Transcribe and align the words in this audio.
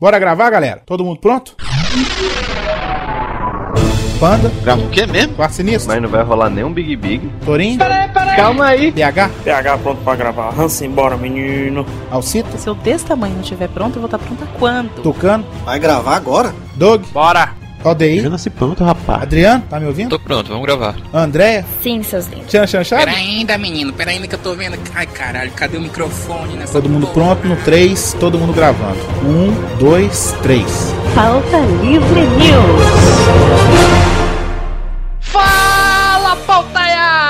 Bora 0.00 0.18
gravar, 0.18 0.48
galera? 0.50 0.82
Todo 0.86 1.04
mundo 1.04 1.20
pronto? 1.20 1.54
Panda, 4.18 4.50
Grava 4.62 4.82
o 4.82 4.88
quê 4.90 5.06
mesmo? 5.06 5.34
Quarto 5.34 5.52
Sinistro, 5.54 5.88
Mas 5.92 6.02
não 6.02 6.08
vai 6.08 6.22
rolar 6.22 6.50
nenhum 6.50 6.72
Big 6.72 6.94
Big. 6.96 7.30
Torinho, 7.44 7.78
Calma 8.36 8.66
aí. 8.66 8.92
PH, 8.92 9.30
PH 9.44 9.78
pronto 9.78 10.02
pra 10.02 10.14
gravar. 10.16 10.58
Hansen, 10.58 10.90
bora, 10.90 11.16
menino. 11.16 11.84
Alcita, 12.10 12.56
Se 12.58 12.68
eu 12.68 12.74
desse 12.74 13.04
tamanho 13.06 13.34
não 13.34 13.42
estiver 13.42 13.68
pronto, 13.68 13.96
eu 13.96 14.00
vou 14.00 14.06
estar 14.06 14.18
pronta 14.18 14.46
quando? 14.58 15.02
Tucano, 15.02 15.44
Vai 15.64 15.78
gravar 15.78 16.16
agora? 16.16 16.54
Doug, 16.76 17.02
Bora! 17.12 17.59
Aldeir, 17.82 18.28
nasci 18.28 18.50
pronto, 18.50 18.84
rapaz. 18.84 19.22
Adriano, 19.22 19.64
tá 19.68 19.80
me 19.80 19.86
ouvindo? 19.86 20.10
Tô 20.10 20.18
pronto, 20.18 20.48
vamos 20.50 20.64
gravar. 20.66 20.96
Andréia, 21.14 21.64
Sim, 21.82 22.02
seus 22.02 22.26
lindos. 22.26 22.46
Tchan 22.48 22.66
Chan 22.66 22.84
Chave? 22.84 23.04
Pera 23.06 23.16
ainda, 23.16 23.56
menino, 23.56 23.92
pera 23.92 24.10
ainda 24.10 24.26
que 24.26 24.34
eu 24.34 24.38
tô 24.38 24.54
vendo. 24.54 24.78
Ai, 24.94 25.06
caralho, 25.06 25.50
cadê 25.52 25.78
o 25.78 25.80
microfone 25.80 26.54
nessa 26.56 26.74
Todo 26.74 26.88
mundo 26.90 27.06
porra? 27.06 27.34
pronto 27.36 27.48
no 27.48 27.56
3, 27.64 28.16
todo 28.20 28.38
mundo 28.38 28.52
gravando. 28.52 28.98
1, 29.24 29.78
2, 29.78 30.34
3. 30.42 30.94
Pauta 31.14 31.58
Livre 31.82 32.20
News. 32.20 33.90
Fala, 35.20 36.36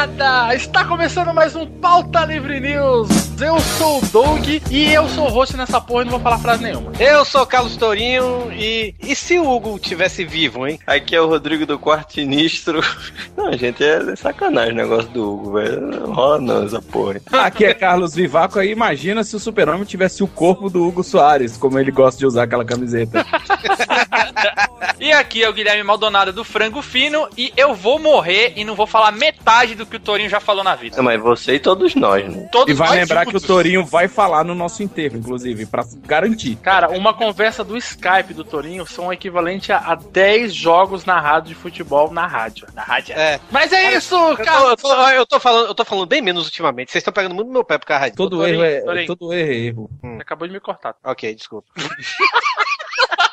pautaiada! 0.00 0.54
Está 0.54 0.84
começando 0.84 1.34
mais 1.34 1.54
um 1.54 1.66
Pauta 1.66 2.24
Livre 2.24 2.60
News. 2.60 3.08
Eu 3.40 3.58
sou 3.60 3.98
o 3.98 4.06
Doug 4.06 4.46
e 4.70 4.92
eu 4.92 5.08
sou 5.08 5.26
o 5.26 5.30
host 5.30 5.56
nessa 5.56 5.80
porra 5.80 6.02
e 6.02 6.04
não 6.04 6.12
vou 6.12 6.20
falar 6.20 6.38
frase 6.38 6.62
nenhuma. 6.62 6.92
Eu 6.98 7.24
sou 7.24 7.42
o 7.42 7.46
Carlos 7.46 7.76
Tourinho 7.76 8.50
e. 8.52 8.94
E 9.02 9.14
se 9.14 9.38
o 9.38 9.50
Hugo 9.50 9.78
tivesse 9.78 10.24
vivo, 10.24 10.66
hein? 10.66 10.78
Aqui 10.86 11.16
é 11.16 11.20
o 11.20 11.26
Rodrigo 11.26 11.66
do 11.66 11.78
Quarto 11.78 12.14
Sinistro. 12.14 12.80
Não, 13.36 13.52
gente, 13.52 13.82
é 13.82 14.14
sacanagem 14.16 14.72
o 14.72 14.76
negócio 14.76 15.08
do 15.10 15.32
Hugo, 15.32 15.52
velho. 15.52 15.80
Não 15.80 16.12
rola 16.12 16.40
não 16.40 16.64
essa 16.64 16.80
porra. 16.82 17.20
Aqui 17.32 17.64
é 17.64 17.74
Carlos 17.74 18.14
Vivaco 18.14 18.58
aí. 18.58 18.70
Imagina 18.70 19.24
se 19.24 19.34
o 19.34 19.40
super-homem 19.40 19.84
tivesse 19.84 20.22
o 20.22 20.28
corpo 20.28 20.68
do 20.68 20.86
Hugo 20.86 21.02
Soares, 21.02 21.56
como 21.56 21.78
ele 21.78 21.90
gosta 21.90 22.18
de 22.18 22.26
usar 22.26 22.44
aquela 22.44 22.64
camiseta. 22.64 23.24
E 25.00 25.12
aqui 25.12 25.42
é 25.42 25.48
o 25.48 25.52
Guilherme 25.52 25.82
Maldonado 25.82 26.30
do 26.30 26.44
Frango 26.44 26.82
Fino 26.82 27.26
e 27.34 27.50
eu 27.56 27.74
vou 27.74 27.98
morrer 27.98 28.52
e 28.56 28.64
não 28.64 28.74
vou 28.74 28.86
falar 28.86 29.10
metade 29.12 29.74
do 29.74 29.86
que 29.90 29.96
o 29.96 30.00
Tourinho 30.00 30.30
já 30.30 30.40
falou 30.40 30.64
na 30.64 30.74
vida. 30.74 30.96
Não, 30.96 31.04
mas 31.04 31.20
você 31.20 31.54
e 31.54 31.60
todos 31.60 31.94
nós, 31.94 32.26
né? 32.34 32.48
Todos 32.50 32.72
E 32.72 32.76
vai 32.76 32.88
nós 32.88 32.98
lembrar 32.98 33.24
que 33.24 33.30
o 33.30 33.32
juntos. 33.32 33.46
Tourinho 33.46 33.84
vai 33.84 34.08
falar 34.08 34.44
no 34.44 34.54
nosso 34.54 34.82
enterro, 34.82 35.16
inclusive, 35.16 35.66
pra 35.66 35.84
garantir. 36.06 36.56
Cara, 36.56 36.88
uma 36.90 37.12
conversa 37.12 37.62
do 37.64 37.76
Skype 37.76 38.32
do 38.32 38.44
Tourinho 38.44 38.86
são 38.86 39.08
o 39.08 39.12
equivalente 39.12 39.72
a, 39.72 39.78
a 39.78 39.94
10 39.94 40.54
jogos 40.54 41.04
narrados 41.04 41.48
de 41.48 41.54
futebol 41.54 42.10
na 42.12 42.26
rádio. 42.26 42.66
Na 42.74 42.82
rádio. 42.82 43.14
É. 43.14 43.40
Mas 43.50 43.72
é 43.72 43.94
isso, 43.96 44.14
Eu 44.14 44.36
tô, 44.36 44.44
cara. 44.44 44.68
eu, 44.68 44.76
tô, 44.76 45.08
eu 45.10 45.26
tô 45.26 45.40
falando, 45.40 45.66
eu 45.66 45.74
tô 45.74 45.84
falando 45.84 46.06
bem 46.06 46.22
menos 46.22 46.46
ultimamente. 46.46 46.92
Vocês 46.92 47.02
estão 47.02 47.12
pegando 47.12 47.34
muito 47.34 47.48
no 47.48 47.52
meu 47.52 47.64
pé 47.64 47.76
por 47.78 47.86
causa 47.86 48.04
disso. 48.04 48.16
Todo 48.16 48.36
Tourinho, 48.38 48.64
erro 48.64 48.90
é, 48.92 49.04
todo 49.06 49.32
erro 49.32 49.50
é 49.50 49.54
erro. 49.54 49.90
Você 50.02 50.22
acabou 50.22 50.46
de 50.46 50.54
me 50.54 50.60
cortar. 50.60 50.94
Ok, 51.04 51.34
desculpa. 51.34 51.68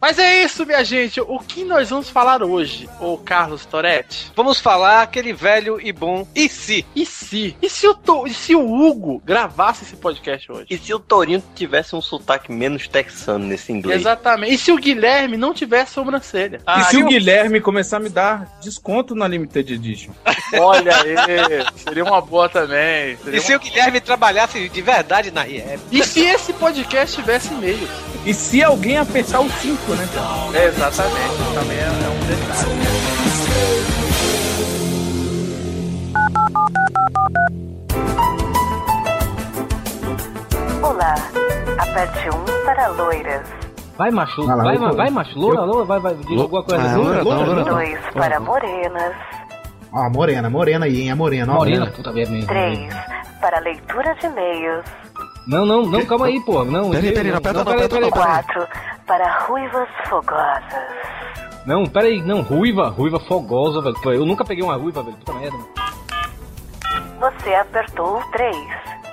Mas 0.00 0.18
é 0.18 0.42
isso, 0.42 0.64
minha 0.64 0.82
gente. 0.82 1.20
O 1.20 1.38
que 1.38 1.62
nós 1.62 1.90
vamos 1.90 2.08
falar 2.08 2.42
hoje, 2.42 2.88
ô 2.98 3.18
Carlos 3.18 3.66
Toretti? 3.66 4.32
Vamos 4.34 4.58
falar 4.58 5.02
aquele 5.02 5.32
velho 5.32 5.78
e 5.80 5.92
bom 5.92 6.26
e 6.34 6.48
se? 6.48 6.86
E 6.96 7.04
se? 7.04 7.54
E 7.60 7.68
se 7.68 7.86
o, 7.86 7.94
To- 7.94 8.26
e 8.26 8.32
se 8.32 8.54
o 8.56 8.66
Hugo 8.66 9.20
gravasse 9.24 9.84
esse 9.84 9.96
podcast 9.96 10.50
hoje? 10.50 10.66
E 10.70 10.78
se 10.78 10.94
o 10.94 10.98
Tourinho 10.98 11.42
tivesse 11.54 11.94
um 11.94 12.00
sotaque 12.00 12.50
menos 12.50 12.88
texano 12.88 13.44
nesse 13.46 13.72
inglês? 13.72 14.00
Exatamente. 14.00 14.54
E 14.54 14.58
se 14.58 14.72
o 14.72 14.76
Guilherme 14.76 15.36
não 15.36 15.52
tivesse 15.52 15.92
sobrancelha? 15.92 16.60
e 16.78 16.84
se 16.84 16.96
o 16.96 17.04
Guilherme 17.06 17.60
começar 17.60 17.98
a 17.98 18.00
me 18.00 18.08
dar 18.08 18.48
desconto 18.62 19.14
na 19.14 19.28
Limited 19.28 19.74
Edition? 19.74 20.12
Olha 20.58 20.96
aí, 20.96 21.14
seria 21.76 22.04
uma 22.04 22.22
boa 22.22 22.48
também. 22.48 23.18
Seria 23.18 23.38
E 23.38 23.42
se 23.42 23.52
uma- 23.52 23.58
o 23.58 23.60
Guilherme 23.60 24.00
trabalhasse 24.00 24.66
de 24.68 24.80
verdade 24.82 25.30
na 25.30 25.44
IEP? 25.46 25.78
E 25.92 26.02
se 26.02 26.20
esse 26.20 26.54
podcast 26.54 27.14
tivesse 27.16 27.52
e-mails? 27.52 27.88
E 28.24 28.34
se 28.34 28.62
alguém 28.62 28.98
apertar 28.98 29.40
o 29.40 29.48
5, 29.48 29.94
né? 29.94 30.06
É, 30.54 30.66
exatamente. 30.66 31.36
Também 31.54 31.78
é, 31.78 31.84
é 31.84 32.08
um 32.10 32.20
detalhe. 32.26 32.70
Olá. 40.82 41.14
Aperte 41.78 42.28
1 42.28 42.44
para 42.66 42.88
loiras. 42.88 43.42
Vai, 43.96 44.10
macho. 44.10 44.46
Vai 44.46 44.56
lá, 44.56 44.64
vai, 44.64 44.76
vai, 44.76 44.92
vai, 44.94 45.10
macho. 45.10 45.38
Loura, 45.38 45.62
loura, 45.62 45.84
vai, 45.86 46.00
vai. 46.00 46.14
Diz 46.14 46.38
alguma 46.38 46.62
coisa. 46.62 46.82
Ah, 46.82 46.96
loura, 46.96 47.22
loura 47.22 47.54
não. 47.54 47.64
2 47.64 47.98
para 48.12 48.38
morenas. 48.38 49.14
Ó, 49.92 49.98
a 49.98 50.10
morena, 50.10 50.50
morena 50.50 50.84
aí, 50.84 51.00
hein? 51.00 51.10
A 51.10 51.16
morena, 51.16 51.52
ó. 51.54 51.56
Morena, 51.56 51.86
puta 51.90 52.12
merda. 52.12 52.46
3 52.46 52.94
para 53.40 53.58
leitura 53.60 54.14
de 54.16 54.26
e-mails. 54.26 54.84
Não, 55.46 55.64
não, 55.66 55.82
não, 55.86 56.04
calma 56.04 56.26
aí, 56.26 56.40
pô. 56.40 56.64
Não, 56.64 56.90
Peraí, 56.90 57.06
não, 57.06 57.14
peraí, 57.14 57.32
não 57.32 57.40
peraí, 57.40 57.56
aperta 57.62 57.64
peraí, 57.64 57.88
peraí. 57.88 58.10
4 58.10 58.68
para 59.06 59.38
ruivas 59.46 59.88
fogosas. 60.08 60.62
Não, 61.66 61.84
peraí, 61.86 62.22
não, 62.22 62.42
ruiva, 62.42 62.88
ruiva 62.88 63.18
fogosa, 63.20 63.80
velho. 63.80 63.96
Eu 64.12 64.24
nunca 64.24 64.44
peguei 64.44 64.62
uma 64.62 64.76
ruiva, 64.76 65.02
velho. 65.02 65.16
Puta 65.16 65.32
merda. 65.32 65.58
Você 67.18 67.54
apertou 67.54 68.18
o 68.18 68.30
3. 68.30 68.56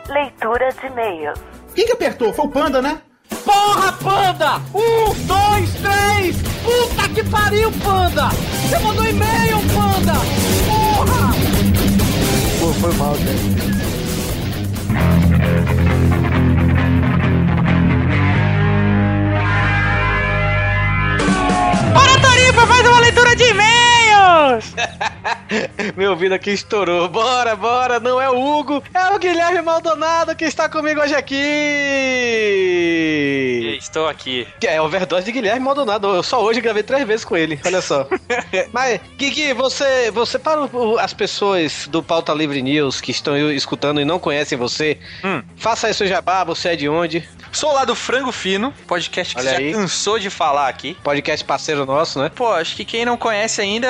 Leitura 0.10 0.70
de 0.74 0.88
e-mails. 0.88 1.40
Quem 1.76 1.86
que 1.86 1.94
apertou? 1.94 2.32
Foi 2.34 2.46
o 2.46 2.50
Panda, 2.50 2.82
né? 2.82 3.02
Porra, 3.44 3.94
panda! 3.94 4.56
Um, 4.74 5.14
dois, 5.26 5.74
três! 5.76 6.38
Puta 6.64 7.10
que 7.10 7.24
pariu, 7.30 7.72
panda! 7.84 8.30
Você 8.30 8.80
mandou 8.80 9.06
e-mail, 9.06 9.58
panda! 9.74 10.14
Porra! 10.68 11.34
Pô, 12.60 12.74
foi 12.74 12.94
mal, 12.96 13.14
cara. 13.14 13.77
Pra 22.57 22.66
fazer 22.66 22.88
uma 22.88 23.00
leitura 23.01 23.35
de 23.35 23.53
Meu 25.96 26.12
ouvido 26.12 26.34
aqui 26.34 26.52
estourou. 26.52 27.08
Bora, 27.08 27.56
bora. 27.56 28.00
Não 28.00 28.20
é 28.22 28.30
o 28.30 28.40
Hugo, 28.40 28.84
é 28.94 29.14
o 29.14 29.20
Guilherme 29.20 29.62
Maldonado 29.62 30.36
que 30.36 30.46
está 30.46 30.68
comigo 30.70 31.02
hoje 31.02 31.16
aqui. 31.16 31.36
Estou 33.80 34.08
aqui. 34.08 34.48
É 34.64 34.82
overdose 34.82 35.26
de 35.26 35.32
Guilherme 35.32 35.62
Maldonado. 35.62 36.08
Eu 36.16 36.24
só 36.24 36.44
hoje 36.44 36.62
gravei 36.62 36.84
três 36.84 37.06
vezes 37.08 37.26
com 37.26 37.36
ele. 37.38 37.60
Olha 37.66 37.82
só. 37.82 38.08
Mas, 38.74 39.00
Gui, 39.18 39.54
você, 39.54 40.12
você 40.12 40.38
para 40.40 40.62
as 41.00 41.14
pessoas 41.14 41.88
do 41.88 42.02
Pauta 42.04 42.34
Livre 42.34 42.62
News 42.62 43.00
que 43.02 43.12
estão 43.12 43.38
escutando 43.52 44.02
e 44.02 44.06
não 44.06 44.20
conhecem 44.20 44.58
você, 44.58 44.98
Hum. 45.24 45.42
faça 45.58 45.88
aí 45.88 45.94
seu 45.94 46.08
jabá. 46.08 46.44
Você 46.44 46.70
é 46.70 46.76
de 46.76 46.90
onde? 46.90 47.28
Sou 47.52 47.72
lá 47.74 47.86
do 47.86 47.96
Frango 47.96 48.32
Fino, 48.32 48.74
podcast 48.88 49.34
que 49.36 49.42
Olha 49.42 49.52
você 49.52 49.56
aí. 49.58 49.72
já 49.72 49.78
cansou 49.80 50.20
de 50.20 50.30
falar 50.30 50.68
aqui. 50.68 50.96
Podcast 51.04 51.44
parceiro 51.46 51.86
nosso, 51.86 52.20
né? 52.20 52.30
Pô, 52.36 52.52
acho 52.52 52.76
que 52.76 52.84
quem 52.86 53.06
não 53.06 53.18
conhece 53.18 53.62
ainda 53.62 53.88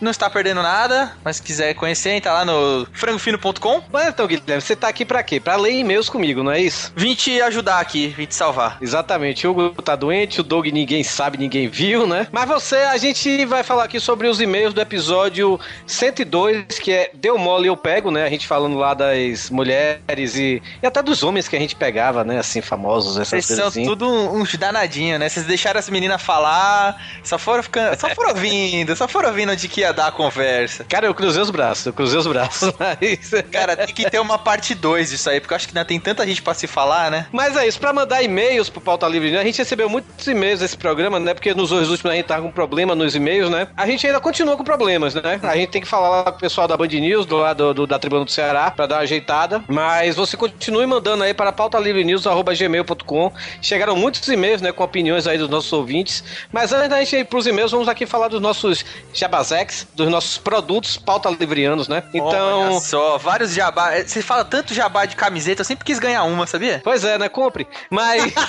não 0.00 0.10
está 0.10 0.28
perdendo 0.30 0.62
nada, 0.62 1.12
mas 1.24 1.36
se 1.36 1.42
quiser 1.42 1.74
conhecer, 1.74 2.10
entra 2.10 2.32
lá 2.32 2.44
no 2.44 2.86
frangofino.com. 2.92 3.82
Mas 3.92 4.08
então, 4.08 4.26
Guilherme, 4.26 4.60
você 4.60 4.76
tá 4.76 4.88
aqui 4.88 5.04
pra 5.04 5.22
quê? 5.22 5.40
Pra 5.40 5.56
ler 5.56 5.72
e-mails 5.72 6.08
comigo, 6.08 6.42
não 6.42 6.52
é 6.52 6.60
isso? 6.60 6.92
Vim 6.96 7.14
te 7.14 7.40
ajudar 7.42 7.80
aqui, 7.80 8.08
vim 8.08 8.26
te 8.26 8.34
salvar. 8.34 8.78
Exatamente, 8.80 9.46
o 9.46 9.50
Hugo 9.50 9.82
tá 9.82 9.96
doente, 9.96 10.40
o 10.40 10.44
Doug 10.44 10.66
ninguém 10.66 11.02
sabe, 11.02 11.38
ninguém 11.38 11.68
viu, 11.68 12.06
né? 12.06 12.26
Mas 12.30 12.48
você, 12.48 12.76
a 12.76 12.96
gente 12.96 13.44
vai 13.44 13.62
falar 13.62 13.84
aqui 13.84 14.00
sobre 14.00 14.28
os 14.28 14.40
e-mails 14.40 14.74
do 14.74 14.80
episódio 14.80 15.58
102, 15.86 16.78
que 16.78 16.92
é 16.92 17.10
Deu 17.14 17.38
Mole 17.38 17.68
Eu 17.68 17.76
Pego, 17.76 18.10
né? 18.10 18.24
A 18.24 18.30
gente 18.30 18.46
falando 18.46 18.76
lá 18.76 18.94
das 18.94 19.50
mulheres 19.50 20.36
e, 20.36 20.62
e 20.82 20.86
até 20.86 21.02
dos 21.02 21.22
homens 21.22 21.48
que 21.48 21.56
a 21.56 21.58
gente 21.58 21.76
pegava, 21.76 22.24
né? 22.24 22.38
Assim, 22.38 22.60
famosos, 22.60 23.16
essas 23.16 23.28
Vocês 23.28 23.46
coisas 23.46 23.58
são 23.58 23.68
assim. 23.68 23.84
tudo 23.84 24.08
uns 24.08 24.54
danadinhos, 24.54 25.18
né? 25.18 25.28
Vocês 25.28 25.46
deixaram 25.46 25.78
as 25.78 25.88
meninas 25.88 26.20
falar, 26.22 27.00
só 27.22 27.38
foram 27.38 27.62
ficando, 27.62 27.98
só 27.98 28.08
foram 28.14 28.30
ouvindo, 28.34 28.94
só 28.96 29.08
foram 29.08 29.28
ouvindo 29.28 29.49
onde 29.50 29.68
que 29.68 29.80
ia 29.80 29.92
dar 29.92 30.08
a 30.08 30.12
conversa. 30.12 30.84
Cara, 30.84 31.06
eu 31.06 31.14
cruzei 31.14 31.42
os 31.42 31.50
braços, 31.50 31.86
eu 31.86 31.92
cruzei 31.92 32.18
os 32.18 32.26
braços, 32.26 32.72
mas... 32.78 33.30
Cara, 33.50 33.76
tem 33.76 33.94
que 33.94 34.08
ter 34.08 34.20
uma 34.20 34.38
parte 34.38 34.74
2 34.74 35.10
disso 35.10 35.28
aí, 35.28 35.40
porque 35.40 35.52
eu 35.52 35.56
acho 35.56 35.68
que 35.68 35.76
ainda 35.76 35.86
tem 35.86 36.00
tanta 36.00 36.26
gente 36.26 36.42
pra 36.42 36.54
se 36.54 36.66
falar, 36.66 37.10
né? 37.10 37.26
Mas 37.32 37.56
é 37.56 37.66
isso, 37.66 37.78
pra 37.78 37.92
mandar 37.92 38.22
e-mails 38.22 38.68
pro 38.68 38.80
Pauta 38.80 39.06
Livre, 39.06 39.30
né? 39.30 39.40
a 39.40 39.44
gente 39.44 39.58
recebeu 39.58 39.88
muitos 39.88 40.26
e-mails 40.26 40.60
desse 40.60 40.76
programa, 40.76 41.18
né? 41.18 41.34
Porque 41.34 41.54
nos 41.54 41.70
dois 41.70 41.88
últimos 41.88 42.12
a 42.12 42.16
gente 42.16 42.26
tava 42.26 42.42
com 42.42 42.50
problema 42.50 42.94
nos 42.94 43.14
e-mails, 43.14 43.50
né? 43.50 43.68
A 43.76 43.86
gente 43.86 44.06
ainda 44.06 44.20
continua 44.20 44.56
com 44.56 44.64
problemas, 44.64 45.14
né? 45.14 45.40
A 45.42 45.56
gente 45.56 45.70
tem 45.70 45.80
que 45.80 45.88
falar 45.88 46.08
lá 46.08 46.24
com 46.24 46.38
o 46.38 46.40
pessoal 46.40 46.68
da 46.68 46.76
Band 46.76 46.88
News, 46.88 47.26
do 47.26 47.36
lado 47.36 47.74
do, 47.74 47.86
da 47.86 47.98
Tribuna 47.98 48.24
do 48.24 48.30
Ceará, 48.30 48.70
pra 48.70 48.86
dar 48.86 48.96
uma 48.96 49.02
ajeitada. 49.02 49.62
Mas 49.68 50.16
você 50.16 50.36
continue 50.36 50.86
mandando 50.86 51.24
aí 51.24 51.34
para 51.34 51.52
pautalivrenews.gmail.com. 51.52 53.32
Chegaram 53.62 53.96
muitos 53.96 54.26
e-mails, 54.28 54.60
né? 54.60 54.72
Com 54.72 54.84
opiniões 54.84 55.26
aí 55.26 55.38
dos 55.38 55.48
nossos 55.48 55.72
ouvintes. 55.72 56.22
Mas 56.52 56.72
antes 56.72 56.88
da 56.88 56.98
gente 57.00 57.16
ir 57.16 57.24
pros 57.24 57.46
e-mails, 57.46 57.72
vamos 57.72 57.88
aqui 57.88 58.06
falar 58.06 58.28
dos 58.28 58.40
nossos 58.40 58.84
jabazex, 59.44 59.86
dos 59.94 60.08
nossos 60.08 60.38
produtos 60.38 60.96
pauta 60.96 61.28
livrianos, 61.30 61.88
né? 61.88 62.02
Então. 62.14 62.70
Olha 62.70 62.80
só, 62.80 63.18
vários 63.18 63.52
jabá. 63.52 63.94
eh, 63.94 64.04
Você 64.04 64.22
fala 64.22 64.44
tanto 64.44 64.74
jabá 64.74 65.04
de 65.06 65.16
camiseta, 65.16 65.62
eu 65.62 65.64
sempre 65.64 65.84
quis 65.84 65.98
ganhar 65.98 66.22
uma, 66.24 66.46
sabia? 66.46 66.80
Pois 66.84 67.04
é, 67.04 67.18
né? 67.18 67.28
Compre. 67.28 67.66
Mas. 67.90 68.32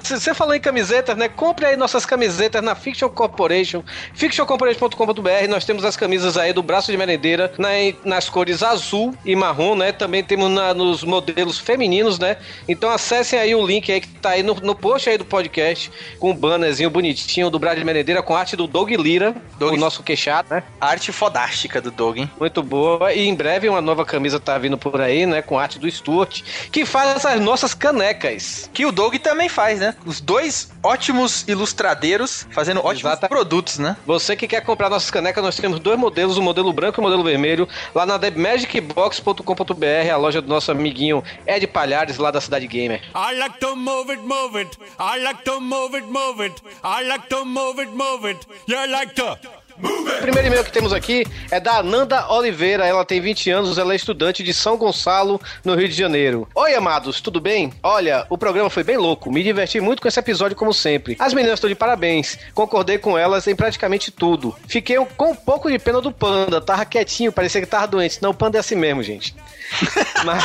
Se 0.00 0.18
você 0.18 0.32
falou 0.32 0.54
em 0.54 0.60
camisetas, 0.60 1.18
né? 1.18 1.28
Compre 1.28 1.66
aí 1.66 1.76
nossas 1.76 2.06
camisetas 2.06 2.62
na 2.62 2.74
Fiction 2.74 3.10
Corporation, 3.10 3.82
fictioncorporation.com.br. 4.14 5.48
Nós 5.50 5.66
temos 5.66 5.84
as 5.84 5.96
camisas 5.98 6.38
aí 6.38 6.50
do 6.52 6.62
braço 6.62 6.90
de 6.90 6.96
merendeira 6.96 7.52
na- 7.58 7.68
nas 8.04 8.26
cores 8.30 8.62
azul 8.62 9.14
e 9.22 9.36
marrom, 9.36 9.74
né? 9.74 9.92
Também 9.92 10.24
temos 10.24 10.50
na- 10.50 10.72
nos 10.72 11.04
modelos 11.04 11.58
femininos, 11.58 12.18
né? 12.18 12.38
Então 12.66 12.88
acesse 12.90 13.18
acessem 13.18 13.38
aí 13.40 13.54
o 13.54 13.66
link 13.66 13.90
aí 13.90 14.00
que 14.00 14.06
tá 14.08 14.30
aí 14.30 14.42
no, 14.42 14.54
no 14.54 14.74
post 14.74 15.10
aí 15.10 15.18
do 15.18 15.24
podcast, 15.24 15.90
com 16.20 16.30
o 16.30 16.34
bannerzinho 16.34 16.88
bonitinho 16.88 17.50
do 17.50 17.58
Brad 17.58 17.76
Menedeira 17.82 18.22
com 18.22 18.36
arte 18.36 18.54
do 18.54 18.66
Doug 18.66 18.90
Lira, 18.92 19.34
Doug- 19.58 19.72
nosso 19.78 20.02
queixado, 20.02 20.48
né? 20.50 20.62
Arte 20.80 21.12
fodástica 21.12 21.80
do 21.80 21.90
Doug, 21.90 22.18
hein? 22.18 22.30
Muito 22.38 22.62
boa. 22.62 23.12
E 23.12 23.26
em 23.26 23.34
breve 23.34 23.68
uma 23.68 23.80
nova 23.80 24.04
camisa 24.04 24.38
tá 24.40 24.58
vindo 24.58 24.76
por 24.76 25.00
aí, 25.00 25.24
né? 25.26 25.40
Com 25.42 25.58
arte 25.58 25.78
do 25.78 25.90
Stuart, 25.90 26.42
que 26.70 26.84
faz 26.84 27.16
essas 27.16 27.40
nossas 27.40 27.74
canecas. 27.74 28.68
Que 28.74 28.84
o 28.84 28.92
Doug 28.92 29.14
também 29.16 29.48
faz, 29.48 29.80
né? 29.80 29.94
Os 30.04 30.20
dois 30.20 30.70
ótimos 30.82 31.44
ilustradeiros 31.48 32.46
fazendo 32.50 32.80
ótimos 32.80 33.12
Exata- 33.12 33.28
produtos, 33.28 33.78
né? 33.78 33.96
Você 34.06 34.34
que 34.36 34.46
quer 34.48 34.60
comprar 34.62 34.90
nossas 34.90 35.10
canecas, 35.10 35.42
nós 35.42 35.56
temos 35.56 35.78
dois 35.80 35.98
modelos, 35.98 36.36
o 36.36 36.42
modelo 36.42 36.72
branco 36.72 36.98
e 36.98 37.00
o 37.00 37.04
modelo 37.04 37.22
vermelho, 37.22 37.68
lá 37.94 38.04
na 38.04 38.18
TheMagicBox.com.br, 38.18 40.10
a 40.12 40.16
loja 40.16 40.40
do 40.42 40.48
nosso 40.48 40.70
amiguinho 40.70 41.22
Ed 41.46 41.66
Palhares, 41.66 42.18
lá 42.18 42.30
da 42.30 42.40
Cidade 42.40 42.66
Gamer. 42.66 43.00
I 43.14 43.34
like 43.38 43.58
to 43.60 43.76
move 43.76 44.12
it, 44.12 44.22
move 44.22 44.60
it. 44.60 44.78
I 44.98 45.18
like 45.22 45.42
to 45.44 45.60
move 45.60 45.96
it, 45.96 46.06
move 46.06 46.44
it. 46.44 46.62
I 46.82 47.04
like 47.06 47.28
to 47.28 47.44
move 47.44 47.80
it, 47.82 47.90
move 47.92 48.28
it. 48.30 48.46
You 48.66 48.86
like 48.90 49.14
to. 49.14 49.38
O 49.82 50.20
primeiro 50.20 50.48
e-mail 50.48 50.64
que 50.64 50.72
temos 50.72 50.92
aqui 50.92 51.24
é 51.50 51.60
da 51.60 51.78
Ananda 51.78 52.30
Oliveira. 52.32 52.84
Ela 52.84 53.04
tem 53.04 53.20
20 53.20 53.50
anos, 53.50 53.78
ela 53.78 53.92
é 53.92 53.96
estudante 53.96 54.42
de 54.42 54.52
São 54.52 54.76
Gonçalo, 54.76 55.40
no 55.64 55.74
Rio 55.74 55.88
de 55.88 55.94
Janeiro. 55.94 56.48
Oi, 56.54 56.74
amados, 56.74 57.20
tudo 57.20 57.40
bem? 57.40 57.72
Olha, 57.82 58.26
o 58.28 58.36
programa 58.36 58.68
foi 58.68 58.82
bem 58.82 58.96
louco. 58.96 59.30
Me 59.30 59.42
diverti 59.42 59.80
muito 59.80 60.02
com 60.02 60.08
esse 60.08 60.18
episódio, 60.18 60.56
como 60.56 60.74
sempre. 60.74 61.16
As 61.18 61.32
meninas 61.32 61.58
estão 61.58 61.70
de 61.70 61.76
parabéns. 61.76 62.38
Concordei 62.52 62.98
com 62.98 63.16
elas 63.16 63.46
em 63.46 63.54
praticamente 63.54 64.10
tudo. 64.10 64.54
Fiquei 64.66 64.96
com 65.16 65.30
um 65.30 65.36
pouco 65.36 65.70
de 65.70 65.78
pena 65.78 66.00
do 66.00 66.10
panda. 66.10 66.60
Tava 66.60 66.84
quietinho, 66.84 67.32
parecia 67.32 67.60
que 67.60 67.66
tava 67.66 67.86
doente. 67.86 68.20
Não, 68.20 68.30
o 68.30 68.34
panda 68.34 68.58
é 68.58 68.60
assim 68.60 68.74
mesmo, 68.74 69.02
gente. 69.02 69.34
Mas. 70.24 70.44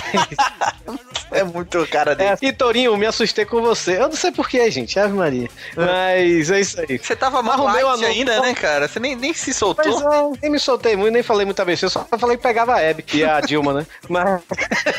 É 1.31 1.43
muito 1.43 1.85
cara 1.87 2.15
dele. 2.15 2.29
É, 2.29 2.37
e 2.47 2.53
Torinho, 2.53 2.95
me 2.95 3.05
assustei 3.07 3.45
com 3.45 3.61
você. 3.61 3.97
Eu 3.97 4.07
não 4.07 4.15
sei 4.15 4.31
porquê, 4.31 4.69
gente. 4.69 4.99
Ave 4.99 5.13
Maria. 5.13 5.49
Mas 5.75 6.51
é 6.51 6.59
isso 6.59 6.79
aí. 6.79 6.99
Você 6.99 7.15
tava 7.15 7.41
mal 7.41 7.67
ainda, 7.67 8.39
né, 8.39 8.53
cara? 8.53 8.87
Você 8.87 8.99
nem, 8.99 9.15
nem 9.23 9.33
se 9.33 9.53
soltou. 9.53 9.85
Pois 9.85 10.01
é, 10.01 10.39
nem 10.41 10.51
me 10.51 10.59
soltei 10.59 10.97
muito, 10.97 11.13
nem 11.13 11.23
falei 11.23 11.45
muita 11.45 11.63
besteira, 11.63 11.89
só 11.89 12.05
falei 12.17 12.35
que 12.35 12.43
pegava 12.43 12.75
a 12.75 12.81
Hebe 12.81 13.05
e 13.13 13.23
a 13.23 13.39
Dilma, 13.41 13.73
né? 13.73 13.85
Mas. 14.09 14.41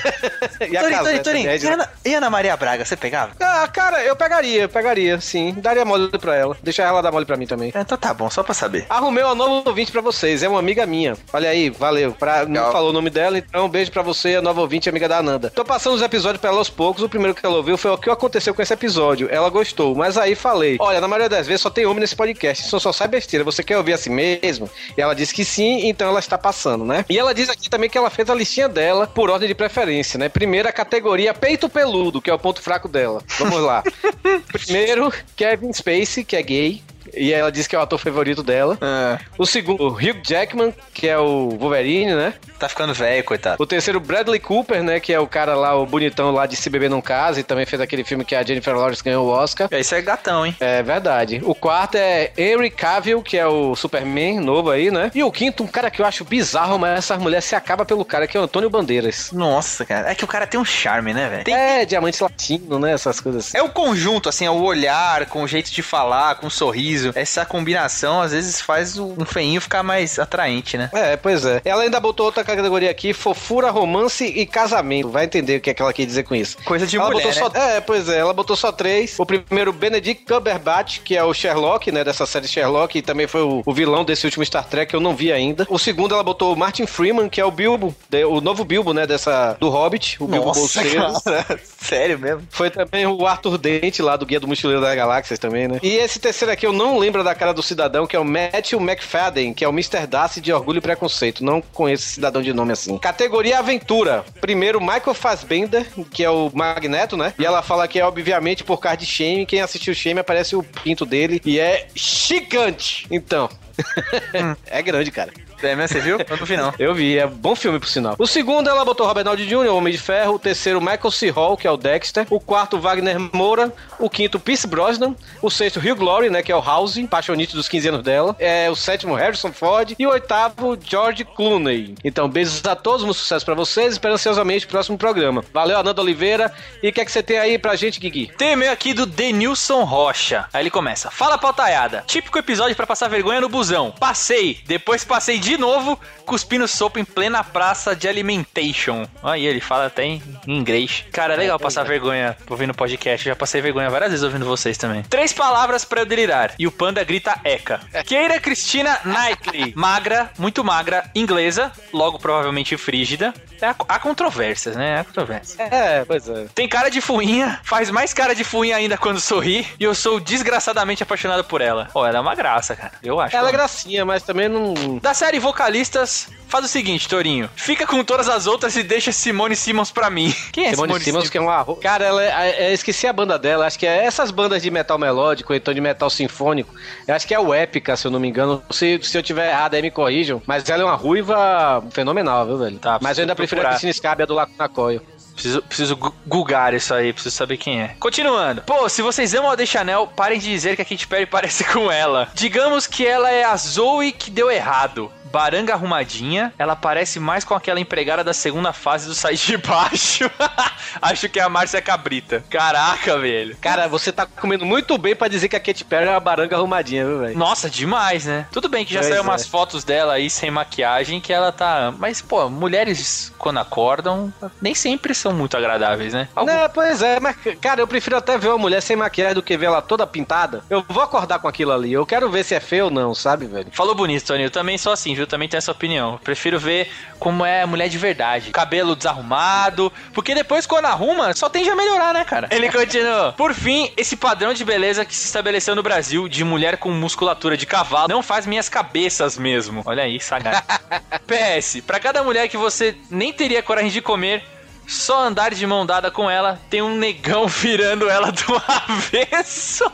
e 0.71 0.77
a 0.77 0.81
Torinho, 0.83 1.23
Torinho, 1.23 1.51
essa 1.51 1.67
e. 1.67 1.71
Ana, 1.71 1.91
e 2.05 2.15
Ana 2.15 2.31
Maria 2.31 2.57
Braga, 2.57 2.85
você 2.85 2.97
pegava? 2.97 3.33
Ah, 3.39 3.69
cara, 3.69 4.03
eu 4.03 4.17
pegaria, 4.17 4.63
eu 4.63 4.69
pegaria, 4.69 5.21
sim. 5.21 5.55
Daria 5.59 5.85
mole 5.85 6.09
pra 6.19 6.35
ela. 6.35 6.57
Deixar 6.63 6.85
ela 6.85 7.03
dar 7.03 7.13
mole 7.13 7.27
pra 7.27 7.37
mim 7.37 7.47
também. 7.47 7.71
É, 7.75 7.81
Então 7.81 7.99
tá 7.99 8.15
bom, 8.15 8.31
só 8.31 8.43
pra 8.43 8.55
saber. 8.55 8.87
Arrumei 8.89 9.23
uma 9.23 9.35
nova 9.35 9.69
ouvinte 9.69 9.93
pra 9.93 10.01
vocês, 10.01 10.43
é 10.43 10.49
uma 10.49 10.59
amiga 10.59 10.87
minha. 10.87 11.17
Olha 11.33 11.51
aí, 11.51 11.69
valeu. 11.69 12.13
Pra, 12.13 12.47
não 12.47 12.73
falou 12.73 12.91
o 12.91 12.93
nome 12.93 13.11
dela, 13.11 13.37
então 13.37 13.67
um 13.67 13.69
beijo 13.69 13.91
pra 13.91 14.03
você, 14.03 14.37
a 14.37 14.43
nova 14.43 14.61
ouvinte, 14.61 14.89
amiga 14.89 15.09
da 15.09 15.19
Ananda. 15.19 15.51
Tô 15.51 15.65
passando 15.65 15.95
os 15.95 16.03
episódios 16.03 16.41
pra 16.41 16.49
ela 16.51 16.59
aos 16.59 16.71
poucos. 16.71 17.03
O 17.03 17.09
primeiro 17.09 17.35
que 17.35 17.45
ela 17.45 17.57
ouviu 17.57 17.77
foi 17.77 17.91
o 17.91 17.99
que 17.99 18.09
aconteceu 18.09 18.55
com 18.55 18.63
esse 18.63 18.73
episódio. 18.73 19.29
Ela 19.31 19.51
gostou, 19.51 19.95
mas 19.95 20.17
aí 20.17 20.35
falei: 20.35 20.77
Olha, 20.81 21.01
na 21.01 21.09
maioria 21.09 21.29
das 21.29 21.47
vezes 21.47 21.61
só 21.61 21.69
tem 21.71 21.85
homem 21.85 22.01
nesse 22.01 22.17
podcast, 22.17 22.65
isso 22.65 22.81
só 22.81 22.93
sai 22.93 23.09
besteira. 23.09 23.45
Você 23.45 23.63
quer 23.63 23.77
ouvir 23.77 23.93
assim 23.93 24.11
mesmo? 24.15 24.71
E 24.97 25.01
ela 25.01 25.15
disse 25.15 25.35
que 25.35 25.45
sim, 25.45 25.89
então 25.89 26.09
ela 26.09 26.21
está 26.21 26.39
passando, 26.39 26.85
né? 26.85 27.05
E 27.09 27.19
ela 27.19 27.35
diz 27.35 27.49
aqui 27.49 27.69
também 27.69 27.91
que 27.91 27.99
ela 27.99 28.11
fez 28.11 28.31
a 28.31 28.35
listinha 28.35 28.69
dela 28.69 29.07
por 29.07 29.29
ordem 29.31 29.49
de 29.49 29.55
preferência, 29.55 30.19
né? 30.19 30.29
Primeiro 30.29 30.69
a 30.69 30.73
categoria 30.73 31.35
peito 31.35 31.69
peludo, 31.69 32.23
que 32.23 32.31
é 32.31 32.35
o 32.35 32.39
ponto 32.39 32.63
fraco 32.63 32.89
dela. 32.89 33.23
Vamos 33.39 33.61
lá. 33.61 33.83
Primeiro, 34.53 35.13
Kevin 35.37 35.73
Spacey, 35.73 36.25
que 36.25 36.37
é 36.37 36.43
gay. 36.43 36.83
E 37.17 37.33
ela 37.33 37.51
disse 37.51 37.69
que 37.69 37.77
é 37.77 37.79
o 37.79 37.83
ator 37.83 37.99
favorito 37.99 38.43
dela. 38.43 38.77
Ah, 38.81 39.19
O 39.39 39.47
segundo, 39.47 39.87
Hugh 39.89 40.21
Jackman, 40.23 40.75
que 40.93 41.09
é 41.09 41.19
o 41.19 41.51
Wolverine, 41.51 42.15
né? 42.15 42.35
tá 42.59 42.69
ficando 42.69 42.95
velho, 42.95 43.23
coitado. 43.25 43.63
O 43.63 43.67
terceiro, 43.67 44.01
Bradley 44.01 44.41
Cooper, 44.41 44.83
né? 44.83 44.99
Que 44.99 45.13
é 45.13 45.21
o 45.21 45.27
cara 45.27 45.55
lá, 45.55 45.75
o 45.77 45.85
bonitão 45.85 46.31
lá 46.31 46.47
de 46.47 46.57
Se 46.57 46.71
Beber 46.71 46.89
Num 46.89 47.01
Casa, 47.01 47.41
e 47.41 47.43
também 47.43 47.67
fez 47.67 47.79
aquele 47.83 48.05
filme 48.05 48.25
que 48.25 48.35
a 48.35 48.43
Jennifer 48.43 48.75
Lawrence 48.75 49.03
ganhou 49.05 49.27
o 49.27 49.29
Oscar. 49.31 49.69
Aí 49.71 49.85
você 49.85 49.97
é 49.97 50.01
gatão, 50.03 50.47
hein? 50.47 50.57
É 50.61 50.83
verdade. 50.83 51.43
O 51.45 51.55
quarto 51.55 51.97
é 51.97 52.33
Henry 52.39 52.71
Cavill, 52.71 53.21
que 53.23 53.37
é 53.37 53.47
o 53.47 53.75
Superman 53.77 54.41
novo 54.41 54.71
aí, 54.71 54.91
né? 54.91 55.11
E 55.15 55.23
o 55.23 55.31
quinto, 55.31 55.63
um 55.63 55.67
cara 55.67 55.91
que 55.91 56.01
eu 56.01 56.07
acho 56.07 56.25
bizarro, 56.25 56.79
mas 56.79 56.99
essa 57.01 57.19
mulher 57.19 57.43
se 57.43 57.55
acaba 57.55 57.85
pelo 57.85 58.05
cara, 58.05 58.27
que 58.27 58.35
é 58.37 58.41
o 58.41 58.45
Antônio 58.45 58.71
Bandeiras. 58.71 59.31
Nossa, 59.33 59.85
cara. 59.85 60.11
É 60.11 60.15
que 60.15 60.25
o 60.25 60.29
cara 60.29 60.47
tem 60.47 60.59
um 60.59 60.65
charme, 60.65 61.13
né, 61.13 61.29
velho? 61.29 61.45
Tem- 61.45 61.55
É, 61.55 61.85
diamante 61.85 62.23
latino, 62.23 62.79
né? 62.79 62.93
Essas 62.93 63.21
coisas 63.21 63.47
assim. 63.49 63.59
É 63.59 63.63
o 63.63 63.69
conjunto, 63.69 64.29
assim, 64.29 64.47
é 64.47 64.51
o 64.51 64.63
olhar, 64.63 65.27
com 65.27 65.43
o 65.43 65.49
jeito 65.49 65.71
de 65.71 65.83
falar, 65.83 66.37
com 66.37 66.47
o 66.47 66.51
sorriso. 66.51 67.04
Essa 67.15 67.45
combinação 67.45 68.21
às 68.21 68.33
vezes 68.33 68.61
faz 68.61 68.99
um 68.99 69.25
feinho 69.25 69.61
ficar 69.61 69.83
mais 69.83 70.19
atraente, 70.19 70.77
né? 70.77 70.91
É, 70.93 71.17
pois 71.17 71.45
é. 71.45 71.61
Ela 71.65 71.83
ainda 71.83 72.01
botou 72.01 72.27
outra 72.27 72.45
categoria 72.45 72.91
aqui, 72.91 73.13
fofura, 73.13 73.71
romance 73.71 74.25
e 74.25 74.47
casamento. 74.47 75.09
Vai 75.09 75.25
entender 75.25 75.57
o 75.57 75.61
que 75.61 75.71
é 75.71 75.75
que 75.75 75.83
ela 75.83 75.93
quer 75.93 76.07
dizer 76.07 76.23
com 76.25 76.35
isso. 76.35 76.57
Coisa 76.65 76.87
de 76.87 76.97
ela 76.97 77.11
mulher, 77.11 77.25
botou 77.25 77.51
né? 77.51 77.51
só, 77.55 77.67
É, 77.69 77.81
pois 77.81 78.09
é, 78.09 78.19
ela 78.19 78.33
botou 78.33 78.57
só 78.57 78.73
três. 78.73 79.19
O 79.19 79.27
primeiro, 79.27 79.73
Benedict 79.73 80.25
Cumberbatch, 80.25 81.01
que 81.01 81.17
é 81.17 81.23
o 81.25 81.35
Sherlock, 81.35 81.91
né, 81.91 82.05
dessa 82.05 82.27
série 82.27 82.49
Sherlock, 82.49 82.99
e 82.99 83.03
também 83.03 83.27
foi 83.27 83.43
o, 83.43 83.63
o 83.65 83.73
vilão 83.73 84.05
desse 84.05 84.27
último 84.27 84.45
Star 84.45 84.65
Trek, 84.65 84.91
que 84.91 84.97
eu 84.97 85.01
não 85.01 85.15
vi 85.15 85.33
ainda. 85.33 85.67
O 85.69 85.79
segundo, 85.79 86.15
ela 86.15 86.23
botou 86.23 86.53
o 86.53 86.57
Martin 86.57 86.87
Freeman, 86.87 87.29
que 87.29 87.41
é 87.41 87.45
o 87.45 87.51
Bilbo, 87.51 87.95
o 88.29 88.41
novo 88.41 88.65
Bilbo, 88.65 88.93
né, 88.93 89.07
dessa, 89.07 89.57
do 89.59 89.69
Hobbit, 89.69 90.17
o 90.21 90.27
Bilbo 90.27 90.53
Bolseiro. 90.53 91.13
cara. 91.25 91.61
Sério 91.79 92.19
mesmo? 92.19 92.43
Foi 92.51 92.71
também 92.71 93.07
o 93.07 93.27
Arthur 93.27 93.59
Dente, 93.59 94.01
lá 94.03 94.17
do 94.17 94.25
Guia 94.27 94.41
do 94.41 94.49
Mochileiro 94.49 94.81
das 94.81 94.95
Galáxias 94.95 95.39
também, 95.39 95.69
né? 95.69 95.79
E 95.83 95.97
esse 95.97 96.19
terceiro 96.19 96.53
aqui, 96.53 96.67
eu 96.67 96.73
não 96.73 96.94
lembro 96.99 97.25
da 97.25 97.35
cara 97.35 97.53
do 97.53 97.63
cidadão, 97.63 98.07
que 98.07 98.17
é 98.17 98.19
o 98.19 98.25
Matthew 98.25 98.81
McFadden, 98.81 99.53
que 99.53 99.65
é 99.65 99.69
o 99.69 99.73
Mr. 99.73 100.07
Darcy 100.07 100.41
de 100.41 100.53
Orgulho 100.53 100.79
e 100.79 100.81
Preconceito. 100.81 101.45
Não 101.45 101.61
conheço 101.61 102.05
esse 102.05 102.15
cidadão 102.15 102.43
de 102.43 102.53
nome 102.53 102.73
assim. 102.73 102.99
Categoria 102.99 103.59
Aventura. 103.59 104.25
Primeiro, 104.41 104.81
Michael 104.81 105.15
Fassbender, 105.15 105.87
que 106.11 106.25
é 106.25 106.31
o 106.31 106.51
Magneto, 106.53 107.17
né? 107.17 107.35
E 107.39 107.45
ela 107.45 107.63
fala 107.63 107.89
que 107.89 107.99
é, 107.99 108.05
obviamente, 108.05 108.65
por 108.65 108.79
causa 108.79 108.99
de 108.99 109.07
Shame. 109.07 109.47
Quem 109.47 109.61
assistiu 109.61 109.95
Shame 109.95 110.21
aparece 110.21 110.57
o 110.57 110.63
pinto 110.63 111.05
dele 111.07 111.41
e 111.45 111.59
é 111.59 111.87
gigante. 111.95 113.07
Então... 113.11 113.49
é 114.67 114.81
grande, 114.83 115.11
cara. 115.11 115.33
É 115.65 115.75
mesmo, 115.75 115.89
você 115.89 116.01
viu? 116.01 116.19
Eu 116.19 116.37
não 116.37 116.47
vi, 116.47 116.57
não. 116.57 116.75
Eu 116.79 116.95
vi, 116.95 117.19
é 117.19 117.27
bom 117.27 117.55
filme 117.55 117.79
por 117.79 117.89
sinal. 117.89 118.15
O 118.19 118.27
segundo 118.27 118.69
ela 118.69 118.85
botou 118.85 119.07
Robert 119.07 119.25
Downey 119.25 119.47
Jr., 119.47 119.71
o 119.71 119.77
Homem 119.77 119.93
de 119.93 119.99
Ferro. 119.99 120.35
O 120.35 120.39
terceiro, 120.39 120.81
Michael 120.81 121.11
C. 121.11 121.31
Hall, 121.31 121.57
que 121.57 121.67
é 121.67 121.71
o 121.71 121.77
Dexter. 121.77 122.27
O 122.31 122.41
quarto, 122.41 122.79
Wagner 122.79 123.19
Moura. 123.33 123.73
O 123.99 124.11
quinto, 124.11 124.39
Pierce 124.39 124.67
Brosnan. 124.67 125.15
O 125.41 125.51
sexto, 125.51 125.79
Hugh 125.79 125.97
Glory, 125.97 126.31
né, 126.31 126.43
que 126.43 126.53
é 126.53 126.57
o 126.57 126.61
House, 126.61 126.99
paixonite 127.09 127.55
dos 127.55 127.69
15 127.69 127.89
anos 127.89 128.03
dela. 128.03 128.37
É 128.39 128.71
o 128.71 128.77
sétimo, 128.77 129.15
Harrison 129.15 129.53
Ford. 129.53 129.95
E 129.99 130.07
o 130.07 130.11
oitavo, 130.11 130.79
George 130.83 131.25
Clooney. 131.25 131.95
Então, 132.05 132.29
beijos 132.29 132.65
a 132.65 132.77
todos, 132.77 133.05
muito 133.05 133.19
sucesso 133.19 133.45
pra 133.45 133.55
vocês. 133.55 133.93
Espero 133.93 134.15
ansiosamente 134.15 134.67
o 134.67 134.69
próximo 134.69 134.99
programa. 134.99 135.45
Valeu, 135.53 135.79
Ananda 135.79 136.01
Oliveira. 136.01 136.53
E 136.83 136.89
o 136.89 136.93
que 136.93 137.01
é 137.01 137.05
que 137.05 137.13
você 137.13 137.23
tem 137.23 137.39
aí 137.39 137.59
pra 137.59 137.77
gente, 137.77 138.01
Guigui? 138.01 138.31
Tem 138.37 138.53
e-mail 138.53 138.73
aqui 138.73 138.93
do 138.93 139.07
Denilson 139.07 139.85
Rocha. 139.85 140.47
Aí 140.53 140.63
ele 140.63 140.71
começa: 140.71 141.11
Fala 141.11 141.39
pautaiada. 141.39 142.05
Típico 142.07 142.39
episódio 142.39 142.77
pra 142.77 142.87
passar 142.87 143.09
vergonha 143.09 143.41
no 143.41 143.49
busão. 143.49 143.93
Passei, 143.99 144.59
depois 144.67 145.05
passei 145.05 145.39
de 145.39 145.54
novo, 145.57 145.99
cuspindo 146.25 146.67
sopa 146.67 147.01
em 147.01 147.05
plena 147.05 147.43
praça 147.43 147.95
de 147.95 148.09
alimentation. 148.09 149.07
Aí 149.23 149.47
ele 149.47 149.61
fala 149.61 149.87
até 149.87 150.05
em 150.05 150.23
inglês. 150.47 151.05
Cara, 151.13 151.35
é 151.35 151.37
legal 151.37 151.59
passar 151.59 151.85
vergonha 151.85 152.37
ouvindo 152.49 152.75
podcast. 152.75 153.25
Já 153.25 153.37
passei 153.37 153.61
vergonha 153.61 153.91
várias 153.91 154.11
vezes 154.11 154.25
ouvindo 154.25 154.45
vocês 154.45 154.77
também. 154.79 155.03
Três 155.05 155.33
palavras 155.33 155.85
pra 155.85 156.03
eu 156.03 156.07
delirar. 156.07 156.53
E 156.59 156.67
o 156.67 156.73
panda 156.73 157.03
grita 157.05 157.39
Eca. 157.45 157.81
Keira 158.07 158.41
Cristina 158.41 158.99
Knightley. 159.05 159.73
Magra, 159.77 160.31
muito 160.39 160.65
magra, 160.65 161.11
inglesa, 161.15 161.73
logo 161.93 162.19
provavelmente 162.19 162.77
frígida. 162.77 163.33
É, 163.61 163.67
Há, 163.67 163.75
há 163.89 163.99
controvérsias, 163.99 164.77
né? 164.77 165.01
Há 165.01 165.05
controvérsias. 165.05 165.59
É, 165.59 166.05
pois 166.05 166.29
é. 166.29 166.47
Tem 166.55 166.69
cara 166.69 166.91
de 166.91 167.01
fuinha, 167.01 167.61
faz 167.65 167.91
mais 167.91 168.13
cara 168.13 168.35
de 168.35 168.45
fuinha 168.45 168.77
ainda 168.77 168.97
quando 168.99 169.21
sorri, 169.21 169.67
e 169.79 169.85
eu 169.85 169.95
sou 169.95 170.21
desgraçadamente 170.21 171.03
apaixonado 171.03 171.45
por 171.45 171.61
ela. 171.61 171.89
Ó, 171.95 172.07
ela 172.07 172.19
é 172.19 172.21
uma 172.21 172.35
graça, 172.35 172.77
cara. 172.77 172.93
Eu 173.03 173.21
acho. 173.21 173.35
Ela 173.35 173.49
é 173.49 173.51
ela. 173.51 173.53
gracinha, 173.57 174.05
mas 174.05 174.23
também 174.23 174.49
não. 174.49 174.99
Da 175.01 175.15
série 175.15 175.39
Vocalistas, 175.45 176.29
faz 176.49 176.65
o 176.65 176.69
seguinte, 176.69 177.07
Torinho. 177.07 177.51
Fica 177.55 177.87
com 177.87 178.03
todas 178.03 178.29
as 178.31 178.47
outras 178.47 178.75
e 178.77 178.83
deixa 178.83 179.13
Simone 179.13 179.55
Simmons 179.55 179.91
pra 179.91 180.09
mim. 180.09 180.35
Quem 180.51 180.65
é 180.67 180.71
Simone 180.71 180.89
Simone, 180.93 181.05
Simmons, 181.05 181.29
que 181.31 181.37
é 181.37 181.41
um 181.41 181.51
arroz. 181.51 181.79
Cara, 181.81 182.03
ela 182.03 182.23
é, 182.25 182.65
é- 182.69 182.73
esqueci 182.73 183.07
a 183.07 183.13
banda 183.13 183.39
dela. 183.39 183.67
Acho 183.67 183.79
que 183.79 183.87
é 183.87 184.05
essas 184.07 184.31
bandas 184.31 184.63
de 184.63 184.71
metal 184.71 184.99
melódico, 184.99 185.53
ou 185.53 185.57
então 185.57 185.75
de 185.75 185.81
metal 185.83 186.09
sinfônico. 186.09 186.75
Eu 187.07 187.15
acho 187.15 187.27
que 187.27 187.35
é 187.35 187.39
o 187.39 187.53
Épica, 187.53 187.95
se 187.95 188.07
eu 188.07 188.11
não 188.11 188.19
me 188.19 188.27
engano. 188.29 188.63
Se, 188.71 188.99
se 189.03 189.19
eu 189.19 189.23
tiver 189.23 189.51
errado, 189.51 189.75
aí 189.75 189.83
me 189.83 189.91
corrijam. 189.91 190.41
Mas 190.47 190.67
ela 190.71 190.83
é 190.83 190.87
uma 190.87 190.97
ruiva 190.97 191.85
fenomenal, 191.91 192.47
viu, 192.47 192.57
velho? 192.59 192.79
Tá, 192.79 192.99
Mas 193.03 193.19
eu 193.19 193.23
ainda 193.23 193.35
preciso 193.35 193.57
prefiro 193.57 193.61
a 193.61 193.65
procurar. 193.65 193.71
Cristina 193.81 193.93
Scabia 193.93 194.27
do 194.27 194.33
Lacunacoio. 194.35 195.03
Preciso, 195.35 195.63
preciso 195.63 195.97
gugar 196.27 196.75
isso 196.75 196.95
aí, 196.95 197.13
preciso 197.13 197.35
saber 197.35 197.57
quem 197.57 197.83
é. 197.83 197.97
Continuando. 197.99 198.63
Pô, 198.63 198.89
se 198.89 199.03
vocês 199.03 199.35
amam 199.35 199.51
a 199.51 199.57
The 199.57 199.67
Chanel, 199.67 200.07
parem 200.07 200.39
de 200.39 200.49
dizer 200.49 200.77
que 200.77 200.83
a 200.83 200.85
Katy 200.85 201.07
Perry 201.07 201.27
parece 201.27 201.65
com 201.65 201.91
ela. 201.91 202.29
Digamos 202.35 202.87
que 202.87 203.07
ela 203.07 203.31
é 203.31 203.45
a 203.45 203.57
Zoe 203.57 204.13
que 204.13 204.31
deu 204.31 204.51
errado. 204.51 205.11
Baranga 205.25 205.73
arrumadinha, 205.75 206.55
ela 206.57 206.77
parece 206.77 207.19
mais 207.19 207.43
com 207.43 207.55
aquela 207.55 207.81
empregada 207.81 208.23
da 208.23 208.33
segunda 208.33 208.73
fase 208.73 209.09
do 209.09 209.15
Sai 209.17 209.35
de 209.35 209.57
Baixo. 209.57 210.31
Acho 211.03 211.29
que 211.29 211.41
é 211.41 211.43
a 211.43 211.49
Márcia 211.49 211.83
Cabrita. 211.83 212.45
Caraca, 212.49 213.19
velho. 213.19 213.57
Cara, 213.61 213.89
você 213.89 214.13
tá 214.13 214.27
comendo 214.27 214.65
muito 214.65 214.97
bem 214.97 215.17
pra 215.17 215.27
dizer 215.27 215.49
que 215.49 215.57
a 215.57 215.61
Katy 215.61 215.87
Perry 215.87 216.07
é 216.07 216.11
uma 216.11 216.21
baranga 216.21 216.55
arrumadinha, 216.55 217.05
viu, 217.05 217.19
velho? 217.19 217.37
Nossa, 217.37 217.69
demais, 217.69 218.27
né? 218.27 218.47
Tudo 218.53 218.69
bem 218.69 218.85
que 218.85 218.95
já 218.95 219.01
Pois 219.01 219.09
saiu 219.11 219.19
é. 219.19 219.23
umas 219.23 219.45
fotos 219.45 219.83
dela 219.83 220.13
aí 220.13 220.31
sem 220.31 220.53
maquiagem 220.53 221.21
que 221.21 221.33
ela 221.33 221.51
tá. 221.51 221.93
Mas, 221.99 222.23
pô, 222.23 222.49
mulheres 222.49 223.33
quando 223.37 223.59
acordam, 223.59 224.33
nem 224.63 224.73
sempre 224.73 225.13
são 225.25 225.33
muito 225.33 225.57
agradáveis, 225.57 226.13
né? 226.13 226.29
Né, 226.45 226.69
pois 226.69 227.01
é, 227.01 227.19
mas, 227.19 227.35
cara, 227.59 227.81
eu 227.81 227.87
prefiro 227.87 228.17
até 228.17 228.37
ver 228.37 228.49
uma 228.49 228.59
mulher 228.59 228.83
sem 228.83 228.95
maquiagem 228.95 229.35
do 229.35 229.43
que 229.43 229.57
ver 229.57 229.67
ela 229.67 229.81
toda 229.81 230.07
pintada. 230.07 230.63
Eu 230.69 230.85
vou 230.87 231.03
acordar 231.03 231.39
com 231.39 231.49
aquilo 231.49 231.73
ali. 231.73 231.93
Eu 231.93 232.05
quero 232.05 232.31
ver 232.31 232.45
se 232.45 232.55
é 232.55 232.61
feio 232.61 232.87
ou 232.87 232.91
não, 232.91 233.15
sabe, 233.15 233.47
velho? 233.47 233.69
Falou 233.73 233.95
bonito, 233.95 234.27
Tony. 234.27 234.43
Eu 234.43 234.51
também 234.51 234.77
sou 234.77 234.93
assim, 234.93 235.15
viu? 235.15 235.27
Também 235.27 235.49
tenho 235.49 235.59
essa 235.59 235.73
opinião. 235.73 236.21
Prefiro 236.23 236.59
ver 236.59 236.91
como 237.19 237.45
é 237.45 237.63
a 237.63 237.67
mulher 237.67 237.89
de 237.89 237.97
verdade. 237.97 238.51
Cabelo 238.51 238.95
desarrumado. 238.95 239.91
Porque 240.13 240.35
depois, 240.35 240.67
quando 240.67 240.85
arruma, 240.85 241.33
só 241.33 241.49
tende 241.49 241.71
a 241.71 241.75
melhorar, 241.75 242.13
né, 242.13 242.23
cara? 242.25 242.49
Ele 242.51 242.71
continua. 242.71 243.33
Por 243.33 243.55
fim, 243.55 243.91
esse 243.97 244.17
padrão 244.17 244.53
de 244.53 244.63
beleza 244.63 245.07
que 245.07 245.17
se 245.17 245.25
estabeleceu 245.25 245.75
no 245.75 245.83
Brasil 245.83 246.29
de 246.29 246.45
mulher 246.45 246.77
com 246.77 246.91
musculatura 246.91 247.57
de 247.57 247.65
cavalo 247.65 248.09
não 248.09 248.23
faz 248.23 248.45
minhas 248.45 248.69
cabeças 248.69 249.39
mesmo. 249.39 249.83
Olha 249.87 250.03
aí, 250.03 250.21
sagaz. 250.21 250.63
PS, 251.27 251.81
pra 251.81 251.99
cada 251.99 252.23
mulher 252.23 252.47
que 252.49 252.59
você 252.59 252.95
nem 253.09 253.33
teria 253.33 253.63
coragem 253.63 253.91
de 253.91 254.03
comer, 254.03 254.45
só 254.87 255.25
andar 255.25 255.55
de 255.55 255.67
mão 255.67 255.87
dada 255.87 256.11
com 256.11 256.29
ela, 256.31 256.61
tem 256.69 256.83
um 256.83 256.97
negão 256.97 257.47
virando 257.49 258.09
ela 258.09 258.31
do 258.31 258.63
avesso. 258.69 259.85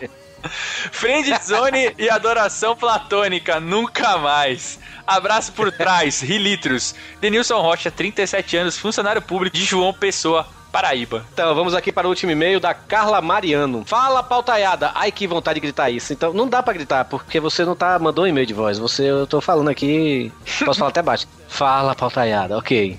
Friendzone 0.91 1.95
e 1.99 2.09
adoração 2.09 2.75
platônica, 2.75 3.61
nunca 3.61 4.17
mais. 4.17 4.79
Abraço 5.07 5.53
por 5.53 5.71
trás, 5.73 6.21
Rilitros. 6.21 6.95
Denilson 7.21 7.61
Rocha, 7.61 7.91
37 7.91 8.57
anos, 8.57 8.79
funcionário 8.79 9.21
público 9.21 9.57
de 9.57 9.65
João 9.65 9.93
Pessoa, 9.93 10.47
Paraíba. 10.71 11.27
Então, 11.33 11.55
vamos 11.55 11.75
aqui 11.75 11.91
para 11.91 12.07
o 12.07 12.11
último 12.11 12.33
e-mail 12.33 12.61
da 12.61 12.73
Carla 12.73 13.21
Mariano. 13.21 13.85
Fala, 13.85 14.23
pautaiada. 14.23 14.93
Ai, 14.95 15.11
que 15.11 15.27
vontade 15.27 15.57
de 15.57 15.61
gritar 15.61 15.91
isso. 15.91 16.13
Então, 16.13 16.33
não 16.33 16.49
dá 16.49 16.63
pra 16.63 16.73
gritar, 16.73 17.05
porque 17.05 17.41
você 17.41 17.65
não 17.65 17.75
tá 17.75 17.99
mandou 17.99 18.25
um 18.25 18.29
e-mail 18.29 18.47
de 18.47 18.55
voz. 18.55 18.79
Você, 18.79 19.11
eu 19.11 19.27
tô 19.27 19.41
falando 19.41 19.69
aqui, 19.69 20.33
posso 20.65 20.79
falar 20.79 20.91
até 20.91 21.03
baixo. 21.03 21.27
Fala, 21.49 21.95
pautaiada. 21.95 22.57
Ok. 22.57 22.97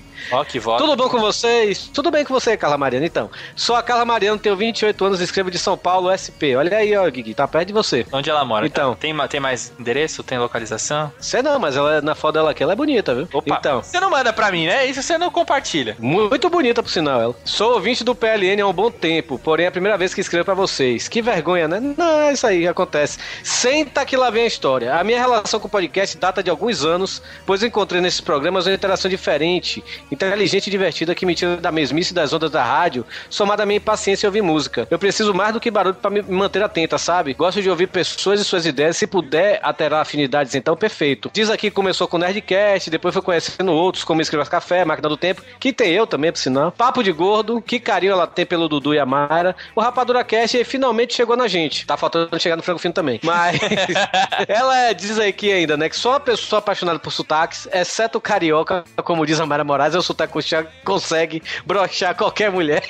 Que 0.48 0.58
voz. 0.58 0.80
Tudo 0.80 0.96
bom 0.96 1.08
com 1.08 1.18
vocês? 1.20 1.90
Tudo 1.92 2.10
bem 2.10 2.24
com 2.24 2.32
você, 2.34 2.56
Carla 2.56 2.76
Mariano? 2.78 3.04
Então, 3.06 3.30
sou 3.54 3.76
a 3.76 3.82
Carla 3.82 4.04
Mariano, 4.04 4.38
tenho 4.38 4.56
28 4.56 5.04
anos, 5.04 5.20
escrevo 5.20 5.50
de 5.50 5.58
São 5.58 5.76
Paulo, 5.76 6.10
SP. 6.12 6.56
Olha 6.56 6.76
aí, 6.76 6.96
ó, 6.96 7.08
Gui, 7.10 7.34
tá 7.34 7.46
perto 7.46 7.68
de 7.68 7.72
você. 7.72 8.06
Onde 8.12 8.30
ela 8.30 8.44
mora? 8.44 8.66
Então. 8.66 8.94
Tem, 8.94 9.14
tem 9.28 9.40
mais 9.40 9.72
endereço? 9.78 10.22
Tem 10.22 10.38
localização? 10.38 11.12
Sei 11.18 11.42
não, 11.42 11.58
mas 11.58 11.76
ela, 11.76 12.00
na 12.00 12.14
foto 12.14 12.34
dela 12.34 12.50
aqui, 12.50 12.62
ela 12.62 12.72
é 12.72 12.76
bonita, 12.76 13.14
viu? 13.14 13.28
Opa, 13.32 13.56
Então. 13.58 13.82
você 13.82 14.00
não 14.00 14.10
manda 14.10 14.32
pra 14.32 14.50
mim, 14.50 14.66
né? 14.66 14.86
Isso 14.86 15.02
você 15.02 15.16
não 15.18 15.30
compartilha. 15.30 15.96
Muito 15.98 16.48
bonita, 16.50 16.82
por 16.82 16.90
sinal, 16.90 17.20
ela. 17.20 17.34
Sou 17.44 17.74
ouvinte 17.74 18.04
do 18.04 18.14
PLN 18.14 18.60
há 18.62 18.66
um 18.66 18.72
bom 18.72 18.90
tempo, 18.90 19.38
porém 19.38 19.66
é 19.66 19.68
a 19.68 19.72
primeira 19.72 19.96
vez 19.98 20.14
que 20.14 20.20
escrevo 20.20 20.44
pra 20.44 20.54
vocês. 20.54 21.08
Que 21.08 21.20
vergonha, 21.22 21.68
né? 21.68 21.80
Não, 21.96 22.20
é 22.22 22.32
isso 22.32 22.46
aí, 22.46 22.66
acontece. 22.66 23.18
Senta 23.42 24.04
que 24.04 24.16
lá 24.16 24.30
vem 24.30 24.44
a 24.44 24.46
história. 24.46 24.94
A 24.94 25.04
minha 25.04 25.18
relação 25.18 25.60
com 25.60 25.66
o 25.66 25.70
podcast 25.70 26.16
data 26.16 26.42
de 26.42 26.50
alguns 26.50 26.84
anos, 26.84 27.22
pois 27.46 27.62
encontrei 27.62 28.00
nesses 28.00 28.20
programas 28.20 28.66
uma 28.66 28.74
interação 28.74 29.10
diferente, 29.10 29.82
inteligente 30.12 30.66
e 30.66 30.70
divertida 30.70 31.14
que 31.14 31.26
me 31.26 31.34
tira 31.34 31.56
da 31.56 31.72
mesmice 31.72 32.14
das 32.14 32.32
ondas 32.32 32.50
da 32.50 32.62
rádio, 32.62 33.04
somada 33.28 33.62
à 33.62 33.66
minha 33.66 33.78
impaciência 33.78 34.26
em 34.26 34.28
ouvir 34.28 34.42
música. 34.42 34.86
Eu 34.90 34.98
preciso 34.98 35.34
mais 35.34 35.52
do 35.52 35.60
que 35.60 35.70
barulho 35.70 35.94
pra 35.94 36.10
me 36.10 36.22
manter 36.22 36.62
atenta, 36.62 36.98
sabe? 36.98 37.34
Gosto 37.34 37.62
de 37.62 37.70
ouvir 37.70 37.88
pessoas 37.88 38.40
e 38.40 38.44
suas 38.44 38.66
ideias, 38.66 38.96
se 38.96 39.06
puder 39.06 39.58
alterar 39.62 40.02
afinidades, 40.02 40.54
então 40.54 40.76
perfeito. 40.76 41.30
Diz 41.32 41.50
aqui 41.50 41.70
que 41.70 41.74
começou 41.74 42.06
com 42.06 42.16
o 42.16 42.20
Nerdcast, 42.20 42.90
depois 42.90 43.14
foi 43.14 43.22
conhecendo 43.22 43.72
outros, 43.72 44.04
como 44.04 44.20
Escrevas 44.20 44.48
Café, 44.48 44.84
Máquina 44.84 45.08
do 45.08 45.16
Tempo, 45.16 45.42
que 45.58 45.72
tem 45.72 45.92
eu 45.92 46.06
também, 46.06 46.30
por 46.30 46.38
sinal. 46.38 46.72
Papo 46.72 47.02
de 47.02 47.12
Gordo, 47.12 47.60
que 47.60 47.80
carinho 47.80 48.12
ela 48.12 48.26
tem 48.26 48.44
pelo 48.44 48.68
Dudu 48.68 48.94
e 48.94 48.98
a 48.98 49.06
Mayra. 49.06 49.56
O 49.74 49.80
Rapadura 49.80 50.22
Cast 50.24 50.62
finalmente 50.64 51.14
chegou 51.14 51.36
na 51.36 51.48
gente. 51.48 51.86
Tá 51.86 51.96
faltando 51.96 52.38
chegar 52.38 52.56
no 52.56 52.62
Frango 52.62 52.78
Fino 52.78 52.92
também. 52.92 53.20
Mas 53.22 53.58
ela 54.48 54.92
diz 54.92 55.18
aqui 55.18 55.52
ainda, 55.52 55.76
né, 55.76 55.88
que 55.88 55.96
só 55.96 56.10
uma 56.10 56.20
pessoa 56.20 56.58
apaixonada 56.58 56.98
por 56.98 57.12
sotaques, 57.12 57.68
exceto 57.72 58.18
o 58.18 58.20
carioca, 58.20 58.84
como 59.04 59.24
diz 59.24 59.40
a 59.40 59.46
Mayra 59.46 59.64
Moraes, 59.64 59.94
é 59.94 59.98
sotaque 60.02 60.32
coxinha, 60.32 60.66
consegue 60.84 61.42
brochar 61.64 62.14
qualquer 62.14 62.50
mulher. 62.50 62.82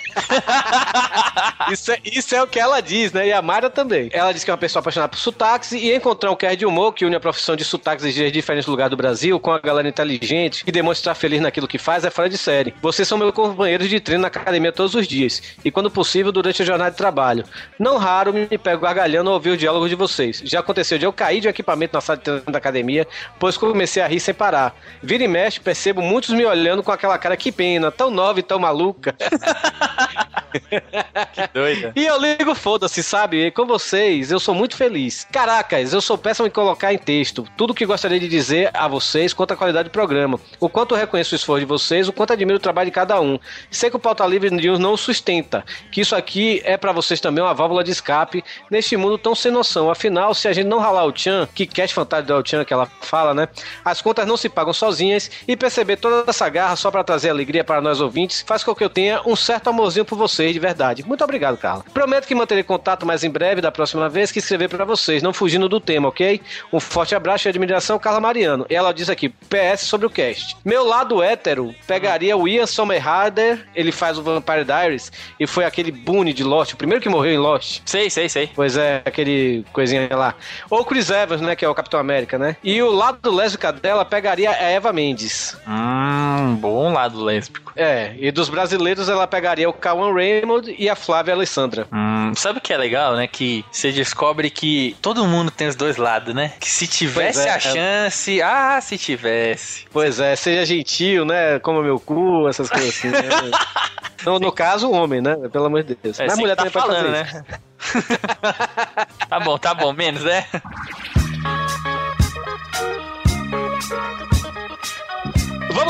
isso, 1.70 1.92
é, 1.92 1.98
isso 2.04 2.34
é 2.34 2.42
o 2.42 2.46
que 2.46 2.58
ela 2.58 2.80
diz, 2.80 3.12
né? 3.12 3.28
E 3.28 3.32
a 3.32 3.42
Mayra 3.42 3.70
também. 3.70 4.08
Ela 4.12 4.32
diz 4.32 4.44
que 4.44 4.50
é 4.50 4.52
uma 4.52 4.58
pessoa 4.58 4.80
apaixonada 4.80 5.08
por 5.08 5.18
sotaques 5.18 5.72
e 5.72 5.94
encontrar 5.94 6.30
um 6.30 6.36
cast 6.36 6.56
de 6.56 6.66
humor 6.66 6.92
que 6.92 7.04
une 7.04 7.16
a 7.16 7.20
profissão 7.20 7.56
de 7.56 7.64
sotaques 7.64 8.14
de 8.14 8.30
diferentes 8.30 8.66
lugares 8.66 8.90
do 8.90 8.96
Brasil 8.96 9.38
com 9.38 9.50
a 9.50 9.58
galera 9.58 9.88
inteligente 9.88 10.64
que 10.64 10.72
demonstra 10.72 11.12
estar 11.12 11.14
feliz 11.14 11.40
naquilo 11.40 11.68
que 11.68 11.78
faz 11.78 12.04
é 12.04 12.10
fora 12.10 12.28
de 12.28 12.38
série. 12.38 12.74
Vocês 12.80 13.06
são 13.06 13.18
meus 13.18 13.32
companheiros 13.32 13.88
de 13.88 14.00
treino 14.00 14.22
na 14.22 14.28
academia 14.28 14.72
todos 14.72 14.94
os 14.94 15.06
dias 15.06 15.42
e, 15.64 15.70
quando 15.70 15.90
possível, 15.90 16.32
durante 16.32 16.62
a 16.62 16.64
jornada 16.64 16.90
de 16.90 16.96
trabalho. 16.96 17.44
Não 17.78 17.96
raro 17.98 18.32
me 18.32 18.46
pego 18.58 18.82
gargalhando 18.82 19.30
ao 19.30 19.34
ouvir 19.34 19.50
o 19.50 19.56
diálogo 19.56 19.88
de 19.88 19.94
vocês. 19.94 20.42
Já 20.44 20.60
aconteceu 20.60 20.98
de 20.98 21.04
eu 21.04 21.12
cair 21.12 21.40
de 21.40 21.48
equipamento 21.48 21.94
na 21.94 22.00
sala 22.00 22.16
de 22.16 22.24
treino 22.24 22.44
da 22.46 22.58
academia, 22.58 23.06
pois 23.38 23.56
comecei 23.56 24.02
a 24.02 24.06
rir 24.06 24.20
sem 24.20 24.34
parar. 24.34 24.74
Vira 25.02 25.24
e 25.24 25.28
mexe, 25.28 25.60
percebo 25.60 26.02
muitos 26.02 26.30
me 26.30 26.44
olhando 26.44 26.82
com 26.82 26.92
aquela 27.02 27.18
cara 27.18 27.36
que 27.36 27.50
pena, 27.50 27.90
tão 27.90 28.12
nova 28.12 28.38
e 28.38 28.42
tão 28.44 28.60
maluca. 28.60 29.16
Que 31.32 31.48
doida. 31.52 31.92
E 31.96 32.04
eu 32.04 32.20
ligo, 32.20 32.54
foda-se, 32.54 33.02
sabe? 33.02 33.50
Com 33.50 33.66
vocês, 33.66 34.30
eu 34.30 34.38
sou 34.38 34.54
muito 34.54 34.76
feliz. 34.76 35.26
Caracas, 35.30 35.92
eu 35.92 36.00
sou 36.00 36.18
péssimo 36.18 36.46
em 36.46 36.50
colocar 36.50 36.92
em 36.92 36.98
texto 36.98 37.46
tudo 37.56 37.74
que 37.74 37.86
gostaria 37.86 38.20
de 38.20 38.28
dizer 38.28 38.70
a 38.74 38.86
vocês 38.88 39.32
quanto 39.32 39.52
à 39.52 39.56
qualidade 39.56 39.88
do 39.88 39.92
programa. 39.92 40.38
O 40.60 40.68
quanto 40.68 40.94
eu 40.94 40.98
reconheço 40.98 41.34
o 41.34 41.36
esforço 41.36 41.60
de 41.60 41.66
vocês, 41.66 42.08
o 42.08 42.12
quanto 42.12 42.32
admiro 42.32 42.56
o 42.56 42.60
trabalho 42.60 42.90
de 42.90 42.94
cada 42.94 43.20
um. 43.20 43.38
Sei 43.70 43.88
que 43.88 43.96
o 43.96 43.98
Pauta 43.98 44.26
Livre 44.26 44.50
News 44.50 44.78
não 44.78 44.96
sustenta, 44.96 45.64
que 45.90 46.00
isso 46.00 46.14
aqui 46.14 46.60
é 46.64 46.76
pra 46.76 46.92
vocês 46.92 47.20
também 47.20 47.42
uma 47.42 47.54
válvula 47.54 47.82
de 47.82 47.90
escape 47.90 48.44
neste 48.70 48.96
mundo 48.96 49.16
tão 49.16 49.34
sem 49.34 49.50
noção. 49.50 49.90
Afinal, 49.90 50.34
se 50.34 50.48
a 50.48 50.52
gente 50.52 50.66
não 50.66 50.78
ralar 50.78 51.04
o 51.04 51.12
Tchan, 51.12 51.48
que 51.54 51.66
cast 51.66 51.94
fantástico 51.94 52.28
do 52.28 52.34
El 52.34 52.42
Tchan 52.42 52.64
que 52.64 52.72
ela 52.72 52.86
fala, 53.00 53.32
né? 53.34 53.48
As 53.84 54.02
contas 54.02 54.26
não 54.26 54.36
se 54.36 54.48
pagam 54.48 54.72
sozinhas 54.72 55.30
e 55.46 55.56
perceber 55.56 55.96
toda 55.96 56.28
essa 56.28 56.48
garra 56.48 56.76
só 56.76 56.90
pra 56.90 57.04
trazer 57.04 57.30
alegria 57.30 57.64
para 57.64 57.80
nós 57.80 58.00
ouvintes 58.00 58.44
faz 58.46 58.62
com 58.64 58.74
que 58.74 58.84
eu 58.84 58.90
tenha 58.90 59.22
um 59.26 59.36
certo 59.36 59.68
amorzinho 59.68 60.04
por 60.04 60.16
vocês, 60.16 60.41
de 60.50 60.58
verdade. 60.58 61.04
Muito 61.06 61.22
obrigado, 61.22 61.58
Carla. 61.58 61.84
Prometo 61.92 62.26
que 62.26 62.34
manterei 62.34 62.64
contato 62.64 63.04
mais 63.04 63.22
em 63.22 63.30
breve 63.30 63.60
da 63.60 63.70
próxima 63.70 64.08
vez 64.08 64.32
que 64.32 64.38
escrever 64.38 64.68
pra 64.68 64.84
vocês, 64.84 65.22
não 65.22 65.32
fugindo 65.32 65.68
do 65.68 65.78
tema, 65.78 66.08
ok? 66.08 66.40
Um 66.72 66.80
forte 66.80 67.14
abraço 67.14 67.46
e 67.46 67.50
admiração, 67.50 67.98
Carla 67.98 68.20
Mariano. 68.20 68.66
Ela 68.70 68.92
diz 68.92 69.10
aqui, 69.10 69.28
PS 69.28 69.82
sobre 69.82 70.06
o 70.06 70.10
cast. 70.10 70.56
Meu 70.64 70.84
lado 70.84 71.22
hétero 71.22 71.74
pegaria 71.86 72.36
o 72.36 72.48
Ian 72.48 72.66
Somerhalder, 72.66 73.66
ele 73.74 73.92
faz 73.92 74.18
o 74.18 74.22
Vampire 74.22 74.64
Diaries 74.64 75.12
e 75.38 75.46
foi 75.46 75.64
aquele 75.64 75.92
Boone 75.92 76.32
de 76.32 76.42
Lost, 76.42 76.72
o 76.72 76.76
primeiro 76.76 77.02
que 77.02 77.08
morreu 77.08 77.32
em 77.32 77.38
Lost. 77.38 77.82
Sei, 77.84 78.08
sei, 78.08 78.28
sei. 78.28 78.50
Pois 78.54 78.76
é, 78.76 79.02
aquele 79.04 79.64
coisinha 79.72 80.08
lá. 80.12 80.34
Ou 80.70 80.80
o 80.80 80.84
Chris 80.84 81.10
Evans, 81.10 81.40
né, 81.40 81.54
que 81.54 81.64
é 81.64 81.68
o 81.68 81.74
Capitão 81.74 82.00
América, 82.00 82.38
né? 82.38 82.56
E 82.62 82.82
o 82.82 82.90
lado 82.90 83.30
lésbica 83.30 83.72
dela 83.72 84.04
pegaria 84.04 84.50
a 84.50 84.54
Eva 84.54 84.92
Mendes. 84.92 85.56
Hum, 85.66 86.56
bom 86.56 86.92
lado 86.92 87.22
lésbico. 87.22 87.72
É, 87.76 88.14
e 88.18 88.30
dos 88.30 88.48
brasileiros 88.48 89.08
ela 89.08 89.26
pegaria 89.26 89.68
o 89.68 89.72
Kawan 89.72 90.12
Raymond 90.40 90.74
e 90.78 90.88
a 90.88 90.96
Flávia 90.96 91.34
Alessandra. 91.34 91.86
Hum, 91.92 92.32
sabe 92.34 92.58
o 92.58 92.62
que 92.62 92.72
é 92.72 92.76
legal, 92.76 93.16
né? 93.16 93.26
Que 93.26 93.64
você 93.70 93.92
descobre 93.92 94.50
que 94.50 94.96
todo 95.00 95.26
mundo 95.26 95.50
tem 95.50 95.68
os 95.68 95.76
dois 95.76 95.96
lados, 95.96 96.34
né? 96.34 96.52
Que 96.60 96.68
se 96.68 96.86
tivesse 96.86 97.46
é, 97.46 97.50
a 97.50 97.56
é. 97.56 97.60
chance. 97.60 98.42
Ah, 98.42 98.80
se 98.80 98.98
tivesse. 98.98 99.86
Pois 99.92 100.20
é, 100.20 100.34
seja 100.36 100.64
gentil, 100.64 101.24
né? 101.24 101.58
Coma 101.58 101.82
meu 101.82 101.98
cu, 102.00 102.48
essas 102.48 102.68
coisas 102.68 102.90
assim, 102.90 103.08
né? 103.08 103.20
No, 104.24 104.38
no 104.38 104.52
caso, 104.52 104.88
o 104.88 104.92
homem, 104.92 105.20
né? 105.20 105.34
Pelo 105.52 105.64
amor 105.64 105.82
de 105.82 105.96
Deus. 105.96 106.20
É 106.20 106.26
Mas 106.26 106.34
a 106.34 106.40
mulher 106.40 106.54
tá 106.54 106.62
também 106.64 106.72
pode 106.72 106.86
falando, 106.86 107.12
fazer 107.12 107.42
né? 107.42 107.44
Tá 109.28 109.40
bom, 109.40 109.58
tá 109.58 109.74
bom, 109.74 109.92
menos, 109.92 110.22
né? 110.22 110.46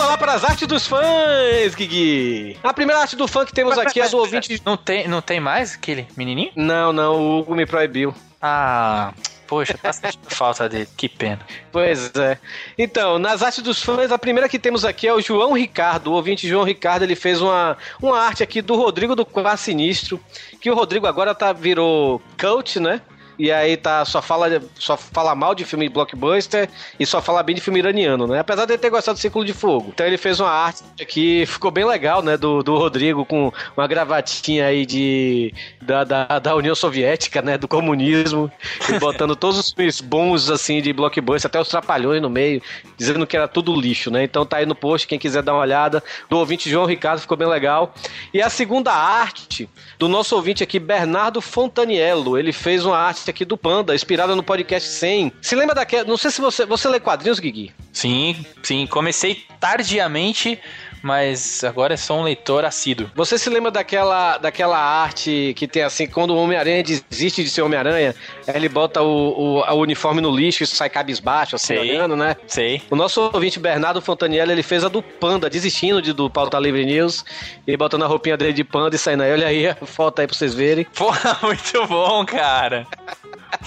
Vamos 0.02 0.14
lá 0.14 0.18
para 0.18 0.32
as 0.32 0.42
artes 0.42 0.66
dos 0.66 0.84
fãs, 0.84 1.76
Guigui. 1.76 2.58
A 2.60 2.74
primeira 2.74 3.00
arte 3.00 3.14
do 3.14 3.28
fã 3.28 3.46
que 3.46 3.52
temos 3.52 3.78
aqui 3.78 4.00
é 4.00 4.08
do 4.08 4.18
ouvinte... 4.18 4.60
Não 4.66 4.76
tem, 4.76 5.06
não 5.06 5.22
tem 5.22 5.38
mais 5.38 5.74
aquele 5.74 6.08
menininho? 6.16 6.50
Não, 6.56 6.92
não, 6.92 7.20
o 7.20 7.38
Hugo 7.38 7.54
me 7.54 7.64
proibiu. 7.64 8.12
Ah, 8.40 9.14
poxa, 9.46 9.78
tá 9.80 9.92
sentindo 9.92 10.26
falta 10.34 10.68
dele. 10.68 10.88
Que 10.96 11.08
pena. 11.08 11.38
Pois 11.70 12.10
é. 12.16 12.36
Então, 12.76 13.16
nas 13.16 13.44
artes 13.44 13.62
dos 13.62 13.80
fãs, 13.80 14.10
a 14.10 14.18
primeira 14.18 14.48
que 14.48 14.58
temos 14.58 14.84
aqui 14.84 15.06
é 15.06 15.14
o 15.14 15.20
João 15.20 15.52
Ricardo. 15.52 16.08
O 16.08 16.14
ouvinte 16.14 16.48
João 16.48 16.64
Ricardo, 16.64 17.04
ele 17.04 17.14
fez 17.14 17.40
uma, 17.40 17.78
uma 18.02 18.18
arte 18.18 18.42
aqui 18.42 18.60
do 18.60 18.74
Rodrigo 18.74 19.14
do 19.14 19.24
Quase 19.24 19.62
Sinistro, 19.62 20.18
que 20.60 20.68
o 20.68 20.74
Rodrigo 20.74 21.06
agora 21.06 21.32
tá, 21.32 21.52
virou 21.52 22.20
coach, 22.36 22.80
né? 22.80 23.00
E 23.38 23.50
aí 23.50 23.76
tá, 23.76 24.04
só 24.04 24.20
fala, 24.20 24.62
só 24.78 24.96
fala 24.96 25.34
mal 25.34 25.54
de 25.54 25.64
filme 25.64 25.88
blockbuster 25.88 26.68
e 26.98 27.06
só 27.06 27.20
fala 27.20 27.42
bem 27.42 27.54
de 27.54 27.60
filme 27.60 27.78
iraniano, 27.78 28.26
né? 28.26 28.40
Apesar 28.40 28.64
de 28.64 28.72
ele 28.72 28.78
ter 28.78 28.90
gostado 28.90 29.16
do 29.16 29.20
Círculo 29.20 29.44
de 29.44 29.52
Fogo. 29.52 29.90
Então 29.94 30.06
ele 30.06 30.18
fez 30.18 30.40
uma 30.40 30.50
arte 30.50 30.82
que 31.06 31.44
ficou 31.46 31.70
bem 31.70 31.84
legal, 31.84 32.22
né? 32.22 32.36
Do, 32.36 32.62
do 32.62 32.76
Rodrigo 32.76 33.24
com 33.24 33.52
uma 33.76 33.86
gravatinha 33.86 34.66
aí 34.66 34.86
de 34.86 35.54
da, 35.80 36.04
da, 36.04 36.38
da 36.38 36.54
União 36.54 36.74
Soviética, 36.74 37.42
né? 37.42 37.58
Do 37.58 37.68
comunismo. 37.68 38.50
E 38.88 38.98
botando 38.98 39.34
todos 39.34 39.58
os 39.58 39.72
filmes 39.72 40.00
bons, 40.00 40.50
assim, 40.50 40.80
de 40.80 40.92
blockbuster, 40.92 41.48
até 41.48 41.60
os 41.60 41.68
trapalhões 41.68 42.20
no 42.20 42.30
meio, 42.30 42.62
dizendo 42.96 43.26
que 43.26 43.36
era 43.36 43.48
tudo 43.48 43.78
lixo, 43.78 44.10
né? 44.10 44.24
Então 44.24 44.44
tá 44.44 44.58
aí 44.58 44.66
no 44.66 44.74
post, 44.74 45.06
quem 45.06 45.18
quiser 45.18 45.42
dar 45.42 45.54
uma 45.54 45.62
olhada. 45.62 46.02
Do 46.28 46.38
ouvinte 46.38 46.68
João 46.68 46.86
Ricardo, 46.86 47.20
ficou 47.20 47.36
bem 47.36 47.48
legal. 47.48 47.94
E 48.32 48.40
a 48.40 48.50
segunda 48.50 48.92
arte 48.92 49.68
do 49.98 50.08
nosso 50.08 50.34
ouvinte 50.34 50.62
aqui, 50.62 50.78
Bernardo 50.78 51.40
Fontaniello. 51.40 52.38
Ele 52.38 52.52
fez 52.52 52.84
uma 52.84 52.96
arte 52.96 53.21
aqui 53.30 53.44
do 53.44 53.56
Panda, 53.56 53.94
inspirada 53.94 54.34
no 54.34 54.42
podcast 54.42 54.88
100. 54.88 55.32
Se 55.40 55.54
lembra 55.54 55.74
daquela. 55.74 56.04
Não 56.04 56.16
sei 56.16 56.30
se 56.30 56.40
você. 56.40 56.64
Você 56.66 56.88
lê 56.88 57.00
quadrinhos, 57.00 57.38
Guigui? 57.38 57.72
Sim, 57.92 58.44
sim. 58.62 58.86
Comecei 58.86 59.44
tardiamente 59.60 60.58
mas 61.02 61.64
agora 61.64 61.94
é 61.94 61.96
só 61.96 62.18
um 62.18 62.22
leitor 62.22 62.64
assíduo. 62.64 63.10
Você 63.14 63.36
se 63.38 63.50
lembra 63.50 63.70
daquela, 63.70 64.38
daquela 64.38 64.78
arte 64.78 65.52
que 65.56 65.66
tem 65.66 65.82
assim, 65.82 66.06
quando 66.06 66.30
o 66.30 66.36
Homem-Aranha 66.36 66.82
desiste 66.82 67.42
de 67.42 67.50
ser 67.50 67.62
Homem-Aranha, 67.62 68.14
ele 68.46 68.68
bota 68.68 69.02
o, 69.02 69.60
o, 69.60 69.60
o 69.60 69.74
uniforme 69.80 70.20
no 70.20 70.30
lixo 70.30 70.62
e 70.62 70.66
sai 70.66 70.88
cabisbaixo, 70.88 71.56
assim, 71.56 71.74
Sei. 71.74 71.78
olhando, 71.78 72.16
né? 72.16 72.36
Sei. 72.46 72.82
O 72.90 72.96
nosso 72.96 73.30
ouvinte 73.32 73.58
Bernardo 73.58 74.00
Fontanelli, 74.00 74.52
ele 74.52 74.62
fez 74.62 74.84
a 74.84 74.88
do 74.88 75.02
Panda, 75.02 75.50
desistindo 75.50 76.00
de, 76.00 76.12
do 76.12 76.30
Pauta 76.30 76.58
Livre 76.58 76.84
News, 76.84 77.24
e 77.66 77.76
botando 77.76 78.04
a 78.04 78.06
roupinha 78.06 78.36
dele 78.36 78.52
de 78.52 78.64
Panda 78.64 78.94
e 78.94 78.98
saindo 78.98 79.22
aí. 79.22 79.32
Olha 79.32 79.46
aí 79.46 79.68
a 79.68 79.74
foto 79.74 80.20
aí 80.20 80.26
pra 80.26 80.36
vocês 80.36 80.54
verem. 80.54 80.84
Porra, 80.84 81.38
muito 81.42 81.86
bom, 81.86 82.24
cara. 82.24 82.86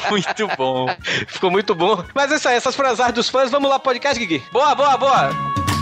Muito 0.10 0.48
bom. 0.58 0.88
Ficou 1.28 1.52
muito 1.52 1.76
bom. 1.76 2.04
Mas 2.14 2.32
é 2.32 2.36
isso 2.36 2.48
aí, 2.48 2.56
essas 2.56 2.80
artes 3.00 3.16
dos 3.16 3.30
fãs. 3.30 3.52
Vamos 3.52 3.70
lá, 3.70 3.80
podcast, 3.80 4.24
Gui. 4.24 4.42
Boa, 4.52 4.74
boa, 4.76 4.98
boa. 4.98 5.75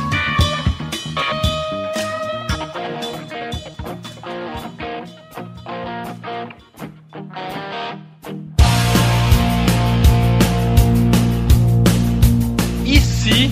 E 12.86 13.00
se 13.00 13.50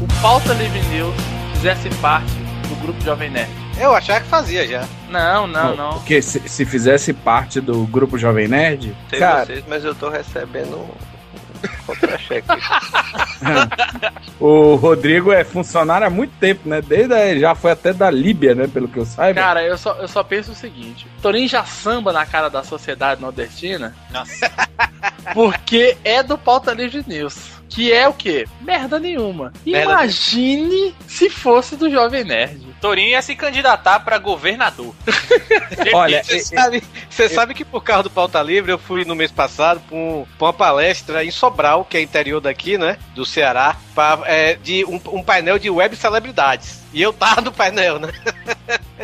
o 0.00 0.20
Pauta 0.20 0.52
Livre 0.54 0.80
News 0.88 1.14
fizesse 1.54 1.88
parte 2.00 2.32
do 2.68 2.76
grupo 2.82 3.00
Jovem 3.02 3.30
Nerd? 3.30 3.50
Eu 3.78 3.94
achava 3.94 4.20
que 4.20 4.26
fazia 4.26 4.66
já. 4.66 4.86
Não, 5.08 5.46
não, 5.46 5.74
não. 5.74 5.92
Porque 5.94 6.20
se, 6.20 6.40
se 6.48 6.64
fizesse 6.64 7.12
parte 7.12 7.60
do 7.60 7.86
grupo 7.86 8.18
Jovem 8.18 8.48
Nerd, 8.48 8.94
Sei 9.08 9.18
cara, 9.18 9.46
vocês, 9.46 9.64
mas 9.68 9.84
eu 9.84 9.94
tô 9.94 10.08
recebendo 10.08 10.86
contra-cheque. 11.86 12.48
o 14.40 14.74
Rodrigo 14.74 15.32
é 15.32 15.44
funcionário 15.44 16.06
há 16.06 16.10
muito 16.10 16.32
tempo, 16.38 16.68
né? 16.68 16.80
Desde 16.80 17.40
já 17.40 17.54
foi 17.54 17.72
até 17.72 17.92
da 17.92 18.10
Líbia, 18.10 18.54
né? 18.54 18.66
Pelo 18.66 18.88
que 18.88 18.98
eu 18.98 19.06
saiba. 19.06 19.40
Cara, 19.40 19.62
eu 19.64 19.76
só, 19.76 19.94
eu 19.94 20.08
só 20.08 20.22
penso 20.22 20.52
o 20.52 20.54
seguinte: 20.54 21.06
Torinho 21.20 21.48
já 21.48 21.64
samba 21.64 22.12
na 22.12 22.24
cara 22.26 22.48
da 22.48 22.62
sociedade 22.62 23.20
nordestina 23.20 23.94
Nossa. 24.10 24.50
porque 25.34 25.96
é 26.04 26.22
do 26.22 26.38
Pauta 26.38 26.72
Livre 26.72 27.04
News. 27.06 27.61
Que 27.74 27.92
é 27.92 28.06
o 28.08 28.12
quê? 28.12 28.46
Merda 28.60 28.98
nenhuma. 28.98 29.52
Merda 29.64 29.92
Imagine 29.92 30.94
se 31.06 31.30
fosse 31.30 31.76
do 31.76 31.90
Jovem 31.90 32.24
Nerd. 32.24 32.72
Torinho 32.80 33.08
ia 33.10 33.22
se 33.22 33.34
candidatar 33.36 34.00
pra 34.00 34.18
governador. 34.18 34.94
Olha, 35.94 36.22
Você 36.24 36.40
sabe, 36.40 36.82
você 37.08 37.28
sabe 37.28 37.54
que 37.54 37.64
por 37.64 37.82
causa 37.82 38.04
do 38.04 38.10
Pauta 38.10 38.42
Livre 38.42 38.72
eu 38.72 38.78
fui 38.78 39.04
no 39.04 39.14
mês 39.14 39.30
passado 39.30 39.80
pra, 39.88 39.96
um- 39.96 40.26
pra 40.36 40.46
uma 40.48 40.52
palestra 40.52 41.24
em 41.24 41.30
Sobral, 41.30 41.84
que 41.84 41.96
é 41.96 42.02
interior 42.02 42.40
daqui, 42.40 42.76
né? 42.76 42.98
Do 43.14 43.24
Ceará, 43.24 43.76
pra, 43.94 44.18
é, 44.24 44.54
de 44.56 44.84
um, 44.84 45.00
um 45.12 45.22
painel 45.22 45.58
de 45.58 45.70
web 45.70 45.94
celebridades. 45.96 46.81
E 46.92 47.00
eu 47.02 47.12
tava 47.12 47.40
no 47.40 47.50
painel, 47.52 47.98
né? 47.98 48.08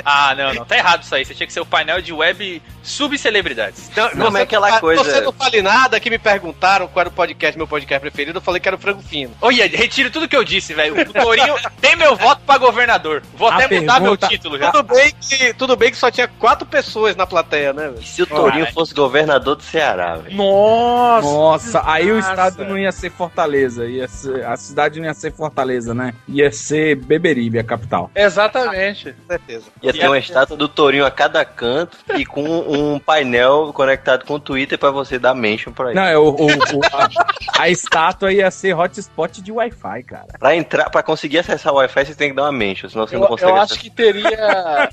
Ah, 0.04 0.34
não, 0.36 0.54
não. 0.54 0.64
Tá 0.64 0.76
errado 0.76 1.02
isso 1.02 1.14
aí. 1.14 1.24
Você 1.24 1.34
tinha 1.34 1.46
que 1.46 1.52
ser 1.52 1.60
o 1.60 1.66
painel 1.66 2.00
de 2.00 2.12
web 2.12 2.62
subcelebridades. 2.82 3.88
Então, 3.90 4.08
Como 4.10 4.24
é 4.28 4.30
você 4.30 4.38
aquela 4.42 4.70
não- 4.70 4.80
coisa- 4.80 5.04
Você 5.04 5.20
não 5.20 5.32
fale 5.32 5.60
nada 5.62 5.98
que 6.00 6.08
me 6.10 6.18
perguntaram 6.18 6.86
qual 6.88 7.00
era 7.02 7.08
o 7.08 7.12
podcast, 7.12 7.56
meu 7.56 7.66
podcast 7.66 8.00
preferido. 8.00 8.38
Eu 8.38 8.42
falei 8.42 8.60
que 8.60 8.68
era 8.68 8.76
o 8.76 8.78
Frango 8.78 9.02
Fino. 9.02 9.34
Olha, 9.40 9.66
retiro 9.66 10.10
tudo 10.10 10.28
que 10.28 10.36
eu 10.36 10.44
disse, 10.44 10.72
velho. 10.74 11.00
O 11.00 11.12
Torinho 11.12 11.54
tem 11.80 11.96
meu 11.96 12.14
voto 12.16 12.42
pra 12.46 12.58
governador. 12.58 13.22
Vou 13.34 13.48
A 13.48 13.54
até 13.56 13.80
mudar 13.80 14.00
meu 14.00 14.12
pergunta- 14.16 14.28
título 14.28 14.58
já. 14.58 14.70
Tudo 14.70 14.94
bem, 14.94 15.12
que, 15.20 15.54
tudo 15.54 15.76
bem 15.76 15.90
que 15.90 15.96
só 15.96 16.10
tinha 16.10 16.28
quatro 16.28 16.66
pessoas 16.66 17.16
na 17.16 17.26
plateia, 17.26 17.72
né? 17.72 17.88
velho? 17.88 18.00
E 18.02 18.06
se 18.06 18.22
o 18.22 18.26
Torinho 18.26 18.70
fosse 18.72 18.94
governador 18.94 19.56
do 19.56 19.62
Ceará, 19.62 20.16
velho? 20.16 20.36
Nossa! 20.36 21.26
Nossa, 21.28 21.82
aí 21.84 22.10
o 22.10 22.18
estado 22.18 22.64
não 22.64 22.78
ia 22.78 22.92
ser 22.92 23.10
Fortaleza, 23.10 23.86
ia 23.86 24.06
ser, 24.08 24.44
a 24.44 24.56
cidade 24.56 25.00
não 25.00 25.06
ia 25.06 25.14
ser 25.14 25.32
Fortaleza, 25.32 25.94
né? 25.94 26.14
Ia 26.28 26.50
ser 26.52 26.94
Beberibe, 26.96 27.58
a 27.58 27.64
capital. 27.64 27.77
Exatamente. 28.14 29.12
Com 29.12 29.26
certeza. 29.28 29.64
Ia 29.82 29.92
ter 29.92 30.06
uma 30.06 30.18
estátua 30.18 30.56
do 30.56 30.68
Torinho 30.68 31.04
a 31.06 31.10
cada 31.10 31.44
canto 31.44 31.96
e 32.16 32.24
com 32.24 32.42
um 32.44 32.98
painel 32.98 33.72
conectado 33.72 34.24
com 34.24 34.34
o 34.34 34.40
Twitter 34.40 34.78
pra 34.78 34.90
você 34.90 35.18
dar 35.18 35.34
mention 35.34 35.72
pra 35.72 35.86
ele. 35.90 35.94
Não, 35.94 36.04
é 36.06 36.16
o, 36.18 36.28
o- 36.30 36.46
o- 36.46 36.80
a, 36.92 37.62
a 37.62 37.68
estátua 37.68 38.32
ia 38.32 38.50
ser 38.50 38.74
hotspot 38.74 39.40
de 39.42 39.52
Wi-Fi, 39.52 40.02
cara. 40.04 40.26
Pra 40.38 40.54
entrar, 40.56 40.90
pra 40.90 41.02
conseguir 41.02 41.38
acessar 41.38 41.72
o 41.72 41.76
Wi-Fi, 41.76 42.04
você 42.06 42.14
tem 42.14 42.30
que 42.30 42.36
dar 42.36 42.42
uma 42.44 42.52
mention, 42.52 42.88
senão 42.88 43.06
você 43.06 43.16
Eu, 43.16 43.20
não 43.20 43.26
consegue 43.28 43.50
eu 43.50 43.56
acessar. 43.56 43.76
acho 43.76 43.82
que 43.82 43.90
teria 43.90 44.88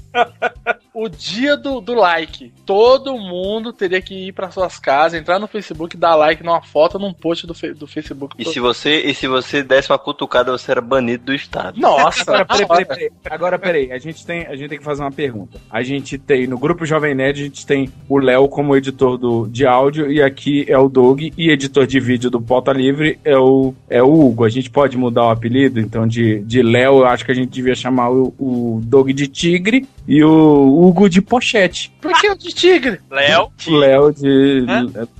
o 0.93 1.09
dia 1.09 1.57
do, 1.57 1.79
do 1.81 1.93
like. 1.93 2.53
Todo 2.65 3.17
mundo 3.17 3.71
teria 3.71 4.01
que 4.01 4.27
ir 4.27 4.31
para 4.31 4.49
suas 4.49 4.79
casas, 4.79 5.19
entrar 5.19 5.39
no 5.39 5.47
Facebook, 5.47 5.95
dar 5.95 6.15
like 6.15 6.43
numa 6.43 6.61
foto, 6.61 6.97
num 6.97 7.13
post 7.13 7.45
do, 7.45 7.53
do 7.75 7.87
Facebook. 7.87 8.35
E 8.39 8.45
se 8.45 8.59
você, 8.59 9.01
e 9.01 9.13
se 9.13 9.27
você 9.27 9.61
desse 9.61 9.91
uma 9.91 9.99
cutucada, 9.99 10.51
você 10.51 10.71
era 10.71 10.81
banido 10.81 11.25
do 11.25 11.33
estado. 11.33 11.79
Nossa, 11.79 12.21
Agora, 12.21 12.45
peraí, 12.45 12.65
peraí, 12.67 12.85
peraí. 12.85 13.11
Agora, 13.29 13.59
peraí. 13.59 13.91
A 13.91 13.97
gente, 13.97 14.25
tem, 14.25 14.45
a 14.47 14.55
gente 14.55 14.69
tem 14.69 14.77
que 14.77 14.83
fazer 14.83 15.03
uma 15.03 15.11
pergunta. 15.11 15.59
A 15.69 15.83
gente 15.83 16.17
tem, 16.17 16.47
no 16.47 16.57
grupo 16.57 16.85
Jovem 16.85 17.13
Nerd, 17.13 17.41
a 17.41 17.43
gente 17.45 17.65
tem 17.65 17.89
o 18.09 18.17
Léo 18.17 18.47
como 18.47 18.75
editor 18.75 19.17
do, 19.17 19.47
de 19.47 19.65
áudio, 19.65 20.11
e 20.11 20.21
aqui 20.21 20.65
é 20.67 20.77
o 20.77 20.89
Doug, 20.89 21.21
e 21.21 21.49
editor 21.49 21.85
de 21.85 21.99
vídeo 21.99 22.29
do 22.29 22.41
Pauta 22.41 22.71
Livre 22.71 23.19
é 23.23 23.37
o, 23.37 23.73
é 23.89 24.01
o 24.01 24.11
Hugo. 24.11 24.43
A 24.43 24.49
gente 24.49 24.69
pode 24.69 24.97
mudar 24.97 25.25
o 25.25 25.29
apelido, 25.29 25.79
então, 25.79 26.07
de, 26.07 26.39
de 26.41 26.61
Léo, 26.61 26.99
eu 26.99 27.05
acho 27.05 27.25
que 27.25 27.31
a 27.31 27.35
gente 27.35 27.49
devia 27.49 27.75
chamar 27.75 28.09
o, 28.09 28.33
o 28.39 28.81
Doug 28.83 29.09
de 29.09 29.27
Tigre 29.27 29.87
e 30.07 30.23
o 30.23 30.85
Hugo 30.85 31.09
de 31.09 31.21
Pochete. 31.21 31.91
Por 32.01 32.13
que 32.19 32.29
o 32.29 32.35
de 32.35 32.53
tigre? 32.55 32.97
Léo. 33.11 33.51
Léo 33.67 34.11
de 34.11 34.65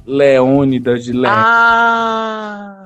Leônidas, 0.08 1.06
de 1.06 1.12
Léo. 1.12 1.26
Ah! 1.28 2.84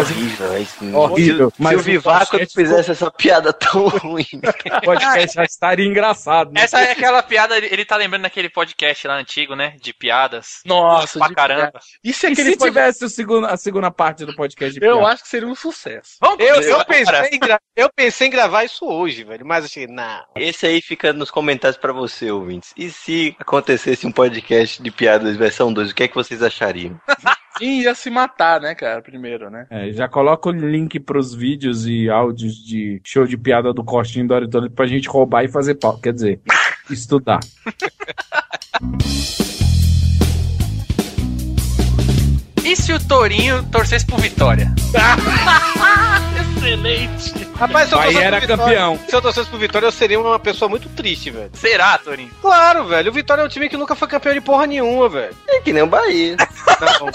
Horrível, 0.00 0.52
é 0.52 0.60
isso. 0.60 0.96
Horrível, 0.96 1.50
Se, 1.50 1.62
mas 1.62 1.72
se 1.74 1.80
o 1.80 1.82
Vivaco 1.82 2.30
Pochete 2.32 2.54
fizesse 2.54 2.90
essa 2.90 3.10
piada 3.10 3.52
tão 3.52 3.88
ruim. 3.88 4.24
O 4.76 4.80
podcast 4.84 5.34
já 5.34 5.44
estaria 5.44 5.86
engraçado. 5.86 6.52
né? 6.52 6.62
Essa 6.62 6.80
é 6.80 6.92
aquela 6.92 7.22
piada, 7.22 7.56
ele, 7.56 7.84
tá 7.84 7.96
lembrando 7.96 8.22
daquele 8.22 8.48
podcast 8.50 9.06
lá 9.08 9.14
antigo, 9.16 9.54
né? 9.54 9.76
De 9.80 9.92
piadas. 9.92 10.60
Nossa, 10.64 11.18
pra 11.18 11.28
de 11.28 11.34
caramba. 11.34 11.80
E 12.04 12.12
se 12.12 12.26
E 12.30 12.36
se 12.36 12.56
pod- 12.56 12.68
tivesse 12.70 13.04
o 13.04 13.08
segundo, 13.08 13.46
a 13.46 13.56
segunda 13.56 13.90
parte 13.90 14.24
do 14.24 14.34
podcast 14.34 14.78
de 14.78 14.84
Eu 14.84 14.96
piada? 14.98 15.12
acho 15.12 15.22
que 15.22 15.28
seria 15.28 15.48
um 15.48 15.54
sucesso. 15.54 16.16
Vamos 16.20 16.38
Eu, 16.40 16.60
eu, 16.62 16.84
pensei 16.84 17.28
em 17.32 17.38
gra- 17.38 17.60
eu 17.76 17.88
pensei 17.94 18.26
em 18.26 18.30
gravar 18.30 18.64
isso 18.64 18.84
hoje, 18.86 19.24
velho. 19.24 19.46
Mas 19.46 19.64
achei, 19.64 19.86
não. 19.86 20.24
Esse 20.36 20.66
aí 20.66 20.80
fica 20.80 21.12
nos 21.12 21.30
comentários 21.30 21.78
pra 21.78 21.92
você, 21.92 22.30
ouvintes. 22.30 22.72
E 22.76 22.90
se 22.90 23.34
acontecesse 23.38 24.06
um 24.06 24.12
podcast 24.12 24.82
de 24.82 24.90
piadas 24.90 25.36
versão 25.36 25.72
2, 25.72 25.90
o 25.90 25.94
que 25.94 26.02
é 26.04 26.08
que 26.08 26.14
vocês 26.14 26.42
achariam? 26.42 27.00
E 27.60 27.82
ia 27.82 27.94
se 27.94 28.10
matar, 28.10 28.60
né, 28.60 28.74
cara, 28.74 29.00
primeiro, 29.00 29.50
né? 29.50 29.66
É, 29.70 29.92
já 29.92 30.08
coloca 30.08 30.48
o 30.48 30.52
link 30.52 30.98
pros 31.00 31.34
vídeos 31.34 31.86
e 31.86 32.10
áudios 32.10 32.54
de 32.54 33.00
show 33.04 33.26
de 33.26 33.36
piada 33.36 33.72
do 33.72 33.84
Costinho 33.84 34.24
e 34.24 34.28
do 34.28 34.34
Aritônico 34.34 34.74
pra 34.74 34.86
gente 34.86 35.08
roubar 35.08 35.44
e 35.44 35.48
fazer 35.48 35.76
pau. 35.76 35.98
Quer 35.98 36.12
dizer, 36.12 36.40
estudar. 36.90 37.40
E 42.66 42.74
se 42.74 42.92
o 42.92 42.98
Torinho 42.98 43.62
torcesse 43.70 44.04
pro 44.04 44.16
Vitória? 44.18 44.72
Excelente. 46.58 47.46
Rapaz, 47.56 47.88
se 47.88 47.94
eu 47.94 47.98
torcesse 47.98 48.22
era 48.24 48.40
Vitória- 48.40 48.64
campeão. 48.64 48.98
Se 49.08 49.14
eu 49.14 49.22
torcesse 49.22 49.48
pro 49.48 49.58
Vitória, 49.58 49.86
eu 49.86 49.92
seria 49.92 50.18
uma 50.20 50.38
pessoa 50.38 50.68
muito 50.68 50.88
triste, 50.88 51.30
velho. 51.30 51.48
Será, 51.54 51.96
Torinho? 51.96 52.30
Claro, 52.42 52.84
velho. 52.86 53.10
O 53.10 53.14
Vitória 53.14 53.42
é 53.42 53.44
um 53.44 53.48
time 53.48 53.68
que 53.68 53.76
nunca 53.76 53.94
foi 53.94 54.08
campeão 54.08 54.34
de 54.34 54.40
porra 54.40 54.66
nenhuma, 54.66 55.08
velho. 55.08 55.34
É 55.48 55.60
que 55.60 55.72
nem 55.72 55.84
o 55.84 55.86
Bahia. 55.86 56.36
Não. 56.80 57.06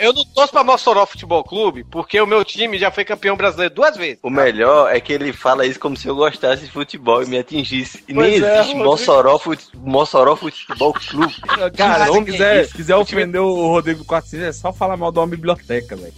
Eu 0.00 0.12
não 0.12 0.24
torço 0.24 0.52
pra 0.52 0.62
Mossoró 0.64 1.04
Futebol 1.06 1.42
Clube, 1.44 1.84
porque 1.84 2.20
o 2.20 2.26
meu 2.26 2.44
time 2.44 2.78
já 2.78 2.90
foi 2.90 3.04
campeão 3.04 3.36
brasileiro 3.36 3.74
duas 3.74 3.96
vezes. 3.96 4.18
O 4.22 4.30
melhor 4.30 4.94
é 4.94 5.00
que 5.00 5.12
ele 5.12 5.32
fala 5.32 5.66
isso 5.66 5.78
como 5.80 5.96
se 5.96 6.06
eu 6.08 6.14
gostasse 6.14 6.64
de 6.64 6.70
futebol 6.70 7.22
e 7.22 7.26
me 7.26 7.38
atingisse. 7.38 8.02
E 8.08 8.12
nem 8.12 8.42
é, 8.42 8.58
existe. 8.60 8.74
Mossoró, 8.76 9.38
Fute- 9.38 9.68
Mossoró 9.76 10.36
Futebol 10.36 10.92
Clube. 10.92 11.34
Cara, 11.76 12.06
se 12.12 12.24
quiser, 12.24 12.64
isso. 12.64 12.74
quiser 12.74 12.96
ofender 12.96 13.40
o 13.40 13.66
Rodrigo 13.68 14.04
400, 14.04 14.46
é 14.46 14.52
só 14.52 14.72
falar 14.72 14.96
mal 14.96 15.10
de 15.12 15.18
uma 15.18 15.26
biblioteca, 15.26 15.96
velho. 15.96 16.14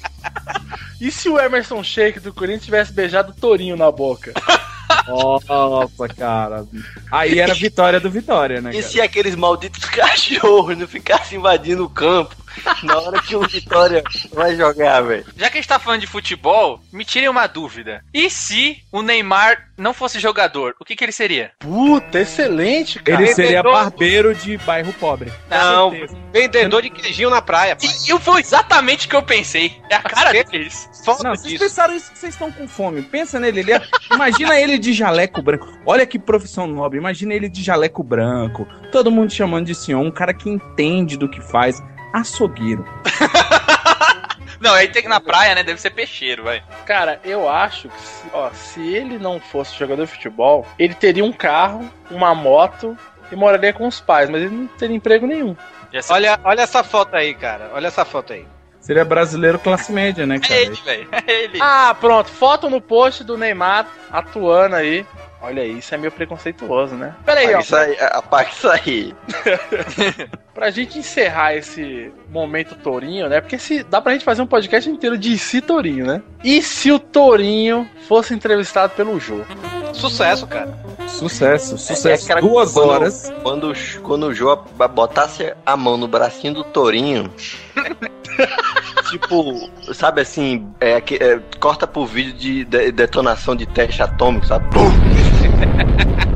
E 1.00 1.10
se 1.10 1.28
o 1.28 1.38
Emerson 1.38 1.82
Sheik 1.82 2.20
do 2.20 2.32
Corinthians 2.32 2.64
tivesse 2.64 2.92
beijado 2.92 3.32
o 3.32 3.34
Torinho 3.34 3.76
na 3.76 3.90
boca? 3.90 4.32
Nossa, 5.08 6.08
cara. 6.16 6.66
Aí 7.10 7.38
era 7.38 7.54
vitória 7.54 8.00
do 8.00 8.10
Vitória, 8.10 8.60
né, 8.60 8.70
E 8.70 8.74
cara? 8.74 8.86
se 8.86 9.00
aqueles 9.00 9.34
malditos 9.34 9.84
cachorros 9.90 10.76
não 10.76 10.86
ficassem 10.86 11.38
invadindo 11.38 11.84
o 11.84 11.88
campo 11.90 12.34
na 12.82 12.98
hora 12.98 13.20
que 13.22 13.34
o 13.36 13.40
Vitória 13.46 14.02
vai 14.32 14.56
jogar, 14.56 15.00
velho? 15.02 15.24
Já 15.36 15.48
que 15.50 15.58
a 15.58 15.60
gente 15.60 15.68
tá 15.68 15.78
falando 15.78 16.00
de 16.00 16.06
futebol, 16.06 16.80
me 16.92 17.04
tirem 17.04 17.28
uma 17.28 17.46
dúvida. 17.46 18.04
E 18.12 18.28
se 18.30 18.78
o 18.92 19.02
Neymar 19.02 19.68
não 19.76 19.92
fosse 19.92 20.18
jogador, 20.20 20.74
o 20.80 20.84
que, 20.84 20.94
que 20.94 21.04
ele 21.04 21.12
seria? 21.12 21.50
Puta, 21.58 22.20
excelente, 22.20 23.00
cara. 23.02 23.22
Ele 23.22 23.34
seria 23.34 23.62
Vendedor- 23.62 23.72
barbeiro 23.72 24.34
de 24.34 24.56
bairro 24.58 24.92
pobre. 24.94 25.32
Não, 25.50 25.92
vendedor 26.32 26.82
de 26.82 26.90
queijinho 26.90 27.30
na 27.30 27.42
praia, 27.42 27.74
pai. 27.76 27.88
E, 27.88 28.12
e 28.14 28.18
foi 28.20 28.40
exatamente 28.40 29.06
o 29.06 29.10
que 29.10 29.16
eu 29.16 29.22
pensei. 29.22 29.76
É 29.90 29.96
a 29.96 30.02
cara 30.02 30.32
deles. 30.32 30.88
Foda 31.04 31.24
Não, 31.24 31.30
vocês 31.36 31.48
disso. 31.52 31.64
pensaram 31.64 31.94
isso 31.94 32.12
que 32.12 32.18
vocês 32.18 32.34
estão 32.34 32.50
com 32.52 32.66
fome. 32.68 33.02
Pensa 33.02 33.38
nele. 33.40 33.60
Ele 33.60 33.72
é- 33.72 33.82
Imagina 34.12 34.58
ele 34.58 34.78
de 34.78 34.92
jaleco 34.92 35.42
branco. 35.42 35.66
Olha 35.84 36.06
que 36.06 36.18
profissão 36.18 36.66
nobre. 36.66 36.98
Imagina 36.98 37.34
ele 37.34 37.48
de 37.48 37.62
jaleco 37.62 38.02
branco. 38.02 38.66
Todo 38.92 39.10
mundo 39.10 39.32
chamando 39.32 39.66
de 39.66 39.74
senhor. 39.74 40.00
Um 40.00 40.10
cara 40.10 40.32
que 40.32 40.48
entende 40.48 41.16
do 41.16 41.28
que 41.28 41.40
faz. 41.40 41.82
Açougueiro. 42.14 42.84
Não, 44.60 44.72
aí 44.72 44.88
tem 44.88 45.02
que 45.02 45.08
na 45.08 45.20
praia, 45.20 45.54
né? 45.54 45.62
Deve 45.62 45.80
ser 45.80 45.90
peixeiro, 45.90 46.44
vai. 46.44 46.62
Cara, 46.86 47.20
eu 47.24 47.48
acho 47.48 47.88
que, 47.88 48.00
se, 48.00 48.26
ó, 48.32 48.50
se 48.50 48.80
ele 48.80 49.18
não 49.18 49.38
fosse 49.38 49.76
jogador 49.76 50.06
de 50.06 50.12
futebol, 50.12 50.66
ele 50.78 50.94
teria 50.94 51.24
um 51.24 51.32
carro, 51.32 51.90
uma 52.10 52.34
moto 52.34 52.96
e 53.30 53.36
moraria 53.36 53.74
com 53.74 53.86
os 53.86 54.00
pais, 54.00 54.30
mas 54.30 54.42
ele 54.42 54.54
não 54.54 54.66
teria 54.66 54.96
emprego 54.96 55.26
nenhum. 55.26 55.54
Olha, 56.08 56.40
olha 56.44 56.62
essa 56.62 56.82
foto 56.82 57.14
aí, 57.14 57.34
cara. 57.34 57.70
Olha 57.74 57.88
essa 57.88 58.04
foto 58.04 58.32
aí. 58.32 58.46
Seria 58.80 59.04
brasileiro 59.04 59.58
classe 59.58 59.92
média, 59.92 60.26
né, 60.26 60.38
cara? 60.38 60.54
velho. 60.84 61.08
É 61.26 61.32
ele. 61.44 61.58
Ah, 61.60 61.94
pronto. 61.98 62.30
Foto 62.30 62.70
no 62.70 62.80
post 62.80 63.22
do 63.24 63.36
Neymar 63.36 63.86
atuando 64.10 64.76
aí. 64.76 65.06
Olha 65.42 65.62
aí, 65.62 65.78
isso 65.78 65.94
é 65.94 65.98
meio 65.98 66.12
preconceituoso, 66.12 66.94
né? 66.94 67.14
Pera 67.24 67.40
aí, 67.40 67.46
Apaga 67.54 67.58
ó. 67.58 67.60
isso 67.60 67.76
aí, 67.76 67.96
apaga 68.00 68.50
isso 68.50 68.68
aí. 68.70 69.14
Pra 70.54 70.70
gente 70.70 70.96
encerrar 70.98 71.54
esse 71.56 72.12
momento 72.30 72.76
Tourinho, 72.76 73.28
né? 73.28 73.40
Porque 73.40 73.58
se 73.58 73.82
dá 73.82 74.00
pra 74.00 74.12
gente 74.12 74.24
fazer 74.24 74.40
um 74.40 74.46
podcast 74.46 74.88
inteiro 74.88 75.18
de 75.18 75.36
si 75.36 75.60
Tourinho, 75.60 76.06
né? 76.06 76.22
E 76.44 76.62
se 76.62 76.92
o 76.92 76.98
Tourinho 77.00 77.88
fosse 78.06 78.32
entrevistado 78.32 78.92
pelo 78.94 79.18
Jô? 79.18 79.40
Sucesso, 79.92 80.46
cara. 80.46 80.72
Sucesso, 81.08 81.74
É, 81.74 81.78
sucesso. 81.78 82.28
cara, 82.28 82.40
Duas 82.40 82.72
quando- 82.72 82.88
horas. 82.88 83.32
Quando, 83.42 83.72
o- 83.72 84.00
quando 84.02 84.26
o 84.28 84.34
Jô 84.34 84.56
botasse 84.94 85.52
a 85.66 85.76
mão 85.76 85.96
no 85.96 86.06
bracinho 86.06 86.54
do 86.54 86.62
Torinho. 86.64 87.28
tipo, 89.10 89.70
sabe 89.92 90.20
assim, 90.20 90.68
é, 90.80 91.00
que- 91.00 91.16
é, 91.16 91.40
corta 91.58 91.84
pro 91.86 92.06
vídeo 92.06 92.32
de, 92.32 92.64
de- 92.64 92.92
detonação 92.92 93.56
de 93.56 93.66
teste 93.66 94.02
atômico, 94.02 94.46
sabe? 94.46 94.66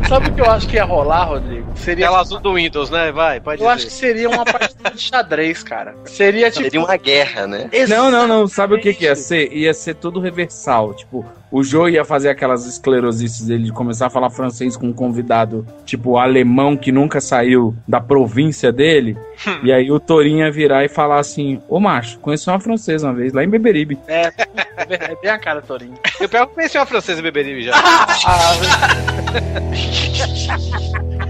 Sabe 0.08 0.30
o 0.30 0.32
que 0.32 0.40
eu 0.40 0.50
acho 0.50 0.66
que 0.66 0.76
ia 0.76 0.84
rolar, 0.84 1.24
Rodrigo? 1.24 1.70
Seria. 1.76 2.06
Tela 2.06 2.20
azul 2.20 2.40
do 2.40 2.54
Windows, 2.54 2.88
né? 2.88 3.12
Vai, 3.12 3.40
pode 3.40 3.60
Eu 3.62 3.68
dizer. 3.68 3.76
acho 3.76 3.86
que 3.88 3.92
seria 3.92 4.30
uma 4.30 4.42
partida 4.42 4.90
de 4.90 5.02
xadrez, 5.02 5.62
cara. 5.62 5.94
Seria 6.06 6.50
tipo. 6.50 6.64
Seria 6.64 6.80
uma 6.80 6.96
guerra, 6.96 7.46
né? 7.46 7.68
Não, 7.86 8.10
não, 8.10 8.26
não. 8.26 8.48
Sabe 8.48 8.74
o 8.74 8.80
que, 8.80 8.94
que 8.94 9.04
ia 9.04 9.14
ser? 9.14 9.52
Ia 9.52 9.74
ser 9.74 9.96
tudo 9.96 10.18
reversal. 10.18 10.94
Tipo, 10.94 11.26
o 11.50 11.62
Joe 11.62 11.92
ia 11.92 12.04
fazer 12.04 12.28
aquelas 12.28 12.66
esclerosices 12.66 13.46
dele 13.46 13.64
de 13.64 13.72
começar 13.72 14.06
a 14.06 14.11
falar 14.11 14.30
francês 14.30 14.76
com 14.76 14.88
um 14.88 14.92
convidado, 14.92 15.66
tipo, 15.84 16.16
alemão 16.16 16.76
que 16.76 16.92
nunca 16.92 17.20
saiu 17.20 17.74
da 17.87 18.00
província 18.00 18.72
dele. 18.72 19.16
e 19.62 19.72
aí 19.72 19.90
o 19.90 20.00
Torinho 20.00 20.44
ia 20.44 20.50
virar 20.50 20.84
e 20.84 20.88
falar 20.88 21.18
assim: 21.18 21.61
Ô 21.68 21.80
macho, 21.80 22.18
conheci 22.18 22.48
uma 22.48 22.61
francesa 22.61 23.08
uma 23.08 23.14
vez, 23.14 23.32
lá 23.32 23.44
em 23.44 23.48
Beberibe. 23.48 23.98
É, 24.06 24.32
é 24.76 25.16
bem 25.20 25.30
a 25.30 25.38
cara, 25.38 25.62
Tourinho. 25.62 25.94
Eu 26.20 26.28
pego 26.28 26.48
conheci 26.48 26.76
uma 26.76 26.87
francesa 26.87 27.20
em 27.20 27.22
Beberibe 27.22 27.62
já. 27.62 27.72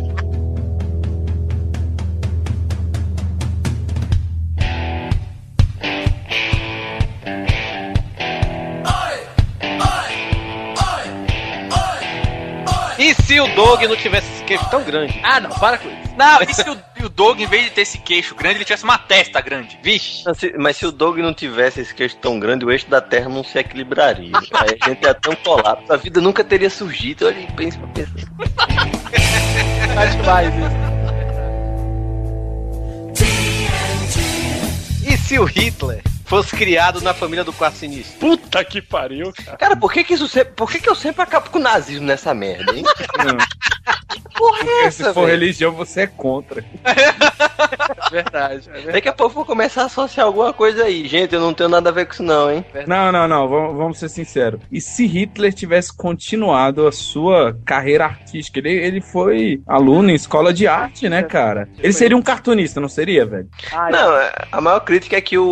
E 12.99 13.15
se 13.15 13.39
o 13.41 13.47
Dog 13.55 13.87
não 13.87 13.95
tivesse 13.97 14.27
esse 14.33 14.43
queixo 14.45 14.69
tão 14.71 14.83
grande? 14.83 15.21
Ah, 15.23 15.39
não, 15.41 15.51
para 15.51 15.79
com 15.79 15.89
isso. 15.89 15.99
Não, 16.17 16.43
e 16.43 16.53
se 16.53 16.69
o, 16.69 16.77
o 17.05 17.09
Doug, 17.09 17.39
em 17.41 17.47
vez 17.47 17.65
de 17.67 17.71
ter 17.71 17.83
esse 17.83 17.99
queixo 17.99 18.35
grande, 18.35 18.57
ele 18.57 18.65
tivesse 18.65 18.83
uma 18.83 18.99
testa 18.99 19.41
grande? 19.41 19.79
Vixe. 19.81 20.25
Mas 20.27 20.37
se- 20.39 20.55
Mas 20.59 20.77
se 20.77 20.85
o 20.85 20.91
Doug 20.91 21.19
não 21.19 21.33
tivesse 21.33 21.81
esse 21.81 21.95
queixo 21.95 22.17
tão 22.17 22.41
grande, 22.41 22.65
o 22.65 22.73
eixo 22.73 22.89
da 22.91 23.01
Terra 23.01 23.29
não 23.29 23.45
se 23.45 23.57
equilibraria. 23.57 24.33
Aí 24.37 24.77
a 24.83 24.89
gente 24.89 25.05
ia 25.05 25.15
tão 25.15 25.35
colapso, 25.37 25.93
a 25.93 25.97
vida 25.97 26.21
nunca 26.21 26.43
teria 26.43 26.69
surgido. 26.69 27.27
Olha 27.27 27.47
pensa 27.57 27.79
pra 27.79 27.87
pensar. 27.89 28.15
Tá 29.95 30.05
demais 30.07 30.53
isso. 30.55 30.89
E 35.07 35.17
se 35.17 35.39
o 35.39 35.45
Hitler 35.45 36.03
fosse 36.29 36.55
criado 36.55 37.01
na 37.01 37.15
família 37.15 37.43
do 37.43 37.53
quarto 37.53 37.77
sinistro? 37.79 38.19
Puta 38.19 38.63
que 38.65 38.83
pariu, 38.83 39.33
cara. 39.33 39.57
Cara, 39.57 39.77
por 39.77 39.93
que 39.93 40.05
que 40.05 40.15
isso 40.15 40.29
sempre, 40.29 40.53
por 40.55 40.71
que 40.71 40.81
que 40.81 40.89
eu 40.89 40.95
sempre 40.95 41.23
acabo 41.23 41.49
com 41.51 41.59
o 41.59 41.63
nazismo 41.63 42.07
nessa 42.07 42.35
merda, 42.35 42.77
hein? 42.77 42.85
que 44.09 44.21
porra 44.37 44.61
é 44.61 44.65
Porque 44.65 44.87
essa, 44.87 45.09
se 45.09 45.15
for 45.15 45.27
velho? 45.27 45.41
religião, 45.41 45.73
você 45.73 46.03
é 46.03 46.07
contra. 46.07 46.65
É 46.85 48.11
verdade. 48.11 48.69
É 48.69 48.73
verdade. 48.73 48.93
Daqui 48.93 49.09
a 49.09 49.13
pouco 49.13 49.33
eu 49.33 49.35
vou 49.37 49.45
começar 49.45 49.83
a 49.83 49.87
associar 49.87 50.27
alguma 50.27 50.53
coisa 50.53 50.85
aí. 50.85 51.07
Gente, 51.07 51.35
eu 51.35 51.41
não 51.41 51.53
tenho 51.53 51.69
nada 51.69 51.91
a 51.91 51.93
ver 51.93 52.07
com 52.07 52.13
isso 52.13 52.23
não, 52.23 52.51
hein? 52.51 52.65
Não, 52.87 53.13
não, 53.13 53.29
não, 53.29 53.49
vamos, 53.49 53.77
vamos 53.77 53.99
ser 53.99 54.09
sinceros. 54.09 54.61
E 54.71 54.81
se 54.81 55.07
Hitler 55.07 55.53
tivesse 55.53 55.95
continuado 55.95 56.87
a 56.87 56.93
sua 56.93 57.59
carreira 57.65 58.05
artística? 58.05 58.59
Ele, 58.59 58.71
ele 58.71 59.01
foi 59.01 59.61
aluno 59.67 60.11
em 60.11 60.15
escola 60.15 60.53
de 60.53 60.67
arte, 60.67 61.09
né, 61.09 61.23
cara? 61.23 61.69
Ele 61.79 61.93
seria 61.93 62.17
um 62.17 62.23
cartunista, 62.23 62.81
não 62.81 62.89
seria, 62.89 63.27
velho? 63.27 63.49
Não, 63.91 64.17
é, 64.17 64.33
a 64.51 64.61
maior 64.61 64.81
crítica 64.81 65.17
é 65.17 65.21
que 65.21 65.37
o, 65.37 65.45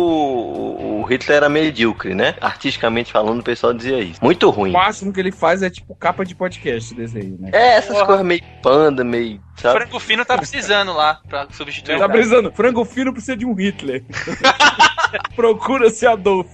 o 0.67 1.03
Hitler 1.03 1.37
era 1.37 1.49
medíocre, 1.49 2.13
né? 2.13 2.35
Artisticamente 2.41 3.11
falando, 3.11 3.39
o 3.39 3.43
pessoal 3.43 3.73
dizia 3.73 3.99
isso. 3.99 4.23
Muito 4.23 4.49
ruim. 4.49 4.71
O 4.71 4.73
máximo 4.73 5.13
que 5.13 5.19
ele 5.19 5.31
faz 5.31 5.61
é 5.61 5.69
tipo 5.69 5.95
capa 5.95 6.25
de 6.25 6.35
podcast 6.35 6.93
desenho, 6.93 7.37
né? 7.39 7.49
É, 7.53 7.75
essas 7.75 8.01
coisas 8.03 8.25
meio 8.25 8.41
panda, 8.61 9.03
meio. 9.03 9.41
Sabe? 9.55 9.79
Franco 9.79 9.99
Fino 9.99 10.23
tá 10.23 10.37
precisando 10.37 10.93
lá 10.93 11.19
pra 11.27 11.47
substituir 11.51 11.97
Tá 11.97 12.07
precisando. 12.07 12.51
Frango 12.51 12.85
fino 12.85 13.11
precisa 13.11 13.35
de 13.35 13.45
um 13.45 13.53
Hitler. 13.53 14.03
Procura-se 15.35 16.05
Adolf. 16.05 16.47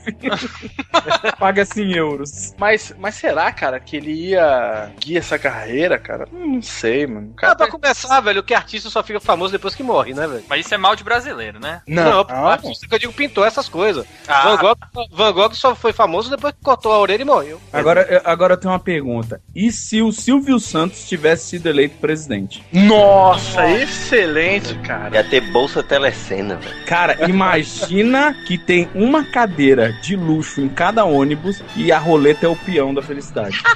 Paga-se 1.39 1.81
em 1.81 1.93
euros. 1.93 2.53
Mas, 2.57 2.93
mas 2.99 3.15
será, 3.15 3.51
cara, 3.51 3.79
que 3.79 3.97
ele 3.97 4.11
ia 4.29 4.91
guiar 4.99 5.19
essa 5.19 5.37
carreira, 5.39 5.97
cara? 5.97 6.27
Hum, 6.33 6.55
Não 6.55 6.61
sei, 6.61 7.07
mano. 7.07 7.27
O 7.27 7.33
Ah, 7.37 7.41
cara 7.41 7.55
pra 7.55 7.67
começar, 7.69 8.19
velho, 8.21 8.43
que 8.43 8.53
artista 8.53 8.89
só 8.89 9.03
fica 9.03 9.19
famoso 9.19 9.51
depois 9.51 9.75
que 9.75 9.83
morre, 9.83 10.13
né, 10.13 10.27
velho? 10.27 10.43
Mas 10.49 10.65
isso 10.65 10.73
é 10.73 10.77
mal 10.77 10.95
de 10.95 11.03
brasileiro, 11.03 11.59
né? 11.59 11.81
Não, 11.87 12.23
Não, 12.23 12.47
artista 12.47 12.87
que 12.87 12.93
eu 12.95 12.99
digo 12.99 13.13
pintou 13.13 13.45
essas 13.45 13.67
coisas. 13.69 14.05
Ah. 14.27 14.43
Van, 14.43 14.57
Gogh, 14.57 15.07
Van 15.11 15.31
Gogh 15.33 15.53
só 15.53 15.75
foi 15.75 15.93
famoso 15.93 16.29
depois 16.29 16.53
que 16.53 16.61
cortou 16.63 16.91
a 16.91 16.99
orelha 16.99 17.21
e 17.21 17.25
morreu. 17.25 17.59
Agora, 17.71 18.21
agora 18.25 18.53
eu 18.53 18.57
tenho 18.57 18.73
uma 18.73 18.79
pergunta. 18.79 19.41
E 19.55 19.71
se 19.71 20.01
o 20.01 20.11
Silvio 20.11 20.59
Santos 20.59 21.07
tivesse 21.07 21.49
sido 21.49 21.67
eleito 21.67 21.97
presidente? 21.97 22.63
Nossa, 22.71 23.67
excelente, 23.69 24.75
cara. 24.79 25.15
Ia 25.15 25.23
ter 25.23 25.41
bolsa 25.51 25.81
telecena, 25.83 26.55
velho. 26.57 26.85
Cara, 26.85 27.29
imagina 27.29 28.35
que 28.45 28.57
tem 28.57 28.89
uma 28.93 29.23
cadeira 29.23 29.91
de 30.01 30.15
luxo 30.15 30.61
em 30.61 30.69
cada 30.69 31.05
ônibus 31.05 31.63
e 31.75 31.91
a 31.91 31.97
roleta 31.99 32.45
é 32.45 32.49
o 32.49 32.55
peão 32.55 32.93
da 32.93 33.01
felicidade. 33.01 33.61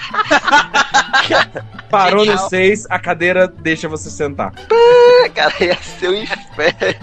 Parou 1.89 2.25
no 2.25 2.31
Genial. 2.31 2.49
6, 2.49 2.85
a 2.89 2.99
cadeira 2.99 3.47
deixa 3.47 3.87
você 3.87 4.09
sentar. 4.09 4.51
Cara, 5.33 5.53
ia 5.63 5.75
ser 5.77 6.09
um 6.09 6.13
inferno. 6.15 6.95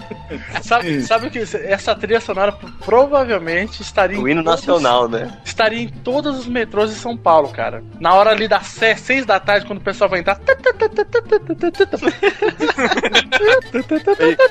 Sabe, 0.61 1.01
sabe 1.03 1.27
o 1.27 1.31
que? 1.31 1.39
Essa 1.39 1.95
trilha 1.95 2.19
sonora 2.19 2.51
provavelmente 2.83 3.81
estaria 3.81 4.19
O 4.19 4.27
hino 4.27 4.43
todos- 4.43 4.59
nacional, 4.61 5.07
né? 5.07 5.31
Estaria 5.43 5.81
em 5.81 5.87
todos 5.89 6.37
os 6.39 6.47
metrôs 6.47 6.91
de 6.91 6.97
São 6.97 7.15
Paulo, 7.17 7.49
cara. 7.49 7.83
Na 7.99 8.13
hora 8.13 8.31
ali 8.31 8.47
das 8.47 8.67
se- 8.67 8.95
seis 8.97 9.25
da 9.25 9.39
tarde, 9.39 9.65
quando 9.65 9.79
o 9.79 9.83
pessoal 9.83 10.09
vai 10.09 10.19
entrar. 10.19 10.39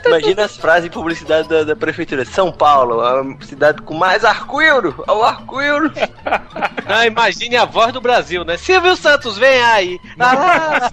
Imagina 0.06 0.44
as 0.44 0.56
frases 0.56 0.84
de 0.84 0.90
publicidade 0.90 1.48
da, 1.48 1.64
da 1.64 1.76
prefeitura. 1.76 2.24
São 2.24 2.52
Paulo, 2.52 3.00
a 3.04 3.44
cidade 3.44 3.82
com 3.82 3.94
mais 3.94 4.24
arco-íro. 4.24 5.04
Ao 5.06 5.22
arco-íro. 5.22 5.92
Ah, 6.86 7.06
imagine 7.06 7.56
a 7.56 7.64
voz 7.64 7.94
do 7.94 8.00
Brasil, 8.00 8.44
né? 8.44 8.58
Silvio 8.58 8.94
Santos, 8.94 9.38
vem 9.38 9.62
aí! 9.62 9.98
Ah, 10.20 10.90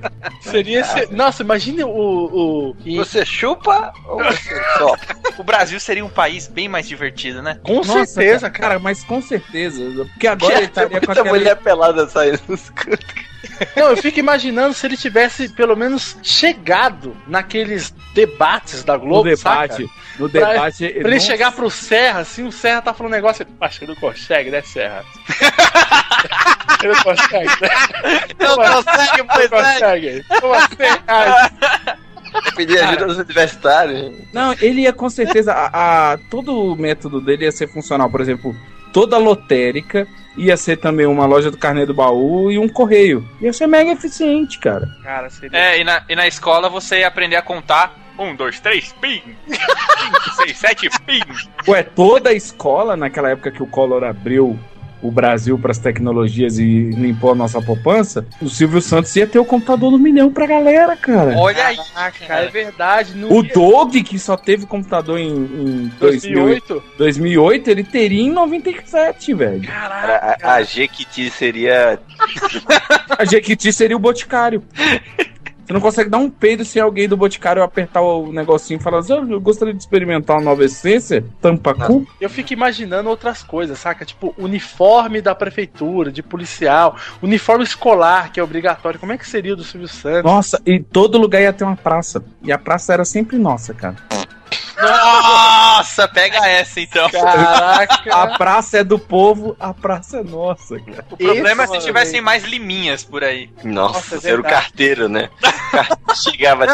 Seria 0.40 0.80
esse. 0.80 1.12
Nossa, 1.12 1.42
imagine 1.42 1.82
o. 1.82 1.88
o... 1.88 2.76
Você 2.96 3.24
chupa 3.24 3.92
ou 4.06 4.22
você 4.22 4.62
só? 4.78 4.94
O 5.36 5.42
Brasil 5.42 5.80
seria 5.80 6.04
um 6.04 6.08
país 6.08 6.46
bem 6.46 6.68
mais 6.68 6.86
divertido, 6.86 7.42
né? 7.42 7.58
Com 7.64 7.76
Nossa, 7.76 8.06
certeza, 8.06 8.48
cara, 8.48 8.68
cara, 8.68 8.78
mas 8.78 9.02
com 9.02 9.20
certeza. 9.20 10.04
Porque 10.12 10.28
agora 10.28 10.58
ele 10.58 10.66
estaria 10.66 11.00
com 11.00 11.10
aquela. 11.10 11.28
mulher 11.28 11.56
pelada 11.56 12.08
saindo 12.08 12.40
dos 12.46 12.70
cantos. 12.70 13.33
Não, 13.76 13.90
eu 13.90 13.96
fico 13.96 14.18
imaginando 14.18 14.74
se 14.74 14.86
ele 14.86 14.96
tivesse 14.96 15.48
pelo 15.50 15.76
menos 15.76 16.16
chegado 16.22 17.16
naqueles 17.26 17.94
debates 18.14 18.82
da 18.84 18.94
No 18.94 19.00
Globo, 19.00 19.24
debate. 19.28 19.72
saca? 19.84 19.90
No 20.18 20.30
Pra- 20.30 20.52
debate. 20.52 20.88
Pra 20.88 21.00
ele 21.08 21.14
não- 21.16 21.20
chegar 21.20 21.52
pro 21.52 21.70
Serra, 21.70 22.20
assim, 22.20 22.44
o 22.46 22.52
Serra 22.52 22.82
tá 22.82 22.94
falando 22.94 23.12
um 23.12 23.16
negócio. 23.16 23.46
Acho 23.60 23.78
que 23.78 23.84
ele 23.84 23.92
não 23.94 24.00
consegue, 24.00 24.50
né, 24.50 24.62
Serra? 24.62 25.04
ele 26.82 26.92
não 26.92 27.02
consegue, 27.02 27.46
né? 27.60 27.68
não 28.38 28.56
consegue, 28.56 29.18
Não 29.18 29.26
pois 29.26 29.44
é. 29.44 29.48
consegue. 29.48 30.24
Como 30.40 30.54
assim? 30.54 30.76
Pedir 32.56 32.78
ajuda 32.82 33.04
aos 33.04 33.16
universitários. 33.18 34.12
Não, 34.32 34.52
ele 34.60 34.82
ia 34.82 34.92
com 34.92 35.08
certeza. 35.08 35.52
A, 35.52 36.12
a- 36.12 36.18
todo 36.30 36.72
o 36.72 36.76
método 36.76 37.20
dele 37.20 37.44
ia 37.44 37.52
ser 37.52 37.68
funcional. 37.68 38.10
Por 38.10 38.20
exemplo, 38.20 38.54
toda 38.92 39.16
lotérica 39.18 40.06
ia 40.36 40.56
ser 40.56 40.76
também 40.76 41.06
uma 41.06 41.26
loja 41.26 41.50
do 41.50 41.56
carnê 41.56 41.86
do 41.86 41.94
baú 41.94 42.50
e 42.50 42.58
um 42.58 42.68
correio. 42.68 43.26
Ia 43.40 43.52
ser 43.52 43.66
mega 43.66 43.92
eficiente, 43.92 44.58
cara. 44.58 44.88
Cara, 45.02 45.30
seria. 45.30 45.56
É, 45.58 45.80
e 45.80 45.84
na, 45.84 46.02
e 46.08 46.16
na 46.16 46.26
escola 46.26 46.68
você 46.68 47.00
ia 47.00 47.08
aprender 47.08 47.36
a 47.36 47.42
contar. 47.42 48.02
Um, 48.16 48.36
dois, 48.36 48.60
três, 48.60 48.92
pim! 49.00 49.20
Cinco, 49.48 50.30
seis, 50.36 50.56
sete, 50.56 50.88
pim! 51.04 51.20
Ué, 51.66 51.82
toda 51.82 52.30
a 52.30 52.34
escola, 52.34 52.96
naquela 52.96 53.30
época 53.30 53.50
que 53.50 53.62
o 53.62 53.66
Collor 53.66 54.04
abriu 54.04 54.56
o 55.04 55.10
Brasil 55.10 55.58
pras 55.58 55.76
tecnologias 55.76 56.58
e 56.58 56.88
limpou 56.90 57.32
a 57.32 57.34
nossa 57.34 57.60
poupança, 57.60 58.26
o 58.40 58.48
Silvio 58.48 58.80
Santos 58.80 59.14
ia 59.14 59.26
ter 59.26 59.38
o 59.38 59.44
computador 59.44 59.90
no 59.90 59.98
milhão 59.98 60.32
pra 60.32 60.46
galera, 60.46 60.96
cara. 60.96 61.36
Olha 61.36 61.66
aí, 61.66 61.76
cara, 62.26 62.44
é 62.44 62.48
verdade. 62.48 63.12
O 63.28 63.42
Doug, 63.42 63.94
que 63.96 64.18
só 64.18 64.34
teve 64.34 64.64
computador 64.64 65.18
em, 65.18 65.28
em 65.28 65.92
2008, 66.00 66.68
2008. 66.68 66.82
2008, 66.96 67.70
ele 67.70 67.84
teria 67.84 68.22
em 68.22 68.30
97, 68.30 69.34
velho. 69.34 69.68
A, 69.70 70.36
a, 70.42 70.54
a 70.54 70.62
Jequiti 70.62 71.30
seria. 71.30 71.98
A 73.10 73.24
Jequiti 73.26 73.74
seria 73.74 73.96
o 73.96 74.00
Boticário. 74.00 74.62
Você 75.64 75.72
não 75.72 75.80
consegue 75.80 76.10
dar 76.10 76.18
um 76.18 76.28
peido 76.28 76.64
sem 76.64 76.80
alguém 76.80 77.08
do 77.08 77.16
Boticário 77.16 77.62
apertar 77.62 78.02
o 78.02 78.30
negocinho 78.32 78.78
e 78.78 78.82
falar 78.82 78.98
assim, 78.98 79.14
"Ah, 79.14 79.24
eu 79.28 79.40
gostaria 79.40 79.72
de 79.72 79.80
experimentar 79.80 80.36
uma 80.36 80.42
nova 80.42 80.64
essência, 80.64 81.24
tampa 81.40 81.74
cu. 81.74 82.06
Eu 82.20 82.28
fico 82.28 82.52
imaginando 82.52 83.08
outras 83.08 83.42
coisas, 83.42 83.78
saca? 83.78 84.04
Tipo, 84.04 84.34
uniforme 84.36 85.22
da 85.22 85.34
prefeitura, 85.34 86.12
de 86.12 86.22
policial, 86.22 86.96
uniforme 87.22 87.64
escolar, 87.64 88.30
que 88.30 88.38
é 88.38 88.42
obrigatório. 88.42 89.00
Como 89.00 89.12
é 89.12 89.18
que 89.18 89.26
seria 89.26 89.54
o 89.54 89.56
do 89.56 89.64
Silvio 89.64 89.88
Santos? 89.88 90.30
Nossa, 90.30 90.60
e 90.66 90.80
todo 90.80 91.18
lugar 91.18 91.40
ia 91.40 91.52
ter 91.52 91.64
uma 91.64 91.76
praça. 91.76 92.22
E 92.42 92.52
a 92.52 92.58
praça 92.58 92.92
era 92.92 93.04
sempre 93.04 93.38
nossa, 93.38 93.72
cara. 93.72 93.96
Nossa, 94.80 96.08
pega 96.08 96.46
essa 96.48 96.80
então. 96.80 97.10
Caraca. 97.10 98.14
A 98.14 98.38
praça 98.38 98.78
é 98.78 98.84
do 98.84 98.98
povo, 98.98 99.56
a 99.58 99.72
praça 99.72 100.18
é 100.18 100.22
nossa, 100.22 100.78
cara. 100.80 101.04
O 101.10 101.16
problema 101.16 101.64
é 101.64 101.66
se 101.66 101.76
Isso, 101.76 101.86
tivessem 101.86 102.12
velho. 102.12 102.24
mais 102.24 102.44
liminhas 102.44 103.04
por 103.04 103.22
aí. 103.22 103.50
Nossa, 103.62 104.16
Nossa, 104.16 104.28
é 104.28 104.30
era 104.30 104.40
o 104.40 104.44
carteiro, 104.44 105.08
né? 105.08 105.30
Chegava. 106.14 106.66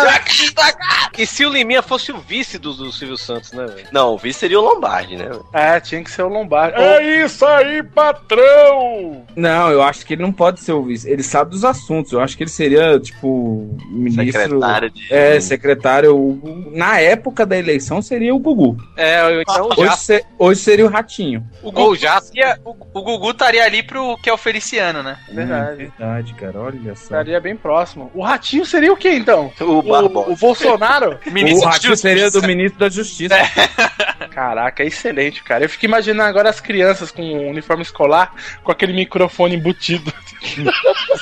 E 1.19 1.27
se 1.27 1.45
o 1.45 1.51
Liminha 1.51 1.83
fosse 1.83 2.13
o 2.13 2.19
vice 2.19 2.59
do, 2.59 2.73
do 2.75 2.93
Silvio 2.93 3.17
Santos, 3.17 3.53
né, 3.53 3.67
velho? 3.67 3.89
Não, 3.93 4.15
o 4.15 4.19
vice 4.19 4.41
seria 4.41 4.59
o 4.59 4.63
Lombardi, 4.63 5.17
né? 5.17 5.25
velho? 5.25 5.47
É, 5.53 5.81
tinha 5.81 6.03
que 6.03 6.11
ser 6.11 6.23
o 6.23 6.29
Lombardi. 6.29 6.81
É 6.81 7.25
isso 7.25 7.45
aí, 7.45 7.83
patrão! 7.83 9.27
Não, 9.37 9.71
eu 9.71 9.83
acho 9.83 10.05
que 10.05 10.15
ele 10.15 10.23
não 10.23 10.33
pode 10.33 10.61
ser 10.61 10.73
o 10.73 10.83
vice. 10.83 11.09
Ele 11.09 11.23
sabe 11.23 11.51
dos 11.51 11.65
assuntos. 11.65 12.13
Eu 12.13 12.21
acho 12.21 12.37
que 12.37 12.43
ele 12.43 12.51
seria, 12.51 12.99
tipo, 13.01 13.77
ministro. 13.91 14.33
Secretário 14.33 14.91
de. 14.91 15.13
É, 15.13 15.41
secretário. 15.41 16.41
Na 16.73 16.99
época 17.01 17.45
da 17.47 17.57
eleição 17.57 17.90
seria 18.03 18.35
o 18.35 18.39
Gugu. 18.39 18.77
É, 18.97 19.23
ou 19.25 19.41
então 19.41 19.65
o 19.67 19.73
Hoje, 19.73 19.85
Jato. 19.87 19.97
se- 20.03 20.25
hoje 20.39 20.61
seria 20.61 20.85
o 20.87 20.89
Ratinho. 20.89 21.47
O 21.63 21.73
Gugu, 21.73 21.97
já. 21.97 22.19
estaria, 22.19 22.59
o, 22.65 22.71
o 22.71 23.03
Gugu 23.03 23.31
estaria 23.31 23.65
ali 23.65 23.83
pro 23.83 24.17
que 24.19 24.29
é 24.29 24.33
o 24.33 24.37
Feliciano, 24.37 25.03
né? 25.03 25.19
É 25.29 25.33
verdade. 25.33 25.85
Hum, 25.85 25.91
verdade, 25.99 26.35
cara. 26.35 26.61
Olha 26.61 26.95
só. 26.95 27.03
Estaria 27.05 27.41
bem 27.41 27.57
próximo. 27.57 28.11
O 28.15 28.23
Ratinho 28.23 28.67
seria 28.67 28.93
o 28.93 28.97
quê, 28.97 29.13
então? 29.15 29.51
O. 29.61 29.65
O, 29.65 30.33
o 30.33 30.37
Bolsonaro? 30.37 31.19
O 31.27 31.65
Ratinho 31.65 31.97
seria 31.97 32.31
do 32.31 32.43
ministro 32.43 32.79
da 32.79 32.89
Justiça. 32.89 33.35
Caraca, 34.31 34.85
excelente, 34.85 35.43
cara. 35.43 35.65
Eu 35.65 35.69
fico 35.69 35.85
imaginando 35.85 36.29
agora 36.29 36.49
as 36.49 36.61
crianças 36.61 37.11
com 37.11 37.21
um 37.23 37.51
uniforme 37.51 37.83
escolar, 37.83 38.35
com 38.63 38.71
aquele 38.71 38.93
microfone 38.93 39.57
embutido. 39.57 40.13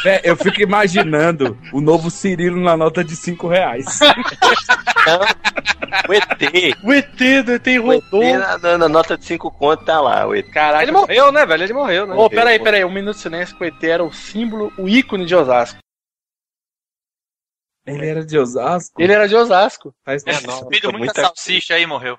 Vé, 0.04 0.20
eu 0.24 0.36
fico 0.36 0.60
imaginando 0.60 1.58
o 1.72 1.80
novo 1.80 2.10
Cirilo 2.10 2.60
na 2.60 2.76
nota 2.76 3.02
de 3.02 3.16
5 3.16 3.48
reais. 3.48 3.86
O 6.08 6.12
ET. 6.12 6.74
O 6.84 6.92
ET 6.92 7.44
do 7.44 7.52
ET 7.52 7.66
O 7.66 7.92
ET 7.92 8.02
rodou. 8.10 8.38
na, 8.38 8.58
na- 8.58 8.78
na 8.78 8.88
nota 8.88 9.16
de 9.16 9.24
5 9.24 9.50
conto 9.50 9.84
tá 9.84 10.00
lá, 10.00 10.26
o 10.26 10.34
ET. 10.34 10.48
Caraca. 10.50 10.82
Ele 10.82 10.92
morreu, 10.92 11.32
né, 11.32 11.46
velho? 11.46 11.62
Ele 11.64 11.72
morreu, 11.72 12.06
né? 12.06 12.14
Ô, 12.14 12.28
peraí, 12.28 12.58
peraí. 12.58 12.84
Um 12.84 12.92
minuto 12.92 13.16
de 13.16 13.22
silêncio 13.22 13.56
que 13.56 13.64
o 13.64 13.66
ET 13.66 13.82
era 13.84 14.04
o 14.04 14.12
símbolo, 14.12 14.72
o 14.78 14.86
ícone 14.88 15.24
de 15.24 15.34
Osasco. 15.34 15.78
Ele 17.86 18.06
era 18.06 18.24
de 18.24 18.38
Osasco. 18.38 19.00
Ele 19.00 19.12
era 19.12 19.26
de 19.26 19.34
Osasco. 19.34 19.94
Faz 20.04 20.22
É, 20.26 20.32
não, 20.46 20.68
muita- 20.92 21.22
salsicha 21.22 21.74
aí 21.74 21.86
morreu. 21.86 22.18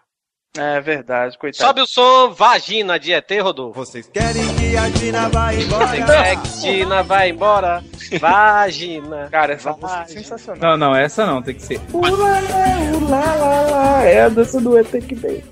É 0.57 0.81
verdade, 0.81 1.37
coitado. 1.37 1.67
Sobe 1.67 1.81
o 1.81 1.85
som, 1.85 2.33
vagina 2.33 2.99
de 2.99 3.13
ET, 3.13 3.29
Rodolfo. 3.41 3.85
Vocês 3.85 4.07
querem 4.07 4.43
que 4.55 4.75
a 4.75 4.89
Dina 4.89 5.29
vá 5.29 5.53
embora? 5.53 5.85
Vagina, 5.85 7.03
vai 7.03 7.29
embora. 7.29 7.83
Vagina. 8.19 9.27
Cara, 9.29 9.53
essa 9.53 9.71
música 9.73 10.01
é 10.01 10.05
sensacional. 10.05 10.71
Não, 10.71 10.77
não, 10.77 10.95
essa 10.95 11.25
não, 11.25 11.41
tem 11.41 11.53
que 11.53 11.61
ser. 11.61 11.79
Ula, 11.93 12.09
ula, 12.09 13.09
lá, 13.09 13.61
lá, 13.69 14.03
é 14.03 14.21
a 14.21 14.29
dança 14.29 14.59
do 14.59 14.75
ET 14.77 14.89
que 14.89 15.13
vem. 15.13 15.43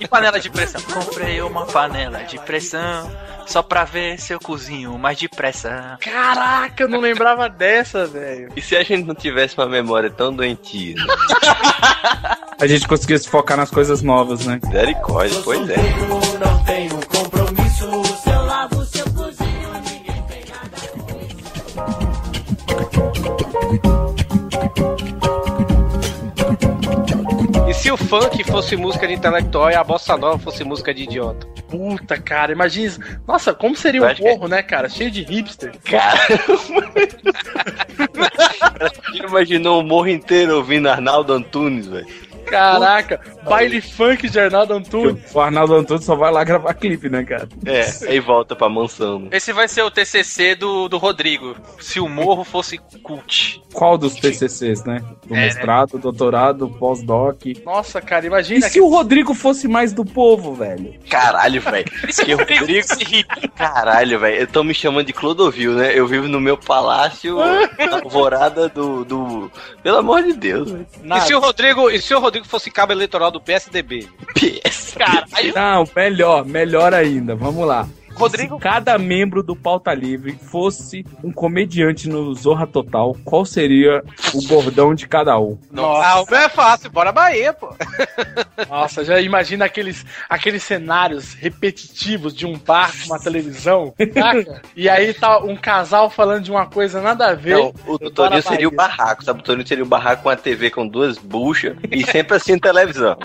E 0.00 0.08
panela 0.08 0.40
de 0.40 0.48
pressão? 0.48 0.80
Comprei 0.80 1.42
uma 1.42 1.66
panela 1.66 2.22
de 2.24 2.38
pressão 2.38 3.10
só 3.48 3.62
pra 3.62 3.84
ver 3.84 4.18
se 4.18 4.32
eu 4.32 4.38
cozinho 4.38 4.98
mais 4.98 5.18
depressa. 5.18 5.96
Caraca, 6.00 6.82
eu 6.82 6.88
não 6.88 7.00
lembrava 7.00 7.48
dessa, 7.48 8.06
velho. 8.06 8.52
E 8.54 8.60
se 8.60 8.76
a 8.76 8.82
gente 8.82 9.04
não 9.04 9.14
tivesse 9.14 9.56
uma 9.56 9.66
memória 9.66 10.10
tão 10.10 10.32
doentia? 10.32 10.94
né? 10.94 11.04
A 12.60 12.66
gente 12.66 12.88
conseguia 12.88 13.16
se 13.16 13.28
focar 13.28 13.56
nas 13.56 13.70
coisas 13.70 14.02
novas, 14.02 14.44
né? 14.44 14.58
Misericórdia, 14.64 15.40
pois 15.44 15.70
é. 15.70 15.76
Não 16.40 16.64
tenho 16.64 16.87
se 27.80 27.90
o 27.92 27.96
funk 27.96 28.42
fosse 28.44 28.76
música 28.76 29.06
de 29.06 29.14
intelectual 29.14 29.70
e 29.70 29.74
a 29.74 29.84
bossa 29.84 30.16
nova 30.16 30.38
fosse 30.38 30.64
música 30.64 30.92
de 30.92 31.04
idiota? 31.04 31.46
Puta, 31.68 32.16
cara, 32.18 32.52
imagina 32.52 32.86
isso. 32.86 33.00
Nossa, 33.26 33.54
como 33.54 33.76
seria 33.76 34.00
Eu 34.00 34.04
o 34.04 34.06
acho 34.06 34.22
que- 34.22 34.28
morro, 34.28 34.48
né, 34.48 34.62
cara? 34.62 34.88
Cheio 34.88 35.10
de 35.10 35.22
hipster. 35.22 35.72
Cara. 35.84 36.18
Imaginou 39.28 39.80
o 39.80 39.84
morro 39.84 40.08
inteiro 40.08 40.56
ouvindo 40.56 40.88
Arnaldo 40.88 41.32
Antunes, 41.32 41.86
velho? 41.86 42.06
Caraca, 42.50 43.20
baile 43.44 43.80
funk 43.80 44.28
de 44.28 44.38
Arnaldo 44.40 44.74
Antunes. 44.74 45.34
O 45.34 45.40
Arnaldo 45.40 45.74
Antônio 45.74 46.02
só 46.02 46.14
vai 46.16 46.32
lá 46.32 46.42
gravar 46.44 46.74
clipe, 46.74 47.08
né, 47.08 47.24
cara? 47.24 47.48
É, 47.64 47.84
aí 48.08 48.20
volta 48.20 48.54
pra 48.56 48.68
mansão. 48.68 49.18
né? 49.20 49.28
Esse 49.32 49.52
vai 49.52 49.68
ser 49.68 49.82
o 49.82 49.90
TCC 49.90 50.54
do, 50.54 50.88
do 50.88 50.98
Rodrigo. 50.98 51.56
Se 51.80 52.00
o 52.00 52.08
morro 52.08 52.44
fosse 52.44 52.78
cult. 53.02 53.62
Qual 53.72 53.96
dos 53.98 54.14
TCCs, 54.14 54.84
né? 54.84 55.00
Do 55.26 55.34
É, 55.34 55.38
né? 55.38 55.44
mestrado, 55.46 55.98
doutorado, 55.98 56.68
pós-doc. 56.68 57.42
Nossa, 57.64 58.00
cara, 58.00 58.24
E 58.24 58.28
imagina. 58.28 58.68
se 58.68 58.80
o 58.80 58.88
Rodrigo 58.88 59.34
fosse 59.34 59.68
mais 59.68 59.92
do 59.92 60.04
povo, 60.04 60.54
velho? 60.54 60.94
Caralho, 61.08 61.60
velho. 61.60 61.84
Que 62.28 62.34
Rodrigo. 62.34 62.86
Caralho, 63.56 64.18
velho. 64.18 64.42
Estão 64.44 64.64
me 64.64 64.74
chamando 64.74 65.06
de 65.06 65.12
Clodovil, 65.12 65.72
né? 65.74 65.92
Eu 65.98 66.06
vivo 66.06 66.28
no 66.28 66.40
meu 66.40 66.56
palácio, 66.56 67.36
na 67.78 67.96
alvorada 68.02 68.68
do, 68.68 69.04
do. 69.04 69.50
Pelo 69.82 69.98
amor 69.98 70.22
de 70.22 70.32
Deus, 70.32 70.70
velho. 70.70 70.86
E 71.16 71.20
se 71.22 71.34
o 71.34 71.38
Rodrigo, 71.40 71.90
e 71.90 72.00
se 72.00 72.14
o 72.14 72.20
Rodrigo 72.20 72.37
fosse 72.46 72.70
cabo 72.70 72.92
eleitoral 72.92 73.30
do 73.30 73.40
PSDB? 73.40 74.08
PS. 74.34 74.94
Caralho. 74.96 75.54
Não, 75.54 75.88
melhor, 75.96 76.44
melhor 76.44 76.94
ainda. 76.94 77.34
Vamos 77.34 77.66
lá. 77.66 77.88
Rodrigo. 78.18 78.56
Se 78.56 78.62
cada 78.62 78.98
membro 78.98 79.42
do 79.42 79.54
Pauta 79.56 79.92
Livre 79.94 80.32
fosse 80.50 81.04
um 81.22 81.32
comediante 81.32 82.08
no 82.08 82.34
Zorra 82.34 82.66
Total, 82.66 83.16
qual 83.24 83.44
seria 83.44 84.02
o 84.34 84.42
bordão 84.46 84.94
de 84.94 85.06
cada 85.08 85.38
um? 85.38 85.58
Nossa, 85.70 86.06
Ah, 86.08 86.20
o 86.22 86.26
meu 86.30 86.38
é 86.40 86.48
fácil, 86.48 86.90
bora 86.90 87.12
Bahia, 87.12 87.52
pô. 87.52 87.74
nossa, 88.68 89.04
já 89.04 89.20
imagina 89.20 89.64
aqueles, 89.64 90.04
aqueles 90.28 90.62
cenários 90.62 91.34
repetitivos 91.34 92.34
de 92.34 92.46
um 92.46 92.58
bar 92.58 92.90
com 92.92 93.06
uma 93.06 93.18
televisão, 93.20 93.94
saca? 94.14 94.62
E 94.76 94.88
aí 94.88 95.12
tá 95.14 95.38
um 95.38 95.56
casal 95.56 96.10
falando 96.10 96.42
de 96.44 96.50
uma 96.50 96.66
coisa 96.66 97.00
nada 97.00 97.28
a 97.30 97.34
ver. 97.34 97.56
Não, 97.56 97.72
o 97.86 97.98
do 97.98 98.10
Toninho 98.10 98.42
seria 98.42 98.68
o 98.68 98.74
barraco, 98.74 99.24
sabe? 99.24 99.40
O 99.40 99.42
Toninho 99.42 99.66
seria 99.66 99.84
o 99.84 99.88
barraco 99.88 100.22
com 100.22 100.28
a 100.30 100.36
TV 100.36 100.70
com 100.70 100.86
duas 100.86 101.18
buchas 101.18 101.76
e 101.90 102.04
sempre 102.04 102.36
assistindo 102.36 102.60
televisão. 102.60 103.16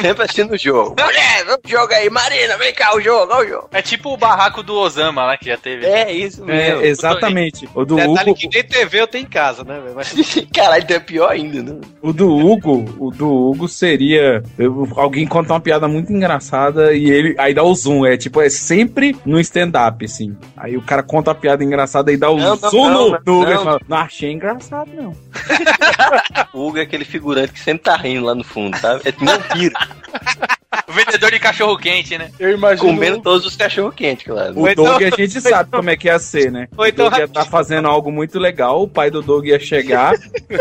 Sempre 0.00 0.24
assistindo 0.24 0.52
o 0.52 0.58
jogo. 0.58 0.96
Mulher, 0.98 1.44
vamos 1.44 1.60
jogo 1.66 1.92
aí, 1.92 2.08
Marina, 2.10 2.56
vem 2.56 2.72
cá, 2.74 2.94
o 2.94 3.00
jogo, 3.00 3.32
olha 3.32 3.46
o 3.46 3.48
jogo. 3.48 3.68
É 3.72 3.82
tipo 3.82 4.12
o 4.12 4.16
barraco 4.16 4.39
do 4.62 4.74
Osama 4.74 5.24
lá 5.24 5.36
que 5.36 5.46
já 5.46 5.56
teve. 5.56 5.84
É 5.86 6.12
isso 6.12 6.44
mesmo. 6.44 6.82
É, 6.82 6.86
exatamente. 6.86 7.68
O 7.74 7.84
do 7.84 7.96
Detalhe 7.96 8.30
Hugo, 8.30 8.38
que 8.40 8.48
nem 8.48 8.62
TV 8.64 9.00
eu 9.00 9.06
tenho 9.06 9.24
em 9.24 9.28
casa, 9.28 9.62
né? 9.64 9.80
Mas- 9.94 10.12
Caralho, 10.54 10.82
então 10.82 10.96
é 10.96 11.00
pior 11.00 11.30
ainda, 11.30 11.62
né? 11.62 11.80
o 12.02 12.12
do 12.12 12.28
Hugo, 12.34 12.84
o 12.98 13.10
do 13.10 13.28
Hugo 13.30 13.68
seria 13.68 14.42
eu- 14.58 14.88
alguém 14.96 15.26
contar 15.26 15.54
uma 15.54 15.60
piada 15.60 15.86
muito 15.86 16.12
engraçada 16.12 16.92
e 16.94 17.10
ele 17.10 17.34
aí 17.38 17.52
dá 17.54 17.62
o 17.62 17.74
zoom, 17.74 18.06
é 18.06 18.16
tipo 18.16 18.40
é 18.40 18.48
sempre 18.48 19.16
no 19.24 19.38
stand 19.40 19.72
up 19.88 20.04
assim. 20.04 20.36
Aí 20.56 20.76
o 20.76 20.82
cara 20.82 21.02
conta 21.02 21.30
uma 21.30 21.34
piada 21.36 21.62
engraçada 21.62 22.10
e 22.12 22.16
dá 22.16 22.30
o 22.30 22.36
Não, 22.38 22.56
não, 22.56 22.70
zoom 22.70 22.90
não, 22.90 22.92
no, 22.92 23.10
não, 23.10 23.20
no 23.26 23.40
Hugo 23.42 23.50
e 23.50 23.54
não. 23.54 23.64
fala, 23.64 23.80
não 23.88 23.96
achei 23.98 24.32
engraçado 24.32 24.90
não. 24.94 25.14
O 26.52 26.66
Hugo 26.68 26.78
é 26.78 26.82
aquele 26.82 27.04
figurante 27.04 27.52
que 27.52 27.60
sempre 27.60 27.84
tá 27.84 27.96
rindo 27.96 28.24
lá 28.24 28.34
no 28.34 28.42
fundo, 28.44 28.76
sabe? 28.78 29.02
É 29.04 29.12
não 29.24 29.38
vira, 29.54 29.78
O 30.90 30.92
vendedor 30.92 31.30
de 31.30 31.38
cachorro 31.38 31.78
quente, 31.78 32.18
né? 32.18 32.30
Eu 32.38 32.50
imagino. 32.50 32.88
comendo 32.92 33.20
todos 33.20 33.46
os 33.46 33.54
cachorros 33.54 33.94
quentes, 33.94 34.26
claro. 34.26 34.60
O 34.60 34.74
Doug 34.74 35.02
a 35.02 35.10
gente 35.16 35.40
sabe 35.40 35.70
como 35.70 35.88
é 35.88 35.96
que 35.96 36.08
ia 36.08 36.18
ser, 36.18 36.50
né? 36.50 36.66
Ou 36.76 36.84
então 36.86 37.06
o 37.06 37.10
Doug 37.10 37.18
ia 37.20 37.24
estar 37.26 37.44
fazendo 37.44 37.86
algo 37.86 38.10
muito 38.10 38.38
legal, 38.38 38.82
o 38.82 38.88
pai 38.88 39.10
do 39.10 39.22
Doug 39.22 39.46
ia 39.46 39.60
chegar 39.60 40.14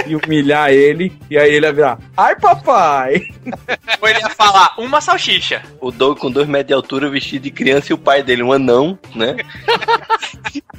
e 0.05 0.15
humilhar 0.15 0.69
ele, 0.71 1.11
e 1.31 1.37
aí 1.37 1.51
ele 1.53 1.65
ia 1.65 1.73
virar, 1.73 1.97
ai 2.15 2.35
papai! 2.35 3.23
Ou 3.99 4.07
ele 4.07 4.19
ia 4.19 4.29
falar, 4.29 4.75
uma 4.77 5.01
salsicha. 5.01 5.63
O 5.81 5.91
Doug 5.91 6.19
com 6.19 6.29
dois 6.29 6.47
metros 6.47 6.67
de 6.67 6.73
altura, 6.73 7.09
vestido 7.09 7.41
de 7.43 7.51
criança, 7.51 7.91
e 7.91 7.95
o 7.95 7.97
pai 7.97 8.21
dele, 8.21 8.43
um 8.43 8.53
anão, 8.53 8.97
né? 9.15 9.35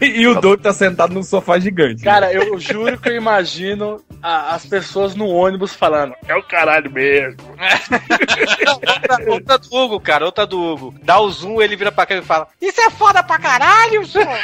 E, 0.01 0.23
e 0.23 0.27
o 0.27 0.41
Doug 0.41 0.63
tá 0.63 0.73
sentado 0.73 1.13
num 1.13 1.23
sofá 1.23 1.59
gigante. 1.59 2.03
Cara, 2.03 2.33
eu 2.33 2.59
juro 2.59 2.99
que 2.99 3.11
eu 3.11 3.17
imagino 3.17 4.03
a- 4.23 4.55
as 4.55 4.65
pessoas 4.65 5.15
no 5.15 5.29
ônibus 5.29 5.75
falando, 5.75 6.15
é 6.27 6.35
o 6.35 6.43
caralho 6.43 6.91
mesmo. 6.91 7.37
outra, 9.41 9.59
do 9.59 9.77
Hugo, 9.77 10.01
cara, 10.01 10.25
outra 10.25 10.47
do 10.47 10.61
Hugo. 10.61 10.95
Dá 11.03 11.19
o 11.21 11.31
zoom, 11.31 11.61
ele 11.61 11.77
vira 11.77 11.91
pra 11.91 12.07
cá 12.07 12.15
e 12.17 12.23
fala: 12.23 12.49
Isso 12.61 12.81
é 12.81 12.91
foda 12.91 13.23
pra 13.23 13.39
caralho, 13.39 14.07
senhor. 14.07 14.39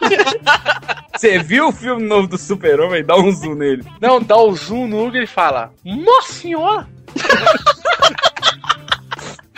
Você 1.16 1.38
viu 1.38 1.68
o 1.68 1.72
filme 1.72 2.02
novo 2.02 2.26
do 2.28 2.38
Super-Homem? 2.38 3.04
Dá 3.04 3.16
um 3.16 3.30
zoom 3.32 3.54
nele. 3.54 3.84
Não, 4.00 4.20
dá 4.20 4.36
o 4.36 4.54
zoom 4.54 4.86
no 4.86 5.06
Hugo 5.06 5.16
e 5.16 5.20
ele 5.20 5.26
fala: 5.26 5.72
Nossa 5.84 6.32
senhora! 6.32 6.88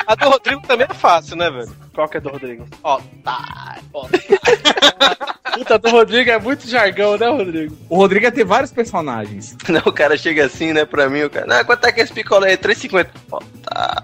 A 0.06 0.14
do 0.14 0.28
Rodrigo 0.28 0.62
também 0.66 0.86
é 0.88 0.94
fácil, 0.94 1.36
né, 1.36 1.50
velho? 1.50 1.72
Qual 1.94 2.08
que 2.08 2.16
é 2.16 2.20
do 2.20 2.30
Rodrigo? 2.30 2.66
Ó, 2.82 3.00
tá. 3.22 3.78
Ó. 3.92 4.08
Puta, 5.54 5.78
do 5.78 5.90
Rodrigo 5.90 6.30
é 6.30 6.38
muito 6.38 6.66
jargão, 6.68 7.18
né, 7.18 7.28
Rodrigo? 7.28 7.76
O 7.88 7.96
Rodrigo 7.96 8.24
ia 8.24 8.32
ter 8.32 8.44
vários 8.44 8.72
personagens. 8.72 9.56
Não, 9.68 9.82
o 9.84 9.92
cara 9.92 10.16
chega 10.16 10.46
assim, 10.46 10.72
né, 10.72 10.84
pra 10.84 11.08
mim, 11.08 11.22
o 11.22 11.30
cara. 11.30 11.46
Não, 11.46 11.64
quanto 11.64 11.86
é 11.86 11.92
que 11.92 12.00
é 12.00 12.04
esse 12.04 12.12
picolé 12.12 12.50
aí? 12.50 12.56
3,50. 12.56 13.08
Ó, 13.30 13.40
tá. 13.62 14.02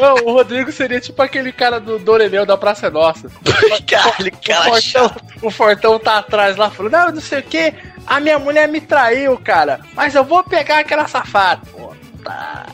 Não, 0.00 0.14
o 0.26 0.32
Rodrigo 0.32 0.72
seria 0.72 1.00
tipo 1.00 1.20
aquele 1.22 1.52
cara 1.52 1.78
do 1.78 1.98
Dorelhão 1.98 2.44
da 2.44 2.56
Praça 2.56 2.88
é 2.88 2.90
Nossa. 2.90 3.30
Caralho, 3.86 4.32
o, 4.32 4.46
cara 4.46 4.64
fortão, 4.64 5.16
o 5.42 5.50
Fortão 5.50 5.98
tá 5.98 6.18
atrás 6.18 6.56
lá 6.56 6.70
falando, 6.70 6.92
não, 6.92 7.12
não 7.12 7.20
sei 7.20 7.40
o 7.40 7.42
que, 7.42 7.74
a 8.06 8.20
minha 8.20 8.38
mulher 8.38 8.68
me 8.68 8.80
traiu, 8.80 9.38
cara, 9.38 9.80
mas 9.94 10.14
eu 10.14 10.24
vou 10.24 10.42
pegar 10.42 10.78
aquela 10.78 11.06
safada. 11.06 11.62
Pô, 12.22 12.30
tá. 12.30 12.66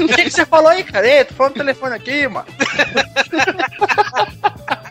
O 0.00 0.08
que, 0.08 0.24
que 0.24 0.30
você 0.30 0.44
falou 0.44 0.68
aí, 0.68 0.84
cara? 0.84 1.06
Ei, 1.06 1.24
tô 1.24 1.34
falando 1.34 1.52
no 1.52 1.58
telefone 1.58 1.94
aqui, 1.94 2.28
mano. 2.28 2.46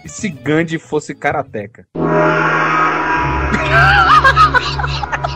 E 0.04 0.10
se 0.10 0.30
Gandhi 0.30 0.80
fosse 0.80 1.14
karateca? 1.14 1.86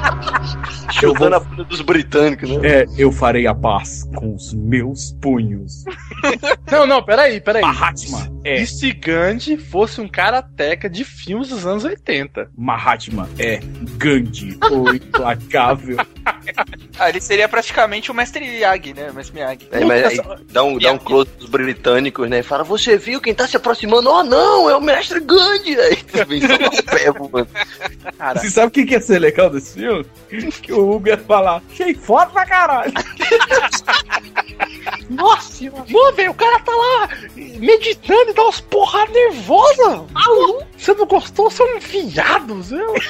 Chutando 1.09 1.35
a 1.35 1.39
bunda 1.39 1.63
dos 1.63 1.81
britânicos, 1.81 2.49
né? 2.49 2.67
É, 2.67 2.85
eu 2.97 3.11
farei 3.11 3.47
a 3.47 3.53
paz 3.53 4.09
com 4.15 4.33
os 4.35 4.53
meus 4.53 5.11
punhos. 5.21 5.83
Não, 6.71 6.87
não, 6.87 7.03
peraí, 7.03 7.39
peraí. 7.39 7.61
Mahatma 7.61 8.33
é. 8.43 8.61
E 8.61 8.67
se 8.67 8.91
Gandhi 8.91 9.57
fosse 9.57 10.01
um 10.01 10.07
karateca 10.07 10.89
de 10.89 11.05
filmes 11.05 11.49
dos 11.49 11.65
anos 11.65 11.83
80? 11.85 12.49
Mahatma 12.57 13.29
é 13.39 13.59
Gandhi, 13.97 14.57
o 14.69 14.89
implacável. 14.93 15.97
Ah, 16.99 17.09
ele 17.09 17.21
seria 17.21 17.47
praticamente 17.47 18.11
o 18.11 18.13
mestre 18.13 18.45
Miyagi, 18.45 18.93
né? 18.93 19.11
O 19.11 19.13
mestre 19.13 19.35
Miyagi. 19.35 19.67
É, 19.71 19.85
mas 19.85 20.05
aí 20.05 20.19
dá 20.51 20.63
um, 20.63 20.77
dá 20.77 20.91
um 20.91 20.97
close 20.97 21.29
dos 21.39 21.49
britânicos, 21.49 22.29
né? 22.29 22.39
E 22.39 22.43
fala, 22.43 22.63
você 22.63 22.97
viu 22.97 23.21
quem 23.21 23.33
tá 23.33 23.47
se 23.47 23.55
aproximando? 23.55 24.09
Oh, 24.09 24.23
não, 24.23 24.69
é 24.69 24.75
o 24.75 24.81
mestre 24.81 25.21
Gandhi! 25.21 25.79
Aí 25.79 25.97
vem 26.27 26.41
só 26.41 26.57
pé 26.91 27.11
voando. 27.11 27.47
Cara, 28.17 28.39
Você 28.39 28.49
sabe 28.49 28.67
o 28.67 28.71
que 28.71 28.85
que 28.85 28.93
ia 28.93 29.01
ser 29.01 29.19
legal 29.19 29.49
desse 29.49 29.75
filme? 29.75 30.05
Que 30.61 30.73
o 30.73 30.92
Hugo 30.95 31.07
ia 31.07 31.17
falar, 31.17 31.61
achei 31.71 31.93
foda 31.93 32.27
pra 32.27 32.45
caralho. 32.45 32.93
Nossa, 35.09 35.63
mano, 35.65 35.85
velho, 36.15 36.31
o 36.31 36.33
cara 36.33 36.59
tá 36.59 36.71
lá 36.71 37.09
meditando 37.35 38.29
e 38.31 38.33
dá 38.33 38.43
umas 38.43 38.61
porradas 38.61 39.13
nervosas. 39.13 40.01
Maluco, 40.11 40.65
você 40.77 40.93
não 40.93 41.05
gostou? 41.05 41.49
Você 41.49 41.61
é 41.63 41.75
um 41.75 41.79
viado, 41.79 42.61
viu? 42.61 42.93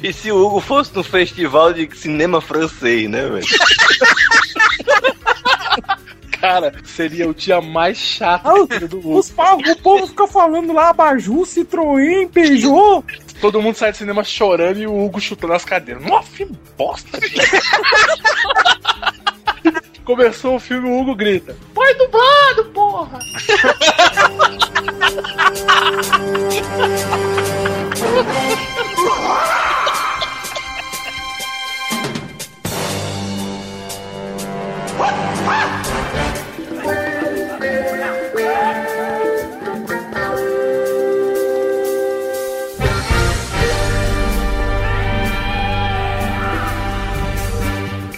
E 0.00 0.12
se 0.12 0.30
o 0.30 0.46
Hugo 0.46 0.60
fosse 0.60 0.94
no 0.94 1.02
festival 1.02 1.72
de 1.72 1.88
cinema 1.96 2.40
francês, 2.40 3.10
né, 3.10 3.28
velho? 3.28 3.44
Cara, 6.40 6.72
seria 6.84 7.28
o 7.28 7.34
dia 7.34 7.60
mais 7.60 7.98
chato 7.98 8.46
Ah, 8.48 8.78
do 8.86 8.96
mundo. 8.98 9.18
Os 9.18 9.30
o 9.30 9.76
povo 9.82 10.06
fica 10.06 10.28
falando 10.28 10.72
lá, 10.72 10.92
Baju, 10.92 11.40
Citroën, 11.44 12.28
Peugeot. 12.28 13.04
Todo 13.40 13.62
mundo 13.62 13.76
sai 13.76 13.92
do 13.92 13.98
cinema 13.98 14.24
chorando 14.24 14.78
e 14.80 14.86
o 14.86 15.04
Hugo 15.04 15.20
chutando 15.20 15.52
as 15.52 15.64
cadeiras. 15.64 16.04
Nossa, 16.04 16.30
que 16.36 16.44
bosta! 16.76 17.18
Começou 20.04 20.56
o 20.56 20.60
filme, 20.60 20.88
o 20.88 21.00
Hugo 21.00 21.14
grita: 21.14 21.56
Põe 21.74 21.94
dublado, 21.94 22.64
porra! 22.72 23.18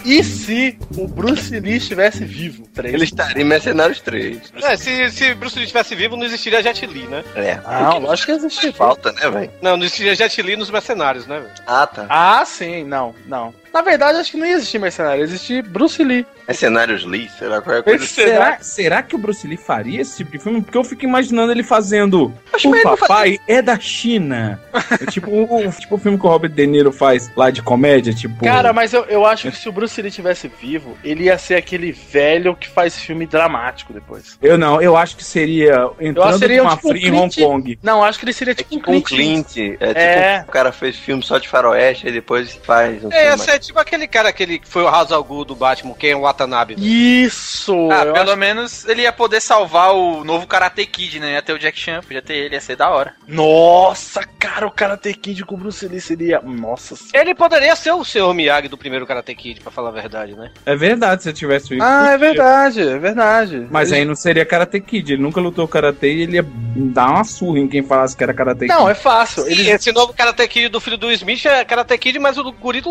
E 0.03 0.23
se 0.23 0.77
o 0.97 1.07
Bruce 1.07 1.59
Lee 1.59 1.77
estivesse 1.77 2.23
vivo? 2.25 2.67
Ele 2.83 3.03
estaria 3.03 3.41
em 3.41 3.45
Mercenários 3.45 4.01
3. 4.01 4.53
É, 4.63 4.77
se, 4.77 5.11
se 5.11 5.33
Bruce 5.33 5.55
Lee 5.55 5.65
estivesse 5.65 5.95
vivo, 5.95 6.15
não 6.15 6.25
existiria 6.25 6.61
Jet 6.63 6.85
Li, 6.85 7.07
né? 7.07 7.23
É. 7.35 7.59
Ah, 7.63 7.95
lógico 7.95 8.31
que 8.31 8.37
existe. 8.37 8.71
Falta, 8.71 9.11
né, 9.11 9.29
velho? 9.29 9.51
Não, 9.61 9.77
não 9.77 9.83
existiria 9.83 10.15
Jet 10.15 10.41
Li 10.41 10.55
nos 10.55 10.69
mercenários, 10.69 11.27
né, 11.27 11.39
velho? 11.39 11.51
Ah, 11.67 11.87
tá. 11.87 12.05
Ah, 12.09 12.43
sim, 12.45 12.83
não, 12.83 13.13
não. 13.27 13.53
Na 13.73 13.81
verdade, 13.81 14.17
acho 14.19 14.31
que 14.31 14.37
não 14.37 14.45
ia 14.45 14.53
existir 14.53 14.79
mercenário, 14.79 15.19
ia 15.19 15.23
existir 15.23 15.63
Bruce 15.63 16.03
Lee. 16.03 16.25
Mercenários 16.47 17.05
Lee, 17.05 17.29
será 17.39 17.61
qualquer 17.61 17.83
coisa 17.83 18.03
assim. 18.03 18.13
Será, 18.15 18.57
será 18.59 19.01
que 19.03 19.15
o 19.15 19.17
Bruce 19.17 19.47
Lee 19.47 19.55
faria 19.57 20.01
esse 20.01 20.17
tipo 20.17 20.31
de 20.31 20.39
filme? 20.39 20.61
Porque 20.61 20.77
eu 20.77 20.83
fico 20.83 21.05
imaginando 21.05 21.51
ele 21.51 21.63
fazendo 21.63 22.33
Acho 22.51 22.69
O 22.69 22.81
Papai 22.97 23.39
é 23.47 23.61
da 23.61 23.79
China. 23.79 24.59
É 24.99 25.05
tipo, 25.09 25.29
o, 25.31 25.71
tipo 25.71 25.95
o 25.95 25.97
filme 25.97 26.17
que 26.17 26.25
o 26.25 26.29
Robert 26.29 26.51
De 26.51 26.67
Niro 26.67 26.91
faz 26.91 27.31
lá 27.35 27.49
de 27.49 27.61
comédia, 27.61 28.13
tipo... 28.13 28.43
Cara, 28.43 28.73
mas 28.73 28.91
eu, 28.93 29.05
eu 29.05 29.25
acho 29.25 29.49
que 29.49 29.55
se 29.57 29.69
o 29.69 29.71
Bruce 29.71 30.01
Lee 30.01 30.11
tivesse 30.11 30.49
vivo, 30.59 30.97
ele 31.03 31.25
ia 31.25 31.37
ser 31.37 31.55
aquele 31.55 31.91
velho 31.93 32.55
que 32.55 32.67
faz 32.67 32.99
filme 32.99 33.25
dramático 33.25 33.93
depois. 33.93 34.37
Eu 34.41 34.57
não, 34.57 34.81
eu 34.81 34.97
acho 34.97 35.15
que 35.15 35.23
seria 35.23 35.89
entrando 35.99 36.37
seria 36.39 36.63
numa 36.63 36.75
tipo 36.75 36.87
um 36.87 36.91
free 36.91 37.07
em 37.07 37.11
Hong 37.13 37.33
Clint- 37.33 37.47
Kong. 37.47 37.79
Não, 37.81 38.03
acho 38.03 38.19
que 38.19 38.25
ele 38.25 38.33
seria 38.33 38.53
tipo 38.55 38.75
um 38.75 38.79
Com 38.81 39.01
Clint. 39.01 39.53
Clint. 39.53 39.77
É, 39.79 39.87
tipo, 39.87 39.99
É. 39.99 40.45
o 40.47 40.51
cara 40.51 40.71
fez 40.73 40.97
filme 40.97 41.23
só 41.23 41.37
de 41.37 41.47
faroeste 41.47 42.07
e 42.07 42.11
depois 42.11 42.59
faz 42.63 43.03
um 43.05 43.09
É, 43.11 43.29
filme 43.37 43.45
tipo 43.61 43.79
aquele 43.79 44.07
cara 44.07 44.29
aquele 44.29 44.59
que 44.59 44.67
foi 44.67 44.83
o 44.83 44.89
Ra's 44.89 45.11
al 45.11 45.23
Ghul 45.23 45.45
do 45.45 45.55
Batman, 45.55 45.93
Ken 45.93 46.15
Watanabe. 46.15 46.75
Isso! 46.77 47.89
Ah, 47.91 48.05
pelo 48.13 48.31
acho- 48.31 48.37
menos 48.37 48.85
ele 48.85 49.03
ia 49.03 49.11
poder 49.11 49.41
salvar 49.41 49.93
o 49.93 50.23
novo 50.23 50.47
Karate 50.47 50.85
Kid, 50.85 51.19
né? 51.19 51.33
Ia 51.33 51.41
ter 51.41 51.53
o 51.53 51.59
Jack 51.59 51.79
Chan, 51.79 52.01
podia 52.01 52.21
ter 52.21 52.35
ele, 52.35 52.55
ia 52.55 52.61
ser 52.61 52.75
da 52.75 52.89
hora. 52.89 53.13
Nossa, 53.27 54.21
cara, 54.39 54.65
o 54.67 54.71
Karate 54.71 55.13
Kid 55.13 55.43
com 55.45 55.55
o 55.55 55.57
Bruce 55.57 55.87
Lee 55.87 56.01
seria... 56.01 56.41
Nossa 56.41 56.95
senhora. 56.95 57.17
Ele 57.19 57.35
poderia 57.35 57.75
ser 57.75 57.91
o 57.91 58.03
seu 58.03 58.33
Miyagi 58.33 58.67
do 58.67 58.77
primeiro 58.77 59.05
Karate 59.05 59.33
Kid, 59.35 59.61
pra 59.61 59.71
falar 59.71 59.89
a 59.89 59.93
verdade, 59.93 60.33
né? 60.33 60.51
É 60.65 60.75
verdade, 60.75 61.23
se 61.23 61.29
eu 61.29 61.33
tivesse 61.33 61.69
vivo. 61.69 61.83
Ah, 61.83 62.11
é 62.11 62.17
verdade, 62.17 62.81
é 62.81 62.97
verdade. 62.97 63.67
Mas 63.69 63.91
aí 63.91 64.03
não 64.05 64.15
seria 64.15 64.45
Karate 64.45 64.79
Kid. 64.81 65.13
Ele 65.13 65.21
nunca 65.21 65.39
lutou 65.39 65.67
Karate 65.67 66.07
e 66.07 66.21
ele 66.23 66.35
ia 66.37 66.45
dar 66.93 67.09
uma 67.11 67.23
surra 67.23 67.59
em 67.59 67.67
quem 67.67 67.83
falasse 67.83 68.15
que 68.15 68.23
era 68.23 68.33
Karate 68.33 68.65
Não, 68.67 68.79
Kid. 68.81 68.91
é 68.91 68.95
fácil. 68.95 69.43
Sim, 69.43 69.51
Eles... 69.51 69.67
Esse 69.67 69.91
novo 69.91 70.13
Karate 70.13 70.47
Kid 70.47 70.69
do 70.69 70.79
filho 70.79 70.97
do 70.97 71.11
Smith 71.11 71.45
é 71.45 71.63
Karate 71.63 71.97
Kid, 71.97 72.17
mas 72.19 72.37
o 72.37 72.51
Guri 72.51 72.81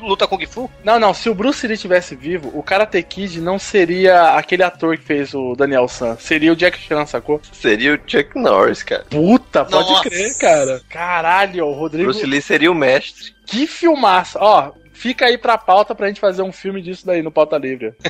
luta, 0.00 0.19
luta 0.20 0.26
Kung 0.26 0.46
Fu. 0.46 0.70
Não, 0.84 0.98
não, 0.98 1.14
se 1.14 1.28
o 1.28 1.34
Bruce 1.34 1.66
Lee 1.66 1.76
tivesse 1.76 2.14
vivo, 2.14 2.50
o 2.54 2.62
Karate 2.62 3.02
Kid 3.02 3.40
não 3.40 3.58
seria 3.58 4.34
aquele 4.36 4.62
ator 4.62 4.96
que 4.96 5.04
fez 5.04 5.34
o 5.34 5.54
Daniel 5.54 5.88
San, 5.88 6.16
seria 6.16 6.52
o 6.52 6.56
Jack 6.56 6.78
Chan, 6.78 7.06
sacou? 7.06 7.40
Seria 7.52 7.94
o 7.94 7.98
Chuck 8.06 8.38
Norris, 8.38 8.82
cara. 8.82 9.04
Puta, 9.08 9.64
pode 9.64 9.90
Nossa. 9.90 10.08
crer, 10.08 10.38
cara. 10.38 10.80
Caralho, 10.88 11.66
o 11.66 11.72
Rodrigo. 11.72 12.10
Bruce 12.10 12.26
Lee 12.26 12.42
seria 12.42 12.70
o 12.70 12.74
mestre. 12.74 13.34
Que 13.46 13.66
filmaço. 13.66 14.38
Ó, 14.40 14.72
fica 15.00 15.24
aí 15.24 15.38
pra 15.38 15.56
pauta 15.56 15.94
pra 15.94 16.08
gente 16.08 16.20
fazer 16.20 16.42
um 16.42 16.52
filme 16.52 16.82
disso 16.82 17.06
daí 17.06 17.22
no 17.22 17.30
Pauta 17.30 17.56
Livre. 17.56 17.94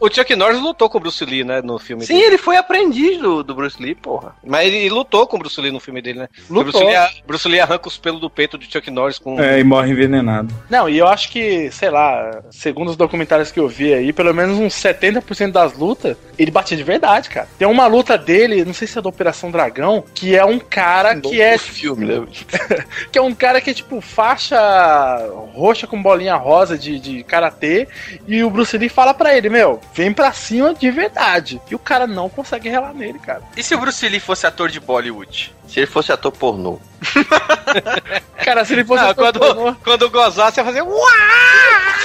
O, 0.00 0.10
Chuck 0.10 0.34
Norris 0.34 0.60
lutou 0.60 0.88
com 0.88 0.98
o 0.98 1.00
Bruce 1.00 1.24
Lee, 1.24 1.44
né, 1.44 1.60
no 1.60 1.78
filme 1.78 2.04
Sim, 2.04 2.14
dele. 2.14 2.26
ele 2.26 2.38
foi 2.38 2.56
aprendiz 2.56 3.18
do, 3.18 3.42
do 3.42 3.54
Bruce 3.54 3.80
Lee, 3.82 3.94
porra. 3.94 4.34
Mas 4.44 4.66
ele 4.66 4.88
lutou 4.88 5.26
com 5.26 5.36
o 5.36 5.38
Bruce 5.38 5.60
Lee 5.60 5.70
no 5.70 5.80
filme 5.80 6.00
dele, 6.00 6.20
né? 6.20 6.28
Lutou. 6.48 6.64
Bruce 6.64 6.84
Lee, 6.84 7.22
Bruce 7.26 7.48
Lee 7.48 7.60
arranca 7.60 7.88
os 7.88 7.98
pelos 7.98 8.20
do 8.20 8.30
peito 8.30 8.56
de 8.56 8.70
Chuck 8.70 8.90
Norris 8.90 9.18
com... 9.18 9.40
É, 9.40 9.58
e 9.58 9.64
morre 9.64 9.90
envenenado. 9.90 10.54
Não, 10.70 10.88
e 10.88 10.98
eu 10.98 11.06
acho 11.06 11.30
que, 11.30 11.70
sei 11.70 11.90
lá, 11.90 12.42
segundo 12.50 12.90
os 12.90 12.96
documentários 12.96 13.50
que 13.50 13.60
eu 13.60 13.68
vi 13.68 13.92
aí, 13.92 14.12
pelo 14.12 14.32
menos 14.32 14.58
uns 14.58 14.74
70% 14.74 15.52
das 15.52 15.76
lutas, 15.76 16.16
ele 16.38 16.50
batia 16.50 16.76
de 16.76 16.84
verdade, 16.84 17.28
cara. 17.28 17.48
Tem 17.58 17.68
uma 17.68 17.86
luta 17.86 18.16
dele, 18.16 18.64
não 18.64 18.74
sei 18.74 18.86
se 18.86 18.98
é 18.98 19.02
da 19.02 19.08
Operação 19.08 19.50
Dragão, 19.50 20.04
que 20.14 20.36
é 20.36 20.44
um 20.44 20.58
cara 20.58 21.20
que 21.20 21.40
é 21.40 21.58
filme, 21.58 22.06
né? 22.06 22.26
que 23.10 23.18
é 23.18 23.22
um 23.22 23.34
cara 23.34 23.60
que 23.60 23.70
é 23.70 23.74
tipo 23.74 24.00
faixa 24.00 25.28
roxa 25.52 25.73
com 25.86 26.02
bolinha 26.02 26.36
rosa 26.36 26.78
de, 26.78 26.98
de 27.00 27.22
karatê. 27.24 27.88
E 28.26 28.42
o 28.44 28.50
Bruce 28.50 28.76
Lee 28.78 28.88
fala 28.88 29.12
pra 29.14 29.36
ele: 29.36 29.48
Meu, 29.48 29.80
vem 29.92 30.12
pra 30.12 30.32
cima 30.32 30.72
de 30.74 30.90
verdade. 30.90 31.60
E 31.70 31.74
o 31.74 31.78
cara 31.78 32.06
não 32.06 32.28
consegue 32.28 32.68
relar 32.68 32.94
nele, 32.94 33.18
cara. 33.18 33.42
E 33.56 33.62
se 33.62 33.74
o 33.74 33.78
Bruce 33.78 34.08
Lee 34.08 34.20
fosse 34.20 34.46
ator 34.46 34.68
de 34.70 34.78
Bollywood? 34.80 35.54
Se 35.66 35.80
ele 35.80 35.86
fosse 35.86 36.12
ator 36.12 36.30
pornô. 36.32 36.78
Cara, 38.44 38.64
se 38.64 38.74
ele 38.74 38.84
fosse. 38.84 39.02
Ah, 39.02 39.10
ator 39.10 39.24
quando, 39.24 39.38
pornô- 39.40 39.74
quando 39.82 40.10
gozasse, 40.10 40.60
ia 40.60 40.64
fazer... 40.64 40.82
Uá! 40.82 41.10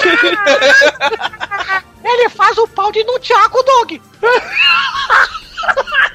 Ele 2.02 2.28
faz 2.30 2.56
o 2.58 2.66
pau 2.66 2.90
de 2.90 3.04
nunchaku, 3.04 3.62
dog. 3.62 4.02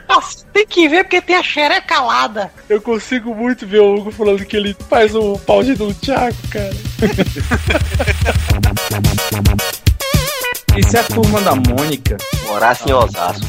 Nossa, 0.07 0.45
tem 0.53 0.65
que 0.65 0.87
ver 0.87 1.03
porque 1.03 1.21
tem 1.21 1.35
a 1.35 1.43
xereca 1.43 1.81
calada. 1.81 2.51
Eu 2.69 2.81
consigo 2.81 3.33
muito 3.33 3.65
ver 3.67 3.79
o 3.79 3.95
Hugo 3.95 4.11
falando 4.11 4.45
que 4.45 4.55
ele 4.55 4.75
faz 4.89 5.15
o 5.15 5.37
pau 5.39 5.63
de 5.63 5.77
Nunchaku, 5.77 6.37
cara. 6.49 6.73
E 10.77 10.83
se 10.83 10.89
ser 10.91 10.97
a 10.97 11.03
turma 11.03 11.39
da 11.41 11.55
Mônica. 11.55 12.17
Morasse 12.47 12.89
em 12.89 12.93
Osasco. 12.93 13.45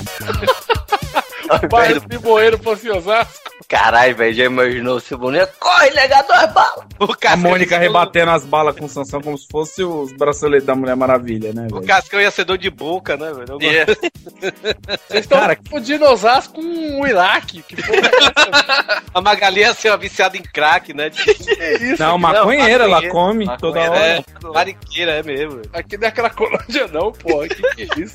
Pai 1.69 1.95
do 1.95 2.07
Limoeiro 2.09 2.59
fosse 2.63 2.89
Osasco. 2.91 3.35
Caralho, 3.69 4.15
velho, 4.15 4.35
já 4.35 4.45
imaginou 4.45 5.01
se 5.01 5.17
bonito? 5.17 5.51
Corre, 5.59 5.91
nega, 5.91 6.23
duas 6.23 6.53
balas! 6.53 6.87
O 7.01 7.05
A 7.05 7.17
Cascão, 7.17 7.51
Mônica 7.51 7.77
rebatendo 7.77 8.31
as 8.31 8.45
balas 8.45 8.77
com 8.77 8.85
o 8.85 8.89
Sansão 8.89 9.21
como 9.21 9.37
se 9.37 9.47
fosse 9.51 9.83
os 9.83 10.13
braceletes 10.13 10.67
da 10.67 10.75
Mulher 10.77 10.95
Maravilha, 10.95 11.53
né, 11.53 11.67
o 11.71 11.75
velho? 11.75 11.87
Cascão 11.87 12.21
ia 12.21 12.31
ser 12.31 12.45
dor 12.45 12.59
de 12.59 12.71
boca, 12.71 13.17
né, 13.17 13.33
velho? 13.33 13.59
Eu 13.61 13.61
É. 13.61 13.87
Vocês 15.09 15.25
estão 15.25 15.41
Cara, 15.41 15.57
confundindo 15.57 16.05
Osasco 16.05 16.55
com 16.55 17.01
o 17.01 17.07
Iraque. 17.07 17.63
Que 17.63 17.77
porra 17.77 17.99
é 17.99 19.03
A 19.13 19.21
Magali 19.21 19.61
ia 19.61 19.75
ser 19.75 19.91
uma 19.91 19.97
viciada 19.97 20.37
em 20.37 20.43
crack, 20.43 20.95
né? 20.95 21.11
isso? 21.81 22.03
Não, 22.03 22.19
maconheira, 22.19 22.85
ela 22.85 23.01
maconheira. 23.01 23.13
come 23.13 23.59
toda 23.59 23.81
hora. 23.81 23.99
É, 23.99 24.25
mariqueira, 24.55 25.13
é 25.13 25.23
mesmo. 25.23 25.63
Aqui 25.73 25.97
não 25.97 26.05
é 26.05 26.09
aquela 26.09 26.31
colônia 26.31 26.87
não, 26.93 27.11
porra. 27.13 27.49
Que 27.49 27.63
que 27.75 27.83
é 27.83 28.01
isso? 28.01 28.15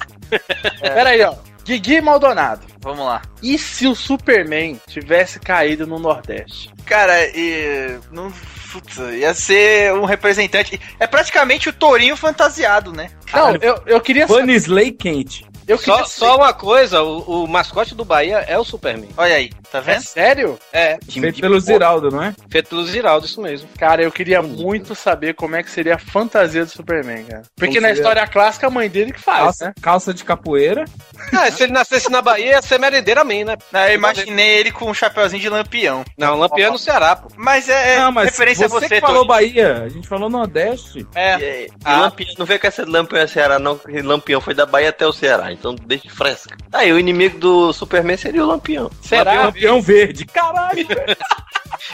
Pera 0.80 1.10
aí, 1.10 1.22
ó. 1.24 1.36
Guigui 1.64 2.02
Maldonado. 2.02 2.66
Vamos 2.82 3.06
lá. 3.06 3.22
E 3.42 3.58
se 3.58 3.88
o 3.88 3.96
Superman 3.96 4.80
tivesse 4.88 5.40
caído 5.40 5.86
no 5.86 6.00
Nordeste? 6.00 6.72
Cara, 6.86 7.26
e. 7.36 8.00
Não. 8.12 8.32
Putz, 8.72 8.98
ia 8.98 9.34
ser 9.34 9.94
um 9.94 10.06
representante. 10.06 10.80
É 10.98 11.06
praticamente 11.06 11.68
o 11.68 11.74
tourinho 11.74 12.16
fantasiado, 12.16 12.94
né? 12.94 13.10
Não, 13.34 13.56
eu, 13.58 13.82
eu 13.86 14.00
queria 14.00 14.26
saber. 14.26 14.40
Panisley 14.40 14.92
quente. 14.92 15.46
Eu 15.72 15.78
Só, 15.78 16.04
só 16.06 16.36
uma 16.38 16.54
coisa, 16.54 17.02
o, 17.02 17.44
o 17.44 17.48
mascote 17.48 17.96
do 17.96 18.04
Bahia 18.04 18.38
é 18.48 18.58
o 18.58 18.64
Superman. 18.64 19.10
Olha 19.18 19.36
aí, 19.36 19.50
tá 19.72 19.78
É 19.80 19.82
vendo? 19.82 20.02
sério? 20.02 20.60
É, 20.74 20.98
Feito 21.10 21.40
pelo 21.42 21.60
Ziraldo, 21.60 22.10
não 22.12 22.22
é? 22.24 22.34
feito 22.50 22.70
pelo 22.70 22.86
Ziraldo, 22.86 23.26
isso 23.26 23.42
mesmo. 23.42 23.70
Cara, 23.78 24.04
eu 24.04 24.12
queria 24.12 24.42
muito 24.42 24.94
saber 24.96 25.34
como 25.34 25.56
é 25.56 25.64
que 25.64 25.72
seria 25.72 25.96
a 25.96 26.00
fantasia 26.00 26.66
do 26.66 26.72
Superman, 26.72 27.24
cara. 27.24 27.44
Porque 27.56 27.80
na 27.80 27.88
seria? 27.90 28.02
história 28.02 28.28
clássica, 28.28 28.68
a 28.68 28.70
mãe 28.70 28.90
dele 28.90 29.14
que 29.14 29.20
faz, 29.22 29.42
Calça, 29.42 29.66
né? 29.68 29.74
calça 29.82 30.14
de 30.14 30.24
capoeira. 30.24 30.86
Ah, 31.34 31.50
se 31.52 31.64
ele 31.64 31.72
nascesse 31.72 32.10
na 32.12 32.22
Bahia, 32.22 32.52
ia 32.52 32.62
ser 32.62 32.80
merendeira 32.80 33.24
man, 33.24 33.46
né? 33.46 33.58
Não, 33.72 33.88
eu 33.88 33.96
imaginei 33.96 34.58
ele 34.60 34.72
com 34.72 34.90
um 34.90 34.94
chapeuzinho 34.94 35.42
de 35.42 35.50
lampião. 35.50 36.04
Não, 36.18 36.36
Lampião 36.38 36.68
é 36.68 36.72
no 36.72 36.78
Ceará, 36.78 37.16
pô. 37.16 37.30
Mas 37.38 37.70
é, 37.70 37.94
é 37.96 38.00
não, 38.00 38.12
mas 38.12 38.26
referência 38.32 38.68
você, 38.68 38.76
a 38.86 38.88
você, 38.90 38.96
que 38.96 39.02
falou. 39.02 39.26
Bahia, 39.26 39.84
a 39.84 39.90
gente 39.90 40.08
falou 40.08 40.30
Nordeste. 40.30 41.08
É. 41.16 41.38
E, 41.40 41.66
e 41.68 41.70
Ah. 41.86 42.02
Lampião, 42.02 42.34
não 42.38 42.46
vem 42.46 42.60
com 42.60 42.68
essa 42.68 42.84
de 42.86 42.92
Lampião 42.92 43.22
é 43.22 43.28
Ceará, 43.28 43.58
não, 43.60 43.80
Lampião 44.04 44.42
foi 44.42 44.54
da 44.54 44.66
Bahia 44.66 44.90
até 44.90 45.06
o 45.08 45.14
Ceará, 45.14 45.52
então 45.62 45.76
deixa 45.76 46.08
de 46.08 46.10
fresca. 46.10 46.58
Aí 46.74 46.92
o 46.92 46.98
inimigo 46.98 47.38
do 47.38 47.72
Superman 47.72 48.18
seria 48.18 48.44
o 48.44 48.48
Lampião. 48.48 48.90
Será? 49.00 49.44
Campeão 49.44 49.80
verde. 49.80 50.26
Caralho, 50.26 50.88
velho. 50.88 51.18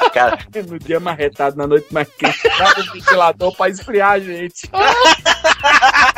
Cara, 0.14 0.38
No 0.68 0.80
dia 0.80 1.00
marretado, 1.00 1.58
na 1.58 1.68
noite 1.68 1.88
mais 1.92 2.08
quente, 2.18 2.40
de 2.42 2.92
ventilador 2.94 3.56
pra 3.56 3.70
esfriar 3.70 4.12
a 4.12 4.20
gente. 4.20 4.70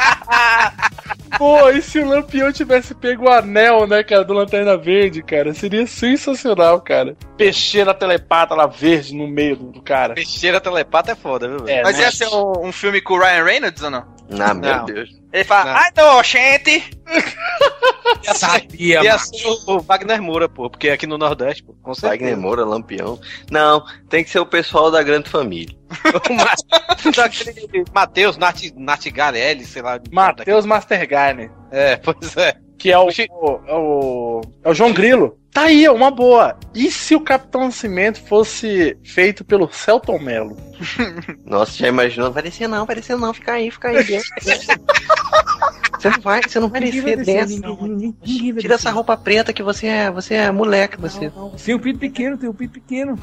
Pô, 1.37 1.69
e 1.69 1.81
se 1.81 1.99
o 1.99 2.07
Lampião 2.07 2.51
tivesse 2.51 2.93
pego 2.93 3.25
o 3.25 3.29
anel, 3.29 3.87
né, 3.87 4.03
cara, 4.03 4.25
do 4.25 4.33
Lanterna 4.33 4.75
Verde, 4.75 5.23
cara? 5.23 5.53
Seria 5.53 5.87
sensacional, 5.87 6.81
cara. 6.81 7.15
Peixeira 7.37 7.93
telepata 7.93 8.53
lá 8.55 8.67
verde 8.67 9.15
no 9.15 9.27
meio 9.27 9.55
do, 9.55 9.71
do 9.71 9.81
cara. 9.81 10.15
Peixeira 10.15 10.59
telepata 10.59 11.11
é 11.11 11.15
foda, 11.15 11.47
viu, 11.47 11.63
velho? 11.63 11.79
É, 11.79 11.83
Mas 11.83 11.97
né? 11.97 12.03
ia 12.03 12.11
ser 12.11 12.27
um, 12.27 12.67
um 12.67 12.71
filme 12.71 12.99
com 12.99 13.13
o 13.13 13.19
Ryan 13.19 13.43
Reynolds 13.43 13.81
ou 13.83 13.89
não? 13.89 14.05
ah, 14.39 14.53
meu 14.53 14.75
Não. 14.77 14.85
Deus. 14.85 15.09
Ele 15.31 15.43
fala, 15.43 15.73
ai, 15.79 15.89
não, 15.95 16.23
gente! 16.23 16.89
Sabia, 18.35 19.03
Ia 19.03 19.13
mano. 19.13 19.19
ser 19.19 19.47
o 19.67 19.79
Wagner 19.79 20.21
Moura, 20.21 20.49
pô, 20.49 20.69
porque 20.69 20.89
aqui 20.89 21.05
no 21.07 21.17
Nordeste, 21.17 21.63
pô, 21.63 21.73
com 21.81 21.93
Wagner. 21.93 22.35
Moura, 22.37 22.65
Lampião. 22.65 23.19
Não, 23.49 23.83
tem 24.09 24.23
que 24.23 24.29
ser 24.29 24.39
o 24.39 24.45
pessoal 24.45 24.91
da 24.91 25.01
grande 25.03 25.29
família. 25.29 25.78
O 27.05 27.11
daquele 27.11 27.85
Matheus 27.93 28.37
Nartigalelli, 28.75 29.65
sei 29.65 29.81
lá. 29.81 29.99
Matheus 30.11 30.65
Mastergarner, 30.65 31.51
É, 31.71 31.95
pois 31.95 32.35
é. 32.37 32.55
que 32.77 32.91
é 32.91 32.97
o, 32.97 33.07
o, 33.07 33.61
é 33.67 33.73
o. 33.73 34.41
É 34.63 34.69
o 34.69 34.73
João 34.73 34.93
Grilo. 34.93 35.37
Tá 35.51 35.63
aí, 35.63 35.85
é 35.85 35.91
uma 35.91 36.11
boa. 36.11 36.57
E 36.75 36.91
se 36.91 37.15
o 37.15 37.21
Capitão 37.21 37.65
Nascimento 37.65 38.21
fosse 38.21 38.97
feito 39.03 39.43
pelo 39.43 39.71
Celton 39.71 40.19
Mello? 40.19 40.55
Nossa, 41.43 41.77
já 41.77 41.87
imaginou? 41.87 42.31
Vai 42.31 42.43
descer 42.43 42.67
não, 42.67 42.85
vai 42.85 42.95
descer 42.95 43.17
não, 43.17 43.33
fica 43.33 43.53
aí, 43.53 43.71
fica 43.71 43.89
aí. 43.89 43.97
Você 45.99 46.09
não 46.09 46.21
vai, 46.21 46.41
você 46.41 46.59
não 46.61 46.69
vai 46.69 46.79
descer, 46.79 47.17
desce. 47.25 47.61
Tira 48.57 48.75
essa 48.75 48.89
roupa 48.89 49.17
preta 49.17 49.51
que 49.51 49.61
você 49.61 49.87
é, 49.87 50.09
você 50.09 50.35
é 50.35 50.49
moleque, 50.49 50.95
você. 50.95 51.29
Tem 51.65 51.75
um 51.75 51.79
pinto 51.79 51.99
pequeno, 51.99 52.37
tem 52.37 52.49
um 52.49 52.53
pinto 52.53 52.71
pequeno. 52.71 53.19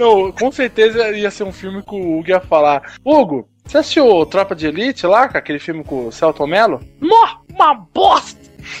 Não, 0.00 0.32
com 0.32 0.50
certeza 0.50 1.10
ia 1.10 1.30
ser 1.30 1.44
um 1.44 1.52
filme 1.52 1.82
que 1.82 1.94
o 1.94 2.18
Hugo 2.18 2.30
ia 2.30 2.40
falar. 2.40 2.94
Hugo, 3.04 3.46
você 3.66 3.76
assistiu 3.76 4.24
Tropa 4.24 4.56
de 4.56 4.66
Elite 4.66 5.06
lá, 5.06 5.28
com 5.28 5.36
aquele 5.36 5.58
filme 5.58 5.84
com 5.84 6.06
o 6.06 6.10
Celton 6.10 6.46
Mello? 6.46 6.80
Nó, 6.98 7.40
uma 7.50 7.74
bosta! 7.74 8.40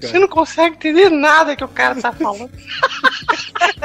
Você 0.00 0.18
não 0.18 0.28
consegue 0.28 0.76
entender 0.76 1.10
nada 1.10 1.56
que 1.56 1.64
o 1.64 1.68
cara 1.68 1.94
tá 2.00 2.12
falando. 2.12 2.50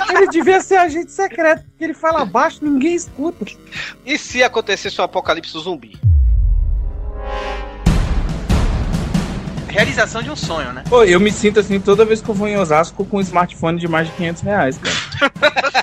Ele 0.10 0.28
devia 0.28 0.60
ser 0.60 0.78
agente 0.78 1.12
secreto, 1.12 1.64
porque 1.64 1.84
ele 1.84 1.94
fala 1.94 2.26
baixo, 2.26 2.60
ninguém 2.62 2.96
escuta. 2.96 3.46
E 4.06 4.18
se 4.18 4.44
acontecesse 4.44 5.00
um 5.00 5.04
apocalipse 5.04 5.58
zumbi? 5.58 6.00
Realização 9.72 10.22
de 10.22 10.30
um 10.30 10.36
sonho, 10.36 10.74
né? 10.74 10.84
Pô, 10.90 11.04
eu 11.04 11.20
me 11.20 11.32
sinto 11.32 11.60
assim 11.60 11.80
toda 11.80 12.06
vez 12.06 12.22
que 12.22 12.30
eu 12.30 12.36
vou 12.36 12.48
em 12.48 12.58
Osasco 12.58 13.06
com 13.06 13.18
um 13.18 13.22
smartphone 13.22 13.80
de 13.80 13.88
mais 13.88 14.08
de 14.08 14.14
500 14.14 14.42
reais, 14.44 14.78
cara. 14.78 15.32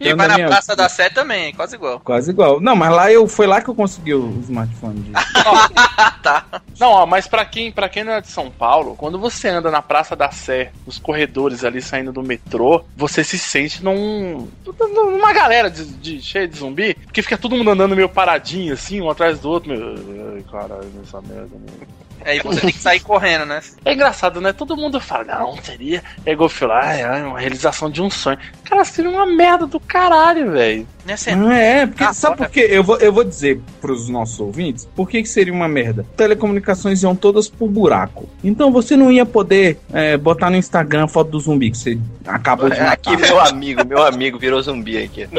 E 0.00 0.14
vai 0.14 0.28
na 0.28 0.34
minha... 0.34 0.48
Praça 0.48 0.74
da 0.74 0.88
Sé 0.88 1.08
também, 1.08 1.52
quase 1.54 1.76
igual. 1.76 2.00
Quase 2.00 2.30
igual. 2.30 2.60
Não, 2.60 2.74
mas 2.74 2.90
lá 2.90 3.10
eu 3.12 3.26
foi 3.26 3.46
lá 3.46 3.60
que 3.60 3.68
eu 3.70 3.74
consegui 3.74 4.14
o 4.14 4.38
smartphone. 4.40 5.00
De... 5.00 5.12
Tá. 6.22 6.44
Não, 6.78 6.88
ó, 6.90 7.06
mas 7.06 7.26
pra 7.26 7.44
quem, 7.44 7.70
pra 7.72 7.88
quem 7.88 8.04
não 8.04 8.12
é 8.12 8.20
de 8.20 8.28
São 8.28 8.50
Paulo, 8.50 8.94
quando 8.96 9.18
você 9.18 9.48
anda 9.48 9.70
na 9.70 9.80
Praça 9.80 10.14
da 10.14 10.30
Sé, 10.30 10.70
nos 10.86 10.98
corredores 10.98 11.64
ali 11.64 11.80
saindo 11.80 12.12
do 12.12 12.22
metrô, 12.22 12.84
você 12.96 13.24
se 13.24 13.38
sente 13.38 13.82
num. 13.82 14.48
numa 14.94 15.32
galera 15.32 15.70
de, 15.70 15.84
de- 15.84 16.20
cheia 16.22 16.46
de 16.46 16.58
zumbi, 16.58 16.94
porque 16.94 17.22
fica 17.22 17.38
todo 17.38 17.56
mundo 17.56 17.70
andando 17.70 17.96
meio 17.96 18.08
paradinho, 18.08 18.74
assim, 18.74 19.00
um 19.00 19.10
atrás 19.10 19.38
do 19.40 19.48
outro. 19.48 19.70
Meu, 19.70 20.34
ai, 20.34 20.44
caralho, 20.50 20.90
essa 21.02 21.20
merda, 21.22 21.48
meu. 21.52 21.88
Aí 22.24 22.40
você 22.40 22.60
tem 22.60 22.72
que 22.72 22.78
sair 22.78 23.00
correndo, 23.00 23.46
né? 23.46 23.60
É 23.84 23.92
engraçado, 23.92 24.40
né? 24.40 24.52
Todo 24.52 24.76
mundo 24.76 25.00
fala, 25.00 25.24
não, 25.24 25.56
seria. 25.62 26.02
É 26.24 26.34
eu 26.34 26.70
ai, 26.70 27.02
ai, 27.02 27.22
uma 27.22 27.38
realização 27.38 27.90
de 27.90 28.02
um 28.02 28.10
sonho. 28.10 28.38
Cara, 28.64 28.84
seria 28.84 29.10
uma 29.10 29.26
merda 29.26 29.66
do 29.66 29.80
caralho, 29.80 30.52
velho. 30.52 30.86
Não 31.04 31.10
é 31.10 31.14
assim, 31.14 31.34
Não 31.34 31.52
é, 31.52 31.86
porque 31.86 32.04
Ah, 32.04 32.12
sabe 32.12 32.36
por 32.36 32.48
quê? 32.48 32.66
Eu 32.70 32.84
vou, 32.84 32.98
eu 32.98 33.12
vou 33.12 33.24
dizer 33.24 33.60
pros 33.80 34.08
nossos 34.08 34.38
ouvintes 34.40 34.88
por 34.94 35.08
que, 35.08 35.22
que 35.22 35.28
seria 35.28 35.52
uma 35.52 35.68
merda. 35.68 36.04
Telecomunicações 36.16 37.02
iam 37.02 37.14
todas 37.14 37.48
por 37.48 37.68
buraco. 37.68 38.28
Então 38.44 38.70
você 38.70 38.96
não 38.96 39.10
ia 39.10 39.26
poder 39.26 39.78
é, 39.92 40.16
botar 40.16 40.50
no 40.50 40.56
Instagram 40.56 41.04
a 41.04 41.08
foto 41.08 41.30
do 41.30 41.40
zumbi 41.40 41.70
que 41.70 41.78
você 41.78 41.98
acabou 42.26 42.68
de 42.68 42.78
matar. 42.78 42.92
Aqui, 42.92 43.16
meu 43.16 43.40
amigo, 43.40 43.86
meu 43.86 44.02
amigo 44.02 44.38
virou 44.38 44.60
zumbi 44.62 44.98
aqui. 44.98 45.28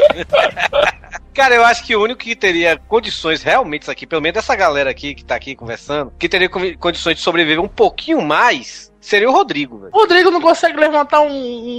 Cara, 1.34 1.54
eu 1.54 1.64
acho 1.64 1.84
que 1.84 1.96
o 1.96 2.02
único 2.02 2.20
que 2.20 2.36
teria 2.36 2.76
condições 2.76 3.42
realmente, 3.42 3.82
isso 3.82 3.90
aqui, 3.90 4.06
pelo 4.06 4.20
menos 4.20 4.34
dessa 4.34 4.54
galera 4.54 4.90
aqui 4.90 5.14
que 5.14 5.24
tá 5.24 5.34
aqui 5.34 5.54
conversando, 5.54 6.12
que 6.18 6.28
teria 6.28 6.48
condições 6.48 7.16
de 7.16 7.22
sobreviver 7.22 7.58
um 7.58 7.68
pouquinho 7.68 8.20
mais, 8.20 8.91
seria 9.02 9.28
o 9.28 9.32
Rodrigo, 9.32 9.78
velho. 9.78 9.90
O 9.92 9.98
Rodrigo 9.98 10.30
não 10.30 10.40
consegue 10.40 10.78
levantar 10.78 11.20
um, 11.20 11.28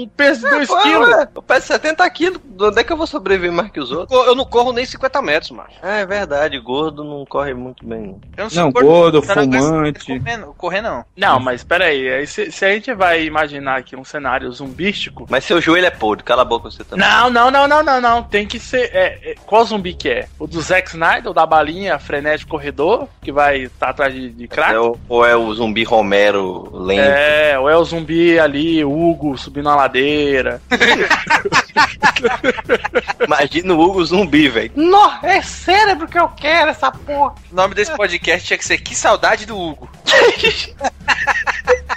um 0.04 0.10
peso 0.16 0.44
de 0.46 0.50
2 0.52 0.68
Pô, 0.68 0.78
quilos. 0.82 1.08
ué, 1.10 1.28
Eu 1.36 1.42
peso 1.42 1.66
70 1.68 2.08
quilos, 2.12 2.40
de 2.44 2.64
onde 2.64 2.80
é 2.80 2.84
que 2.84 2.94
eu 2.94 2.98
vou 2.98 3.08
sobreviver 3.08 3.52
mais 3.52 3.72
que 3.72 3.80
os 3.80 3.92
outros? 3.92 4.28
Eu 4.28 4.36
não 4.36 4.46
corro 4.46 4.72
nem 4.72 4.86
50 4.86 5.22
metros, 5.22 5.50
macho. 5.52 5.78
Ah, 5.82 5.98
é 6.00 6.06
verdade, 6.06 6.60
gordo 6.60 7.04
não 7.04 7.26
corre 7.26 7.54
muito 7.56 7.86
bem. 7.86 8.02
não. 8.02 8.22
Eu 8.38 8.44
Não, 8.44 8.50
sou 8.50 8.72
gordo, 8.72 9.22
não 9.26 9.34
aguento 9.34 10.04
fumante. 10.04 10.06
Correr, 10.20 10.46
correr 10.58 10.82
não. 10.82 11.06
Não, 11.18 11.40
mas 11.40 11.64
peraí, 11.64 12.08
aí 12.10 12.28
se, 12.28 12.52
se 12.52 12.66
a 12.66 12.70
gente 12.74 12.94
vai 12.94 13.24
imaginar 13.24 13.78
aqui 13.78 13.96
um 13.96 14.04
cenário 14.04 14.52
zumbístico. 14.52 15.26
Mas 15.30 15.46
seu 15.46 15.62
joelho 15.62 15.88
é 15.88 15.92
podre, 15.92 16.24
cala 16.24 16.42
a 16.42 16.46
boca 16.46 16.70
você 16.70 16.84
também. 16.84 17.08
Não, 17.08 17.30
não, 17.30 17.50
não, 17.50 17.68
não, 17.68 17.82
não, 17.84 18.02
não. 18.02 18.24
Tem 18.24 18.46
que 18.46 18.60
ser. 18.60 18.90
é, 18.94 19.20
é, 19.32 19.36
qual 19.46 19.64
zumbi 19.66 19.94
que 19.94 20.10
é? 20.10 20.28
O 20.38 20.46
do 20.48 20.62
Zack 20.62 20.90
Snyder, 20.90 21.32
o 21.32 21.34
da 21.34 21.46
balinha 21.46 21.98
frenético 22.00 22.52
corredor, 22.52 23.08
que 23.22 23.32
vai 23.32 23.62
estar 23.64 23.90
atrás 23.90 24.14
de, 24.14 24.30
de 24.30 24.48
crack? 24.48 24.74
É 24.74 24.80
o- 24.80 24.98
ou 25.08 25.26
é 25.26 25.36
o 25.36 25.54
zumbi 25.54 25.84
Romero 25.84 26.70
lento? 26.74 27.13
É, 27.14 27.60
ou 27.60 27.70
é 27.70 27.78
o 27.78 27.84
zumbi 27.84 28.40
ali, 28.40 28.84
Hugo, 28.84 29.38
subindo 29.38 29.70
a 29.70 29.76
ladeira. 29.76 30.62
Imagina 33.26 33.74
o 33.74 33.80
Hugo 33.80 34.06
zumbi, 34.06 34.50
velho. 34.50 34.72
Nó, 34.76 35.20
é 35.22 35.42
cérebro 35.42 36.08
que 36.08 36.18
eu 36.18 36.28
quero 36.30 36.72
essa 36.72 36.92
porra. 36.92 37.36
O 37.52 37.56
nome 37.56 37.76
desse 37.76 37.96
podcast 37.96 38.48
tinha 38.48 38.58
que 38.58 38.66
ser 38.66 38.80
Que 38.80 38.96
Saudade 38.96 39.46
do 39.46 39.58
Hugo. 39.58 39.90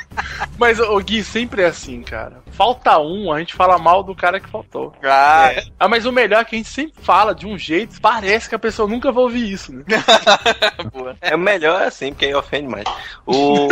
Mas, 0.59 0.80
o 0.80 0.98
Gui, 1.00 1.22
sempre 1.22 1.62
é 1.62 1.66
assim, 1.66 2.02
cara. 2.02 2.42
Falta 2.50 2.98
um, 2.98 3.30
a 3.32 3.38
gente 3.38 3.54
fala 3.54 3.78
mal 3.78 4.02
do 4.02 4.14
cara 4.14 4.40
que 4.40 4.48
faltou. 4.48 4.94
Ah, 5.02 5.50
Ah, 5.78 5.88
mas 5.88 6.07
o 6.07 6.12
melhor 6.12 6.40
é 6.40 6.44
que 6.44 6.54
a 6.54 6.59
gente 6.59 6.70
sempre 6.70 6.94
fala 7.02 7.34
de 7.34 7.46
um 7.46 7.59
jeito, 7.59 8.00
parece 8.00 8.48
que 8.48 8.54
a 8.54 8.59
pessoa 8.59 8.88
nunca 8.88 9.12
vai 9.12 9.22
ouvir 9.22 9.52
isso, 9.52 9.72
né? 9.72 9.84
É 11.20 11.36
melhor 11.36 11.82
assim, 11.82 12.11
porque 12.11 12.26
aí 12.26 12.34
ofende 12.34 12.68
mais. 12.68 12.84
O... 13.26 13.68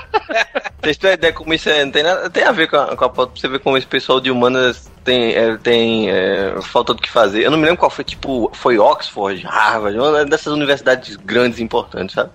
Vocês 0.82 0.96
têm 0.96 1.12
ideia 1.12 1.32
como 1.32 1.52
isso 1.54 1.68
é, 1.68 1.84
não 1.84 1.92
tem, 1.92 2.02
nada, 2.02 2.28
tem 2.30 2.44
a 2.44 2.52
ver 2.52 2.68
com 2.68 2.76
a, 2.76 2.96
com 2.96 3.04
a 3.04 3.08
pauta, 3.08 3.32
pra 3.32 3.40
você 3.40 3.48
ver 3.48 3.58
como 3.60 3.76
esse 3.76 3.86
pessoal 3.86 4.20
de 4.20 4.30
humanas 4.30 4.90
tem, 5.04 5.34
é, 5.34 5.56
tem 5.58 6.10
é, 6.10 6.54
falta 6.62 6.94
do 6.94 7.02
que 7.02 7.10
fazer. 7.10 7.44
Eu 7.44 7.50
não 7.50 7.58
me 7.58 7.64
lembro 7.64 7.78
qual 7.78 7.90
foi, 7.90 8.04
tipo, 8.04 8.50
foi 8.54 8.78
Oxford, 8.78 9.44
Harvard, 9.44 9.98
uma 9.98 10.24
dessas 10.24 10.52
universidades 10.52 11.16
grandes 11.16 11.58
e 11.58 11.62
importantes, 11.62 12.14
sabe? 12.14 12.30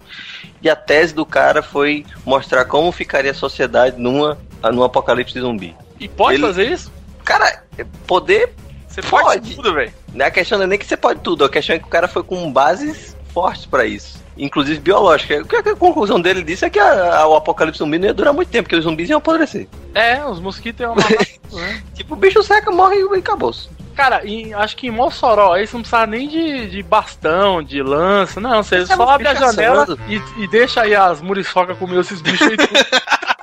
E 0.61 0.70
a 0.70 0.76
tese 0.76 1.13
do 1.13 1.26
cara 1.26 1.61
foi 1.63 2.05
mostrar 2.26 2.65
como 2.65 2.91
ficaria 2.91 3.32
a 3.32 3.34
sociedade 3.34 3.99
numa, 3.99 4.38
num 4.72 4.84
apocalipse 4.84 5.39
zumbi. 5.39 5.76
E 5.99 6.07
pode 6.07 6.36
Ele- 6.36 6.45
fazer 6.45 6.72
isso? 6.72 6.91
Cara, 7.26 7.63
poder. 8.05 8.53
Você 8.88 9.01
pode, 9.01 9.55
tudo, 9.55 9.74
velho. 9.74 9.93
A 10.20 10.32
questão 10.32 10.57
não 10.57 10.65
é 10.65 10.67
nem 10.67 10.80
que 10.80 10.86
você 10.86 10.97
pode 10.97 11.20
tudo, 11.22 11.45
a 11.45 11.49
questão 11.49 11.76
é 11.76 11.80
que 11.80 11.86
o 11.86 11.89
cara 11.89 12.07
foi 12.07 12.24
com 12.24 12.51
bases 12.51 13.15
fortes 13.34 13.65
pra 13.65 13.86
isso. 13.86 14.17
Inclusive 14.39 14.79
biológica. 14.79 15.41
O 15.41 15.45
que 15.45 15.55
a 15.57 15.75
conclusão 15.75 16.19
dele 16.19 16.41
disso 16.41 16.65
é 16.65 16.69
que 16.69 16.79
a- 16.79 17.19
a- 17.19 17.27
o 17.27 17.35
apocalipse 17.35 17.79
zumbi 17.79 17.99
não 17.99 18.07
ia 18.07 18.13
durar 18.13 18.33
muito 18.33 18.49
tempo, 18.49 18.63
porque 18.63 18.75
os 18.77 18.83
zumbis 18.85 19.09
iam 19.09 19.17
apodrecer. 19.17 19.67
É, 19.93 20.23
os 20.25 20.39
mosquitos 20.39 20.79
iam 20.79 20.95
matar 20.95 21.09
tudo, 21.49 21.57
né? 21.61 21.83
Tipo, 21.93 22.13
o 22.13 22.17
bicho 22.17 22.41
seca, 22.41 22.71
morre 22.71 22.95
e 22.97 23.19
acabou. 23.19 23.53
Cara, 23.95 24.25
em- 24.25 24.53
acho 24.53 24.77
que 24.77 24.87
em 24.87 24.91
Mossoró 24.91 25.53
aí 25.53 25.67
você 25.67 25.73
não 25.75 25.81
precisava 25.81 26.07
nem 26.07 26.25
de, 26.29 26.69
de 26.69 26.81
bastão, 26.81 27.61
de 27.61 27.83
lança, 27.83 28.39
não. 28.39 28.63
Você 28.63 28.85
Você 28.85 28.95
só 28.95 29.09
abre 29.09 29.27
a 29.27 29.33
janela 29.35 29.85
e, 30.07 30.21
e 30.43 30.47
deixa 30.47 30.83
aí 30.83 30.95
as 30.95 31.21
muriçocas 31.21 31.77
comer 31.77 31.99
esses 31.99 32.21
bichos 32.21 32.47
aí. 32.47 32.55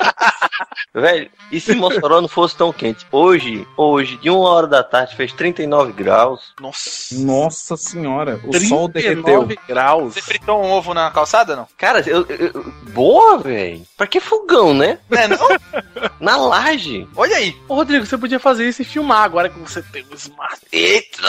Velho, 0.95 1.31
e 1.53 1.61
se 1.61 1.75
Mossoró 1.75 2.21
não 2.21 2.29
fosse 2.29 2.57
tão 2.57 2.73
quente? 2.73 3.07
Hoje, 3.13 3.67
hoje, 3.77 4.17
de 4.17 4.31
uma 4.31 4.49
hora 4.49 4.67
da 4.67 4.83
tarde, 4.83 5.15
fez 5.17 5.33
39 5.33 5.93
graus. 5.93 6.53
Nossa. 6.61 7.15
Nossa 7.17 7.77
senhora, 7.77 8.41
o 8.45 8.53
sol 8.61 8.89
39 8.89 9.47
derreteu. 9.47 9.65
graus. 9.69 10.15
Você 10.15 10.23
fritou 10.23 10.63
um 10.65 10.71
ovo 10.71 10.95
na 10.95 11.11
calçada, 11.11 11.55
não? 11.55 11.69
Cara, 11.77 12.03
eu, 12.07 12.25
eu- 12.29 12.73
boa, 12.93 13.39
velho. 13.39 13.85
Pra 13.97 14.07
que 14.07 14.21
fogão, 14.21 14.73
né? 14.73 14.99
É, 15.11 15.29
não? 15.29 15.49
Na 16.21 16.37
laje. 16.37 17.07
Olha 17.17 17.37
aí. 17.37 17.55
Ô, 17.69 17.75
Rodrigo, 17.75 18.07
você 18.07 18.17
podia 18.17 18.41
fazer 18.41 18.67
isso 18.69 18.83
e 18.83 18.85
filmar 18.85 19.23
agora 19.23 19.49
que 19.49 19.59
você 19.59 19.83
tem 19.83 20.05
o 20.11 20.15
smart. 20.15 20.61
Eita, 20.73 21.23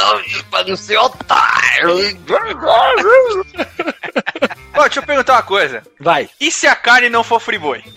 pra 0.50 0.64
não 0.64 0.76
ser 0.78 0.98
otário. 0.98 1.90
Ó, 4.76 4.82
deixa 4.84 5.00
eu 5.00 5.04
perguntar 5.04 5.34
uma 5.34 5.44
coisa. 5.44 5.84
Vai. 6.00 6.30
E 6.40 6.52
se 6.52 6.68
a 6.68 6.76
carne 6.76 7.10
não 7.10 7.24
for 7.24 7.40
friboi? 7.40 7.84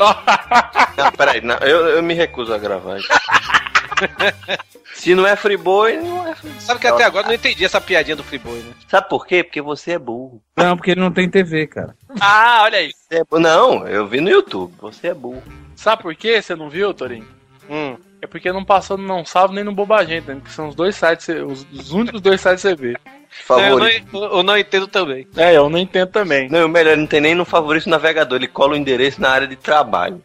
Peraí, 1.21 1.43
não, 1.43 1.57
eu, 1.57 1.87
eu 1.89 2.03
me 2.03 2.15
recuso 2.15 2.55
a 2.55 2.57
gravar. 2.57 2.97
isso. 2.97 3.09
Se 4.95 5.15
não 5.15 5.27
é 5.27 5.37
Friboi, 5.37 5.99
não 5.99 6.27
é 6.27 6.35
Friboi. 6.35 6.61
Sabe 6.61 6.81
que 6.81 6.87
até 6.87 7.05
agora 7.05 7.27
eu 7.27 7.29
não 7.29 7.35
entendi 7.35 7.63
essa 7.63 7.79
piadinha 7.79 8.17
do 8.17 8.25
Friboi, 8.25 8.61
né? 8.61 8.73
Sabe 8.89 9.07
por 9.07 9.27
quê? 9.27 9.45
Porque 9.45 9.61
você 9.61 9.93
é 9.93 9.99
burro. 9.99 10.43
Não, 10.57 10.79
porque 10.79 10.93
ele 10.93 11.01
não 11.03 11.13
tem 11.13 11.29
TV, 11.29 11.67
cara. 11.67 11.95
Ah, 12.19 12.61
olha 12.63 12.79
aí. 12.79 12.91
Você 12.95 13.19
é 13.19 13.39
Não, 13.39 13.87
eu 13.87 14.07
vi 14.07 14.23
no 14.23 14.31
YouTube. 14.31 14.73
Você 14.81 15.09
é 15.09 15.15
burro. 15.15 15.43
Sabe 15.77 16.01
por 16.01 16.15
quê? 16.15 16.41
Você 16.41 16.57
não 16.57 16.71
viu, 16.71 16.95
Torinho? 16.95 17.29
Hum. 17.69 17.99
É 18.23 18.27
porque 18.27 18.53
não 18.53 18.65
passou 18.65 18.99
no 18.99 19.07
Não 19.07 19.25
Salvo 19.25 19.55
nem 19.55 19.65
no 19.65 19.73
Bobagenta, 19.73 20.35
né? 20.35 20.41
que 20.45 20.53
são 20.53 20.69
os 20.69 20.75
dois 20.75 20.95
sites, 20.95 21.29
os, 21.29 21.67
os 21.73 21.93
únicos 21.93 22.21
dois 22.21 22.41
sites 22.41 22.63
que 22.63 22.69
você 22.69 22.75
vê. 22.75 22.97
Favorito. 23.31 24.09
Eu, 24.13 24.21
não, 24.21 24.37
eu 24.39 24.43
não 24.43 24.59
entendo 24.59 24.89
também. 24.89 25.27
É, 25.37 25.57
eu 25.57 25.71
não 25.71 25.79
entendo 25.79 26.09
também. 26.09 26.49
Não, 26.49 26.67
o 26.67 26.69
melhor, 26.69 26.97
não 26.97 27.07
tem 27.07 27.21
nem 27.21 27.35
no 27.35 27.45
favorito 27.45 27.89
navegador. 27.89 28.37
Ele 28.37 28.49
cola 28.49 28.73
o 28.73 28.77
endereço 28.77 29.21
na 29.21 29.31
área 29.31 29.47
de 29.47 29.57
trabalho. 29.57 30.21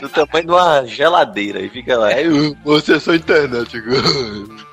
Do 0.00 0.08
tamanho 0.08 0.46
de 0.46 0.50
uma 0.50 0.86
geladeira. 0.86 1.60
E 1.60 1.68
fica 1.68 1.98
lá. 1.98 2.10
É, 2.10 2.24
você 2.64 2.94
é 2.94 3.00
só 3.00 3.14
internet. 3.14 3.76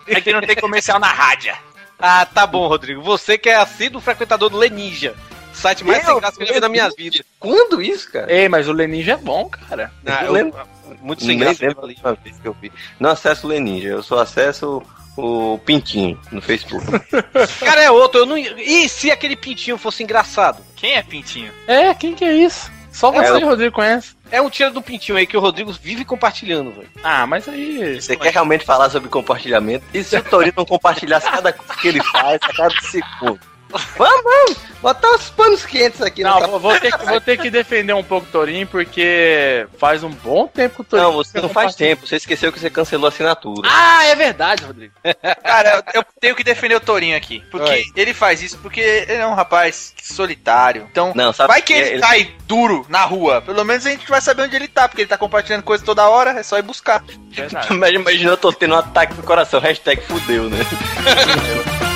É 0.08 0.22
que 0.22 0.32
não 0.32 0.42
tem 0.42 0.56
comercial 0.56 0.98
na 0.98 1.12
rádio. 1.12 1.54
Ah, 2.00 2.26
tá 2.26 2.48
bom, 2.48 2.68
Rodrigo. 2.68 3.02
Você 3.02 3.38
que 3.38 3.50
é 3.50 3.56
assíduo 3.56 4.02
frequentador 4.02 4.50
do 4.50 4.58
Leninja. 4.58 5.14
Site 5.56 5.84
mais 5.84 6.00
Eu? 6.04 6.12
sem 6.12 6.20
graça 6.20 6.38
que 6.38 6.44
eu 6.44 6.48
já 6.48 6.54
vi 6.54 6.60
na 6.60 6.70
minha 6.70 6.90
vida. 6.90 7.24
Quando 7.40 7.82
isso, 7.82 8.12
cara? 8.12 8.32
Ei, 8.32 8.48
mas 8.50 8.68
o 8.68 8.74
Leninja 8.74 9.14
é 9.14 9.18
bom, 9.18 9.50
cara. 9.50 9.92
Ah, 10.06 10.20
Eu 10.22 10.28
eu- 10.28 10.32
lembro. 10.34 10.60
muito 11.02 11.24
sem 11.24 11.38
graça. 11.38 11.66
lembro 11.66 11.82
a 11.82 11.86
última 11.88 12.14
vez 12.24 12.38
que 12.40 12.48
eu 12.48 12.56
vi. 12.62 12.72
Não 13.00 13.10
acesso 13.10 13.48
o 13.48 13.50
Leninja, 13.50 13.88
eu 13.90 14.04
só 14.04 14.20
acesso 14.20 14.84
o 15.18 15.58
Pintinho 15.66 16.20
no 16.32 16.42
Facebook. 16.42 16.86
Cara, 17.64 17.82
é 17.82 17.90
outro. 17.90 18.20
Eu 18.22 18.26
não... 18.26 18.38
E 18.38 18.90
se 18.90 19.10
aquele 19.10 19.36
pintinho 19.38 19.78
fosse 19.78 20.04
engraçado? 20.04 20.62
Quem 20.76 20.96
é 20.96 21.02
Pintinho? 21.04 21.52
É, 21.68 21.94
quem 21.94 22.14
que 22.14 22.26
é 22.26 22.34
isso? 22.34 22.70
Só 22.92 23.12
você, 23.12 23.28
É, 23.28 23.44
eu- 23.44 23.48
Rodrigo, 23.48 23.74
conhece. 23.76 24.14
É 24.32 24.42
um 24.42 24.50
tiro 24.50 24.72
do 24.72 24.82
pintinho 24.82 25.18
aí 25.18 25.28
que 25.28 25.38
o 25.38 25.40
Rodrigo 25.40 25.72
vive 25.72 26.04
compartilhando, 26.04 26.72
velho. 26.72 26.90
Ah, 27.04 27.28
mas 27.28 27.48
aí. 27.48 28.02
Você 28.02 28.16
quer 28.18 28.34
realmente 28.34 28.66
falar 28.66 28.90
sobre 28.90 29.08
compartilhamento? 29.08 29.86
E 29.94 30.04
se 30.04 30.18
o 30.18 30.24
Torino 30.24 30.54
não 30.58 30.66
compartilhasse 30.66 31.30
cada 31.30 31.54
coisa 31.54 31.74
que 31.76 31.88
ele 31.88 32.02
faz 32.04 32.40
a 32.42 32.54
cada 32.54 32.74
segundo? 32.82 33.40
Vamos, 33.70 34.24
vamos! 34.24 34.58
Botar 34.82 35.10
os 35.16 35.30
panos 35.32 35.66
quentes 35.66 36.00
aqui 36.02 36.22
Não, 36.22 36.40
no 36.40 36.48
vou, 36.48 36.60
vou 36.60 36.80
ter 36.80 36.96
que, 36.96 37.06
vou 37.06 37.20
ter 37.20 37.38
que 37.40 37.50
defender 37.50 37.94
um 37.94 38.04
pouco 38.04 38.28
o 38.28 38.32
Torinho, 38.32 38.68
porque 38.68 39.66
faz 39.80 40.04
um 40.04 40.12
bom 40.12 40.48
tempo 40.48 40.76
que 40.76 40.82
o 40.82 40.84
Torinho. 40.84 41.08
Não, 41.10 41.16
você 41.16 41.42
não 41.42 41.50
faz 41.50 41.74
tempo. 41.74 42.06
Você 42.06 42.18
esqueceu 42.18 42.52
que 42.52 42.60
você 42.60 42.70
cancelou 42.70 43.08
a 43.08 43.10
assinatura. 43.10 43.68
Ah, 43.72 44.06
é 44.06 44.16
verdade, 44.16 44.64
Rodrigo. 44.64 44.94
Cara, 45.44 45.84
eu, 45.94 46.02
eu 46.02 46.06
tenho 46.22 46.36
que 46.36 46.44
defender 46.44 46.76
o 46.76 46.80
Torinho 46.80 47.18
aqui. 47.18 47.44
Porque 47.50 47.70
Oi. 47.70 47.84
ele 47.96 48.14
faz 48.14 48.44
isso 48.44 48.60
porque 48.60 48.80
ele 48.80 49.14
é 49.22 49.28
um 49.28 49.34
rapaz 49.34 49.94
solitário. 50.04 50.88
Então, 50.92 51.14
Não, 51.16 51.34
sabe 51.34 51.48
vai 51.48 51.62
que 51.64 51.74
ele, 51.74 51.90
Ele- 51.90 52.02
cai 52.02 52.36
duro 52.46 52.86
na 52.88 53.04
rua. 53.06 53.42
Pelo 53.42 53.64
menos 53.66 53.86
a 53.88 53.90
gente 53.90 54.08
vai 54.08 54.22
saber 54.22 54.44
onde 54.44 54.56
ele 54.56 54.68
tá, 54.68 54.88
porque 54.88 55.02
ele 55.02 55.10
tá 55.10 55.18
compartilhando 55.18 55.64
coisa 55.64 55.84
toda 55.84 56.08
hora, 56.08 56.32
é 56.40 56.44
só 56.44 56.60
ir 56.60 56.64
buscar. 56.64 57.04
Verdade. 57.32 57.74
Imagina, 57.74 58.02
imagina 58.02 58.32
eu 58.32 58.38
tô 58.38 58.54
tendo 58.54 58.76
um 58.76 58.80
ataque 58.80 59.16
do 59.16 59.24
coração. 59.24 59.60
Hashtag 59.60 60.02
fudeu, 60.04 60.50
né? 60.50 60.58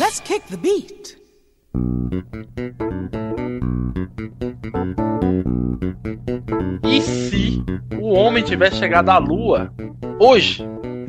Let's 0.00 0.18
kick 0.18 0.42
the 0.46 0.56
beat. 0.56 1.18
E 6.82 7.02
se 7.02 7.62
o 8.00 8.14
homem 8.14 8.42
tivesse 8.42 8.76
chegado 8.76 9.10
à 9.10 9.18
lua 9.18 9.70
hoje? 10.18 10.64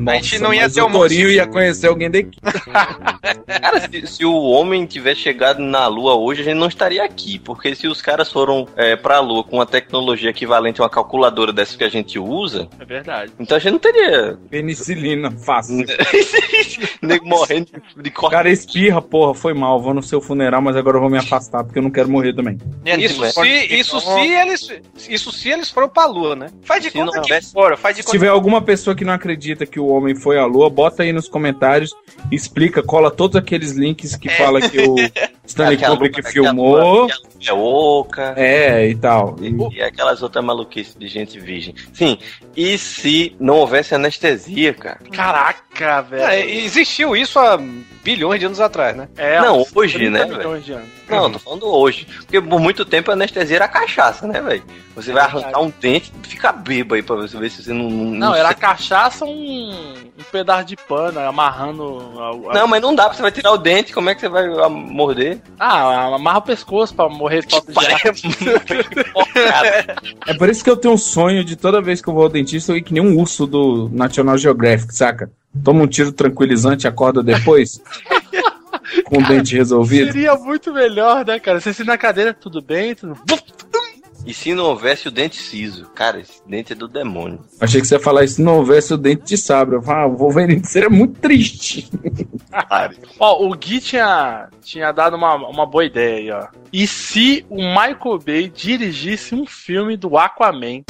A 0.08 0.14
gente 0.16 0.40
não 0.40 0.54
ia 0.54 0.70
ter 0.70 0.82
o 0.82 0.88
um 0.88 0.92
Torinho 0.92 1.30
ia 1.30 1.48
conhecer 1.48 1.88
alguém 1.88 2.10
daqui. 2.10 2.38
Cara, 3.62 3.80
se, 3.90 4.08
se 4.08 4.26
o 4.26 4.34
homem 4.34 4.86
tivesse 4.86 5.22
chegado 5.22 5.60
na 5.62 5.88
Lua 5.88 6.16
hoje, 6.16 6.42
a 6.42 6.44
gente 6.46 6.58
não 6.58 6.68
estaria 6.68 7.04
aqui. 7.04 7.40
Porque 7.40 7.74
se 7.76 7.88
os 7.88 8.02
caras 8.02 8.32
foram 8.32 8.68
é, 8.76 8.96
pra 8.96 9.20
Lua 9.20 9.44
com 9.44 9.58
uma 9.58 9.66
tecnologia 9.66 10.30
equivalente 10.30 10.80
a 10.82 10.84
uma 10.84 10.90
calculadora 10.90 11.52
dessa 11.54 11.78
que 11.78 11.84
a 11.84 11.90
gente 11.90 12.18
usa, 12.20 12.68
É 12.80 12.86
verdade. 12.86 13.32
então 13.40 13.58
a 13.58 13.60
gente 13.60 13.72
não 13.74 13.80
teria 13.80 14.38
Penicilina, 14.50 15.32
fácil. 15.32 15.86
nego 17.02 17.26
morrendo 17.28 17.68
de, 17.98 18.10
corte. 18.12 18.32
cara 18.34 18.50
espirra, 18.50 19.02
porra, 19.02 19.34
foi 19.34 19.54
mal, 19.54 19.82
vou 19.82 19.94
no 19.94 20.04
seu 20.04 20.22
funeral, 20.22 20.62
mas 20.62 20.76
agora 20.76 20.98
eu 20.98 21.02
vou 21.02 21.10
me 21.10 21.18
afastar 21.18 21.64
porque 21.64 21.80
eu 21.80 21.84
não 21.84 21.92
quero 21.92 22.10
morrer 22.10 22.34
também. 22.34 22.58
Isso 23.00 23.24
é. 23.24 23.32
se, 23.32 23.50
isso 23.76 24.00
se 24.00 24.20
eles. 24.28 24.70
Isso 25.10 25.32
se 25.32 25.50
eles 25.50 25.70
foram 25.70 25.90
pra 25.90 26.06
lua, 26.06 26.36
né? 26.36 26.48
Faz 26.64 26.82
de 26.84 26.90
Se 26.90 26.98
conta 26.98 27.06
não 27.08 27.22
que 27.22 27.28
tivesse- 27.28 27.52
foram, 27.52 27.78
faz 27.78 27.96
de 27.96 28.02
Se 28.02 28.06
conta 28.08 28.18
tiver 28.18 28.30
alguma 28.30 28.62
pessoa 28.62 28.96
que 28.96 29.04
não 29.06 29.14
acredita 29.14 29.66
que 29.66 29.80
o 29.80 29.91
homem 29.92 30.16
foi 30.16 30.38
à 30.38 30.46
lua, 30.46 30.70
bota 30.70 31.04
aí 31.04 31.12
nos 31.14 31.28
comentários, 31.30 31.94
explica, 32.32 32.82
cola 32.84 33.10
todos 33.12 33.36
aqueles 33.36 33.72
links 33.72 34.16
que 34.16 34.30
fala 34.30 34.62
que 34.62 34.80
o 34.80 34.96
Stanley 35.46 35.84
a 35.84 35.90
Kubrick 35.90 36.20
a 36.20 36.24
filmou. 36.24 37.06
A 37.06 37.08
É 37.48 37.54
oca. 37.54 38.34
É, 38.38 38.88
e 38.88 38.96
tal. 38.96 39.36
E- 39.42 39.78
E 39.78 39.82
aquelas 39.82 40.22
outras 40.22 40.44
maluquices 40.44 40.96
de 40.96 41.08
gente 41.08 41.40
virgem. 41.40 41.74
Sim, 41.94 42.18
e 42.56 42.78
se 42.78 43.36
não 43.40 43.56
houvesse 43.58 43.94
anestesia, 43.96 44.74
cara? 44.74 45.00
Caraca, 45.12 46.02
velho. 46.02 46.24
É, 46.24 46.40
existiu 46.50 47.16
isso 47.16 47.40
há 47.40 47.58
bilhões 48.04 48.40
de 48.40 48.46
anos 48.46 48.60
atrás, 48.60 48.96
né? 48.96 49.08
É, 49.18 49.40
não, 49.42 49.66
hoje, 49.76 49.96
30 49.96 50.12
né, 50.12 50.26
velho? 50.26 50.38
milhões 50.38 50.66
de 50.66 50.74
anos. 50.74 50.90
Não, 51.10 51.32
tô 51.32 51.40
falando 51.40 51.68
hoje. 51.68 52.08
Porque 52.22 52.40
por 52.42 52.60
muito 52.60 52.86
tempo 52.86 53.10
a 53.12 53.14
anestesia 53.14 53.58
era 53.58 53.68
cachaça, 53.68 54.26
né, 54.28 54.42
velho? 54.42 54.64
Você 54.96 55.12
vai 55.12 55.24
arrancar 55.24 55.62
um 55.62 55.72
dente 55.80 56.12
e 56.24 56.28
fica 56.28 56.52
bêbado 56.52 56.96
aí 56.96 57.02
pra 57.04 57.16
você 57.16 57.38
ver 57.38 57.50
se 57.50 57.64
você 57.64 57.74
não. 57.74 57.90
Não, 57.90 58.12
Não, 58.30 58.36
era 58.36 58.54
cachaça 58.54 59.26
um, 59.26 59.72
um 59.82 60.24
pedaço 60.32 60.66
de 60.66 60.76
pano 60.76 61.20
amarrando. 61.20 62.00
a- 62.18 62.52
a- 62.52 62.54
Não, 62.54 62.68
mas 62.68 62.82
não 62.82 62.96
dá, 62.96 63.04
porque 63.04 63.18
você 63.18 63.22
vai 63.22 63.32
tirar 63.32 63.52
o 63.52 63.58
dente, 63.58 63.94
como 63.94 64.10
é 64.10 64.16
que 64.16 64.22
você 64.22 64.30
vai 64.30 64.46
ah, 64.48 64.70
morder? 64.70 65.40
Ah, 65.60 66.16
amarra 66.16 66.40
o 66.40 66.44
pescoço 66.44 66.94
pra 66.94 67.10
morrer 67.10 67.46
de 67.46 67.52
falta 67.52 67.72
de 67.72 67.88
ar. 67.88 68.02
É 70.28 70.34
por 70.34 70.50
isso 70.50 70.64
que 70.64 70.70
eu 70.70 70.78
tenho 70.78 70.94
um 70.94 70.98
sonho 70.98 71.44
de 71.44 71.56
toda 71.56 71.82
vez 71.82 72.02
que 72.02 72.10
eu 72.10 72.14
vou 72.14 72.24
ao 72.24 72.30
dentista 72.30 72.72
eu 72.72 72.78
ir 72.78 72.82
que 72.82 72.94
nem 72.94 73.02
um 73.02 73.18
urso 73.20 73.46
do 73.46 73.90
National 73.92 74.38
Geographic, 74.38 74.94
saca? 74.96 75.32
Toma 75.64 75.84
um 75.84 75.88
tiro 75.88 76.12
tranquilizante 76.12 76.86
e 76.86 76.88
acorda 76.88 77.22
depois. 77.24 77.82
com 79.06 79.20
o 79.20 79.28
dente 79.28 79.56
resolvido. 79.56 80.12
Seria 80.12 80.36
muito 80.36 80.74
melhor, 80.74 81.26
né, 81.26 81.40
cara? 81.40 81.60
Você 81.60 81.74
se 81.74 81.84
na 81.84 81.98
cadeira, 81.98 82.34
tudo 82.34 82.62
bem, 82.62 82.96
tudo. 82.96 83.16
E 84.26 84.34
se 84.34 84.54
não 84.54 84.66
houvesse 84.66 85.08
o 85.08 85.12
dente 85.12 85.42
siso? 85.42 85.88
Cara, 85.96 86.20
esse 86.20 86.42
dente 86.48 86.74
é 86.74 86.76
do 86.76 86.88
demônio. 86.88 87.40
Achei 87.60 87.82
que 87.82 87.88
você 87.88 87.96
ia 87.96 88.00
falar 88.00 88.24
isso 88.24 88.36
se 88.36 88.42
não 88.42 88.58
houvesse 88.58 88.94
o 88.94 88.98
dente 88.98 89.24
de 89.24 89.38
sabre. 89.38 89.76
Eu 89.76 89.82
falava, 89.82 90.04
ah, 90.04 90.08
o 90.08 90.18
Wolverine 90.18 90.64
seria 90.66 90.90
muito 90.90 91.20
triste. 91.20 91.90
Ó, 93.20 93.46
o 93.46 93.56
Gui 93.56 93.80
tinha, 93.80 94.50
tinha 94.62 94.92
dado 94.92 95.16
uma, 95.16 95.36
uma 95.36 95.66
boa 95.66 95.86
ideia 95.86 96.18
aí, 96.18 96.32
ó. 96.32 96.48
E 96.72 96.86
se 96.88 97.46
o 97.50 97.58
Michael 97.58 98.20
Bay 98.26 98.50
dirigisse 98.50 99.34
um 99.34 99.46
filme 99.46 99.98
do 99.98 100.18
Aquaman? 100.18 100.84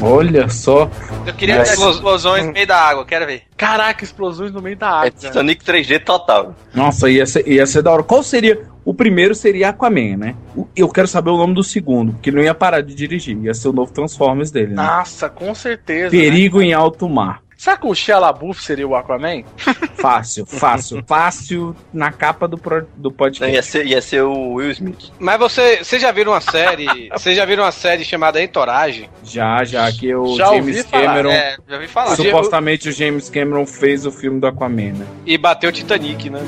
Olha 0.00 0.48
só. 0.48 0.90
Eu 1.26 1.34
queria 1.34 1.58
Mas- 1.58 1.78
ver 1.78 1.90
explosões 1.90 2.44
no 2.46 2.52
meio 2.52 2.66
da 2.66 2.76
água, 2.76 3.04
quero 3.04 3.26
ver. 3.26 3.42
Caraca, 3.56 4.04
explosões 4.04 4.52
no 4.52 4.60
meio 4.60 4.76
da 4.76 4.86
É 4.86 4.90
água. 4.90 5.10
Titanic 5.10 5.64
3D 5.64 5.98
total. 6.00 6.54
Nossa, 6.74 7.08
ia 7.10 7.24
ser, 7.26 7.46
ia 7.48 7.66
ser 7.66 7.82
da 7.82 7.92
hora. 7.92 8.02
Qual 8.02 8.22
seria. 8.22 8.60
O 8.84 8.94
primeiro 8.94 9.34
seria 9.34 9.70
Aquaman, 9.70 10.16
né? 10.16 10.34
Eu 10.76 10.88
quero 10.88 11.08
saber 11.08 11.30
o 11.30 11.36
nome 11.36 11.54
do 11.54 11.64
segundo, 11.64 12.12
porque 12.12 12.30
ele 12.30 12.36
não 12.36 12.44
ia 12.44 12.54
parar 12.54 12.82
de 12.82 12.94
dirigir. 12.94 13.36
Ia 13.42 13.52
ser 13.52 13.68
o 13.68 13.72
novo 13.72 13.90
Transformers 13.92 14.52
dele, 14.52 14.74
né? 14.74 14.82
Nossa, 14.82 15.28
com 15.28 15.52
certeza. 15.56 16.04
né? 16.14 16.22
Perigo 16.22 16.62
em 16.62 16.72
alto 16.72 17.08
mar. 17.08 17.40
Será 17.56 17.76
que 17.76 17.86
o 17.86 17.94
Shia 17.94 18.18
LaBeouf 18.18 18.62
seria 18.62 18.86
o 18.86 18.94
Aquaman? 18.94 19.42
Fácil, 19.96 20.44
fácil, 20.46 21.02
fácil 21.06 21.74
na 21.92 22.12
capa 22.12 22.46
do, 22.46 22.58
pro- 22.58 22.86
do 22.96 23.08
Não, 23.08 23.16
podcast. 23.16 23.52
ia, 23.54 23.62
ser, 23.62 23.86
ia 23.86 24.00
ser 24.02 24.22
o 24.22 24.54
Will 24.54 24.70
Smith. 24.72 25.10
Mas 25.18 25.38
você, 25.38 25.78
você 25.82 25.98
já 25.98 26.12
viram 26.12 26.32
uma 26.32 26.40
série? 26.40 26.86
Você 27.16 27.34
já 27.34 27.44
viram 27.44 27.64
uma 27.64 27.72
série 27.72 28.04
chamada 28.04 28.40
Entourage? 28.42 29.08
Já, 29.24 29.64
já 29.64 29.90
que 29.90 30.14
o 30.14 30.36
Já 30.36 30.50
ouvi 30.50 30.72
James 30.74 30.86
falar, 30.90 31.04
Cameron. 31.06 31.30
É, 31.30 31.56
já 31.66 31.74
ouvi 31.76 31.88
falar. 31.88 32.14
Supostamente 32.16 32.88
o 32.88 32.92
James 32.92 33.30
Cameron 33.30 33.66
fez 33.66 34.04
o 34.06 34.12
filme 34.12 34.38
do 34.38 34.46
Aquaman, 34.46 34.92
né? 34.92 35.06
E 35.24 35.36
bateu 35.38 35.70
o 35.70 35.72
Titanic, 35.72 36.28
né? 36.30 36.40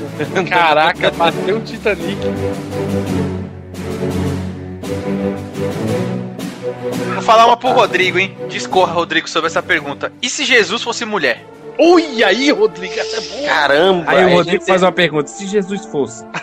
Caraca, 0.47 1.09
bateu 1.17 1.57
o 1.57 1.61
Titanic. 1.61 2.17
Falar 7.21 7.45
uma 7.45 7.57
pro 7.57 7.71
Rodrigo, 7.71 8.19
hein? 8.19 8.37
Discorra, 8.49 8.93
Rodrigo, 8.93 9.29
sobre 9.29 9.47
essa 9.47 9.61
pergunta. 9.61 10.11
E 10.21 10.29
se 10.29 10.45
Jesus 10.45 10.81
fosse 10.81 11.05
mulher? 11.05 11.45
Ui, 11.79 12.23
aí, 12.23 12.51
Rodrigo, 12.51 12.93
essa 12.99 13.17
é 13.17 13.21
boa. 13.21 13.47
Caramba! 13.47 14.11
Aí 14.11 14.25
o 14.25 14.29
Rodrigo 14.35 14.63
faz 14.65 14.83
uma 14.83 14.91
pergunta: 14.91 15.27
se 15.27 15.47
Jesus 15.47 15.85
fosse. 15.85 16.25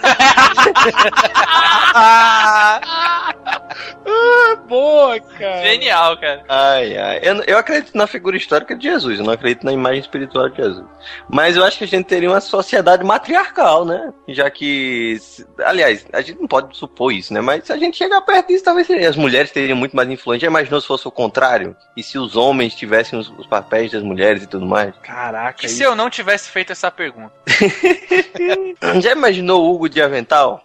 Ah, 4.09 4.57
boa, 4.68 5.18
cara. 5.20 5.62
Genial, 5.62 6.16
cara. 6.18 6.45
Ai, 6.49 6.97
ai. 6.97 7.20
Eu, 7.22 7.43
eu 7.47 7.59
acredito 7.59 7.97
na 7.97 8.07
figura 8.07 8.37
histórica 8.37 8.74
de 8.76 8.84
Jesus, 8.84 9.18
eu 9.18 9.24
não 9.24 9.32
acredito 9.32 9.64
na 9.64 9.72
imagem 9.72 10.01
espiritual 10.01 10.49
de 10.49 10.57
Jesus. 10.57 10.84
Mas 11.28 11.57
eu 11.57 11.64
acho 11.64 11.78
que 11.78 11.84
a 11.84 11.89
gente 11.89 12.07
teria 12.07 12.30
uma 12.30 12.41
sociedade 12.41 13.05
matriarcal, 13.05 13.84
né? 13.84 14.12
Já 14.28 14.51
que. 14.51 15.18
Aliás, 15.64 16.07
a 16.12 16.20
gente 16.20 16.41
não 16.41 16.47
pode 16.49 16.76
supor 16.76 17.12
isso, 17.12 17.32
né? 17.32 17.41
Mas 17.41 17.64
se 17.64 17.72
a 17.72 17.76
gente 17.78 17.97
chegar 17.97 18.20
perto 18.22 18.49
disso, 18.49 18.64
talvez 18.64 18.87
seria- 18.87 19.09
as 19.09 19.16
mulheres 19.16 19.51
teriam 19.51 19.76
muito 19.76 19.97
mais 19.97 20.09
influência. 20.09 20.47
Já 20.47 20.51
imaginou 20.51 20.80
se 20.80 20.87
fosse 20.87 21.07
o 21.09 21.11
contrário? 21.11 21.76
E 21.97 22.03
se 22.03 22.18
os 22.18 22.37
homens 22.37 22.74
tivessem 22.74 23.18
os, 23.18 23.28
os 23.39 23.47
papéis 23.47 23.91
das 23.93 24.03
mulheres 24.03 24.43
e 24.43 24.47
tudo 24.47 24.66
mais? 24.66 24.95
Caraca, 25.27 25.66
E 25.66 25.68
se 25.68 25.83
eu 25.83 25.97
não 25.97 26.09
tivesse 26.09 26.49
feito 26.51 26.70
essa 26.70 26.89
pergunta? 26.89 27.33
Já 29.03 29.11
imaginou 29.11 29.64
o 29.64 29.74
Hugo 29.74 29.89
de 29.89 30.01
Avental? 30.01 30.64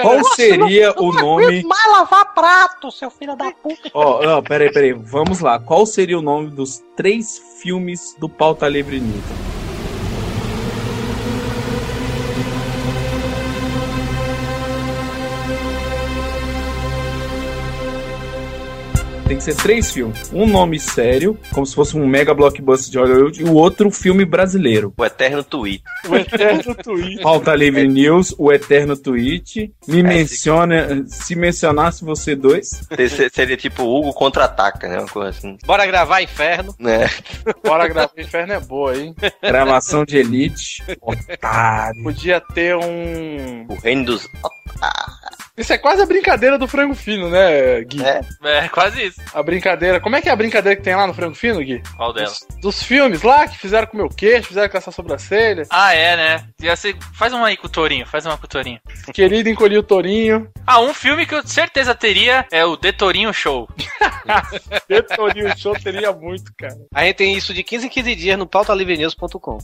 Qual 0.00 0.24
seria 0.34 0.94
o 0.96 1.12
nome. 1.12 1.62
mais 1.62 1.92
lavar 1.92 2.32
prato, 2.32 2.90
seu 2.90 3.10
filho 3.10 3.36
da 3.36 3.52
puta. 3.52 3.90
Ó, 3.92 4.24
ó, 4.24 4.40
peraí, 4.40 4.72
peraí. 4.72 4.92
Vamos 4.94 5.40
lá. 5.40 5.58
Qual 5.58 5.84
seria 5.84 6.18
o 6.18 6.22
nome 6.22 6.50
dos 6.50 6.82
três 6.96 7.38
filmes 7.60 8.16
do 8.18 8.30
Pauta 8.30 8.66
Livre 8.66 8.98
News? 8.98 9.47
Que 19.38 19.44
ser 19.44 19.56
três 19.56 19.90
filmes. 19.90 20.30
Um 20.32 20.46
nome 20.46 20.78
sério, 20.78 21.38
como 21.52 21.64
se 21.64 21.74
fosse 21.74 21.96
um 21.96 22.06
mega 22.06 22.34
blockbuster 22.34 22.90
de 22.90 22.98
Hollywood, 22.98 23.42
e 23.42 23.44
o 23.44 23.54
outro 23.54 23.90
filme 23.90 24.24
brasileiro. 24.24 24.92
O 24.96 25.04
Eterno 25.04 25.42
Tweet. 25.42 25.82
O 26.08 26.16
eterno 26.16 26.74
tweet. 26.74 27.22
Pauta 27.22 27.54
Livre 27.54 27.88
News, 27.88 28.34
o 28.38 28.52
Eterno 28.52 28.96
Tweet. 28.96 29.72
Me 29.86 30.02
menciona, 30.02 31.04
se 31.06 31.34
mencionasse 31.34 32.04
você 32.04 32.34
dois. 32.34 32.86
Esse 32.96 33.28
Seria 33.30 33.56
tipo 33.56 33.82
o 33.84 33.98
Hugo 33.98 34.12
contra-ataca, 34.12 34.88
né? 34.88 34.98
Uma 34.98 35.08
coisa 35.08 35.30
assim. 35.30 35.56
Bora 35.64 35.86
gravar 35.86 36.22
Inferno. 36.22 36.74
Né? 36.78 37.08
Bora 37.64 37.86
gravar 37.88 38.10
Inferno 38.16 38.52
é 38.52 38.60
boa, 38.60 38.96
hein? 38.96 39.14
Gravação 39.42 40.04
de 40.04 40.18
Elite. 40.18 40.82
Otário. 41.00 42.02
Podia 42.02 42.40
ter 42.40 42.76
um. 42.76 43.66
O 43.68 43.74
reino 43.74 44.06
dos. 44.06 44.26
Isso 45.58 45.72
é 45.72 45.78
quase 45.78 46.00
a 46.02 46.06
brincadeira 46.06 46.56
do 46.58 46.68
frango 46.68 46.94
fino, 46.94 47.28
né, 47.28 47.80
Gui? 47.82 48.02
É. 48.04 48.20
É, 48.44 48.68
quase 48.68 49.02
isso. 49.06 49.20
A 49.34 49.42
brincadeira. 49.42 50.00
Como 50.00 50.16
é 50.16 50.22
que 50.22 50.28
é 50.28 50.32
a 50.32 50.36
brincadeira 50.36 50.76
que 50.76 50.82
tem 50.82 50.94
lá 50.94 51.06
no 51.06 51.12
frango 51.14 51.34
fino, 51.34 51.58
Gui? 51.60 51.82
Qual 51.96 52.12
delas? 52.12 52.40
Dos, 52.48 52.60
dos 52.60 52.82
filmes 52.82 53.22
lá 53.22 53.46
que 53.48 53.58
fizeram 53.58 53.86
com 53.86 53.94
o 53.94 54.00
meu 54.00 54.08
queixo, 54.08 54.48
fizeram 54.48 54.68
com 54.68 54.78
essa 54.78 54.92
sobrancelha. 54.92 55.64
Ah, 55.70 55.94
é, 55.94 56.16
né? 56.16 56.44
Ia 56.62 56.76
ser- 56.76 56.96
Faz 57.14 57.32
uma 57.32 57.48
aí 57.48 57.56
com 57.56 57.66
o 57.66 57.70
Torinho, 57.70 58.06
faz 58.06 58.24
uma 58.24 58.38
com 58.38 58.44
o 58.46 58.48
Torinho. 58.48 58.80
Querido 59.12 59.48
encolhi 59.48 59.76
o 59.76 59.82
tourinho. 59.82 60.48
Ah, 60.66 60.80
um 60.80 60.94
filme 60.94 61.26
que 61.26 61.34
eu 61.34 61.46
certeza 61.46 61.94
teria 61.94 62.46
é 62.52 62.64
o 62.64 62.76
The 62.76 62.92
Torinho 62.92 63.32
Show. 63.32 63.68
Detorinho 64.88 65.56
show 65.56 65.74
teria 65.74 66.12
muito, 66.12 66.52
cara. 66.56 66.76
A 66.94 67.04
gente 67.04 67.16
tem 67.16 67.34
isso 67.36 67.52
de 67.54 67.62
15 67.62 67.86
em 67.86 67.88
15 67.88 68.14
dias 68.14 68.38
no 68.38 68.46
pautalivrenews.com. 68.46 69.58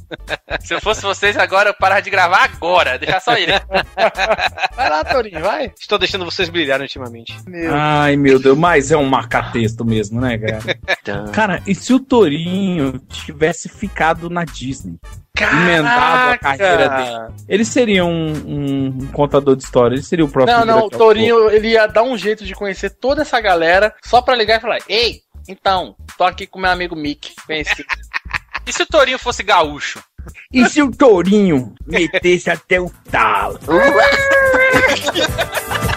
Se 0.61 0.75
eu 0.75 0.81
fosse 0.81 1.03
vocês 1.03 1.37
agora, 1.37 1.71
eu 1.71 1.75
parar 1.75 2.01
de 2.01 2.11
gravar 2.11 2.45
agora. 2.45 2.99
Deixar 2.99 3.21
só 3.21 3.35
ele. 3.37 3.53
Vai 4.75 4.91
lá, 4.91 5.05
Tourinho, 5.05 5.41
vai. 5.41 5.73
Estou 5.85 5.99
deixando 5.99 6.25
vocês 6.25 6.49
brilharem 6.49 6.85
ultimamente. 6.87 7.37
Meu. 7.47 7.71
Ai, 7.75 8.17
meu 8.17 8.39
Deus, 8.39 8.57
mas 8.57 8.91
é 8.91 8.97
um 8.97 9.05
marca-texto 9.05 9.85
mesmo, 9.85 10.19
né, 10.19 10.39
cara? 10.39 11.31
Cara, 11.31 11.63
e 11.67 11.75
se 11.75 11.93
o 11.93 12.01
Torinho 12.01 12.99
tivesse 13.11 13.69
ficado 13.69 14.31
na 14.31 14.45
Disney? 14.47 14.95
Emendado 15.39 16.33
a 16.33 16.39
carreira 16.39 16.89
dele. 16.89 17.35
Ele 17.47 17.65
seria 17.67 18.03
um, 18.03 18.33
um- 18.33 18.87
um 19.03 19.07
contador 19.09 19.55
de 19.57 19.63
história, 19.63 19.95
ele 19.95 20.03
seria 20.03 20.25
o 20.25 20.29
próprio. 20.29 20.57
Não, 20.57 20.65
não, 20.65 20.77
o 20.79 20.81
Drake 20.89 20.97
Tourinho, 20.97 21.51
ele 21.51 21.69
ia 21.73 21.87
dar 21.87 22.03
um 22.03 22.17
jeito 22.17 22.47
de 22.47 22.55
conhecer 22.55 22.89
toda 22.89 23.21
essa 23.21 23.39
galera 23.39 23.95
só 24.03 24.23
pra 24.23 24.35
ligar 24.35 24.57
e 24.59 24.63
falar: 24.63 24.79
Ei, 24.89 25.21
então, 25.47 25.95
tô 26.17 26.25
aqui 26.25 26.47
com 26.47 26.59
meu 26.59 26.71
amigo 26.71 26.97
Mick. 26.97 27.35
Conheci. 27.47 27.85
E 28.67 28.73
se 28.73 28.83
o 28.83 28.87
Torinho 28.87 29.19
fosse 29.19 29.43
gaúcho? 29.43 30.03
E 30.51 30.65
se 30.71 30.81
o 30.81 30.91
Tourinho 30.91 31.75
metesse 31.87 32.49
até 32.49 32.81
o 32.81 32.91
talo? 33.11 33.59
aqui. 34.95 35.94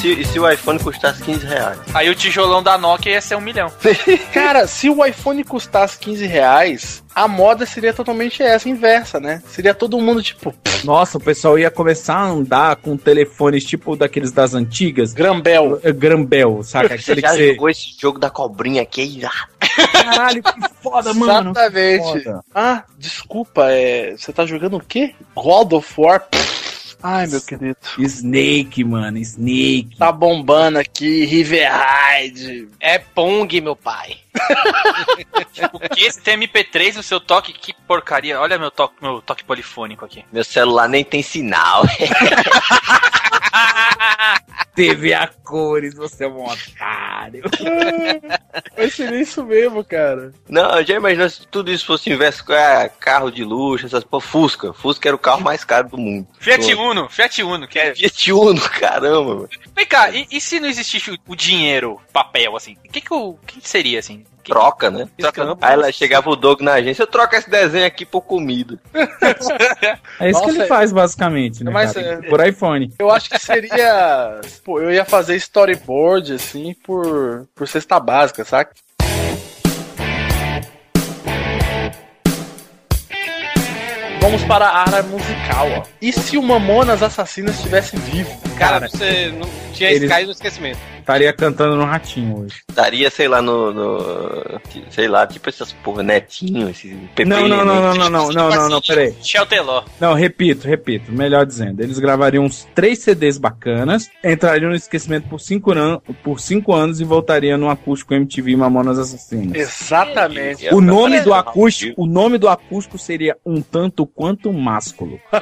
Se, 0.00 0.12
e 0.12 0.24
se 0.24 0.40
o 0.40 0.50
iPhone 0.50 0.78
custasse 0.78 1.22
15 1.22 1.46
reais? 1.46 1.78
Aí 1.92 2.08
o 2.08 2.14
tijolão 2.14 2.62
da 2.62 2.78
Nokia 2.78 3.12
ia 3.12 3.20
ser 3.20 3.36
um 3.36 3.40
milhão. 3.40 3.70
Cara, 4.32 4.66
se 4.66 4.88
o 4.88 5.04
iPhone 5.04 5.44
custasse 5.44 5.98
15 5.98 6.26
reais, 6.26 7.04
a 7.14 7.28
moda 7.28 7.66
seria 7.66 7.92
totalmente 7.92 8.42
essa, 8.42 8.66
inversa, 8.66 9.20
né? 9.20 9.42
Seria 9.46 9.74
todo 9.74 10.00
mundo 10.00 10.22
tipo. 10.22 10.54
Nossa, 10.84 11.18
o 11.18 11.20
pessoal 11.20 11.58
ia 11.58 11.70
começar 11.70 12.14
a 12.14 12.28
andar 12.28 12.76
com 12.76 12.96
telefones 12.96 13.62
tipo 13.62 13.94
daqueles 13.94 14.32
das 14.32 14.54
antigas. 14.54 15.12
Grambel. 15.12 15.78
Eh, 15.82 15.92
Grambel, 15.92 16.62
saca? 16.62 16.96
Você 16.96 17.12
Aquele 17.12 17.20
que 17.20 17.28
já 17.28 17.34
você. 17.34 17.48
jogou 17.52 17.68
esse 17.68 17.94
jogo 18.00 18.18
da 18.18 18.30
cobrinha 18.30 18.80
aqui? 18.80 19.02
é 19.02 19.04
irado. 19.04 19.50
Caralho, 19.92 20.42
que 20.42 20.52
foda, 20.82 21.12
mano. 21.12 21.50
Exatamente. 21.50 22.24
Foda. 22.24 22.44
Ah, 22.54 22.84
desculpa, 22.98 23.70
é. 23.70 24.16
Você 24.16 24.32
tá 24.32 24.46
jogando 24.46 24.78
o 24.78 24.80
quê? 24.80 25.14
God 25.34 25.74
of 25.74 25.92
War? 25.98 26.26
Ai, 27.02 27.26
meu 27.26 27.40
querido. 27.40 27.76
Snake, 27.98 28.84
mano, 28.84 29.18
Snake. 29.18 29.96
Tá 29.98 30.12
bombando 30.12 30.78
aqui, 30.78 31.24
River 31.24 31.70
Raid. 31.70 32.68
É 32.78 32.98
Pong, 32.98 33.60
meu 33.60 33.76
pai. 33.76 34.18
O 35.72 35.80
que? 35.80 36.04
Esse 36.04 36.20
tem 36.20 36.38
MP3 36.38 36.96
no 36.96 37.02
seu 37.02 37.20
toque? 37.20 37.52
Que 37.52 37.74
porcaria. 37.86 38.40
Olha 38.40 38.58
meu 38.58 38.70
toque, 38.70 38.94
meu 39.00 39.20
toque 39.20 39.44
polifônico 39.44 40.04
aqui. 40.04 40.24
Meu 40.32 40.44
celular 40.44 40.88
nem 40.88 41.04
tem 41.04 41.22
sinal. 41.22 41.82
TV 44.74 45.12
a 45.12 45.26
cores, 45.26 45.94
você 45.94 46.24
é 46.24 46.28
um 46.28 46.44
otário. 46.44 47.42
Vai 48.76 48.90
ser 48.90 49.12
isso 49.12 49.44
mesmo, 49.44 49.84
cara. 49.84 50.32
Não, 50.48 50.82
já 50.82 50.94
imaginou 50.94 51.28
se 51.28 51.46
tudo 51.46 51.70
isso 51.70 51.86
fosse 51.86 52.10
inverso 52.10 52.44
com 52.44 52.52
ah, 52.52 52.88
carro 52.88 53.30
de 53.30 53.44
luxo, 53.44 53.86
essas 53.86 54.04
pô, 54.04 54.20
Fusca. 54.20 54.72
Fusca 54.72 55.08
era 55.08 55.16
o 55.16 55.18
carro 55.18 55.42
mais 55.42 55.64
caro 55.64 55.88
do 55.88 55.98
mundo. 55.98 56.26
Fiat 56.38 56.74
Pô, 56.74 56.82
Uno, 56.82 57.08
Fiat 57.08 57.42
Uno, 57.42 57.68
que 57.68 57.78
é. 57.78 57.94
Fiat 57.94 58.32
Uno, 58.32 58.60
caramba, 58.60 59.34
mano. 59.34 59.48
Vem 59.74 59.86
cá, 59.86 60.10
e, 60.10 60.26
e 60.30 60.40
se 60.40 60.60
não 60.60 60.68
existisse 60.68 61.18
o, 61.26 61.36
dinheiro, 61.36 62.00
papel, 62.12 62.56
assim? 62.56 62.76
O 62.86 62.90
que 62.90 63.00
que, 63.00 63.12
o, 63.12 63.34
que 63.46 63.60
que 63.60 63.68
seria, 63.68 63.98
assim? 63.98 64.24
Que- 64.42 64.52
Troca, 64.52 64.90
né? 64.90 65.08
Troca. 65.18 65.56
Aí 65.60 65.76
lá 65.76 65.92
chegava 65.92 66.30
o 66.30 66.36
Doug 66.36 66.60
na 66.60 66.74
agência, 66.74 67.02
eu 67.02 67.06
troco 67.06 67.34
esse 67.34 67.48
desenho 67.50 67.86
aqui 67.86 68.04
por 68.06 68.22
comida. 68.22 68.78
É 70.18 70.30
isso 70.30 70.40
que 70.40 70.46
Nossa, 70.46 70.50
ele 70.50 70.62
é- 70.62 70.66
faz, 70.66 70.92
basicamente, 70.92 71.62
né? 71.64 71.70
Mas, 71.70 71.92
cara? 71.92 72.06
é- 72.06 72.28
Por 72.28 72.46
iPhone. 72.46 72.92
Eu 72.98 73.10
acho 73.10 73.28
que 73.30 73.38
seria. 73.38 74.40
Pô, 74.64 74.80
eu 74.80 74.90
ia 74.92 75.04
fazer 75.04 75.36
storyboard, 75.36 76.34
assim, 76.34 76.74
por, 76.84 77.46
por 77.54 77.68
cesta 77.68 77.98
básica, 78.00 78.44
saca? 78.44 78.72
vamos 84.30 84.44
para 84.44 84.66
a 84.66 84.82
área 84.82 85.02
musical, 85.02 85.68
ó. 85.78 85.82
E 86.00 86.12
se 86.12 86.38
o 86.38 86.42
Mamonas 86.42 87.02
Assassinas 87.02 87.56
estivesse 87.56 87.96
vivo? 87.96 88.30
Cara, 88.56 88.80
cara 88.80 88.88
você 88.88 89.32
não 89.36 89.48
tinha 89.72 89.90
eles... 89.90 90.26
no 90.26 90.32
esquecimento. 90.32 90.78
Estaria 90.98 91.32
cantando 91.32 91.74
no 91.74 91.84
ratinho 91.84 92.40
hoje. 92.40 92.60
Estaria, 92.68 93.10
sei 93.10 93.26
lá, 93.26 93.42
no, 93.42 93.72
no, 93.72 94.60
Sei 94.90 95.08
lá, 95.08 95.26
tipo 95.26 95.48
essas 95.48 95.72
porra, 95.72 96.02
netinho, 96.02 96.68
esses 96.68 96.96
PP, 97.16 97.24
Não, 97.24 97.48
não, 97.48 97.64
não, 97.64 97.80
não, 97.80 97.94
não, 97.94 98.10
não, 98.10 98.30
não, 98.30 98.50
não, 98.50 98.68
não, 98.68 98.80
peraí. 98.80 99.14
Teló 99.48 99.82
Não, 99.98 100.14
repito, 100.14 100.68
repito, 100.68 101.10
melhor 101.10 101.44
dizendo. 101.44 101.82
Eles 101.82 101.98
gravariam 101.98 102.44
uns 102.44 102.68
três 102.74 103.00
CDs 103.00 103.38
bacanas, 103.38 104.08
entrariam 104.22 104.70
no 104.70 104.76
esquecimento 104.76 105.28
por 105.28 105.40
cinco, 105.40 105.72
an 105.72 106.00
por 106.22 106.38
cinco 106.38 106.72
anos 106.72 107.00
e 107.00 107.04
voltariam 107.04 107.58
no 107.58 107.68
acústico 107.68 108.14
MTV 108.14 108.54
Mamonas 108.54 108.98
Assassinas. 108.98 109.56
Exatamente. 109.56 110.72
O 110.72 110.80
nome 110.80 111.20
do 111.20 111.34
acústico, 111.34 112.00
o 112.00 112.06
nome 112.06 112.38
do 112.38 112.48
acústico 112.48 112.98
seria 112.98 113.36
um 113.44 113.60
tanto 113.60 114.06
quanto 114.20 114.52
másculo. 114.52 115.18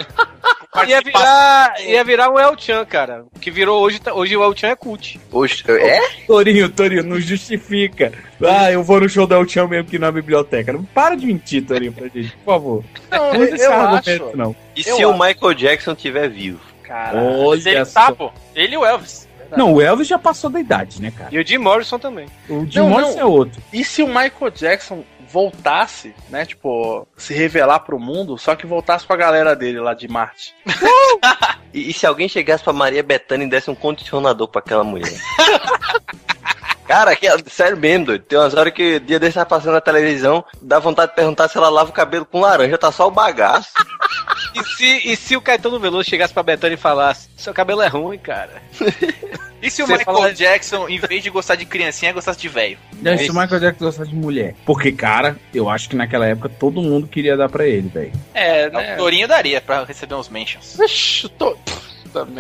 Ia 0.86 1.00
virar, 1.00 1.74
ia 1.84 2.04
virar 2.04 2.30
o 2.30 2.38
El 2.38 2.54
Chan, 2.56 2.84
cara. 2.84 3.24
O 3.34 3.38
que 3.40 3.50
virou 3.50 3.82
hoje, 3.82 3.98
tá- 3.98 4.14
hoje 4.14 4.36
o 4.36 4.44
El 4.44 4.54
Chan 4.54 4.68
é 4.68 4.76
cult. 4.76 5.18
Hoje, 5.32 5.64
é? 5.66 5.98
Torinho, 6.24 6.68
Torinho, 6.68 7.02
não 7.02 7.18
justifica. 7.18 8.12
Ah, 8.40 8.70
eu 8.70 8.84
vou 8.84 9.00
no 9.00 9.08
show 9.08 9.26
da 9.26 9.34
El 9.36 9.48
Chan 9.48 9.66
mesmo 9.66 9.88
que 9.90 9.98
na 9.98 10.12
biblioteca. 10.12 10.72
Não 10.72 10.84
para 10.84 11.16
de 11.16 11.26
mentir, 11.26 11.66
Torinho, 11.66 11.92
pra 11.92 12.06
gente, 12.06 12.30
por 12.44 12.52
favor. 12.54 12.84
Não, 13.10 13.32
Não 13.34 13.44
eu 13.44 13.72
acho. 13.72 14.36
não. 14.36 14.56
E 14.76 14.80
Eu 14.86 14.96
se 14.96 15.04
o 15.04 15.10
acho. 15.10 15.18
Michael 15.24 15.54
Jackson 15.54 15.92
estiver 15.94 16.28
vivo? 16.28 16.60
Cara, 16.84 17.18
ele 17.56 17.84
tá, 17.86 18.12
pô. 18.12 18.30
Ele 18.54 18.74
e 18.74 18.78
o 18.78 18.84
Elvis. 18.86 19.26
Não, 19.56 19.72
o 19.74 19.82
Elvis 19.82 20.06
já 20.06 20.18
passou 20.18 20.48
da 20.48 20.60
idade, 20.60 21.02
né, 21.02 21.10
cara? 21.10 21.30
E 21.34 21.40
o 21.40 21.44
Jim 21.44 21.58
Morrison 21.58 21.98
também. 21.98 22.26
O 22.48 22.64
Jim 22.66 22.80
Não, 22.80 22.90
Morrison 22.90 23.12
não. 23.14 23.20
é 23.20 23.24
outro. 23.24 23.60
e 23.72 23.82
se 23.82 24.02
o 24.02 24.06
Michael 24.06 24.50
Jackson 24.54 25.02
voltasse, 25.30 26.14
né, 26.30 26.44
tipo, 26.44 27.06
se 27.16 27.34
revelar 27.34 27.80
pro 27.80 27.98
mundo, 27.98 28.38
só 28.38 28.56
que 28.56 28.66
voltasse 28.66 29.06
com 29.06 29.12
a 29.12 29.16
galera 29.16 29.54
dele 29.54 29.80
lá 29.80 29.94
de 29.94 30.08
Marte? 30.08 30.54
E, 31.70 31.90
e 31.90 31.92
se 31.92 32.06
alguém 32.06 32.26
chegasse 32.26 32.64
pra 32.64 32.72
Maria 32.72 33.02
Bethânia 33.02 33.44
e 33.44 33.50
desse 33.50 33.70
um 33.70 33.74
condicionador 33.74 34.48
pra 34.48 34.60
aquela 34.60 34.82
mulher? 34.82 35.12
Cara, 36.88 37.14
que, 37.14 37.26
sério 37.50 37.76
mesmo, 37.76 38.06
doido. 38.06 38.22
Tem 38.22 38.38
umas 38.38 38.54
horas 38.54 38.72
que 38.72 38.98
dia 39.00 39.20
desse 39.20 39.34
tá 39.34 39.44
passando 39.44 39.74
na 39.74 39.80
televisão, 39.80 40.42
dá 40.62 40.78
vontade 40.78 41.10
de 41.10 41.16
perguntar 41.16 41.46
se 41.46 41.58
ela 41.58 41.68
lava 41.68 41.90
o 41.90 41.92
cabelo 41.92 42.24
com 42.24 42.40
laranja, 42.40 42.78
tá 42.78 42.90
só 42.90 43.06
o 43.06 43.10
bagaço. 43.10 43.68
E 44.54 44.64
se, 44.64 45.08
e 45.12 45.16
se 45.16 45.36
o 45.36 45.40
Caetano 45.40 45.78
Veloso 45.78 46.08
chegasse 46.08 46.32
pra 46.34 46.42
Betânia 46.42 46.74
e 46.74 46.78
falasse: 46.78 47.28
Seu 47.36 47.52
cabelo 47.54 47.82
é 47.82 47.88
ruim, 47.88 48.18
cara. 48.18 48.62
E 49.60 49.68
se 49.72 49.82
o 49.82 49.86
Você 49.88 49.96
Michael 49.98 50.16
fala- 50.18 50.32
Jackson, 50.32 50.88
em 50.88 51.00
vez 51.00 51.20
de 51.20 51.30
gostar 51.30 51.56
de 51.56 51.64
criancinha, 51.64 52.12
gostasse 52.12 52.38
de 52.38 52.48
velho? 52.48 52.78
E 53.02 53.08
aí, 53.08 53.18
se 53.18 53.28
o 53.32 53.34
Michael 53.34 53.58
Jackson 53.60 53.84
gostasse 53.86 54.08
de 54.10 54.14
mulher. 54.14 54.54
Porque, 54.64 54.92
cara, 54.92 55.36
eu 55.52 55.68
acho 55.68 55.88
que 55.88 55.96
naquela 55.96 56.26
época 56.26 56.48
todo 56.48 56.80
mundo 56.80 57.08
queria 57.08 57.36
dar 57.36 57.48
pra 57.48 57.66
ele, 57.66 57.88
velho. 57.88 58.12
É, 58.32 58.68
O 58.68 58.96
Torinho 58.98 59.26
daria 59.26 59.60
pra 59.60 59.82
receber 59.82 60.14
uns 60.14 60.28
mentions. 60.28 60.78
Ixi, 60.78 61.28
tô... 61.30 61.56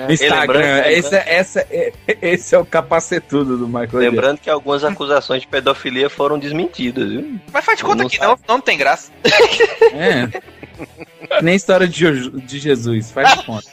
Instagram, 0.08 0.82
esse, 0.86 1.14
é- 1.14 1.24
essa, 1.26 1.60
é, 1.70 1.92
esse 2.22 2.54
é 2.54 2.58
o 2.58 2.64
capacetudo 2.64 3.56
do 3.56 3.66
Michael 3.66 3.86
Jackson. 3.86 3.98
Lembrando 3.98 4.38
que 4.38 4.48
algumas 4.48 4.84
acusações 4.84 5.42
de 5.42 5.48
pedofilia 5.48 6.08
foram 6.08 6.38
desmentidas, 6.38 7.10
viu? 7.10 7.38
Mas 7.52 7.64
faz 7.64 7.78
de 7.78 7.84
conta 7.84 8.02
Não 8.04 8.08
que 8.08 8.16
sabe. 8.16 8.40
não, 8.46 8.54
não 8.56 8.60
tem 8.60 8.78
graça. 8.78 9.10
É. 9.92 10.40
Nem 11.42 11.54
história 11.54 11.86
de, 11.88 12.30
de 12.30 12.58
Jesus, 12.58 13.10
faz 13.10 13.38
de 13.38 13.44
conta. 13.44 13.68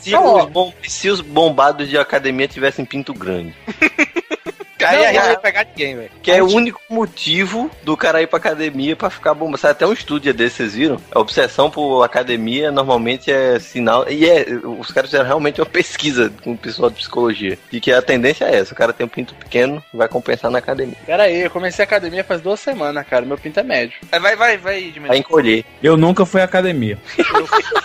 Se, 0.00 0.14
os 0.16 0.44
bom- 0.46 0.74
se 0.86 1.08
os 1.10 1.20
bombados 1.20 1.88
de 1.88 1.96
academia 1.96 2.48
tivessem 2.48 2.84
pinto 2.84 3.14
grande. 3.14 3.54
Aí 4.84 4.96
Não, 4.96 5.04
a 5.04 5.08
é- 5.26 5.30
ia 5.32 5.38
pegar 5.38 5.64
ninguém, 5.64 5.96
velho. 5.96 6.10
Que 6.22 6.30
é 6.30 6.42
o 6.42 6.46
único 6.48 6.80
motivo 6.90 7.70
do 7.82 7.96
cara 7.96 8.22
ir 8.22 8.26
pra 8.26 8.38
academia 8.38 8.94
pra 8.96 9.10
ficar 9.10 9.34
bombado. 9.34 9.58
Sabe, 9.58 9.72
até 9.72 9.86
um 9.86 9.92
estúdio 9.92 10.32
desse, 10.34 10.56
vocês 10.56 10.74
viram? 10.74 10.98
A 11.10 11.18
obsessão 11.20 11.70
por 11.70 12.02
academia 12.02 12.70
normalmente 12.70 13.30
é 13.30 13.58
sinal. 13.58 14.08
E 14.08 14.28
é, 14.28 14.46
os 14.78 14.90
caras 14.90 15.10
fizeram 15.10 15.26
realmente 15.26 15.60
uma 15.60 15.66
pesquisa 15.70 16.32
com 16.42 16.52
o 16.52 16.58
pessoal 16.58 16.90
de 16.90 16.96
psicologia. 16.96 17.58
De 17.70 17.80
que 17.80 17.92
a 17.92 18.02
tendência 18.02 18.44
é 18.44 18.56
essa: 18.56 18.72
o 18.72 18.76
cara 18.76 18.92
tem 18.92 19.06
um 19.06 19.08
pinto 19.08 19.34
pequeno, 19.34 19.82
vai 19.92 20.08
compensar 20.08 20.50
na 20.50 20.58
academia. 20.58 20.96
Pera 21.06 21.24
aí, 21.24 21.42
eu 21.42 21.50
comecei 21.50 21.82
a 21.82 21.86
academia 21.86 22.24
faz 22.24 22.40
duas 22.40 22.60
semanas, 22.60 23.06
cara. 23.06 23.24
Meu 23.24 23.38
pinto 23.38 23.60
é 23.60 23.62
médio. 23.62 23.98
Vai, 24.10 24.20
vai, 24.20 24.36
vai, 24.36 24.56
vai 24.58 24.80
Vai 24.82 24.90
diminuir. 24.90 25.18
encolher. 25.18 25.64
Eu 25.82 25.96
nunca 25.96 26.24
fui 26.24 26.40
à 26.40 26.44
academia. 26.44 26.98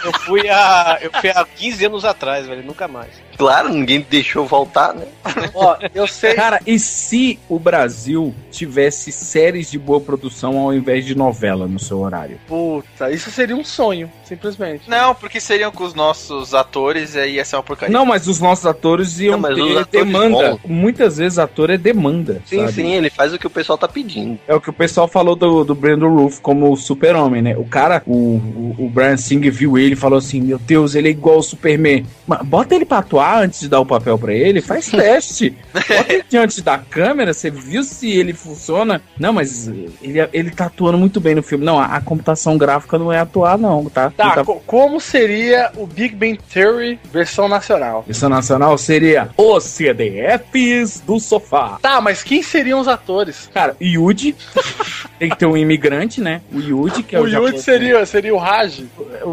Eu 0.04 0.14
fui 0.22 0.48
há. 0.50 0.98
Eu 1.02 1.12
fui 1.20 1.30
há 1.30 1.46
15 1.46 1.86
anos 1.86 2.06
atrás, 2.06 2.46
velho. 2.48 2.64
Nunca 2.64 2.88
mais. 2.88 3.10
Claro, 3.38 3.70
ninguém 3.70 4.06
deixou 4.10 4.46
voltar, 4.46 4.94
né? 4.94 5.06
Ó, 5.54 5.78
eu 5.94 6.08
sei. 6.08 6.34
Cara, 6.34 6.60
e 6.66 6.80
se 6.80 7.40
o 7.48 7.60
Brasil 7.60 8.34
tivesse 8.52 9.12
séries 9.12 9.70
de 9.70 9.78
boa 9.78 10.02
produção 10.02 10.58
ao 10.58 10.74
invés 10.74 11.06
de 11.06 11.16
novela 11.16 11.68
no 11.68 11.80
seu 11.80 12.00
horário? 12.00 12.40
Puta, 12.48 13.12
isso 13.12 13.30
seria 13.30 13.56
um 13.56 13.64
sonho, 13.64 14.12
simplesmente. 14.28 14.90
Não, 14.90 15.16
porque 15.16 15.40
seriam 15.40 15.72
com 15.72 15.84
os 15.84 15.94
nossos 15.94 16.54
atores 16.54 17.16
e 17.16 17.20
aí 17.20 17.36
ia 17.36 17.46
ser 17.46 17.56
uma 17.56 17.64
porcaria. 17.64 17.94
Não, 17.94 18.06
mas 18.06 18.28
os 18.28 18.40
nossos 18.40 18.66
atores 18.66 19.20
iam 19.20 19.40
Não, 19.40 19.50
ter 19.54 19.62
atores 19.62 19.88
demanda. 19.92 20.52
bons. 20.52 20.60
Muitas 20.66 21.18
vezes 21.18 21.40
ator 21.40 21.70
é 21.70 21.78
demanda. 21.78 22.42
Sim, 22.46 22.60
sabe? 22.60 22.74
sim, 22.74 22.94
ele 22.94 23.10
faz 23.10 23.34
o 23.34 23.40
que 23.40 23.48
o 23.48 23.50
pessoal 23.50 23.78
tá 23.78 23.88
pedindo. 23.88 24.38
É 24.48 24.54
o 24.54 24.62
que 24.62 24.70
o 24.70 24.74
pessoal 24.74 25.08
falou 25.08 25.36
do, 25.36 25.64
do 25.64 25.76
Brandon 25.76 26.10
Roof 26.10 26.40
como 26.42 26.72
o 26.72 26.78
super-homem, 26.78 27.42
né? 27.42 27.56
O 27.58 27.66
cara, 27.66 28.04
o, 28.06 28.14
o, 28.16 28.76
o 28.80 28.90
Brian 28.90 29.18
Singer 29.18 29.52
viu 29.52 29.78
ele 29.78 29.94
e 29.94 29.98
falou 29.98 30.18
assim: 30.18 30.42
Meu 30.42 30.60
Deus, 30.60 30.96
ele 30.96 31.08
é 31.08 31.12
igual 31.12 31.38
o 31.38 31.44
Superman. 31.44 32.06
Mas 32.26 32.42
bota 32.44 32.76
ele 32.76 32.86
pra 32.86 33.00
atuar 33.00 33.44
antes 33.44 33.62
de 33.62 33.70
dar 33.70 33.80
o 33.80 33.86
papel 33.86 34.18
pra 34.18 34.34
ele, 34.34 34.62
faz 34.62 34.90
teste. 34.92 35.56
bota 35.74 36.14
ele 36.14 36.24
diante 36.30 36.62
da 36.62 36.78
câmera, 36.78 37.34
você 37.34 37.50
viu 37.50 37.84
se 37.84 38.10
ele 38.10 38.34
funciona. 38.34 39.02
Não, 39.18 39.32
mas 39.32 39.68
ele, 39.68 40.28
ele 40.34 40.52
tá 40.52 40.66
atuando 40.66 40.98
muito 40.98 41.20
bem 41.20 41.36
no 41.36 41.44
filme. 41.44 41.66
Não, 41.66 41.80
a, 41.80 41.86
a 41.86 42.02
computação 42.02 42.58
gráfica 42.58 42.98
não 42.98 43.12
é 43.12 43.20
atuar, 43.20 43.58
não, 43.58 43.86
tá? 43.86 44.12
Tá, 44.18 44.32
tá 44.34 44.44
co- 44.44 44.62
como 44.66 45.00
seria 45.00 45.72
o 45.78 45.86
Big 45.86 46.16
Bang 46.16 46.40
Theory 46.52 47.00
versão 47.14 47.48
nacional? 47.48 48.04
Versão 48.06 48.28
nacional 48.30 48.76
seria 48.78 49.30
os 49.38 49.64
CDFs 49.64 51.00
do 51.06 51.20
sofá. 51.20 51.78
Tá, 51.82 52.02
mas 52.02 52.24
quem 52.24 52.42
seriam 52.42 52.80
os 52.80 52.88
atores? 52.88 53.50
Cara, 53.54 53.76
Yuji, 53.82 54.36
tem 55.20 55.30
que 55.30 55.38
ter 55.38 55.46
um 55.46 55.56
imigrante, 55.56 56.20
né? 56.20 56.42
O 56.52 56.60
Yuji, 56.60 57.04
que 57.04 57.16
é 57.16 57.20
o, 57.20 57.24
o 57.24 57.30
japonês. 57.30 57.64
seria, 57.64 58.06
seria 58.06 58.34
o 58.34 58.38
Raj. 58.38 58.84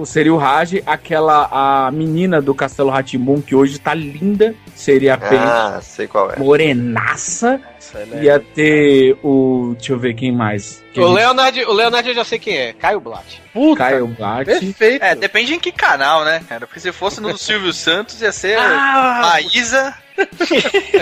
Seria 0.05 0.33
o 0.33 0.37
Raj, 0.37 0.75
aquela 0.87 1.49
a 1.51 1.91
menina 1.91 2.41
do 2.41 2.55
Castelo 2.55 2.91
Ratimbum 2.91 3.41
que 3.41 3.55
hoje 3.55 3.79
tá 3.79 3.95
linda, 3.95 4.55
seria 4.75 5.15
a 5.15 5.19
Pen 5.19 5.39
Ah, 5.39 5.81
sei 5.83 6.07
qual 6.07 6.31
é. 6.31 6.37
morenaça. 6.39 7.61
É- 8.13 8.25
Ia 8.25 8.41
ter 8.41 9.17
o. 9.23 9.75
Deixa 9.79 9.93
eu 9.93 9.99
ver 9.99 10.15
quem 10.15 10.33
mais. 10.33 10.83
Que 10.93 11.01
O 11.01 11.07
gente- 11.07 11.17
Leonardo, 11.17 11.61
o 11.61 11.73
Leonardo 11.73 12.09
eu 12.09 12.15
já 12.15 12.25
sei 12.25 12.39
quem 12.41 12.57
é. 12.57 12.73
Caio 12.73 12.99
Blatt. 12.99 13.41
Puta, 13.53 13.85
Caio 13.85 14.07
Blatt. 14.09 14.47
perfeito. 14.47 15.03
É, 15.05 15.15
depende 15.15 15.55
em 15.55 15.61
que 15.61 15.71
canal, 15.71 16.25
né, 16.25 16.43
cara? 16.49 16.67
Porque 16.67 16.81
se 16.81 16.91
fosse 16.91 17.21
no 17.21 17.31
do 17.33 17.39
Silvio 17.39 17.73
Santos, 17.73 18.21
ia 18.21 18.33
ser 18.33 18.59
Ah, 18.59 19.35
a 19.35 19.41
Isa. 19.41 19.95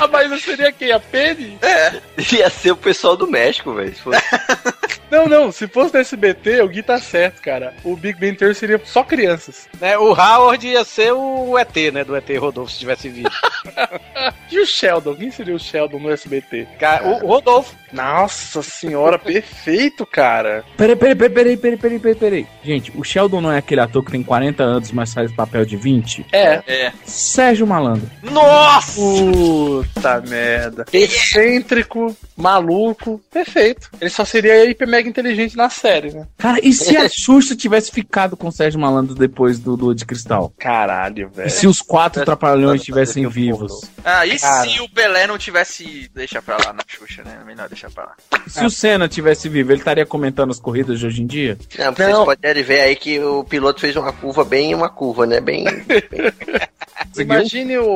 A 0.01 0.09
Maísa 0.09 0.39
seria 0.39 0.73
quem? 0.73 0.93
A 0.93 1.01
Penny? 1.01 1.59
É. 1.63 2.01
Ia 2.35 2.51
ser 2.51 2.73
o 2.73 2.77
pessoal 2.77 3.17
do 3.17 3.27
México, 3.27 3.73
velho. 3.75 3.93
Não, 5.13 5.27
não, 5.29 5.53
se 5.53 5.69
fosse 5.69 5.93
no 5.93 6.01
SBT, 6.01 6.63
o 6.63 6.69
Gui 6.69 6.83
tá 6.83 6.99
certo, 6.99 7.43
cara. 7.43 7.75
O 7.85 7.95
Big 7.95 8.19
Bang 8.19 8.35
Theory 8.35 8.55
seria 8.55 8.81
só 8.83 9.05
crianças. 9.05 9.69
Né, 9.79 9.99
o 9.99 10.15
Howard 10.15 10.67
ia 10.67 10.83
ser 10.87 11.13
o 11.13 11.59
ET, 11.59 11.77
né? 11.93 12.03
Do 12.03 12.17
ET 12.17 12.27
Rodolfo, 12.39 12.73
se 12.73 12.79
tivesse 12.79 13.11
vindo. 13.11 13.31
E 14.51 14.61
o 14.61 14.67
Sheldon? 14.67 15.15
Quem 15.15 15.31
seria 15.31 15.55
o 15.55 15.59
Sheldon 15.59 15.99
no 15.99 16.11
SBT? 16.11 16.69
Cara, 16.79 17.09
o, 17.09 17.25
o 17.25 17.27
Rodolfo. 17.27 17.75
Nossa 17.91 18.63
senhora, 18.63 19.17
perfeito, 19.19 20.05
cara. 20.05 20.63
Peraí, 20.77 20.95
peraí, 20.95 21.15
peraí, 21.15 21.31
peraí, 21.35 21.57
peraí, 21.57 21.79
peraí, 21.79 21.99
peraí, 21.99 22.15
peraí. 22.15 22.47
Gente, 22.63 22.93
o 22.95 23.03
Sheldon 23.03 23.41
não 23.41 23.51
é 23.51 23.59
aquele 23.59 23.81
ator 23.81 24.05
que 24.05 24.13
tem 24.13 24.23
40 24.23 24.63
anos, 24.63 24.93
mas 24.93 25.13
faz 25.13 25.33
papel 25.33 25.65
de 25.65 25.77
20? 25.77 26.27
É. 26.33 26.63
É. 26.67 26.93
Sérgio 27.05 27.67
Malandro. 27.67 28.09
Nossa! 28.23 29.01
Puta 29.03 30.20
merda. 30.20 30.84
Excêntrico, 30.92 32.16
maluco, 32.36 33.20
perfeito. 33.32 33.90
Ele 34.00 34.11
só 34.11 34.24
seria 34.24 34.64
hiper 34.64 34.86
mega 34.86 35.09
inteligente 35.09 35.57
na 35.57 35.68
série, 35.68 36.12
né? 36.12 36.26
Cara, 36.38 36.59
e 36.62 36.72
se 36.72 36.96
a 36.96 37.09
Xuxa 37.09 37.57
tivesse 37.57 37.90
ficado 37.90 38.36
com 38.36 38.48
o 38.48 38.53
Sérgio 38.53 38.78
Malandro 38.80 39.14
depois 39.14 39.59
do 39.59 39.74
Lua 39.74 39.94
de 39.94 40.05
Cristal? 40.05 40.53
Caralho, 40.59 41.30
E 41.32 41.36
velho. 41.36 41.50
se 41.50 41.66
os 41.66 41.80
quatro 41.80 42.22
É. 42.22 42.24
trapalhões 42.24 42.74
É. 42.74 42.76
estivessem 42.76 43.24
É. 43.24 43.28
vivos? 43.28 43.80
Ah, 44.05 44.26
e 44.26 44.38
Cara. 44.38 44.68
se 44.68 44.80
o 44.80 44.88
Pelé 44.88 45.26
não 45.26 45.38
tivesse. 45.38 46.11
Deixa 46.14 46.40
pra 46.42 46.57
lá 46.57 46.72
na 46.72 46.82
Xuxa, 46.86 47.22
né? 47.24 47.38
Melhor 47.46 47.68
deixar 47.68 47.90
pra 47.90 48.05
lá. 48.05 48.14
Se 48.46 48.64
o 48.64 48.70
Senna 48.70 49.09
tivesse 49.09 49.48
vivo, 49.48 49.72
ele 49.72 49.80
estaria 49.80 50.07
comentando 50.07 50.50
as 50.50 50.61
corridas 50.61 50.98
de 50.98 51.07
hoje 51.07 51.22
em 51.22 51.26
dia? 51.26 51.59
Não, 51.78 51.92
vocês 51.94 52.09
Não. 52.11 52.24
podem 52.24 52.62
ver 52.62 52.80
aí 52.80 52.96
que 52.96 53.18
o 53.20 53.44
piloto 53.44 53.80
fez 53.80 53.96
uma 53.96 54.12
curva 54.12 54.44
bem 54.44 54.74
uma 54.74 54.88
curva, 54.88 55.26
né? 55.26 55.40
Bem. 55.40 55.64
Imagine 57.18 57.78
o, 57.78 57.86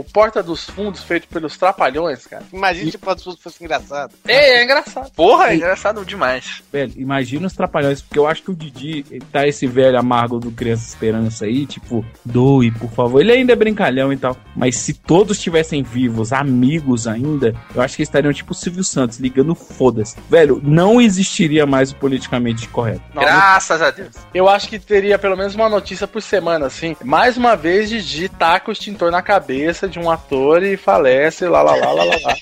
o 0.00 0.04
Porta 0.12 0.42
dos 0.56 0.70
Fundos 0.70 1.02
feito 1.04 1.28
pelos 1.28 1.56
Trapalhões, 1.56 2.26
cara. 2.26 2.44
Imagina 2.52 2.90
se 2.90 2.96
o 2.96 3.36
fosse 3.36 3.62
engraçado. 3.62 4.14
É, 4.26 4.56
é 4.56 4.64
engraçado. 4.64 5.10
Porra, 5.12 5.50
é 5.50 5.56
engraçado 5.56 6.04
demais. 6.04 6.62
Velho, 6.72 6.92
imagina 6.96 7.46
os 7.46 7.52
trapalhões, 7.52 8.00
porque 8.00 8.18
eu 8.18 8.26
acho 8.26 8.42
que 8.42 8.50
o 8.50 8.54
Didi 8.54 9.04
tá 9.30 9.46
esse 9.46 9.66
velho 9.66 9.98
amargo 9.98 10.38
do 10.38 10.50
Criança 10.50 10.88
Esperança 10.88 11.44
aí, 11.44 11.66
tipo, 11.66 12.04
doe, 12.24 12.70
por 12.70 12.90
favor. 12.90 13.20
Ele 13.20 13.32
ainda 13.32 13.52
é 13.52 13.56
brincalhão 13.56 14.12
e 14.12 14.16
tal. 14.16 14.36
Mas 14.54 14.78
se 14.78 14.94
todos 14.94 15.36
estivessem 15.36 15.82
vivos, 15.82 16.32
amigos 16.32 17.06
ainda, 17.06 17.54
eu 17.74 17.82
acho 17.82 17.96
que 17.96 18.02
eles 18.02 18.08
estariam 18.08 18.32
tipo 18.32 18.52
o 18.52 18.54
Silvio 18.54 18.84
Santos, 18.84 19.18
ligando 19.18 19.54
foda-se. 19.54 20.16
Velho, 20.30 20.60
não 20.62 21.00
existiria 21.00 21.66
mais 21.66 21.90
o 21.90 21.96
politicamente 21.96 22.68
correto. 22.68 23.02
Graças 23.14 23.82
a 23.82 23.90
Deus. 23.90 24.14
Eu 24.32 24.48
acho 24.48 24.68
que 24.68 24.78
teria 24.78 25.18
pelo 25.18 25.36
menos 25.36 25.54
uma 25.54 25.68
notícia 25.68 26.06
por 26.06 26.22
semana, 26.22 26.66
assim. 26.66 26.96
Mais 27.04 27.36
uma 27.36 27.56
vez, 27.56 27.90
Didi 27.90 28.28
tá 28.28 28.46
taca 28.46 28.70
o 28.70 28.72
extintor 28.72 29.10
na 29.10 29.20
cabeça 29.20 29.88
de 29.88 29.98
um 29.98 30.10
ator 30.10 30.45
e 30.62 30.76
falece, 30.76 31.46
lá, 31.48 31.62
lá, 31.62 31.74
lá, 31.74 31.92
lá, 31.92 32.04
lá, 32.04 32.16
lá. 32.24 32.36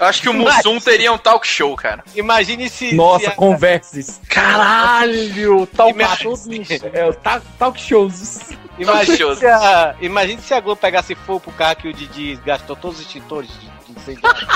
Eu 0.00 0.06
acho 0.06 0.22
que 0.22 0.28
o 0.28 0.34
Mussum 0.34 0.78
teria 0.80 1.12
um 1.12 1.18
talk 1.18 1.46
show, 1.46 1.74
cara. 1.76 2.02
Imagine 2.14 2.68
se. 2.68 2.94
Nossa, 2.94 3.24
se 3.26 3.30
a- 3.30 3.34
converses. 3.34 4.20
Caralho, 4.28 5.66
tal 5.66 5.90
Imagine- 5.90 6.66
É 6.92 7.04
o 7.06 7.12
ta- 7.14 7.42
talk 7.58 7.80
shows. 7.80 8.40
Imagine 8.78 9.16
shows. 9.16 9.38
se, 9.38 9.46
a, 9.46 9.94
imagine 10.00 10.40
se 10.40 10.54
a 10.54 10.60
Globo 10.60 10.80
pegasse 10.80 11.14
fogo 11.14 11.40
pro 11.40 11.52
carro 11.52 11.76
que 11.76 11.88
o 11.88 11.92
Didi 11.92 12.36
gastou 12.46 12.76
todos 12.76 12.98
os 13.00 13.06
extintores 13.06 13.50
de, 13.50 13.66
de 13.92 13.98
incendiário. 13.98 14.46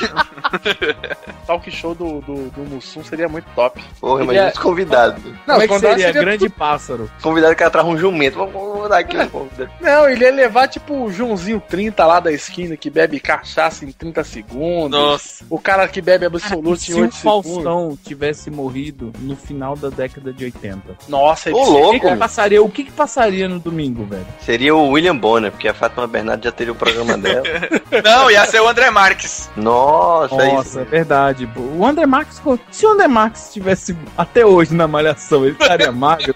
talk 1.46 1.70
show 1.70 1.94
do, 1.94 2.20
do, 2.20 2.50
do 2.50 2.60
Mussum 2.62 3.02
seria 3.04 3.28
muito 3.28 3.46
top. 3.54 3.80
Porra, 4.00 4.24
imagina 4.24 4.46
é- 4.46 4.52
os 4.52 4.58
convidados. 4.58 5.22
Não, 5.24 5.32
Como 5.46 5.52
é 5.52 5.56
os 5.56 5.62
que 5.62 5.68
convidados 5.68 5.96
seria? 5.96 6.06
seria 6.12 6.20
Grande 6.22 6.48
pássaro. 6.48 7.10
Convidado 7.22 7.54
que 7.56 7.64
atrás 7.64 7.86
um 7.86 7.96
jumento. 7.96 8.38
Vamos, 8.38 8.52
vamos 8.52 8.88
dar 8.88 8.98
aqui 8.98 9.16
um 9.16 9.28
convidado. 9.28 9.70
Não, 9.80 10.08
ele 10.08 10.24
ia 10.24 10.32
levar 10.32 10.68
tipo 10.68 10.94
o 10.94 11.10
Joãozinho 11.12 11.60
30 11.68 12.04
lá 12.06 12.20
da 12.20 12.32
esquina 12.32 12.76
que 12.76 12.90
bebe 12.90 13.18
cachaça 13.20 13.84
em 13.84 13.92
30 13.92 14.22
segundos. 14.24 14.98
Nossa. 14.98 15.44
O 15.48 15.58
cara 15.58 15.86
que 15.88 16.00
bebe 16.00 16.26
absolute 16.26 16.90
em 16.90 16.94
Se 16.94 16.94
o 16.94 17.02
8 17.02 17.14
segundos. 17.14 17.46
Faustão 17.52 17.98
tivesse 18.04 18.50
morrido 18.50 19.12
no 19.20 19.36
final 19.36 19.76
da 19.76 19.88
década 19.88 20.32
de 20.32 20.44
80, 20.44 20.80
Nossa, 21.08 21.48
ele 21.48 21.58
Ô, 21.58 21.64
louco, 21.64 22.08
que, 22.08 22.16
passaria, 22.16 22.62
o 22.62 22.68
que, 22.70 22.84
que 22.84 22.92
passaria 22.92 23.48
no 23.48 23.58
domingo, 23.58 24.04
velho? 24.04 24.26
Seria 24.40 24.74
o 24.74 24.88
William 24.90 25.16
Bonner, 25.16 25.50
porque 25.50 25.68
a 25.68 25.74
Fátima 25.74 26.06
Bernardo 26.06 26.44
já 26.44 26.52
teria 26.52 26.72
o 26.72 26.76
programa 26.76 27.16
dela. 27.16 27.42
Não, 28.04 28.30
ia 28.30 28.44
ser 28.46 28.60
o 28.60 28.68
André 28.68 28.90
Marques. 28.90 29.50
Nossa, 29.56 30.29
é 30.38 30.52
Nossa, 30.52 30.68
isso. 30.68 30.78
é 30.80 30.84
verdade. 30.84 31.48
O 31.56 31.84
André 31.84 32.06
Marques, 32.06 32.40
se 32.70 32.86
o 32.86 32.90
André 32.90 33.08
Marques 33.08 33.46
estivesse 33.46 33.96
até 34.16 34.44
hoje 34.44 34.74
na 34.74 34.86
Malhação, 34.86 35.44
ele 35.44 35.56
estaria 35.58 35.90
magro. 35.92 36.34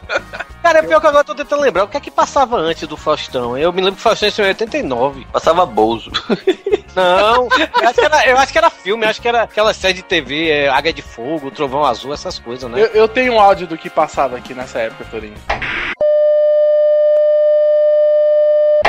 Cara, 0.62 0.78
é 0.78 0.82
pior 0.82 1.00
que 1.00 1.06
agora 1.06 1.20
eu 1.20 1.24
tô 1.24 1.34
tentando 1.34 1.60
lembrar. 1.62 1.84
O 1.84 1.88
que 1.88 1.96
é 1.96 2.00
que 2.00 2.10
passava 2.10 2.56
antes 2.56 2.88
do 2.88 2.96
Faustão? 2.96 3.56
Eu 3.58 3.72
me 3.72 3.80
lembro 3.80 3.96
que 3.96 4.00
o 4.00 4.02
Faustão 4.02 4.28
em 4.44 4.48
89. 4.48 5.26
Passava 5.32 5.66
Bolso. 5.66 6.10
Não, 6.94 7.48
eu 7.48 7.88
acho, 7.88 7.94
que 7.94 8.04
era, 8.04 8.28
eu 8.28 8.38
acho 8.38 8.52
que 8.52 8.58
era 8.58 8.70
filme, 8.70 9.04
eu 9.04 9.10
acho 9.10 9.20
que 9.20 9.26
era 9.26 9.42
aquela 9.42 9.74
série 9.74 9.94
de 9.94 10.02
TV, 10.02 10.48
é, 10.48 10.68
Águia 10.68 10.92
de 10.92 11.02
Fogo, 11.02 11.50
Trovão 11.50 11.84
Azul, 11.84 12.14
essas 12.14 12.38
coisas, 12.38 12.70
né? 12.70 12.80
Eu, 12.80 12.86
eu 12.86 13.08
tenho 13.08 13.32
um 13.32 13.40
áudio 13.40 13.66
do 13.66 13.76
que 13.76 13.90
passava 13.90 14.36
aqui 14.36 14.54
nessa 14.54 14.78
época, 14.78 15.04
Torinho. 15.10 15.34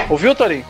Ouviu, 0.07 0.35
Torinho? 0.35 0.65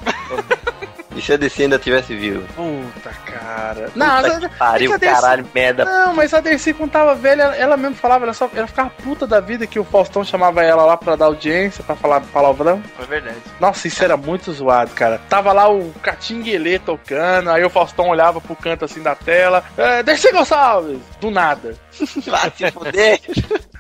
E 1.16 1.22
se 1.22 1.34
a 1.34 1.38
DC 1.38 1.64
ainda 1.64 1.80
tivesse 1.80 2.14
vivo? 2.16 2.46
Puta, 2.54 3.10
cara. 3.26 3.86
Puta 3.86 3.92
Não, 3.96 4.40
que 4.40 4.50
pariu, 4.58 4.92
é 4.92 4.94
que 4.96 5.06
DC 5.06 5.14
caralho, 5.14 5.48
merda. 5.54 5.86
Não, 5.86 6.14
mas 6.14 6.34
a 6.34 6.42
Dercy 6.42 6.74
quando 6.74 6.92
tava 6.92 7.16
velha, 7.16 7.44
ela, 7.44 7.56
ela 7.56 7.78
mesmo 7.78 7.96
falava, 7.96 8.26
ela, 8.26 8.34
só, 8.34 8.50
ela 8.54 8.68
ficava 8.68 8.90
puta 8.90 9.26
da 9.26 9.40
vida 9.40 9.66
que 9.66 9.80
o 9.80 9.84
Faustão 9.84 10.24
chamava 10.24 10.62
ela 10.64 10.84
lá 10.84 10.98
pra 10.98 11.16
dar 11.16 11.26
audiência, 11.26 11.84
pra 11.84 11.96
falar 11.96 12.22
palavrão. 12.22 12.82
Foi 12.96 13.06
verdade. 13.06 13.38
Nossa, 13.60 13.88
isso 13.88 14.04
era 14.04 14.18
muito 14.18 14.52
zoado, 14.52 14.92
cara. 14.92 15.20
Tava 15.30 15.54
lá 15.54 15.70
o 15.70 15.92
Catinguelê 16.02 16.80
tocando, 16.80 17.50
aí 17.50 17.64
o 17.64 17.70
Faustão 17.70 18.10
olhava 18.10 18.42
pro 18.42 18.56
canto 18.56 18.86
assim 18.86 19.02
da 19.02 19.16
tela. 19.16 19.64
É, 19.78 20.04
Dercy 20.04 20.32
Gonçalves! 20.32 21.00
Do 21.22 21.32
nada. 21.32 21.76
Vai 22.28 22.52
se 22.56 22.72
fuder. 22.72 23.20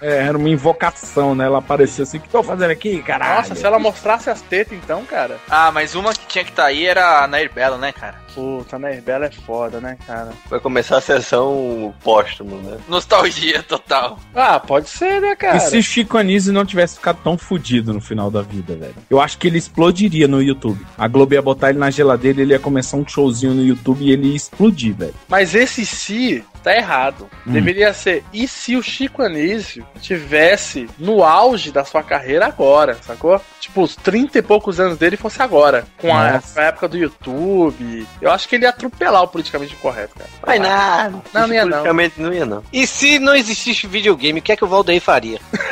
É, 0.01 0.23
era 0.27 0.38
uma 0.38 0.49
invocação, 0.49 1.36
né? 1.36 1.45
Ela 1.45 1.59
aparecia 1.59 2.03
assim, 2.03 2.17
o 2.17 2.21
que 2.21 2.29
tô 2.29 2.43
fazendo 2.43 2.71
aqui, 2.71 3.01
caralho? 3.01 3.38
Nossa, 3.38 3.55
se 3.55 3.65
ela 3.65 3.79
mostrasse 3.79 4.29
as 4.29 4.41
tetas 4.41 4.77
então, 4.77 5.03
cara. 5.05 5.38
Ah, 5.49 5.71
mas 5.71 5.95
uma 5.95 6.13
que 6.13 6.25
tinha 6.27 6.43
que 6.43 6.51
estar 6.51 6.65
aí 6.65 6.86
era 6.86 7.24
a 7.26 7.28
Nair 7.28 7.51
Belo, 7.53 7.78
né, 7.78 7.91
cara? 7.91 8.15
Puta, 8.34 8.80
né? 8.80 9.01
Bela 9.01 9.26
é 9.26 9.32
foda, 9.32 9.80
né, 9.80 9.97
cara? 10.05 10.32
Vai 10.49 10.59
começar 10.59 10.97
a 10.97 11.01
sessão 11.01 11.93
póstumo, 12.03 12.57
né? 12.57 12.78
Nostalgia 12.88 13.61
total. 13.63 14.19
Ah, 14.34 14.59
pode 14.59 14.89
ser, 14.89 15.21
né, 15.21 15.36
cara? 15.36 15.57
E 15.57 15.59
se 15.59 15.78
o 15.78 15.84
Chico 15.84 16.17
Anísio 16.17 16.53
não 16.53 16.65
tivesse 16.65 16.95
ficado 16.95 17.19
tão 17.23 17.38
fudido 17.38 17.93
no 17.93 18.01
final 18.01 18.32
da 18.32 18.41
vida, 18.41 18.76
velho? 18.76 18.95
Eu 19.09 19.19
acho 19.19 19.38
que 19.38 19.47
ele 19.47 19.57
explodiria 19.57 20.28
no 20.28 20.41
YouTube. 20.41 20.86
A 20.97 21.07
Globo 21.07 21.34
ia 21.34 21.41
botar 21.41 21.69
ele 21.69 21.80
na 21.80 21.91
geladeira, 21.91 22.41
ele 22.41 22.53
ia 22.53 22.59
começar 22.59 22.97
um 22.97 23.07
showzinho 23.07 23.53
no 23.53 23.63
YouTube 23.63 24.03
e 24.03 24.11
ele 24.11 24.30
ia 24.30 24.36
explodir, 24.36 24.95
velho. 24.95 25.13
Mas 25.28 25.55
esse 25.55 25.86
se 25.86 26.43
tá 26.66 26.76
errado. 26.76 27.30
Hum. 27.45 27.53
Deveria 27.53 27.93
ser 27.93 28.24
e 28.34 28.47
se 28.47 28.76
o 28.76 28.82
Chico 28.82 29.22
Anísio 29.22 29.86
tivesse 30.01 30.89
no 30.97 31.24
auge 31.24 31.72
da 31.72 31.86
sua 31.86 32.01
carreira 32.01 32.47
agora, 32.47 32.97
sacou? 33.01 33.39
Tipo, 33.59 33.84
os 33.84 33.95
30 33.95 34.39
e 34.39 34.41
poucos 34.41 34.80
anos 34.80 34.97
dele 34.97 35.16
fosse 35.16 35.41
agora. 35.41 35.86
Com 35.99 36.13
a, 36.13 36.41
a 36.55 36.61
época 36.63 36.88
do 36.88 36.97
YouTube. 36.97 38.07
Eu 38.20 38.32
acho 38.32 38.49
que 38.49 38.55
ele 38.55 38.66
ia 38.66 38.70
atropelar 38.70 39.22
o 39.24 39.28
politicamente 39.28 39.76
correto, 39.76 40.16
cara. 40.16 40.30
Vai 40.41 40.59
nada. 40.59 41.22
Não, 41.34 41.47
não 41.47 41.53
ia 41.53 41.66
não. 41.66 41.72
Politicamente 41.72 42.22
não 42.22 42.34
ia 42.34 42.45
não. 42.45 42.63
E 42.74 42.88
se 42.88 43.20
não 43.20 43.36
existisse 43.36 43.86
videogame, 43.86 44.39
o 44.39 44.43
que 44.43 44.51
é 44.51 44.55
que 44.55 44.66
o 44.66 44.68
Valdeir 44.68 45.01
faria? 45.01 45.39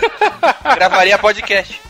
Gravaria 0.75 1.17
podcast. 1.17 1.81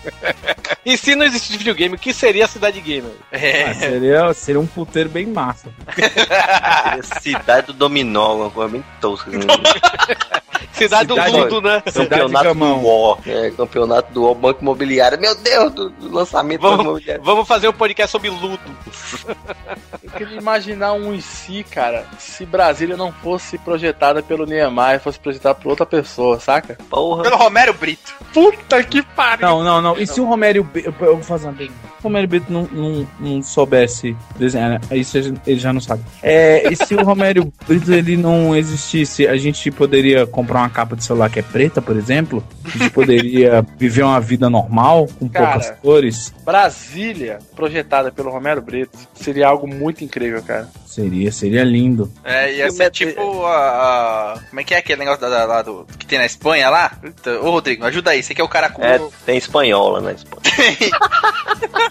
E 0.85 0.97
se 0.97 1.15
não 1.15 1.25
existisse 1.25 1.57
videogame, 1.57 1.95
o 1.95 1.99
que 1.99 2.13
seria 2.13 2.45
a 2.45 2.47
cidade 2.47 2.79
gamer? 2.81 3.11
É. 3.31 3.63
Ah, 3.63 3.73
seria, 3.73 4.33
seria 4.33 4.59
um 4.61 4.67
puteiro 4.67 5.09
bem 5.09 5.25
massa. 5.25 5.69
Seria 5.95 7.03
Cidade 7.21 7.67
do 7.67 7.73
Dominó, 7.73 8.21
alguma 8.23 8.49
coisa 8.51 8.71
bem 8.71 8.85
tosca. 8.99 9.29
assim. 9.29 9.39
Cidade, 10.73 11.07
Cidade- 11.09 11.31
do 11.31 11.37
mundo, 11.37 11.61
né? 11.61 11.81
Campeonato 11.93 12.53
do 12.55 12.65
UOL. 12.65 13.19
É, 13.25 13.51
campeonato 13.51 14.13
do 14.13 14.23
UOL, 14.23 14.35
Banco 14.35 14.61
Imobiliário. 14.61 15.19
Meu 15.19 15.35
Deus, 15.35 15.71
do, 15.71 15.89
do 15.89 16.11
lançamento 16.11 16.61
do 16.61 16.67
Vamos, 16.69 16.85
imobiliário. 16.85 17.23
vamos 17.23 17.47
fazer 17.47 17.67
um 17.67 17.73
podcast 17.73 18.11
sobre 18.11 18.29
ludo. 18.29 18.59
Eu 20.03 20.11
queria 20.11 20.37
imaginar 20.37 20.93
um 20.93 21.13
e 21.13 21.21
se, 21.21 21.63
cara, 21.63 22.05
se 22.17 22.45
Brasília 22.45 22.97
não 22.97 23.11
fosse 23.11 23.57
projetada 23.57 24.21
pelo 24.21 24.45
Niemeyer, 24.45 24.99
fosse 24.99 25.19
projetada 25.19 25.55
por 25.55 25.69
outra 25.69 25.85
pessoa, 25.85 26.39
saca? 26.39 26.77
Porra. 26.89 27.23
Pelo 27.23 27.37
Romero 27.37 27.73
Brito. 27.73 28.13
Puta 28.33 28.83
que 28.83 29.01
pariu! 29.01 29.47
Não, 29.47 29.63
não, 29.63 29.81
não. 29.81 29.97
E 29.97 30.05
se 30.07 30.19
o 30.19 30.25
Romério. 30.25 30.63
Be- 30.63 30.83
Eu 30.85 30.93
vou 30.93 31.23
fazer 31.23 31.47
uma 31.47 31.53
pergunta. 31.53 31.79
Se 31.83 31.99
o 31.99 32.03
Romério 32.09 32.27
Brito 32.29 32.51
não, 32.51 32.63
não, 32.71 33.07
não 33.19 33.41
soubesse 33.43 34.15
desenhar, 34.37 34.71
né? 34.71 34.79
isso 34.91 35.17
ele 35.17 35.59
já 35.59 35.71
não 35.71 35.79
sabe. 35.79 36.03
É, 36.21 36.67
e 36.71 36.75
se 36.75 36.93
o 36.95 37.03
Romério 37.03 37.51
Brito 37.67 37.93
ele 37.93 38.17
não 38.17 38.53
existisse, 38.55 39.25
a 39.27 39.37
gente 39.37 39.71
poderia 39.71 40.27
comprar 40.27 40.59
uma 40.59 40.62
capa 40.69 40.95
de 40.95 41.03
celular 41.03 41.29
que 41.29 41.39
é 41.39 41.43
preta, 41.43 41.81
por 41.81 41.95
exemplo? 41.95 42.43
A 42.65 42.69
gente 42.77 42.89
poderia 42.91 43.65
viver 43.77 44.03
uma 44.03 44.19
vida 44.19 44.49
normal, 44.49 45.07
com 45.19 45.27
Cara. 45.29 45.51
poucas 45.59 45.79
cores? 45.81 46.33
Brasília, 46.45 47.39
projetada 47.55 48.11
pelo 48.11 48.29
Romero 48.29 48.61
Brito, 48.61 48.97
seria 49.13 49.47
algo 49.47 49.67
muito 49.67 50.03
incrível, 50.03 50.41
cara. 50.43 50.67
Seria, 50.85 51.31
seria 51.31 51.63
lindo. 51.63 52.11
É, 52.23 52.53
ia 52.53 52.67
E 52.67 52.71
ser 52.71 52.83
Met- 52.83 52.91
tipo 53.07 53.45
a, 53.45 54.33
a- 54.35 54.39
Como 54.49 54.59
é 54.59 54.63
que 54.63 54.75
é 54.75 54.77
aquele 54.77 54.99
negócio 54.99 55.21
da, 55.21 55.29
da- 55.29 55.45
lá 55.45 55.61
do, 55.63 55.87
que 55.97 56.05
tem 56.05 56.19
na 56.19 56.25
Espanha 56.25 56.69
lá? 56.69 56.91
Ô, 57.41 57.49
Rodrigo, 57.49 57.83
ajuda 57.85 58.11
aí. 58.11 58.21
Você 58.21 58.35
que 58.35 58.41
é 58.41 58.43
o 58.43 58.47
cara 58.49 58.69
com. 58.69 58.83
É, 58.83 58.99
tem 59.25 59.35
espanhola 59.37 60.01
na 60.01 60.11
Espanha. 60.11 60.43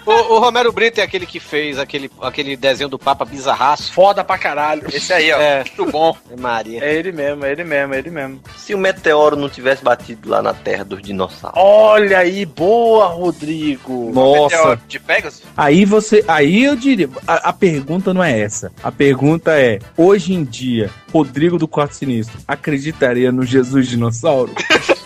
O, 0.05 0.35
o 0.35 0.39
Romero 0.41 0.73
Brito 0.73 1.01
é 1.01 1.05
aquele 1.05 1.25
que 1.27 1.39
fez 1.39 1.79
aquele, 1.79 2.11
aquele 2.21 2.57
desenho 2.57 2.89
do 2.89 2.99
Papa 2.99 3.25
bizarraço. 3.25 3.93
Foda 3.93 4.25
pra 4.25 4.37
caralho. 4.37 4.83
Esse 4.93 5.13
aí, 5.13 5.33
ó. 5.33 5.39
É. 5.41 5.65
Muito 5.65 5.91
bom. 5.93 6.17
É 6.31 6.37
Maria. 6.37 6.85
É 6.85 6.95
ele 6.95 7.13
mesmo, 7.13 7.45
é 7.45 7.53
ele 7.53 7.65
mesmo, 7.65 7.95
é 7.95 7.99
ele 7.99 8.11
mesmo. 8.11 8.41
Se 8.65 8.77
o 8.77 8.79
meteoro 8.79 9.35
não 9.35 9.49
tivesse 9.49 9.83
batido 9.83 10.29
lá 10.29 10.41
na 10.41 10.55
terra 10.55 10.85
dos 10.85 11.03
dinossauros. 11.03 11.59
Olha 11.61 12.19
aí, 12.19 12.47
boa, 12.47 13.07
Rodrigo. 13.07 14.13
Nossa. 14.15 14.57
Meteoro 14.57 14.81
De 14.87 15.01
Pegasus? 15.01 15.43
Aí 15.57 15.85
você. 15.85 16.25
Aí 16.29 16.63
eu 16.63 16.77
diria. 16.77 17.11
A, 17.27 17.49
a 17.49 17.53
pergunta 17.53 18.15
não 18.15 18.23
é 18.23 18.39
essa. 18.39 18.71
A 18.81 18.93
pergunta 18.93 19.59
é: 19.59 19.81
hoje 19.97 20.33
em 20.33 20.45
dia, 20.45 20.91
Rodrigo 21.13 21.59
do 21.59 21.67
Quarto 21.67 21.97
Sinistro 21.97 22.39
acreditaria 22.47 23.33
no 23.33 23.45
Jesus 23.45 23.89
dinossauro? 23.89 24.53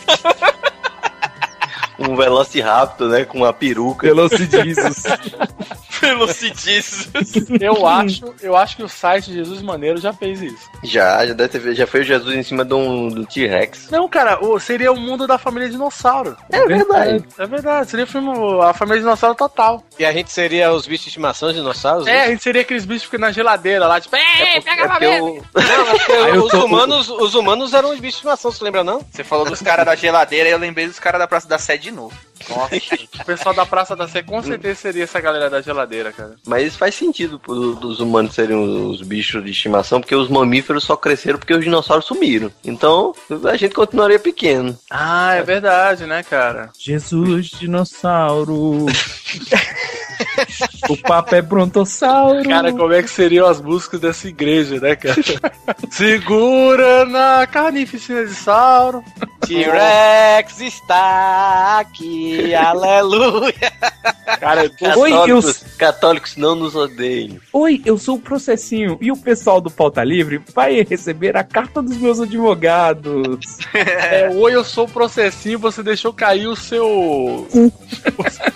Um 1.99 2.15
Velociraptor, 2.17 3.09
né? 3.09 3.25
Com 3.25 3.39
uma 3.39 3.53
peruca. 3.53 4.07
Velocidizos. 4.07 5.03
Velocidíssimo. 6.01 7.13
Eu 7.61 7.87
acho, 7.87 8.35
eu 8.43 8.57
acho 8.57 8.77
que 8.77 8.83
o 8.83 8.89
site 8.89 9.33
Jesus 9.33 9.63
Maneiro 9.63 9.99
já 9.99 10.13
fez 10.13 10.43
isso. 10.43 10.71
Já, 10.85 11.27
já 11.27 11.33
deve 11.33 11.59
ter, 11.59 11.75
já 11.75 11.87
foi 11.87 12.01
o 12.01 12.05
Jesus 12.05 12.35
em 12.37 12.43
cima 12.43 12.65
de 12.65 12.75
um 12.75 13.09
do 13.09 13.25
T-Rex. 13.27 13.89
Não, 13.91 14.07
cara, 14.09 14.39
o- 14.45 14.59
seria 14.61 14.93
o 14.93 14.97
mundo 14.97 15.27
da 15.27 15.39
família 15.39 15.69
dinossauro. 15.69 16.37
É 16.51 16.67
verdade. 16.67 17.25
É 17.39 17.47
verdade, 17.47 17.91
seria 17.91 18.05
o 18.05 18.09
filme 18.09 18.29
A 18.63 18.75
Família 18.75 19.01
Dinossauro 19.01 19.35
Total. 19.35 19.83
E 19.99 20.05
a 20.05 20.13
gente 20.13 20.31
seria 20.31 20.73
os 20.73 20.87
bichos 20.87 21.05
de 21.05 21.09
estimação, 21.11 21.49
os 21.49 21.55
dinossauros? 21.55 22.07
É, 22.07 22.25
a 22.25 22.29
gente 22.29 22.43
seria 22.43 22.61
aqueles 22.63 22.85
bichos 22.85 23.03
que 23.05 23.11
ficam 23.11 23.21
na 23.27 23.33
geladeira 23.33 23.87
lá, 23.87 24.01
tipo, 24.01 24.15
ei, 24.17 24.61
pega 24.61 24.83
É 24.83 24.85
a 24.85 25.21
Não, 25.21 25.39
é 26.27 26.31
eu 26.37 26.45
os, 26.45 26.51
tô- 26.51 26.65
humanos, 26.65 27.09
os 27.09 27.35
humanos 27.35 27.73
eram 27.73 27.89
os 27.91 27.95
bichos 27.99 28.07
de 28.07 28.17
estimação, 28.17 28.51
você 28.53 28.63
lembra 28.63 28.85
não? 28.85 29.01
Você 29.11 29.25
falou 29.25 29.45
dos 29.47 29.63
caras 29.63 29.85
da 29.87 29.95
geladeira 29.95 30.49
e 30.49 30.53
eu 30.53 30.59
lembrei 30.59 30.87
dos 30.87 30.99
caras 30.99 31.19
da 31.19 31.27
Praça 31.27 31.49
da 31.49 31.59
Sé 31.59 31.77
de 31.87 31.93
novo. 31.93 32.15
Nossa, 32.51 32.75
o 33.23 33.25
pessoal 33.25 33.55
da 33.55 33.65
Praça 33.65 33.95
da 33.97 34.07
Sé 34.09 34.23
com 34.23 34.43
certeza 34.43 34.81
seria 34.81 35.05
essa 35.05 35.21
galera 35.21 35.49
da 35.49 35.63
geladeira, 35.63 36.13
cara. 36.13 36.35
mas 36.47 36.67
isso 36.67 36.79
faz 36.79 36.95
sentido 36.95 37.39
pro- 37.39 37.75
dos 37.77 38.01
humanos 38.01 38.35
serem 38.35 38.57
os 38.57 39.01
bichos 39.03 39.43
de 39.45 39.51
estimação, 39.53 40.01
porque 40.01 40.15
os 40.15 40.29
mamíferos 40.29 40.85
só 40.85 40.97
cresceram 40.97 41.39
porque 41.39 41.55
os 41.55 41.65
dinossauros 41.65 42.05
sumiram. 42.07 42.51
Então, 42.65 43.15
a 43.51 43.57
gente 43.57 43.75
continuaria 43.75 44.19
pequeno. 44.19 44.77
Ah, 44.91 45.35
é 45.35 45.43
verdade, 45.43 46.07
né, 46.07 46.23
cara? 46.23 46.71
Jesus 46.79 47.47
dinossauro. 47.47 48.87
o 50.89 50.97
papo 50.97 51.35
é 51.35 51.43
brontossauro. 51.43 52.43
Cara, 52.49 52.73
como 52.73 52.93
é 52.93 53.03
que 53.03 53.11
seriam 53.11 53.47
as 53.47 53.61
músicas 53.61 54.01
dessa 54.01 54.29
igreja, 54.29 54.81
né, 54.81 54.97
cara? 54.97 55.17
Segura 55.91 57.05
na 57.07 57.47
carnificina 57.47 58.25
de 58.25 58.35
Sauro. 58.35 59.03
T-Rex 59.47 60.61
está 60.61 61.79
aqui, 61.81 62.53
aleluia. 62.55 63.55
Cara, 64.41 64.63
Oi, 64.63 65.13
eu, 65.13 65.41
Católicos, 65.41 65.65
católicos 65.79 66.37
não 66.37 66.55
nos 66.55 66.75
odeiem. 66.75 67.41
oi, 67.53 67.81
eu 67.85 67.97
sou 67.97 68.17
o 68.17 68.21
processinho 68.21 68.99
e 69.01 69.13
o 69.13 69.17
pessoal 69.17 69.61
do 69.61 69.71
Pauta 69.71 70.03
Livre 70.03 70.43
vai 70.55 70.83
receber 70.83 71.37
a 71.37 71.45
carta 71.45 71.81
dos 71.81 71.97
meus 71.97 72.21
advogados. 72.21 73.59
É, 73.73 74.29
oi, 74.35 74.55
eu 74.55 74.65
sou 74.65 74.85
o 74.87 74.91
processinho, 74.91 75.59
você 75.59 75.83
deixou 75.83 76.13
cair 76.13 76.49
o 76.49 76.57
seu. 76.57 76.87
o, 76.87 77.73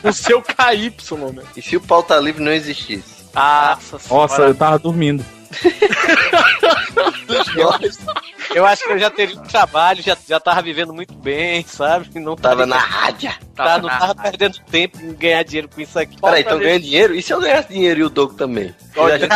o 0.02 0.12
seu 0.12 0.42
KY, 0.42 0.92
né? 1.34 1.42
Se 1.70 1.76
o 1.76 1.80
pauta 1.80 2.18
livre 2.18 2.42
não 2.42 2.50
existisse? 2.50 3.26
Nossa, 3.32 4.00
Nossa, 4.12 4.42
eu 4.42 4.54
tava 4.56 4.76
dormindo. 4.76 5.24
Eu 8.54 8.66
acho 8.66 8.84
que 8.84 8.92
eu 8.92 8.98
já 8.98 9.10
teria 9.10 9.36
um 9.36 9.42
trabalho, 9.42 10.02
já, 10.02 10.16
já 10.28 10.40
tava 10.40 10.62
vivendo 10.62 10.92
muito 10.92 11.14
bem, 11.14 11.64
sabe? 11.64 12.18
Não 12.18 12.36
Tava 12.36 12.66
na 12.66 12.78
rádio. 12.78 13.30
Tá, 13.54 13.78
não 13.78 13.88
tava 13.88 14.14
perdendo 14.14 14.58
tempo 14.70 14.98
em 15.02 15.12
ganhar 15.12 15.42
dinheiro 15.42 15.68
com 15.68 15.80
isso 15.80 15.98
aqui. 15.98 16.18
Peraí, 16.20 16.42
então 16.42 16.58
ganha 16.58 16.80
dinheiro? 16.80 17.14
E 17.14 17.22
se 17.22 17.32
eu 17.32 17.40
ganhasse 17.40 17.68
dinheiro 17.68 18.00
e 18.00 18.04
o 18.04 18.08
Doug 18.08 18.34
também? 18.34 18.74
Dinheiro. 18.94 19.28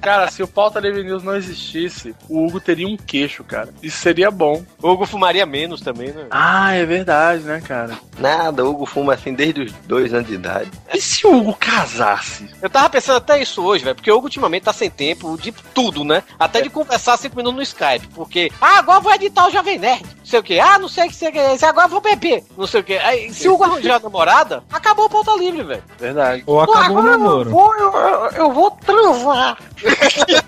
Cara, 0.00 0.30
se 0.30 0.42
o 0.42 0.48
Pauta 0.48 0.80
Livre 0.80 1.04
News 1.04 1.22
não 1.22 1.36
existisse, 1.36 2.14
o 2.28 2.44
Hugo 2.44 2.60
teria 2.60 2.86
um 2.86 2.96
queixo, 2.96 3.44
cara. 3.44 3.68
Isso 3.82 3.98
seria 3.98 4.30
bom. 4.30 4.64
O 4.82 4.90
Hugo 4.90 5.06
fumaria 5.06 5.46
menos 5.46 5.80
também, 5.80 6.08
né? 6.08 6.26
Ah, 6.30 6.72
é 6.74 6.84
verdade, 6.84 7.44
né, 7.44 7.60
cara? 7.60 7.96
Nada, 8.18 8.64
o 8.64 8.70
Hugo 8.70 8.86
fuma 8.86 9.14
assim 9.14 9.34
desde 9.34 9.62
os 9.62 9.72
dois 9.86 10.12
anos 10.12 10.26
de 10.26 10.34
idade. 10.34 10.70
E 10.92 11.00
se 11.00 11.26
o 11.26 11.36
Hugo 11.36 11.54
casasse? 11.54 12.50
Eu 12.60 12.68
tava 12.68 12.90
pensando 12.90 13.16
até 13.16 13.40
isso 13.40 13.62
hoje, 13.62 13.84
velho, 13.84 13.94
porque 13.94 14.10
o 14.10 14.16
Hugo 14.16 14.26
ultimamente 14.26 14.64
tá 14.64 14.72
sem 14.72 14.90
tempo 14.90 15.38
de 15.38 15.52
tudo, 15.52 16.04
né? 16.04 16.22
Até 16.38 16.60
de 16.60 16.70
conversar 16.70 17.16
cinco 17.16 17.36
minutos 17.36 17.56
no 17.56 17.62
Skype, 17.70 18.06
porque, 18.14 18.50
ah, 18.60 18.78
agora 18.78 18.98
eu 18.98 19.02
vou 19.02 19.12
editar 19.14 19.46
o 19.46 19.50
Jovem 19.50 19.78
Nerd, 19.78 20.02
não 20.04 20.24
sei 20.24 20.38
o 20.40 20.42
quê, 20.42 20.58
ah, 20.60 20.78
não 20.78 20.88
sei 20.88 21.06
o 21.06 21.08
que 21.08 21.14
você 21.16 21.32
quer, 21.32 21.64
agora 21.64 21.86
eu 21.86 21.90
vou 21.90 22.00
beber, 22.00 22.44
não 22.56 22.66
sei 22.66 22.80
o 22.80 22.84
quê. 22.84 23.00
Aí, 23.02 23.32
se 23.32 23.48
o 23.48 23.54
Hugo 23.54 23.64
arranjar 23.70 23.96
a 23.96 24.00
namorada, 24.00 24.64
acabou 24.72 25.06
o 25.06 25.10
pauta 25.10 25.32
livre, 25.36 25.62
velho. 25.62 25.82
Verdade. 25.98 26.42
Ou 26.46 26.60
acabou 26.60 26.98
o 26.98 27.02
namoro. 27.02 27.50
vou, 27.50 27.74
eu, 27.76 27.92
eu- 27.92 28.30
eu 28.32 28.52
vou 28.52 28.70
transar. 28.72 29.58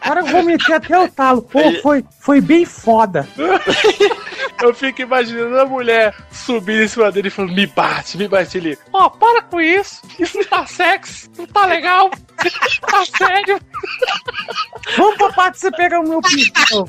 Cara, 0.00 0.20
eu 0.20 0.26
vou 0.26 0.42
meter 0.42 0.74
até 0.74 0.98
o 0.98 1.08
talo. 1.08 1.42
Pô, 1.42 1.60
foi, 1.80 2.04
foi 2.20 2.40
bem 2.40 2.64
foda. 2.64 3.28
Eu 4.60 4.72
fico 4.74 5.02
imaginando 5.02 5.58
a 5.58 5.64
mulher 5.66 6.14
subir 6.30 6.84
em 6.84 6.88
cima 6.88 7.10
dele 7.10 7.26
e 7.28 7.30
falando, 7.30 7.52
me 7.54 7.66
bate, 7.66 8.16
me 8.16 8.28
bate 8.28 8.58
ele. 8.58 8.78
Ó, 8.92 9.08
para 9.08 9.42
com 9.42 9.60
isso. 9.60 10.02
Isso 10.20 10.38
não 10.38 10.44
tá 10.44 10.66
sexy, 10.66 11.28
não 11.36 11.46
tá 11.46 11.66
legal. 11.66 12.10
Tá 12.88 13.04
sério. 13.18 13.60
Vamos 14.96 15.16
pra 15.16 15.32
parte 15.32 15.58
você 15.58 15.70
pegar 15.72 15.98
o 16.00 16.08
meu 16.08 16.20
pico. 16.52 16.88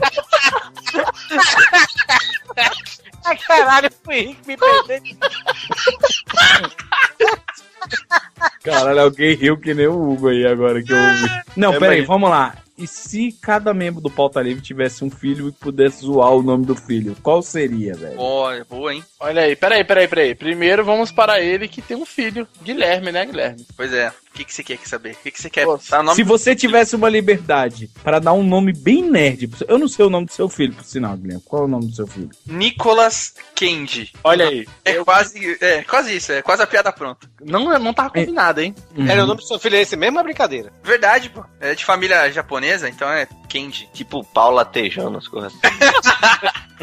Ai, 3.25 3.37
caralho, 3.47 3.89
fui 4.03 4.15
rico, 4.21 4.41
me 4.47 4.57
perdi. 4.57 5.17
Caralho, 8.63 9.01
alguém 9.01 9.35
riu 9.35 9.57
que 9.57 9.73
nem 9.73 9.87
o 9.87 10.11
Hugo 10.11 10.29
aí 10.29 10.45
agora 10.45 10.81
que 10.83 10.91
eu 10.91 10.97
ouvi. 10.97 11.29
Não, 11.55 11.73
É, 11.73 11.79
peraí, 11.79 11.99
mas- 11.99 12.07
vamos 12.07 12.29
lá. 12.29 12.55
E 12.75 12.87
se 12.87 13.31
cada 13.39 13.71
membro 13.73 14.01
do 14.01 14.09
Pauta 14.09 14.41
Livre 14.41 14.61
tivesse 14.61 15.03
um 15.05 15.09
filho 15.09 15.47
e 15.47 15.51
pudesse 15.51 16.01
zoar 16.03 16.31
o 16.31 16.41
nome 16.41 16.65
do 16.65 16.75
filho, 16.75 17.15
qual 17.21 17.41
seria, 17.43 17.93
velho? 17.93 18.15
Boa, 18.15 18.65
boa, 18.67 18.93
hein? 18.93 19.03
Olha 19.19 19.43
aí, 19.43 19.55
peraí, 19.55 19.83
peraí, 19.83 20.07
peraí. 20.07 20.33
Primeiro 20.33 20.83
vamos 20.83 21.11
para 21.11 21.39
ele 21.39 21.67
que 21.67 21.83
tem 21.83 21.95
um 21.95 22.05
filho, 22.05 22.47
Guilherme, 22.63 23.11
né, 23.11 23.25
Guilherme? 23.27 23.63
Pois 23.77 23.93
é. 23.93 24.11
O 24.33 24.35
que, 24.35 24.45
que 24.45 24.53
você 24.53 24.63
quer 24.63 24.79
saber? 24.83 25.11
O 25.11 25.15
que, 25.21 25.29
que 25.29 25.39
você 25.39 25.47
quer? 25.47 25.63
Pô, 25.63 25.77
Tá 25.77 25.99
o 25.99 26.03
nome 26.03 26.15
Se 26.15 26.23
você 26.23 26.55
tivesse 26.55 26.95
uma 26.95 27.07
liberdade 27.07 27.87
para 28.03 28.17
dar 28.17 28.33
um 28.33 28.41
nome 28.41 28.73
bem 28.73 29.03
nerd, 29.03 29.47
eu 29.67 29.77
não 29.77 29.87
sei 29.87 30.03
o 30.03 30.09
nome 30.09 30.25
do 30.25 30.33
seu 30.33 30.49
filho, 30.49 30.73
por 30.73 30.83
sinal, 30.83 31.15
Guilherme. 31.15 31.43
Qual 31.45 31.61
é 31.61 31.65
o 31.65 31.67
nome 31.67 31.85
do 31.85 31.95
seu 31.95 32.07
filho? 32.07 32.31
Nicolas 32.47 33.35
Kendi. 33.53 34.11
Olha 34.23 34.47
aí. 34.47 34.67
É 34.83 34.95
quase, 35.03 35.55
é 35.61 35.83
quase 35.83 36.15
isso, 36.15 36.31
é 36.31 36.41
quase 36.41 36.63
a 36.63 36.67
piada 36.67 36.91
pronta. 36.91 37.29
Não, 37.45 37.77
não 37.77 37.93
tava 37.93 38.09
combinado, 38.09 38.59
hein? 38.59 38.73
Era 39.07 39.23
o 39.23 39.27
nome 39.27 39.41
do 39.41 39.47
seu 39.47 39.59
filho 39.59 39.75
é 39.75 39.81
esse 39.81 39.95
mesmo, 39.95 40.19
é 40.19 40.23
brincadeira? 40.23 40.73
Verdade, 40.83 41.29
pô. 41.29 41.45
É 41.59 41.75
de 41.75 41.85
família 41.85 42.31
japonesa, 42.31 42.89
então 42.89 43.07
é 43.07 43.27
Kendi. 43.47 43.87
Tipo 43.93 44.23
Paula 44.23 44.65
Tejano, 44.65 45.19
as 45.19 45.27
coisas 45.27 45.53
assim. 45.53 46.73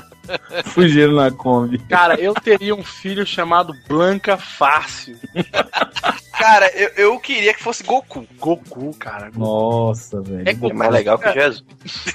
Fugiram 0.66 1.14
na 1.14 1.32
Kombi. 1.32 1.78
Cara, 1.88 2.14
eu 2.14 2.32
teria 2.32 2.76
um 2.76 2.84
filho 2.84 3.26
chamado 3.26 3.74
Blanca 3.88 4.36
Fácil. 4.36 5.18
Cara, 6.40 6.70
eu, 6.74 6.88
eu 6.96 7.20
queria 7.20 7.52
que 7.54 7.62
fosse 7.62 7.82
Goku. 7.82 8.26
Goku, 8.38 8.94
cara. 8.98 9.30
Nossa, 9.36 10.20
velho. 10.22 10.48
É 10.48 10.52
É 10.52 10.72
mais 10.72 10.90
legal 10.90 11.18
que 11.18 11.32
Jesus. 11.32 11.62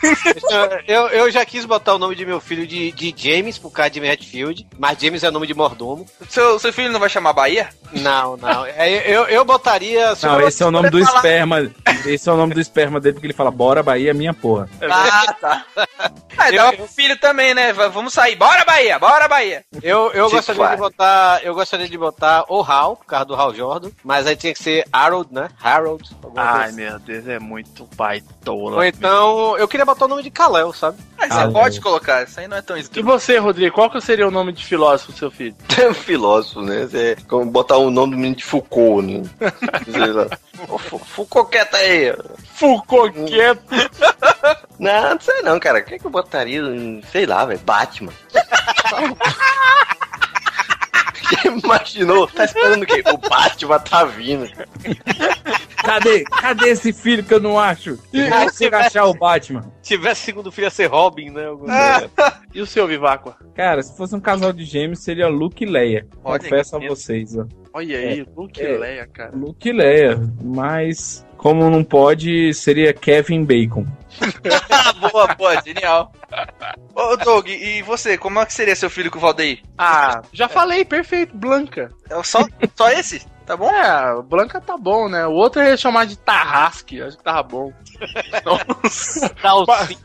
eu, 0.87 1.07
eu 1.09 1.31
já 1.31 1.45
quis 1.45 1.65
botar 1.65 1.93
o 1.95 1.99
nome 1.99 2.15
de 2.15 2.25
meu 2.25 2.39
filho 2.39 2.65
de, 2.67 2.91
de 2.91 3.13
James, 3.15 3.57
por 3.57 3.71
causa 3.71 3.89
de 3.91 3.99
Redfield, 3.99 4.67
mas 4.77 4.97
James 4.99 5.23
é 5.23 5.31
nome 5.31 5.47
de 5.47 5.53
mordomo. 5.53 6.05
Seu, 6.29 6.57
seu 6.59 6.71
filho 6.73 6.91
não 6.91 6.99
vai 6.99 7.09
chamar 7.09 7.33
Bahia? 7.33 7.69
Não, 7.91 8.37
não. 8.37 8.65
É, 8.65 9.09
eu, 9.09 9.23
eu 9.25 9.43
botaria. 9.45 10.13
Não, 10.23 10.39
eu- 10.39 10.47
esse 10.47 10.61
é 10.63 10.65
o 10.65 10.71
nome 10.71 10.89
do 10.89 10.99
eu 10.99 11.05
falar- 11.05 11.17
esperma. 11.17 11.71
Esse 12.05 12.29
é 12.29 12.31
o 12.31 12.37
nome 12.37 12.53
do 12.53 12.61
esperma 12.61 12.99
dele, 12.99 13.13
porque 13.13 13.27
ele 13.27 13.33
fala, 13.33 13.51
bora, 13.51 13.81
Bahia, 13.83 14.13
minha 14.13 14.33
porra. 14.33 14.69
Ah, 14.81 15.33
tá. 15.39 15.65
Ah, 16.37 16.51
dá 16.51 16.73
pro 16.73 16.87
filho 16.87 17.17
também, 17.19 17.53
né? 17.53 17.73
Vamos 17.73 18.13
sair. 18.13 18.35
Bora, 18.35 18.63
Bahia! 18.63 18.99
Bora, 18.99 19.27
Bahia! 19.27 19.63
Eu, 19.81 20.11
eu 20.11 20.29
gostaria 20.29 20.67
de 20.69 20.77
botar. 20.77 21.39
Eu 21.43 21.55
gostaria 21.55 21.87
de 21.89 21.97
botar 21.97 22.45
o 22.49 22.61
Hal, 22.61 22.95
por 22.97 23.05
causa 23.05 23.25
do 23.25 23.35
Hal 23.35 23.53
Jordan, 23.55 23.89
mas 24.03 24.14
aí 24.27 24.35
tinha 24.35 24.53
que 24.53 24.61
ser 24.61 24.85
Harold, 24.91 25.33
né? 25.33 25.49
Harold. 25.61 26.09
alguma 26.23 26.43
coisa 26.43 26.57
Ai, 26.59 26.65
assim. 26.67 26.75
meu 26.75 26.99
Deus, 26.99 27.27
é 27.27 27.39
muito 27.39 27.87
baitola. 27.95 28.75
Ou 28.77 28.83
então, 28.83 29.57
eu 29.57 29.67
queria 29.67 29.85
botar 29.85 30.05
o 30.05 30.07
nome 30.07 30.23
de 30.23 30.29
Kalel, 30.31 30.71
sabe? 30.73 30.97
Mas 31.17 31.31
Ah, 31.31 31.45
você 31.47 31.51
pode 31.53 31.75
não. 31.77 31.83
colocar, 31.83 32.23
isso 32.23 32.39
aí 32.39 32.47
não 32.47 32.57
é 32.57 32.61
tão 32.61 32.77
E 32.77 32.81
esquisito. 32.81 33.05
você, 33.05 33.37
Rodrigo, 33.37 33.73
qual 33.75 33.89
que 33.89 33.99
seria 34.01 34.27
o 34.27 34.31
nome 34.31 34.51
de 34.53 34.63
filósofo 34.65 35.11
do 35.11 35.17
seu 35.17 35.31
filho? 35.31 35.55
É 35.81 35.89
um 35.89 35.93
filósofo, 35.93 36.61
né? 36.61 36.85
Você, 36.85 37.17
como 37.27 37.45
botar 37.51 37.77
o 37.77 37.89
nome 37.91 38.11
do 38.11 38.17
menino 38.17 38.35
de 38.35 38.43
Foucault, 38.45 39.05
né? 39.05 39.23
Sei 39.91 40.11
lá. 40.13 40.27
Ô, 40.69 40.77
Foucault 40.77 41.49
quieta 41.51 41.77
aí. 41.77 42.15
Foucault 42.53 43.13
quieto. 43.25 43.61
Não, 44.77 45.11
não 45.13 45.19
sei 45.21 45.41
não, 45.41 45.57
cara. 45.57 45.79
O 45.79 45.83
que, 45.85 45.95
é 45.95 45.99
que 45.99 46.05
eu 46.05 46.11
botaria? 46.11 46.61
Sei 47.09 47.25
lá, 47.25 47.45
velho. 47.45 47.59
Batman. 47.61 48.11
Já 51.31 51.49
imaginou? 51.51 52.27
Tá 52.27 52.45
esperando 52.45 52.83
o 52.83 52.85
quê? 52.85 53.03
O 53.11 53.17
Batman 53.17 53.79
tá 53.79 54.03
vindo, 54.05 54.47
cara. 54.51 54.67
Cadê? 55.83 56.23
Cadê 56.23 56.69
esse 56.69 56.91
filho 56.91 57.23
que 57.23 57.33
eu 57.33 57.39
não 57.39 57.59
acho? 57.59 57.99
Eu 58.11 58.29
não 58.29 58.43
consigo 58.45 58.75
achar 58.75 59.05
o 59.05 59.13
Batman. 59.13 59.61
Se 59.81 59.95
tivesse 59.95 60.21
segundo 60.21 60.51
filho 60.51 60.65
ia 60.65 60.69
ser 60.71 60.87
Robin, 60.87 61.29
né? 61.29 61.45
Algum- 61.45 61.65
E 62.53 62.61
o 62.61 62.65
seu, 62.65 62.87
Viváqua? 62.87 63.37
Cara, 63.55 63.81
se 63.83 63.95
fosse 63.95 64.15
um 64.15 64.19
casal 64.19 64.51
de 64.51 64.63
gêmeos, 64.65 64.99
seria 65.03 65.27
Luke 65.27 65.63
e 65.63 65.67
Leia. 65.67 66.07
Olha 66.23 66.39
Confesso 66.39 66.75
a 66.75 66.79
vocês, 66.79 67.37
ó. 67.37 67.45
Olha 67.75 67.99
aí, 67.99 68.25
Luke 68.37 68.61
É. 68.61 68.77
Leia, 68.77 69.05
cara. 69.05 69.35
Luke 69.35 69.69
Leia, 69.69 70.17
mas 70.41 71.27
como 71.35 71.69
não 71.69 71.83
pode, 71.83 72.53
seria 72.53 72.93
Kevin 72.93 73.43
Bacon. 73.43 73.85
Boa, 75.11 75.35
boa, 75.35 75.61
genial. 75.61 76.09
Ô, 76.95 77.17
Doug, 77.17 77.49
e 77.49 77.81
você? 77.81 78.17
Como 78.17 78.39
é 78.39 78.45
que 78.45 78.53
seria 78.53 78.77
seu 78.77 78.89
filho 78.89 79.11
com 79.11 79.17
o 79.17 79.21
Valdeir? 79.21 79.61
Ah, 79.77 80.21
já 80.31 80.47
falei, 80.47 80.85
perfeito, 80.85 81.35
Blanca. 81.35 81.91
É 82.09 82.23
só, 82.23 82.47
só 82.75 82.89
esse? 82.91 83.25
Tá 83.45 83.55
bom? 83.55 83.69
É, 83.69 84.21
Blanca 84.23 84.59
tá 84.59 84.75
bom, 84.75 85.07
né? 85.07 85.25
O 85.27 85.33
outro 85.33 85.61
ia 85.61 85.77
chamar 85.77 86.05
de 86.05 86.17
Tarrasque, 86.17 87.01
acho 87.01 87.15
que 87.17 87.23
tava 87.23 87.43
bom. 87.43 87.71
Salsinha. 88.89 89.99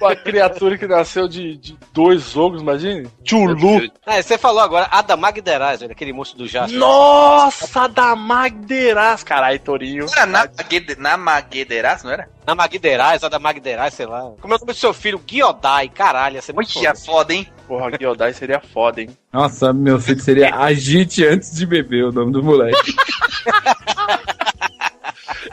Uma 0.00 0.14
criatura 0.16 0.76
que 0.76 0.86
nasceu 0.86 1.26
de, 1.26 1.56
de 1.56 1.78
dois 1.92 2.36
ogros, 2.36 2.60
imagine? 2.62 3.08
Chulu. 3.24 3.90
Ah, 4.06 4.22
você 4.22 4.36
falou 4.36 4.60
agora 4.60 4.88
Adamagderaz, 4.90 5.82
olha, 5.82 5.92
aquele 5.92 6.12
monstro 6.12 6.38
do 6.38 6.46
Jasper. 6.46 6.78
Nossa, 6.78 7.88
da 7.88 8.14
Magderaz. 8.14 9.22
Caralho, 9.24 9.58
Torinho. 9.60 10.06
Era 10.12 10.26
na, 10.26 10.38
Maguede- 10.56 10.96
na 10.98 11.16
Maguedeiras, 11.16 12.02
não 12.02 12.10
era? 12.10 12.28
Na 12.46 12.54
Magderaz, 12.54 13.22
Adamagderaz, 13.24 13.94
sei 13.94 14.06
lá. 14.06 14.20
Como 14.40 14.52
é 14.52 14.56
o 14.56 14.60
nome 14.60 14.72
do 14.72 14.74
seu 14.74 14.92
filho? 14.92 15.22
Giodai, 15.26 15.88
caralho, 15.88 16.34
ia 16.36 16.42
ser 16.42 16.52
muito 16.52 16.70
Olha, 16.78 16.94
foda. 16.94 17.04
foda, 17.06 17.32
hein? 17.34 17.48
Porra, 17.72 17.90
Giodai 17.98 18.34
seria 18.34 18.60
foda, 18.60 19.00
hein? 19.00 19.08
Nossa, 19.32 19.72
meu 19.72 19.98
filho 19.98 20.20
seria 20.20 20.54
Agite 20.60 21.24
antes 21.24 21.56
de 21.56 21.64
beber, 21.64 22.04
o 22.04 22.12
nome 22.12 22.30
do 22.30 22.42
moleque. 22.42 22.94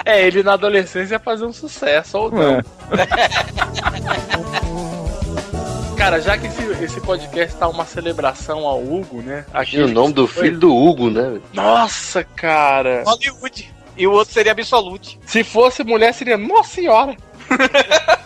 É, 0.04 0.28
ele 0.28 0.44
na 0.44 0.56
adolescência 0.56 1.16
ia 1.16 1.20
fazer 1.20 1.46
um 1.46 1.54
sucesso, 1.54 2.18
ou 2.18 2.30
não. 2.30 2.56
É. 2.56 2.62
Cara, 5.96 6.20
já 6.20 6.38
que 6.38 6.48
esse, 6.48 6.62
esse 6.84 7.00
podcast 7.00 7.56
tá 7.56 7.70
uma 7.70 7.86
celebração 7.86 8.68
ao 8.68 8.84
Hugo, 8.84 9.22
né? 9.22 9.46
E 9.72 9.82
o 9.82 9.88
nome 9.88 10.14
do 10.14 10.28
filho 10.28 10.60
do 10.60 10.76
Hugo, 10.76 11.10
né? 11.10 11.40
Nossa, 11.54 12.26
cara. 12.26 13.04
Hollywood. 13.06 13.74
E 13.96 14.06
o 14.06 14.12
outro 14.12 14.34
seria 14.34 14.52
Absolute. 14.52 15.18
Se 15.26 15.42
fosse 15.46 15.86
mulher, 15.86 16.14
seria 16.14 16.38
Nossa 16.38 16.70
Senhora. 16.70 17.16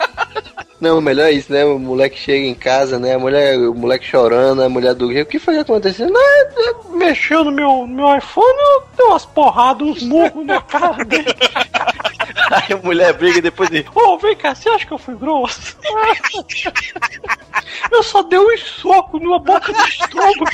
Não, 0.83 0.97
o 0.97 1.01
melhor 1.01 1.27
é 1.27 1.31
isso, 1.31 1.49
né? 1.49 1.63
O 1.63 1.79
moleque 1.79 2.19
chega 2.19 2.45
em 2.45 2.53
casa, 2.53 2.99
né? 2.99 3.15
A 3.15 3.17
mulher, 3.17 3.57
o 3.57 3.73
moleque 3.73 4.05
chorando, 4.05 4.61
a 4.61 4.67
mulher 4.67 4.93
do 4.93 5.07
O 5.07 5.25
que 5.25 5.39
foi 5.39 5.53
que 5.53 5.61
aconteceu? 5.61 6.09
Não, 6.09 6.19
é- 6.19 6.41
é- 6.41 6.97
mexeu 6.97 7.45
no 7.45 7.53
meu, 7.53 7.87
no 7.87 7.95
meu 7.95 8.17
iPhone, 8.17 8.45
eu 8.45 8.83
dei 8.97 9.05
umas 9.05 9.25
porradas, 9.25 9.87
uns 9.87 10.03
murros 10.03 10.45
na 10.45 10.61
cara 10.61 11.01
dele. 11.05 11.23
Aí 12.51 12.73
a 12.73 12.77
mulher 12.83 13.13
briga 13.13 13.37
e 13.37 13.41
depois 13.41 13.69
diz: 13.69 13.85
Ô, 13.95 14.17
vem 14.17 14.35
cá, 14.35 14.53
você 14.53 14.67
acha 14.67 14.85
que 14.85 14.91
eu 14.91 14.97
fui 14.97 15.15
grosso? 15.15 15.77
eu 17.89 18.03
só 18.03 18.21
dei 18.23 18.37
um 18.37 18.57
soco 18.57 19.19
numa 19.19 19.39
boca 19.39 19.71
do 19.71 19.79
estômago. 19.87 20.45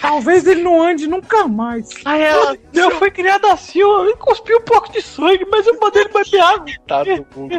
Talvez 0.00 0.46
ele 0.46 0.62
não 0.62 0.80
ande 0.80 1.08
nunca 1.08 1.48
mais. 1.48 1.88
Aí 2.04 2.22
ela, 2.22 2.56
eu 2.72 2.92
fui 2.92 3.10
criada 3.10 3.52
assim, 3.52 3.80
eu 3.80 4.16
cuspi 4.18 4.54
um 4.54 4.62
pouco 4.62 4.92
de 4.92 5.02
sangue, 5.02 5.44
mas 5.50 5.66
eu 5.66 5.80
mandei 5.80 6.02
ele 6.02 6.12
beber 6.12 6.40
água. 6.40 6.66
Tá 6.86 7.02
do 7.02 7.26
mundo, 7.36 7.58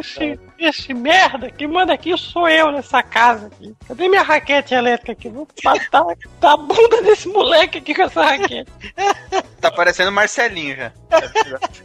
Esse, 0.58 0.94
merda 0.94 1.50
que 1.50 1.66
manda 1.66 1.92
aqui 1.92 2.16
sou 2.16 2.48
eu 2.48 2.70
nessa 2.70 3.02
casa 3.02 3.46
aqui. 3.46 3.74
Cadê 3.86 4.08
minha 4.08 4.22
raquete 4.22 4.74
elétrica 4.74 5.12
aqui? 5.12 5.28
Vou 5.28 5.48
matar 5.64 6.04
a 6.42 6.56
bunda 6.56 7.02
desse 7.02 7.28
moleque 7.28 7.78
aqui 7.78 7.94
com 7.94 8.02
essa 8.02 8.22
raquete. 8.22 8.70
Tá 9.64 9.70
parecendo 9.70 10.12
Marcelinho 10.12 10.76
já. 10.76 10.92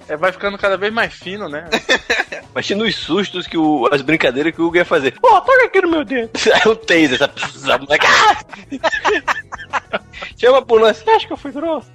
É, 0.09 0.17
vai 0.17 0.33
ficando 0.33 0.57
cada 0.57 0.75
vez 0.75 0.91
mais 0.91 1.13
fino, 1.13 1.47
né? 1.47 1.69
Imagina 2.51 2.83
os 2.83 2.93
sustos 2.93 3.47
que 3.47 3.57
o. 3.57 3.87
as 3.89 4.01
brincadeiras 4.01 4.53
que 4.53 4.61
o 4.61 4.65
Hugo 4.65 4.75
ia 4.75 4.83
fazer. 4.83 5.17
Pô, 5.17 5.39
toca 5.39 5.63
aqui 5.63 5.81
no 5.81 5.89
meu 5.89 6.03
dedo. 6.03 6.29
Aí 6.53 6.61
o 6.69 6.75
taser, 6.75 7.13
essa, 7.13 7.31
essa 7.37 7.77
moleque. 7.77 8.05
Ah! 8.05 10.01
Chama 10.37 10.57
a 10.57 10.59
ambulância. 10.59 11.05
Você 11.05 11.09
acha 11.11 11.27
que 11.27 11.31
eu 11.31 11.37
fui 11.37 11.53
grosso? 11.53 11.89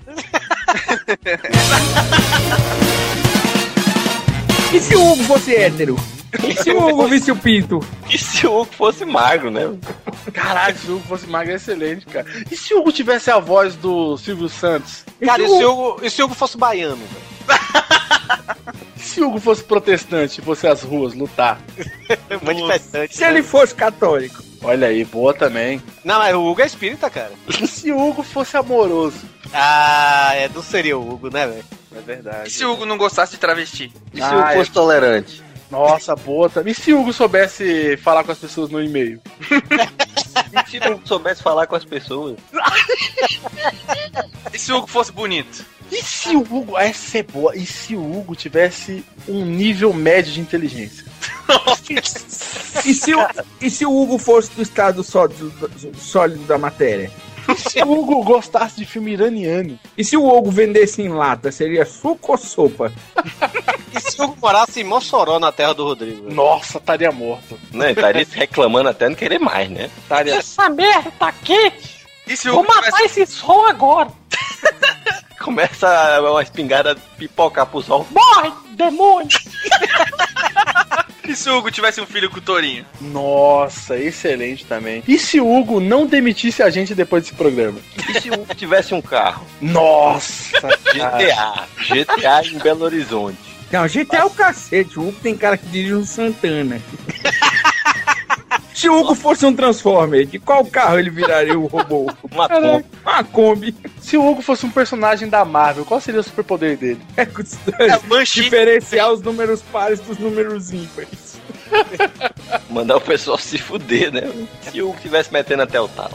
E 4.72 4.80
se 4.80 4.96
o 4.96 5.12
Hugo 5.12 5.22
fosse 5.24 5.54
hétero? 5.54 5.96
E 6.42 6.54
se 6.54 6.70
o 6.72 6.88
Hugo 6.88 7.06
visse 7.06 7.30
o 7.30 7.36
pinto? 7.36 7.80
E 8.10 8.18
se 8.18 8.46
o 8.46 8.62
Hugo 8.62 8.72
fosse 8.72 9.04
magro, 9.04 9.50
né? 9.50 9.72
Caralho, 10.32 10.76
se 10.76 10.90
o 10.90 10.96
Hugo 10.96 11.06
fosse 11.06 11.26
magro 11.26 11.52
é 11.52 11.56
excelente, 11.56 12.06
cara. 12.06 12.26
E 12.50 12.56
se 12.56 12.74
o 12.74 12.80
Hugo 12.80 12.92
tivesse 12.92 13.30
a 13.30 13.38
voz 13.38 13.76
do 13.76 14.16
Silvio 14.18 14.48
Santos? 14.48 15.04
Cara, 15.24 15.42
e 15.42 15.46
se 15.46 15.64
o 15.64 15.72
Hugo, 15.72 16.04
e 16.04 16.10
se 16.10 16.22
o 16.22 16.24
Hugo 16.26 16.34
fosse 16.34 16.56
baiano, 16.56 16.96
velho? 16.96 17.34
E 18.96 19.00
se 19.00 19.20
o 19.20 19.28
Hugo 19.28 19.38
fosse 19.38 19.62
protestante 19.62 20.40
e 20.40 20.44
fosse 20.44 20.66
às 20.66 20.82
ruas 20.82 21.14
lutar? 21.14 21.60
Manifestante. 22.42 23.16
Se 23.16 23.24
ele 23.24 23.42
fosse 23.42 23.74
católico? 23.74 24.42
Olha 24.62 24.88
aí, 24.88 25.04
boa 25.04 25.34
também. 25.34 25.80
Não, 26.02 26.18
mas 26.18 26.34
o 26.34 26.42
Hugo 26.42 26.62
é 26.62 26.66
espírita, 26.66 27.10
cara. 27.10 27.32
E 27.48 27.66
se 27.66 27.92
o 27.92 28.00
Hugo 28.00 28.22
fosse 28.22 28.56
amoroso? 28.56 29.18
Ah, 29.52 30.30
é, 30.34 30.48
não 30.48 30.62
seria 30.62 30.96
o 30.96 31.06
Hugo, 31.06 31.28
né, 31.30 31.46
velho? 31.46 31.64
É 31.94 32.00
verdade. 32.00 32.48
E 32.48 32.50
se 32.50 32.64
o 32.64 32.72
Hugo 32.72 32.86
não 32.86 32.96
gostasse 32.96 33.32
de 33.32 33.38
travesti? 33.38 33.92
E 34.12 34.20
se 34.20 34.26
o 34.26 34.38
Hugo 34.38 34.52
fosse 34.54 34.70
tolerante? 34.70 35.42
Nossa, 35.74 36.14
boa 36.14 36.48
também. 36.48 36.70
E 36.70 36.74
se 36.74 36.92
o 36.92 37.00
Hugo 37.00 37.12
soubesse 37.12 37.96
falar 37.96 38.22
com 38.22 38.30
as 38.30 38.38
pessoas 38.38 38.70
no 38.70 38.80
e-mail? 38.80 39.20
E 40.54 40.70
se 40.70 40.78
o 40.78 40.92
Hugo 40.94 41.08
soubesse 41.08 41.42
falar 41.42 41.66
com 41.66 41.74
as 41.74 41.84
pessoas? 41.84 42.36
E 44.52 44.58
se 44.58 44.72
o 44.72 44.78
Hugo 44.78 44.86
fosse 44.86 45.10
bonito? 45.10 45.64
E 45.90 46.02
se 46.02 46.36
o 46.36 46.40
Hugo. 46.40 46.78
Essa 46.78 47.18
é 47.18 47.22
boa. 47.24 47.56
E 47.56 47.66
se 47.66 47.96
o 47.96 48.18
Hugo 48.18 48.36
tivesse 48.36 49.04
um 49.28 49.44
nível 49.44 49.92
médio 49.92 50.32
de 50.32 50.40
inteligência? 50.40 51.04
E 52.84 52.94
se, 52.94 53.14
o, 53.14 53.26
e 53.60 53.70
se 53.70 53.84
o 53.84 53.92
Hugo 53.92 54.18
fosse 54.18 54.50
do 54.52 54.62
estado 54.62 55.02
sólido, 55.02 55.52
sólido 55.96 56.44
da 56.44 56.56
matéria? 56.56 57.10
E 57.48 57.56
se 57.56 57.82
o 57.82 57.92
Hugo 57.92 58.22
gostasse 58.22 58.76
de 58.76 58.84
filme 58.84 59.12
iraniano? 59.12 59.78
E 59.96 60.04
se 60.04 60.16
o 60.16 60.26
Hugo 60.26 60.50
vendesse 60.50 61.02
em 61.02 61.08
lata, 61.08 61.52
seria 61.52 61.84
suco 61.84 62.32
ou 62.32 62.38
sopa? 62.38 62.92
E 63.92 64.00
se 64.00 64.20
o 64.20 64.24
Hugo 64.24 64.36
morasse 64.40 64.80
em 64.80 64.84
Mossoró, 64.84 65.38
na 65.38 65.52
terra 65.52 65.74
do 65.74 65.84
Rodrigo? 65.84 66.32
Nossa, 66.32 66.78
estaria 66.78 67.12
morto. 67.12 67.58
Não, 67.72 67.88
estaria 67.88 68.24
se 68.24 68.36
reclamando 68.36 68.88
até 68.88 69.08
não 69.08 69.16
querer 69.16 69.38
mais, 69.38 69.70
né? 69.70 69.90
Estaria. 69.98 70.36
Essa 70.36 70.68
merda 70.68 71.10
tá! 71.18 71.32
E 72.26 72.36
se 72.36 72.48
o 72.48 72.54
Vou 72.54 72.62
matar 72.64 72.92
tivesse... 72.92 73.20
esse 73.20 73.32
som 73.34 73.66
agora! 73.66 74.10
Começa 75.38 76.20
uma 76.20 76.42
espingarda 76.42 76.96
pipocar 77.18 77.66
pro 77.66 77.82
sol. 77.82 78.06
Morre, 78.10 78.50
demônio! 78.70 79.28
E 81.26 81.34
se 81.34 81.48
o 81.48 81.58
Hugo 81.58 81.70
tivesse 81.70 82.00
um 82.00 82.06
filho 82.06 82.28
com 82.30 82.38
o 82.38 82.42
Torinho? 82.42 82.84
Nossa, 83.00 83.96
excelente 83.96 84.64
também. 84.66 85.02
E 85.08 85.18
se 85.18 85.40
o 85.40 85.58
Hugo 85.58 85.80
não 85.80 86.06
demitisse 86.06 86.62
a 86.62 86.68
gente 86.68 86.94
depois 86.94 87.22
desse 87.22 87.34
programa? 87.34 87.78
E 88.08 88.20
se 88.20 88.30
o 88.30 88.34
Hugo 88.34 88.54
tivesse 88.54 88.94
um 88.94 89.00
carro? 89.00 89.46
Nossa! 89.60 90.68
GTA. 90.92 91.66
GTA 91.88 92.46
em 92.46 92.58
Belo 92.58 92.84
Horizonte. 92.84 93.38
Não, 93.72 93.86
GTA 93.86 94.18
é 94.18 94.24
o 94.24 94.30
cacete. 94.30 94.98
O 94.98 95.08
Hugo 95.08 95.18
tem 95.22 95.36
cara 95.36 95.56
que 95.56 95.66
dirige 95.66 95.94
um 95.94 96.04
Santana. 96.04 96.80
Se 98.74 98.88
o 98.88 99.00
Hugo 99.00 99.14
fosse 99.14 99.46
um 99.46 99.54
Transformer, 99.54 100.26
de 100.26 100.38
qual 100.38 100.64
carro 100.64 100.98
ele 100.98 101.10
viraria 101.10 101.58
o 101.58 101.66
robô? 101.66 102.10
Uma. 102.30 102.48
Kombi. 102.48 102.84
Uma 103.02 103.24
Kombi. 103.24 103.74
Se 104.00 104.16
o 104.16 104.26
Hugo 104.28 104.42
fosse 104.42 104.66
um 104.66 104.70
personagem 104.70 105.28
da 105.28 105.44
Marvel, 105.44 105.84
qual 105.84 106.00
seria 106.00 106.20
o 106.20 106.24
superpoder 106.24 106.76
dele? 106.76 107.00
É, 107.16 107.98
Banshee. 108.06 108.44
diferenciar 108.44 109.12
os 109.12 109.20
números 109.22 109.62
pares 109.62 110.00
dos 110.00 110.18
números 110.18 110.72
ímpares. 110.72 111.38
Mandar 112.70 112.96
o 112.96 113.00
pessoal 113.00 113.38
se 113.38 113.58
fuder, 113.58 114.12
né? 114.12 114.22
Se 114.70 114.82
o 114.82 114.90
Hugo 114.90 114.98
tivesse 115.00 115.32
metendo 115.32 115.62
até 115.62 115.80
o 115.80 115.88
tal. 115.88 116.10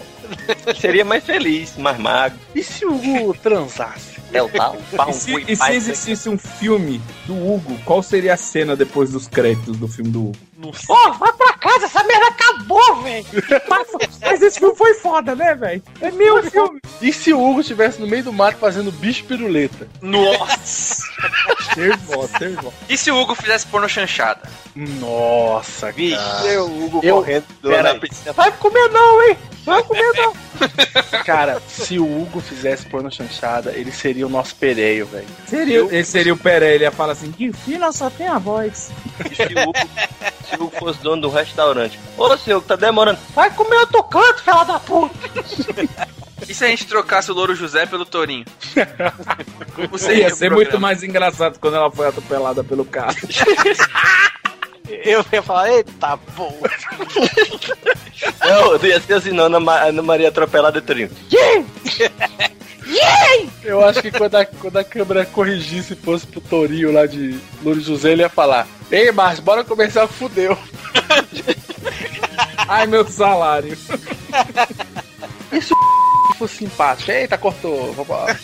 Seria 0.79 1.03
mais 1.03 1.23
feliz, 1.23 1.75
mais 1.77 1.97
magro. 1.97 2.37
E 2.53 2.63
se 2.63 2.85
o 2.85 2.93
Hugo 2.93 3.33
transasse? 3.41 4.19
Até 4.29 4.43
o 4.43 4.49
tal. 4.49 4.77
Pau, 4.95 5.09
E 5.09 5.13
se, 5.13 5.35
e 5.47 5.55
se 5.55 5.57
pai, 5.57 5.75
existisse 5.75 6.29
um 6.29 6.37
filme 6.37 7.01
do 7.25 7.33
Hugo, 7.33 7.77
qual 7.83 8.03
seria 8.03 8.35
a 8.35 8.37
cena 8.37 8.75
depois 8.75 9.11
dos 9.11 9.27
créditos 9.27 9.77
do 9.77 9.87
filme 9.87 10.11
do 10.11 10.27
Hugo? 10.27 10.48
Ó, 10.89 11.11
vai 11.13 11.31
pra 11.33 11.53
casa, 11.53 11.85
essa 11.85 12.03
merda 12.03 12.27
acabou, 12.27 13.01
velho! 13.01 13.25
Mas, 13.69 13.87
mas 14.21 14.41
esse 14.41 14.59
filme 14.59 14.75
foi 14.75 14.93
foda, 14.95 15.33
né, 15.35 15.55
velho? 15.55 15.81
É 16.01 16.11
meu 16.11 16.43
filme. 16.43 16.79
E 17.01 17.13
se 17.13 17.31
o 17.33 17.41
Hugo 17.41 17.61
estivesse 17.61 17.99
no 18.01 18.07
meio 18.07 18.23
do 18.23 18.33
mato 18.33 18.57
fazendo 18.57 18.91
bicho 18.91 19.23
piruleta? 19.25 19.87
Nossa! 20.01 21.03
Servó, 21.73 22.27
servó. 22.37 22.73
E 22.89 22.97
se 22.97 23.09
o 23.11 23.17
Hugo 23.21 23.35
fizesse 23.35 23.67
porno 23.67 23.87
chanchada? 23.87 24.41
Nossa, 24.75 25.91
Vixe. 25.91 26.15
cara. 26.17 26.47
Eu, 26.47 26.65
o 26.65 26.85
Hugo 26.85 26.99
Eu- 27.03 27.15
correndo 27.15 27.45
na 27.63 27.95
piscina. 27.95 28.33
Vai 28.33 28.51
comer 28.51 28.89
não, 28.89 29.23
hein? 29.23 29.37
Vai 29.65 29.83
comer 29.83 30.11
não! 30.15 30.33
Cara, 31.25 31.61
se 31.67 31.99
o 31.99 32.03
Hugo 32.21 32.39
fizesse 32.41 32.85
porno 32.87 33.11
chanchada, 33.11 33.71
ele 33.75 33.91
seria 33.91 34.25
o 34.25 34.29
nosso 34.29 34.55
pereio, 34.55 35.05
velho. 35.05 35.27
Seria, 35.47 35.79
esse 35.95 36.11
seria 36.11 36.33
o 36.33 36.37
Peré, 36.37 36.75
ele 36.75 36.85
ia 36.85 36.91
falar 36.91 37.13
assim, 37.13 37.31
que 37.31 37.51
filho 37.53 37.91
só 37.93 38.09
tem 38.09 38.27
a 38.27 38.39
voz. 38.39 38.89
E 39.29 39.35
se 39.35 39.43
o 39.43 39.61
Hugo, 39.69 39.73
se 40.49 40.55
o 40.55 40.63
Hugo 40.65 40.75
fosse 40.77 40.99
dono 41.01 41.21
do 41.21 41.29
restaurante? 41.29 41.99
Ô, 42.17 42.35
senhor, 42.37 42.61
que 42.61 42.67
tá 42.67 42.75
demorando. 42.75 43.19
Vai 43.33 43.49
comer 43.53 43.77
outro 43.77 44.03
canto, 44.03 44.41
fela 44.43 44.63
da 44.63 44.79
puta! 44.79 45.13
E 46.47 46.53
se 46.53 46.65
a 46.65 46.67
gente 46.67 46.87
trocasse 46.87 47.29
o 47.31 47.33
Louro 47.33 47.55
José 47.55 47.85
pelo? 47.85 48.05
Como 49.75 49.97
seria 49.97 50.23
Ia 50.23 50.29
ser 50.29 50.47
programa? 50.47 50.55
muito 50.55 50.79
mais 50.79 51.03
engraçado 51.03 51.59
quando 51.59 51.75
ela 51.75 51.91
foi 51.91 52.07
atropelada 52.07 52.63
pelo 52.63 52.83
carro. 52.85 53.15
Eu 54.89 55.23
ia 55.31 55.43
falar, 55.43 55.71
eita, 55.71 56.17
pô. 56.35 56.51
Não, 58.41 58.75
ia 58.83 58.99
ser 58.99 59.13
assim, 59.13 59.31
não, 59.31 59.45
Ana, 59.45 59.71
Ana 59.83 60.01
Maria 60.01 60.29
atropelada 60.29 60.79
e 60.79 60.81
Torinho. 60.81 61.11
Eu 63.63 63.85
acho 63.85 64.01
que 64.01 64.11
quando 64.11 64.35
a, 64.35 64.45
quando 64.45 64.77
a 64.77 64.83
câmera 64.83 65.25
corrigisse 65.25 65.93
e 65.93 65.95
fosse 65.95 66.25
pro 66.25 66.41
Torinho 66.41 66.91
lá 66.91 67.05
de 67.05 67.39
Louro 67.63 67.79
José, 67.79 68.11
ele 68.11 68.21
ia 68.23 68.29
falar: 68.29 68.67
Ei, 68.91 69.11
Márcio, 69.11 69.43
bora 69.43 69.63
começar, 69.63 70.07
fudeu. 70.07 70.57
Ai, 72.67 72.87
meu 72.87 73.05
salário. 73.07 73.77
E 75.51 75.61
se 75.61 75.73
o 75.73 75.77
fosse 76.37 76.57
simpático? 76.57 77.11
Eita, 77.11 77.37
cortou. 77.37 77.93
Vambora. 77.93 78.37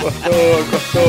Cortou, 0.00 0.64
cortou. 0.70 1.02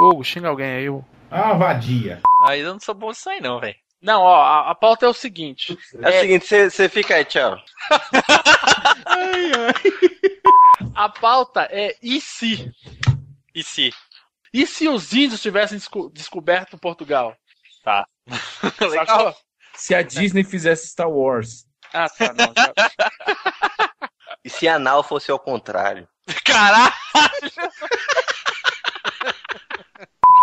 Hugo, 0.00 0.24
xinga 0.24 0.48
alguém 0.48 0.66
aí, 0.66 0.88
Hugo. 0.88 1.04
Ah, 1.30 1.52
vadia. 1.54 2.20
Aí 2.42 2.60
eu 2.60 2.72
não 2.72 2.80
sou 2.80 2.94
bom 2.94 3.08
nisso 3.08 3.28
aí 3.28 3.40
não, 3.40 3.60
velho. 3.60 3.76
Não, 4.00 4.22
ó, 4.22 4.42
a, 4.42 4.70
a 4.70 4.74
pauta 4.74 5.06
é 5.06 5.08
o 5.08 5.12
seguinte. 5.14 5.76
É, 6.00 6.08
o 6.08 6.20
seguinte, 6.20 6.46
você- 6.70 6.88
fica 6.88 7.16
aí, 7.16 7.24
tchau. 7.24 7.58
A 10.94 11.08
pauta 11.08 11.68
é 11.70 11.96
e 12.02 12.20
se? 12.20 12.70
E 13.54 13.62
se? 13.62 13.92
E 14.52 14.66
se 14.66 14.88
os 14.88 15.12
índios 15.12 15.40
tivessem 15.40 15.78
desco- 15.78 16.10
descoberto 16.12 16.78
Portugal? 16.78 17.36
Tá. 17.84 18.06
Legal. 18.80 19.36
Se 19.74 19.94
a 19.94 20.02
Disney 20.02 20.44
fizesse 20.44 20.88
Star 20.88 21.08
Wars. 21.08 21.64
Ah, 21.92 22.08
tá, 22.08 22.32
não. 22.34 22.52
já- 22.56 22.72
E 24.44 24.50
se 24.50 24.68
anal 24.68 25.02
fosse 25.02 25.30
ao 25.30 25.38
contrário? 25.38 26.08
Caralho! 26.44 26.92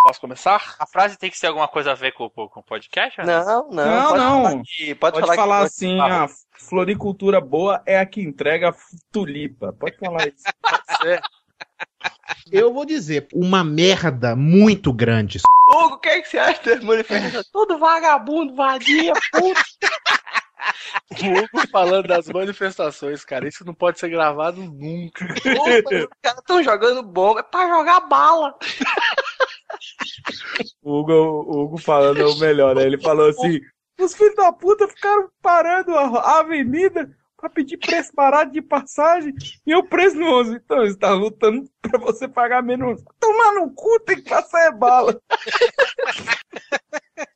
Posso 0.06 0.22
começar? 0.22 0.76
A 0.78 0.86
frase 0.86 1.18
tem 1.18 1.32
que 1.32 1.38
ser 1.38 1.47
alguma 1.47 1.68
coisa 1.68 1.93
a 1.93 1.95
ver 1.95 2.12
com, 2.12 2.30
com, 2.30 2.60
o 2.60 2.64
podcast? 2.64 3.20
ou 3.20 3.26
Não, 3.26 3.70
não. 3.72 3.86
Não, 3.86 4.10
pode 4.10 4.24
não. 4.24 4.43
Falar 4.43 4.62
que, 4.64 4.93
pode, 4.93 5.14
Pode, 5.16 5.26
falar, 5.26 5.36
falar, 5.36 5.60
que 5.62 5.66
assim, 5.66 5.99
a 5.99 6.27
floricultura 6.60 7.41
boa 7.41 7.82
é 7.88 7.98
a 7.98 8.06
que 8.06 8.22
entrega 8.22 8.72
tulipa. 9.11 9.73
Pode 9.73 9.98
falar 9.98 10.27
isso. 10.27 10.44
Eu 12.52 12.72
vou 12.72 12.86
dizer, 12.86 13.27
uma 13.34 13.64
merda 13.64 14.36
muito 14.36 14.94
grande. 14.94 15.40
Hugo, 15.72 15.95
o 15.95 15.98
que, 15.98 16.10
é 16.10 16.22
que 16.22 16.30
você 16.30 16.38
acha 16.38 16.61
das 16.61 16.84
manifestações? 16.84 17.49
Todo 17.52 17.80
vagabundo, 17.80 18.53
vadia, 18.53 19.11
puto! 19.32 19.64
O 21.10 21.40
Hugo 21.40 21.68
falando 21.72 22.07
das 22.07 22.27
manifestações, 22.27 23.26
cara. 23.26 23.48
Isso 23.48 23.65
não 23.65 23.73
pode 23.73 23.99
ser 23.99 24.10
gravado 24.10 24.61
nunca. 24.61 25.26
Opa, 25.26 25.95
os 25.95 26.07
caras 26.22 26.40
estão 26.40 26.64
jogando 26.64 27.02
bomba, 27.02 27.40
é 27.40 27.44
pra 27.44 27.68
jogar 27.68 28.02
bala. 28.02 28.56
O 30.81 30.99
Hugo, 30.99 31.14
o 31.14 31.64
Hugo 31.64 31.77
falando 31.77 32.19
é 32.19 32.26
o 32.26 32.35
melhor, 32.38 32.76
né? 32.76 32.84
Ele 32.84 32.99
falou 33.02 33.30
assim: 33.30 33.60
os 33.99 34.15
filhos 34.15 34.35
da 34.35 34.52
puta 34.52 34.88
ficaram 34.88 35.30
parando 35.41 35.95
a, 35.95 36.39
avenida 36.39 37.10
pra 37.38 37.49
pedir 37.49 37.77
preço 37.77 38.11
barato 38.15 38.52
de 38.52 38.61
passagem 38.61 39.34
e 39.65 39.72
eu 39.72 39.84
preço 39.84 40.15
no 40.18 40.26
11. 40.39 40.56
Então, 40.56 40.77
eles 40.80 40.91
estão 40.93 41.15
lutando 41.18 41.69
pra 41.81 41.99
você 41.99 42.27
pagar 42.27 42.61
menos. 42.64 43.03
Tomar 43.19 43.53
no 43.53 43.72
cu, 43.73 43.99
tem 44.02 44.18
que 44.22 44.30
passar 44.30 44.61
é 44.68 44.72
bala. 44.72 45.19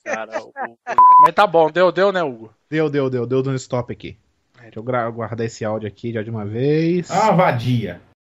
Cara, 0.04 0.42
o- 0.44 0.50
o- 0.50 0.78
Mas 1.22 1.36
tá 1.36 1.46
bom, 1.46 1.70
deu, 1.70 1.92
deu, 1.92 2.12
né, 2.12 2.24
Hugo? 2.24 2.54
Deu, 2.70 2.90
deu, 2.90 3.10
deu, 3.10 3.26
deu 3.26 3.44
no 3.44 3.56
stop 3.56 3.92
aqui. 3.92 4.18
Deixa 4.62 4.80
eu 4.80 4.84
guardar 4.84 5.46
esse 5.46 5.64
áudio 5.64 5.88
aqui 5.88 6.12
já 6.12 6.22
de 6.22 6.30
uma 6.30 6.46
vez. 6.46 7.10
Ah, 7.10 7.32
vadia. 7.32 8.02